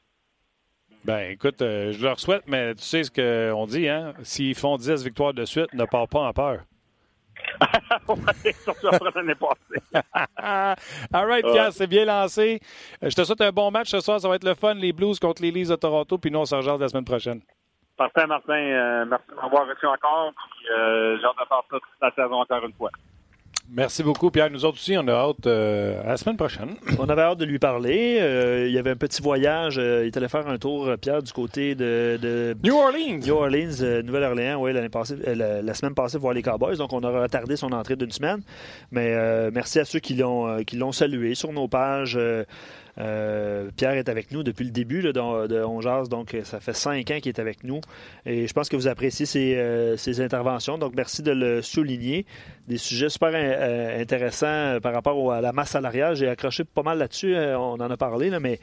Ben, 1.05 1.31
écoute, 1.31 1.63
euh, 1.63 1.93
je 1.93 2.03
leur 2.03 2.19
souhaite, 2.19 2.43
mais 2.49 2.75
tu 2.75 2.83
sais 2.83 3.05
ce 3.05 3.11
qu'on 3.13 3.67
dit, 3.67 3.89
hein? 3.89 4.13
S'ils 4.23 4.57
font 4.57 4.77
10 4.77 5.05
victoires 5.05 5.33
de 5.33 5.45
suite, 5.45 5.73
ne 5.73 5.85
part 5.85 6.09
pas 6.09 6.21
en 6.21 6.33
peur. 6.33 6.65
Oui, 8.09 8.53
surtout 8.65 8.89
après 8.89 9.11
l'année 9.15 9.35
passée. 9.35 10.77
All 11.13 11.27
right, 11.27 11.45
Pierre, 11.45 11.73
c'est 11.73 11.87
bien 11.87 12.05
lancé. 12.05 12.61
Je 13.03 13.15
te 13.15 13.25
souhaite 13.25 13.41
un 13.41 13.51
bon 13.51 13.71
match 13.71 13.89
ce 13.89 14.01
soir. 14.01 14.21
Ça 14.21 14.29
va 14.29 14.37
être 14.37 14.45
le 14.45 14.55
fun, 14.55 14.75
les 14.75 14.93
Blues 14.93 15.19
contre 15.19 15.43
les 15.43 15.51
Leafs 15.51 15.69
de 15.69 15.77
Toronto. 15.77 16.19
Puis 16.19 16.31
nous, 16.31 16.41
on 16.41 16.45
se 16.45 16.55
rejoint 16.55 16.79
la 16.79 16.89
semaine 16.89 17.05
prochaine. 17.05 17.41
Parfait, 17.97 18.27
Martin. 18.27 19.07
merci 19.07 19.27
de 19.31 19.35
m'avoir 19.37 19.67
reçu 19.67 19.87
encore. 19.87 20.33
j'ai 20.67 21.25
hâte 21.25 21.37
de 21.41 21.47
faire 21.47 21.47
ça 21.49 21.63
toute 21.71 21.83
la 22.01 22.11
saison 22.11 22.41
encore 22.41 22.65
une 22.65 22.75
fois. 22.75 22.91
Merci 23.69 24.03
beaucoup, 24.03 24.31
Pierre. 24.31 24.51
Nous 24.51 24.65
autres 24.65 24.79
aussi, 24.79 24.97
on 24.97 25.09
a 25.09 25.13
hâte 25.13 25.47
euh, 25.47 26.01
à 26.05 26.09
la 26.09 26.17
semaine 26.17 26.37
prochaine. 26.37 26.77
On 26.99 27.09
avait 27.09 27.23
hâte 27.23 27.39
de 27.39 27.45
lui 27.45 27.59
parler. 27.59 28.19
Euh, 28.21 28.67
il 28.69 28.73
y 28.73 28.79
avait 28.79 28.91
un 28.91 28.97
petit 28.97 29.21
voyage. 29.21 29.77
Euh, 29.79 30.05
il 30.05 30.07
est 30.07 30.17
allé 30.17 30.29
faire 30.29 30.47
un 30.47 30.57
tour, 30.57 30.89
Pierre, 31.01 31.23
du 31.23 31.33
côté 31.33 31.75
de, 31.75 32.57
New 32.63 32.77
Orleans. 32.77 33.19
New 33.19 33.35
Orleans, 33.35 34.03
Nouvelle-Orléans, 34.05 34.61
oui, 34.61 34.73
l'année 34.73 34.89
passée, 34.89 35.17
la, 35.27 35.75
semaine 35.75 35.95
passée, 35.95 36.17
voir 36.17 36.33
les 36.33 36.43
Cowboys. 36.43 36.77
Donc, 36.77 36.93
on 36.93 37.01
a 37.01 37.23
retardé 37.23 37.57
son 37.57 37.73
entrée 37.73 37.97
d'une 37.97 38.13
semaine. 38.13 38.41
Mais 38.93 39.51
merci 39.51 39.81
à 39.81 39.85
ceux 39.85 39.99
qui 39.99 40.15
l'ont, 40.15 40.63
qui 40.65 40.77
l'ont 40.77 40.93
salué 40.93 41.35
sur 41.35 41.53
nos 41.53 41.67
pages. 41.67 42.19
Euh, 42.99 43.71
Pierre 43.77 43.93
est 43.93 44.09
avec 44.09 44.33
nous 44.33 44.43
depuis 44.43 44.65
le 44.65 44.71
début 44.71 45.03
de, 45.03 45.13
de 45.13 46.09
donc 46.09 46.35
euh, 46.35 46.45
ça 46.45 46.61
fait 46.61 46.73
cinq 46.73 47.11
ans 47.11 47.19
qu'il 47.21 47.29
est 47.29 47.39
avec 47.39 47.63
nous. 47.65 47.81
Et 48.25 48.47
je 48.47 48.53
pense 48.53 48.69
que 48.69 48.77
vous 48.77 48.89
appréciez 48.89 49.27
ses, 49.27 49.55
euh, 49.57 49.97
interventions. 50.19 50.79
Donc, 50.79 50.95
merci 50.97 51.23
de 51.23 51.33
le 51.33 51.63
souligner. 51.63 52.27
Des 52.69 52.79
sujets 52.79 53.09
super 53.09 53.33
intéressants 54.01 54.79
par 54.83 54.93
rapport 54.93 55.33
à 55.33 55.41
la 55.41 55.53
masse 55.53 55.71
salariale. 55.71 56.17
J'ai 56.17 56.29
accroché 56.29 56.65
pas 56.65 56.83
mal 56.83 56.99
là-dessus. 56.99 57.37
on 57.37 57.75
en 57.75 57.91
a 57.91 57.97
parlé, 57.97 58.31
mais 58.41 58.59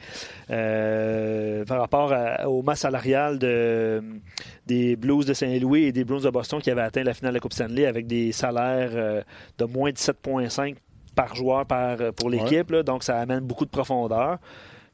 par 1.64 1.78
rapport 1.78 2.12
aux 2.46 2.62
masses 2.62 2.86
des 4.66 4.96
Blues 4.96 5.24
de 5.24 5.32
Saint-Louis 5.32 5.84
et 5.84 5.92
des 5.92 6.04
Blues 6.04 6.22
de 6.22 6.30
Boston 6.30 6.60
qui 6.60 6.70
avaient 6.70 6.82
atteint 6.82 7.02
la 7.02 7.14
finale 7.14 7.32
de 7.32 7.36
la 7.36 7.40
Coupe 7.40 7.54
Stanley 7.54 7.86
avec 7.86 8.06
des 8.06 8.32
salaires 8.32 9.24
de 9.58 9.64
moins 9.64 9.90
de 9.90 9.96
7,5 9.96 10.76
par 11.14 11.34
joueur 11.34 11.66
par, 11.66 12.00
euh, 12.00 12.12
pour 12.12 12.30
l'équipe. 12.30 12.72
Donc, 12.72 13.04
ça 13.04 13.18
amène 13.18 13.40
beaucoup 13.40 13.64
de 13.64 13.70
profondeur. 13.70 14.38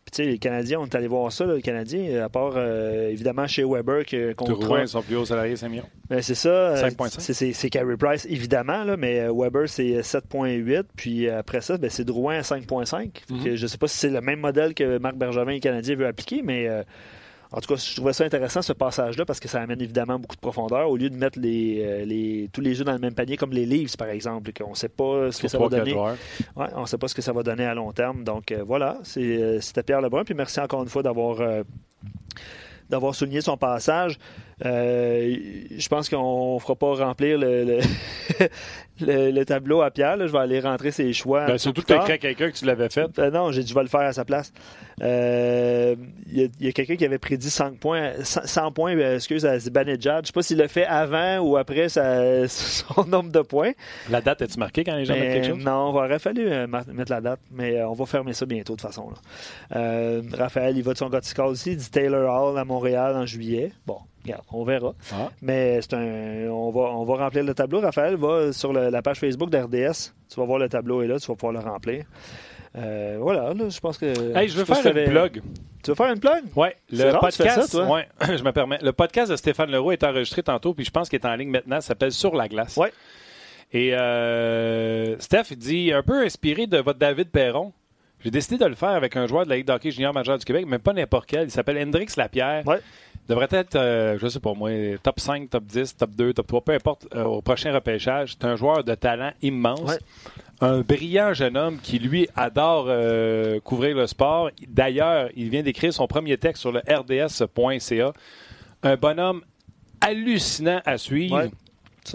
Puis, 0.04 0.12
tu 0.12 0.24
sais, 0.24 0.30
les 0.30 0.38
Canadiens, 0.38 0.80
on 0.80 0.86
est 0.86 0.94
allé 0.94 1.08
voir 1.08 1.30
ça, 1.30 1.44
le 1.44 1.60
Canadien, 1.60 2.24
à 2.24 2.28
part 2.30 2.54
euh, 2.56 3.10
évidemment 3.10 3.46
chez 3.46 3.64
Weber. 3.64 4.06
Que, 4.06 4.32
contre 4.32 4.86
son 4.86 5.02
plus 5.02 5.16
haut 5.16 5.26
salarié, 5.26 5.56
5 5.56 5.68
millions. 5.68 5.88
Ben, 6.08 6.22
c'est 6.22 6.34
ça. 6.34 6.74
5,5. 6.74 7.52
C'est 7.52 7.70
Carey 7.70 7.96
Price, 7.98 8.26
évidemment, 8.28 8.82
là, 8.84 8.96
mais 8.96 9.20
euh, 9.20 9.32
Weber, 9.34 9.68
c'est 9.68 10.00
7,8. 10.00 10.84
Puis 10.96 11.28
après 11.28 11.60
ça, 11.60 11.76
ben, 11.76 11.90
c'est 11.90 12.04
Drouin 12.04 12.38
à 12.38 12.40
5,5. 12.40 13.10
Mm-hmm. 13.30 13.56
Je 13.56 13.62
ne 13.62 13.66
sais 13.68 13.78
pas 13.78 13.88
si 13.88 13.98
c'est 13.98 14.08
le 14.08 14.22
même 14.22 14.40
modèle 14.40 14.74
que 14.74 14.98
Marc 14.98 15.16
Bergevin, 15.16 15.52
le 15.52 15.60
Canadien, 15.60 15.96
veut 15.96 16.06
appliquer, 16.06 16.42
mais. 16.42 16.68
En 17.53 17.61
tout 17.61 17.74
cas, 17.74 17.80
je 17.80 17.96
trouvais 17.96 18.12
ça 18.12 18.24
intéressant 18.24 18.62
ce 18.62 18.72
passage-là 18.72 19.24
parce 19.24 19.40
que 19.40 19.48
ça 19.48 19.61
amène 19.61 19.80
évidemment 19.80 20.18
beaucoup 20.18 20.36
de 20.36 20.40
profondeur 20.40 20.88
au 20.88 20.96
lieu 20.96 21.11
de 21.11 21.16
mettre 21.16 21.38
les, 21.40 21.82
euh, 21.82 22.05
les, 22.05 22.48
tous 22.53 22.61
les 22.61 22.74
jeux 22.74 22.84
dans 22.84 22.92
le 22.92 22.98
même 22.98 23.14
panier 23.14 23.36
comme 23.36 23.53
les 23.53 23.66
Leafs 23.66 23.96
par 23.96 24.09
exemple, 24.09 24.53
qu'on 24.53 24.70
ne 24.70 24.74
sait 24.76 24.88
pas 24.88 25.32
ce 25.32 25.42
que 25.42 25.48
ça 25.48 25.59
va 25.59 25.68
donner. 25.68 25.94
Ouais, 25.94 26.14
on 26.76 26.82
ne 26.82 26.86
sait 26.86 26.98
pas 26.98 27.09
ce 27.09 27.14
que 27.14 27.22
ça 27.22 27.32
va 27.32 27.42
donner 27.42 27.64
à 27.64 27.74
long 27.74 27.90
terme. 27.92 28.22
Donc 28.22 28.53
euh, 28.53 28.62
voilà, 28.64 28.98
euh, 29.16 29.61
c'était 29.61 29.82
Pierre 29.82 30.01
Lebrun. 30.01 30.24
Puis 30.24 30.34
merci 30.34 30.61
encore 30.61 30.82
une 30.82 30.88
fois 30.88 31.03
d'avoir 31.03 31.64
d'avoir 32.88 33.14
souligné 33.14 33.40
son 33.40 33.57
passage. 33.57 34.18
Euh, 34.64 35.36
je 35.76 35.88
pense 35.88 36.08
qu'on 36.08 36.54
ne 36.54 36.61
fera 36.61 36.74
pas 36.74 36.94
remplir 36.94 37.38
le, 37.38 37.80
le, 39.00 39.44
tableau 39.44 39.80
à 39.80 39.90
Pierre. 39.90 40.16
Je 40.18 40.32
vais 40.32 40.38
aller 40.38 40.61
rentrer 40.61 40.90
ses 40.90 41.12
choix. 41.12 41.46
Ben, 41.46 41.58
surtout 41.58 41.80
que 41.82 41.86
tu 41.86 41.92
as 41.94 42.18
quelqu'un 42.18 42.50
que 42.50 42.56
tu 42.56 42.66
l'avais 42.66 42.90
fait. 42.90 43.08
Ben 43.16 43.30
non, 43.30 43.52
j'ai 43.52 43.62
dit 43.62 43.70
je 43.70 43.74
vais 43.74 43.82
le 43.82 43.88
faire 43.88 44.00
à 44.00 44.12
sa 44.12 44.24
place. 44.24 44.52
Il 44.98 45.04
euh, 45.06 45.96
y 46.61 46.68
a, 46.68 46.72
quelqu'un 46.72 46.96
qui 46.96 47.06
avait 47.06 47.18
prédit 47.18 47.48
100 47.48 47.76
points, 47.78 48.12
100, 48.22 48.72
points 48.72 48.94
euh, 48.96 49.16
excuse, 49.16 49.46
à 49.46 49.58
Zibanejad. 49.58 50.16
Je 50.16 50.20
ne 50.20 50.26
sais 50.26 50.32
pas 50.32 50.42
s'il 50.42 50.58
l'a 50.58 50.68
fait 50.68 50.84
avant 50.84 51.38
ou 51.38 51.56
après 51.56 51.88
son 52.48 53.04
nombre 53.06 53.32
de 53.32 53.40
points. 53.40 53.72
La 54.11 54.20
date, 54.20 54.42
est-tu 54.42 54.58
marquée 54.58 54.84
quand 54.84 54.96
les 54.96 55.06
gens 55.06 55.14
mettent 55.14 55.32
quelque 55.32 55.54
chose? 55.54 55.64
Non, 55.64 55.92
il 55.92 55.96
aurait 55.96 56.18
fallu 56.18 56.50
mettre 56.66 57.12
la 57.12 57.22
date, 57.22 57.40
mais 57.50 57.82
on 57.82 57.94
va 57.94 58.04
fermer 58.04 58.34
ça 58.34 58.44
bientôt 58.44 58.76
de 58.76 58.82
toute 58.82 58.86
façon. 58.86 59.11
Raphaël, 59.70 60.76
il 60.76 60.82
va 60.82 60.92
de 60.92 60.98
son 60.98 61.08
Gothic 61.08 61.38
aussi. 61.38 61.70
Il 61.72 61.76
dit 61.78 61.90
Taylor 61.90 62.30
Hall 62.30 62.58
à 62.58 62.64
Montréal 62.66 63.16
en 63.16 63.24
juillet. 63.24 63.72
Bon, 63.86 64.00
Regarde, 64.24 64.42
on 64.52 64.64
verra. 64.64 64.94
Ah. 65.12 65.30
Mais 65.40 65.80
c'est 65.80 65.94
un, 65.94 66.50
on, 66.50 66.70
va, 66.70 66.80
on 66.80 67.04
va 67.04 67.24
remplir 67.24 67.44
le 67.44 67.54
tableau. 67.54 67.80
Raphaël 67.80 68.16
va 68.16 68.52
sur 68.52 68.72
la 68.72 69.02
page 69.02 69.18
Facebook 69.18 69.50
d'RDS. 69.50 70.12
Tu 70.28 70.38
vas 70.38 70.44
voir 70.44 70.58
le 70.58 70.68
tableau 70.68 71.02
est 71.02 71.06
là, 71.06 71.18
tu 71.18 71.26
vas 71.26 71.34
pouvoir 71.34 71.52
le 71.52 71.60
remplir. 71.60 72.04
Euh, 72.76 73.16
voilà, 73.20 73.52
je 73.68 73.80
pense 73.80 73.98
que. 73.98 74.36
Hey, 74.36 74.48
je 74.48 74.56
veux 74.56 74.64
faire 74.64 74.96
une 74.96 75.10
plug. 75.10 75.42
Tu 75.82 75.90
veux 75.90 75.94
faire 75.94 76.12
une 76.12 76.20
plug? 76.20 76.44
Oui. 76.54 76.68
Le 76.92 77.18
podcast. 77.18 77.74
Ouais, 77.74 78.06
je 78.36 78.44
me 78.44 78.52
permets. 78.52 78.78
Le 78.82 78.92
podcast 78.92 79.30
de 79.30 79.36
Stéphane 79.36 79.70
Leroux 79.70 79.92
est 79.92 80.04
enregistré 80.04 80.42
tantôt, 80.42 80.74
puis 80.74 80.84
je 80.84 80.90
pense 80.90 81.08
qu'il 81.08 81.18
est 81.18 81.26
en 81.26 81.34
ligne 81.34 81.50
maintenant. 81.50 81.80
Ça 81.80 81.88
s'appelle 81.88 82.12
Sur 82.12 82.34
la 82.34 82.48
glace. 82.48 82.76
Oui. 82.76 82.88
Et 83.72 83.94
euh, 83.94 85.18
Steph 85.18 85.54
dit 85.56 85.92
un 85.92 86.02
peu 86.02 86.24
inspiré 86.24 86.66
de 86.66 86.78
votre 86.78 86.98
David 86.98 87.30
Perron. 87.30 87.72
J'ai 88.22 88.30
décidé 88.30 88.58
de 88.58 88.66
le 88.66 88.74
faire 88.74 88.90
avec 88.90 89.16
un 89.16 89.26
joueur 89.26 89.44
de 89.44 89.50
la 89.50 89.56
Ligue 89.56 89.66
d'hockey 89.66 89.90
junior 89.90 90.12
majeur 90.12 90.36
du 90.36 90.44
Québec, 90.44 90.66
mais 90.68 90.78
pas 90.78 90.92
n'importe 90.92 91.26
quel. 91.26 91.44
Il 91.44 91.50
s'appelle 91.50 91.78
Hendrix 91.78 92.08
Lapierre. 92.16 92.66
Ouais 92.66 92.80
devrait 93.31 93.49
être, 93.53 93.76
euh, 93.76 94.18
je 94.20 94.26
sais 94.26 94.41
pas 94.41 94.53
moi, 94.55 94.70
top 95.03 95.20
5, 95.20 95.49
top 95.49 95.64
10, 95.64 95.97
top 95.97 96.11
2, 96.11 96.33
top 96.35 96.47
3, 96.49 96.61
peu 96.62 96.72
importe, 96.72 97.07
euh, 97.14 97.24
au 97.24 97.41
prochain 97.41 97.72
repêchage. 97.72 98.33
C'est 98.33 98.45
un 98.45 98.57
joueur 98.57 98.83
de 98.83 98.95
talent 98.95 99.31
immense. 99.41 99.99
Un 100.61 100.81
brillant 100.81 101.33
jeune 101.33 101.57
homme 101.57 101.78
qui, 101.78 101.99
lui, 101.99 102.28
adore 102.37 102.87
euh, 102.89 103.61
couvrir 103.61 103.97
le 103.97 104.07
sport. 104.07 104.51
D'ailleurs, 104.66 105.28
il 105.37 105.49
vient 105.49 105.62
d'écrire 105.62 105.95
son 105.95 106.07
premier 106.07 106.37
texte 106.37 106.61
sur 106.61 106.72
le 106.72 106.81
rds.ca. 106.81 108.12
Un 108.83 108.97
bonhomme 108.97 109.43
hallucinant 110.01 110.81
à 110.85 110.99
suivre. 110.99 111.45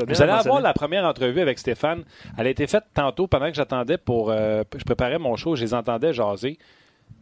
Vous 0.05 0.21
allez 0.21 0.31
avoir 0.31 0.61
la 0.61 0.73
première 0.73 1.05
entrevue 1.05 1.39
avec 1.39 1.57
Stéphane. 1.59 2.03
Elle 2.37 2.47
a 2.47 2.49
été 2.49 2.67
faite 2.67 2.83
tantôt 2.93 3.27
pendant 3.27 3.47
que 3.47 3.55
j'attendais 3.55 3.97
pour. 3.97 4.31
je 4.31 4.83
préparais 4.83 5.19
mon 5.19 5.35
show, 5.35 5.55
je 5.55 5.61
les 5.63 5.73
entendais 5.73 6.13
jaser. 6.13 6.57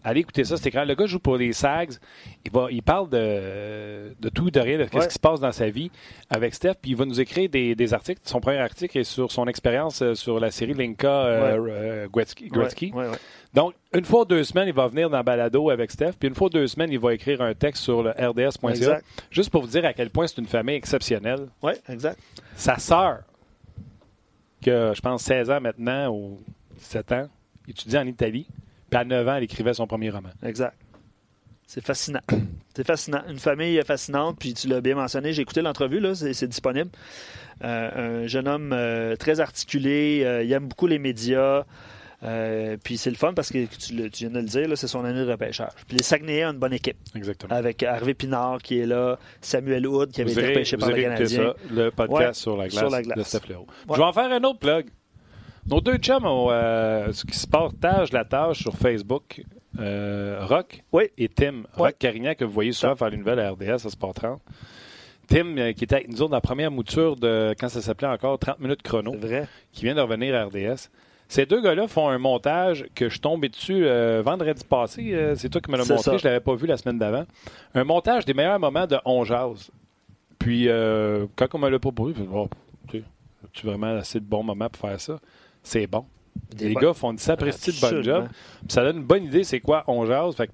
Allez 0.04 0.20
écouter 0.20 0.44
ça, 0.44 0.58
c'est 0.58 0.68
écran. 0.68 0.84
Le 0.84 0.96
gars 0.96 1.06
joue 1.06 1.20
pour 1.20 1.38
les 1.38 1.54
Sags. 1.54 1.94
Il, 2.46 2.52
va, 2.52 2.68
il 2.70 2.84
parle 2.84 3.10
de, 3.10 4.14
de 4.20 4.30
tout, 4.30 4.52
de 4.52 4.60
rien, 4.60 4.78
de 4.78 4.86
ce 4.86 5.08
qui 5.08 5.14
se 5.14 5.20
passe 5.20 5.40
dans 5.40 5.52
sa 5.52 5.70
vie 5.70 5.92
avec 6.30 6.54
Steph. 6.54 6.76
Puis 6.82 6.92
il 6.92 6.98
va 6.98 7.06
nous 7.06 7.22
écrire 7.22 7.50
des, 7.50 7.94
articles. 7.94 8.22
Son 8.26 8.42
premier 8.42 8.58
article 8.58 8.98
est 8.98 9.04
sur 9.04 9.32
son 9.32 9.48
expérience 9.48 10.02
euh, 10.02 10.14
sur 10.14 10.40
la 10.40 10.52
série 10.52 10.74
Linka 10.74 11.08
euh, 11.08 11.58
euh, 11.70 12.08
Gretzky. 12.10 12.94
Donc, 13.54 13.76
une 13.94 14.04
fois 14.04 14.26
deux 14.26 14.44
semaines, 14.44 14.68
il 14.68 14.74
va 14.74 14.88
venir 14.88 15.10
dans 15.10 15.24
Balado 15.24 15.70
avec 15.70 15.92
Steph. 15.92 16.14
Puis 16.20 16.28
une 16.28 16.36
fois 16.36 16.50
deux 16.50 16.68
semaines, 16.68 16.92
il 16.92 17.00
va 17.00 17.14
écrire 17.14 17.42
un 17.42 17.54
texte 17.54 17.84
sur 17.84 18.04
le 18.04 18.10
rds.ca. 18.10 19.00
Juste 19.32 19.52
pour 19.52 19.62
vous 19.62 19.68
dire 19.68 19.86
à 19.86 19.94
quel 19.94 20.10
point 20.10 20.28
c'est 20.28 20.40
une 20.40 20.48
famille 20.48 20.76
exceptionnelle. 20.76 21.48
Oui, 21.62 21.74
exact. 21.88 22.20
Sa 22.56 22.78
sœur, 22.78 23.20
qui 24.60 24.70
a, 24.72 24.94
je 24.94 25.02
pense, 25.02 25.24
16 25.24 25.50
ans 25.52 25.62
maintenant 25.62 26.10
ou 26.10 26.40
7 26.78 27.12
ans, 27.12 27.30
étudie 27.68 27.98
en 27.98 28.08
Italie 28.08 28.48
à 28.96 29.06
9 29.06 29.28
ans, 29.28 29.36
elle 29.36 29.44
écrivait 29.44 29.74
son 29.74 29.88
premier 29.88 30.10
roman. 30.10 30.30
Exact. 30.44 30.76
C'est 31.66 31.84
fascinant. 31.84 32.22
C'est 32.76 32.86
fascinant. 32.86 33.22
Une 33.30 33.40
famille 33.40 33.80
fascinante, 33.86 34.38
puis 34.40 34.56
tu 34.56 34.68
l'as 34.68 34.82
bien 34.82 34.96
mentionné. 34.96 35.32
J'ai 35.32 35.44
écouté 35.44 35.62
l'entrevue, 35.62 36.00
là, 36.00 36.16
c'est 36.16 36.48
disponible. 36.48 36.90
Euh, 37.64 38.24
un 38.24 38.28
jeune 38.28 38.48
homme 38.48 38.74
euh, 38.74 39.16
très 39.16 39.40
articulé, 39.40 40.24
euh, 40.26 40.44
il 40.44 40.52
aime 40.52 40.68
beaucoup 40.68 40.88
les 40.88 40.98
médias. 40.98 41.66
puis 42.84 42.98
c'est 42.98 43.12
le 43.12 43.16
fun 43.16 43.34
parce 43.36 43.52
que 43.52 43.66
tu, 43.66 43.94
viens 43.94 44.30
de 44.32 44.40
le 44.40 44.46
dire, 44.46 44.76
c'est 44.76 44.88
son 44.88 45.06
année 45.06 45.24
de 45.24 45.30
repêchage. 45.32 45.70
Puis 45.88 45.98
les 45.98 46.04
Saguenayens 46.04 46.50
ont 46.50 46.54
une 46.54 46.60
bonne 46.60 46.74
équipe. 46.74 46.98
Exactement. 47.16 47.54
Avec 47.54 47.84
Harvey 47.84 48.16
Pinard 48.16 48.58
qui 48.64 48.80
est 48.80 48.88
là, 48.88 49.20
Samuel 49.42 49.86
Wood 49.86 50.12
qui 50.12 50.22
avait 50.22 50.32
été 50.32 50.48
repêché 50.48 50.78
par 50.78 50.90
le 50.90 51.00
Canadien. 51.00 51.28
Ça, 51.28 51.54
le 51.72 51.92
podcast 51.92 52.42
sur, 52.42 52.58
la 52.58 52.70
glace 52.70 53.18
de 53.18 53.24
Steph 53.24 53.42
Je 53.48 53.96
vais 53.96 54.04
en 54.04 54.14
faire 54.14 54.32
un 54.32 54.44
autre 54.44 54.60
plug. 54.60 54.88
Nos 55.66 55.80
deux 55.80 55.98
chums 55.98 56.26
ont, 56.26 56.50
euh, 56.52 57.12
qui 57.12 57.38
se 57.38 57.48
partagent 57.48 58.12
la 58.12 58.26
tâche 58.26 58.60
sur 58.60 58.76
Facebook, 58.76 59.44
euh, 59.80 60.46
Rock 60.46 60.84
et 61.18 61.30
Tim. 61.30 61.64
Rock 61.74 61.96
Carignac, 61.98 62.40
que 62.40 62.46
vous 62.46 62.52
voyez 62.52 62.74
souvent 62.74 62.96
faire 62.96 63.08
une 63.08 63.20
nouvelle 63.20 63.40
à 63.40 63.52
RDS 63.52 63.86
à 63.86 63.90
Sport 63.90 64.14
30. 64.14 64.42
Tim, 65.28 65.58
euh, 65.58 65.72
qui 65.72 65.86
était 65.86 65.96
avec 65.96 66.10
nous 66.10 66.22
autres 66.22 66.32
dans 66.32 66.38
la 66.38 66.42
première 66.42 66.70
mouture 66.70 67.16
de, 67.16 67.56
quand 67.58 67.70
ça 67.70 67.82
s'appelait 67.82 68.10
encore 68.10 68.38
30 68.38 68.60
minutes 68.60 68.82
chrono, 68.82 69.16
qui 69.72 69.86
vient 69.86 69.96
de 69.96 70.02
revenir 70.02 70.36
à 70.36 70.46
RDS. 70.46 70.90
Ces 71.30 71.46
deux 71.46 71.62
gars-là 71.62 71.88
font 71.88 72.10
un 72.10 72.18
montage 72.18 72.86
que 72.94 73.08
je 73.08 73.20
tombais 73.20 73.48
dessus 73.48 73.88
vendredi 74.22 74.64
passé. 74.66 75.34
c'est 75.38 75.50
toi 75.50 75.62
qui 75.62 75.72
me 75.72 75.78
l'as 75.78 75.86
montré, 75.88 76.18
je 76.20 76.28
ne 76.28 76.30
l'avais 76.30 76.42
pas 76.42 76.54
vu 76.54 76.68
la 76.68 76.78
semaine 76.78 77.00
d'avant. 77.00 77.24
Un 77.74 77.86
montage 77.86 78.26
des 78.26 78.34
meilleurs 78.34 78.60
moments 78.60 78.86
de 78.86 78.98
On 79.06 79.24
Jazz. 79.24 79.72
Puis, 80.38 80.68
quand 80.68 81.48
on 81.54 81.58
me 81.58 81.70
l'a 81.70 81.80
proposé, 81.80 82.14
je 82.18 82.24
me 82.24 82.28
oh, 82.36 82.50
tu 83.54 83.66
vraiment 83.66 83.96
assez 83.98 84.20
de 84.20 84.26
bons 84.26 84.44
moments 84.44 84.70
pour 84.70 84.90
faire 84.90 85.00
ça? 85.00 85.20
C'est 85.64 85.88
bon. 85.88 86.06
les 86.60 86.76
gars 86.76 86.94
font 86.94 87.12
une 87.12 87.18
sapristi 87.18 87.72
de 87.72 87.80
bon 87.80 88.04
job. 88.04 88.28
Ça 88.68 88.84
donne 88.84 88.98
une 88.98 89.04
bonne 89.04 89.24
idée, 89.24 89.44
c'est 89.44 89.60
quoi 89.60 89.84
on 89.88 90.06
jase. 90.06 90.36
Fait 90.36 90.50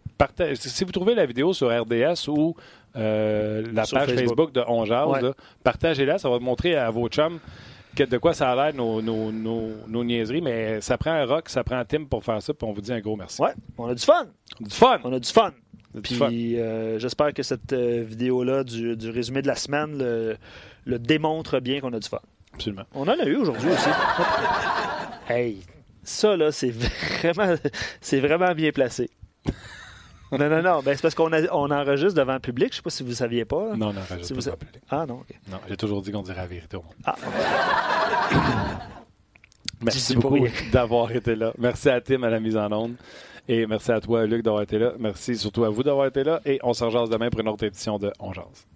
si 0.55 0.84
vous 0.84 0.91
trouvez 0.91 1.16
la 1.16 1.26
vidéo 1.26 1.53
sur 1.53 1.68
RDS 1.68 2.28
ou 2.28 2.55
euh, 2.95 3.66
la 3.74 3.86
page 3.86 4.14
Facebook. 4.14 4.51
de 4.51 4.64
On 4.68 4.86
jase, 4.86 5.34
partagez-la. 5.64 6.18
Ça 6.18 6.30
va 6.30 6.39
montrer 6.39 6.76
à 6.76 6.89
vos 6.89 7.07
chums 7.07 7.39
de 8.05 8.18
quoi 8.18 8.34
ça 8.34 8.51
a 8.51 8.55
l'air 8.55 8.76
nos, 8.76 9.01
nos, 9.01 10.03
niaiseries. 10.03 10.41
Mais 10.41 10.82
ça 10.82 10.97
prend 10.97 11.12
un 11.12 11.26
rock, 11.26 11.49
ça 11.49 11.64
prend 11.64 11.78
un 11.78 11.86
Tim 11.86 12.05
pour 12.05 12.24
faire 12.24 12.41
ça. 12.41 12.53
Puis 12.53 12.68
on 12.68 12.74
vous 12.74 12.82
dit 12.82 12.93
un 12.93 12.99
gros 12.99 13.16
merci. 13.16 13.41
Ouais, 13.41 13.53
on 13.78 13.88
a 13.88 13.95
du 13.95 14.03
fun. 14.03 14.28
Du 14.60 14.74
fun. 14.74 14.99
On 15.03 15.14
a 15.14 15.20
du 15.20 15.30
fun. 15.30 15.51
Puis 16.03 16.60
euh, 16.60 16.99
j'espère 16.99 17.34
que 17.34 17.41
cette 17.41 17.74
euh, 17.74 18.03
vidéo-là 18.03 18.64
du, 18.64 18.95
résumé 19.10 19.41
de 19.41 19.47
la 19.47 19.55
semaine 19.55 19.97
le 19.97 20.99
démontre 20.99 21.60
bien 21.60 21.80
qu'on 21.80 21.93
a 21.93 21.99
du 21.99 22.07
fun. 22.07 22.22
Absolument. 22.53 22.84
On 22.93 23.03
en 23.03 23.20
a 23.20 23.26
eu 23.26 23.36
aujourd'hui 23.36 23.70
aussi. 23.70 23.89
hey, 25.30 25.61
ça, 26.03 26.36
là, 26.36 26.51
c'est 26.51 26.71
vraiment, 27.21 27.55
c'est 28.01 28.19
vraiment 28.19 28.53
bien 28.53 28.71
placé. 28.71 29.09
non, 30.32 30.49
non, 30.49 30.61
non. 30.61 30.82
Ben, 30.82 30.95
c'est 30.95 31.01
parce 31.01 31.15
qu'on 31.15 31.32
on 31.32 31.71
enregistre 31.71 32.15
devant 32.15 32.34
le 32.34 32.39
public. 32.39 32.69
Je 32.69 32.73
ne 32.73 32.75
sais 32.77 32.82
pas 32.82 32.89
si 32.89 33.03
vous 33.03 33.09
ne 33.09 33.15
saviez 33.15 33.45
pas. 33.45 33.75
Non, 33.75 33.88
on 33.88 33.97
enregistre 33.97 34.27
si 34.27 34.34
devant 34.34 34.51
le 34.51 34.57
public. 34.57 34.84
Ah, 34.89 35.05
non, 35.05 35.15
OK. 35.15 35.36
Non, 35.51 35.59
j'ai 35.67 35.77
toujours 35.77 36.01
dit 36.01 36.11
qu'on 36.11 36.23
dirait 36.23 36.38
la 36.38 36.47
vérité 36.47 36.77
au 36.77 36.84
monde. 36.84 36.93
Ah. 37.05 37.15
Merci 39.82 40.15
beaucoup 40.15 40.45
d'avoir 40.71 41.11
été 41.11 41.36
là. 41.36 41.53
Merci 41.57 41.89
à 41.89 42.01
Tim 42.01 42.23
à 42.23 42.30
la 42.30 42.39
mise 42.39 42.57
en 42.57 42.71
onde. 42.71 42.95
Et 43.47 43.65
merci 43.65 43.91
à 43.91 43.99
toi, 43.99 44.27
Luc, 44.27 44.43
d'avoir 44.43 44.61
été 44.61 44.77
là. 44.77 44.93
Merci 44.99 45.36
surtout 45.36 45.63
à 45.63 45.69
vous 45.69 45.82
d'avoir 45.82 46.05
été 46.05 46.23
là. 46.23 46.39
Et 46.45 46.59
on 46.61 46.73
se 46.73 46.84
rejoint 46.84 47.07
demain 47.07 47.30
pour 47.32 47.39
une 47.39 47.47
autre 47.47 47.63
édition 47.63 47.97
de 47.97 48.11
On 48.19 48.32
Jase. 48.32 48.67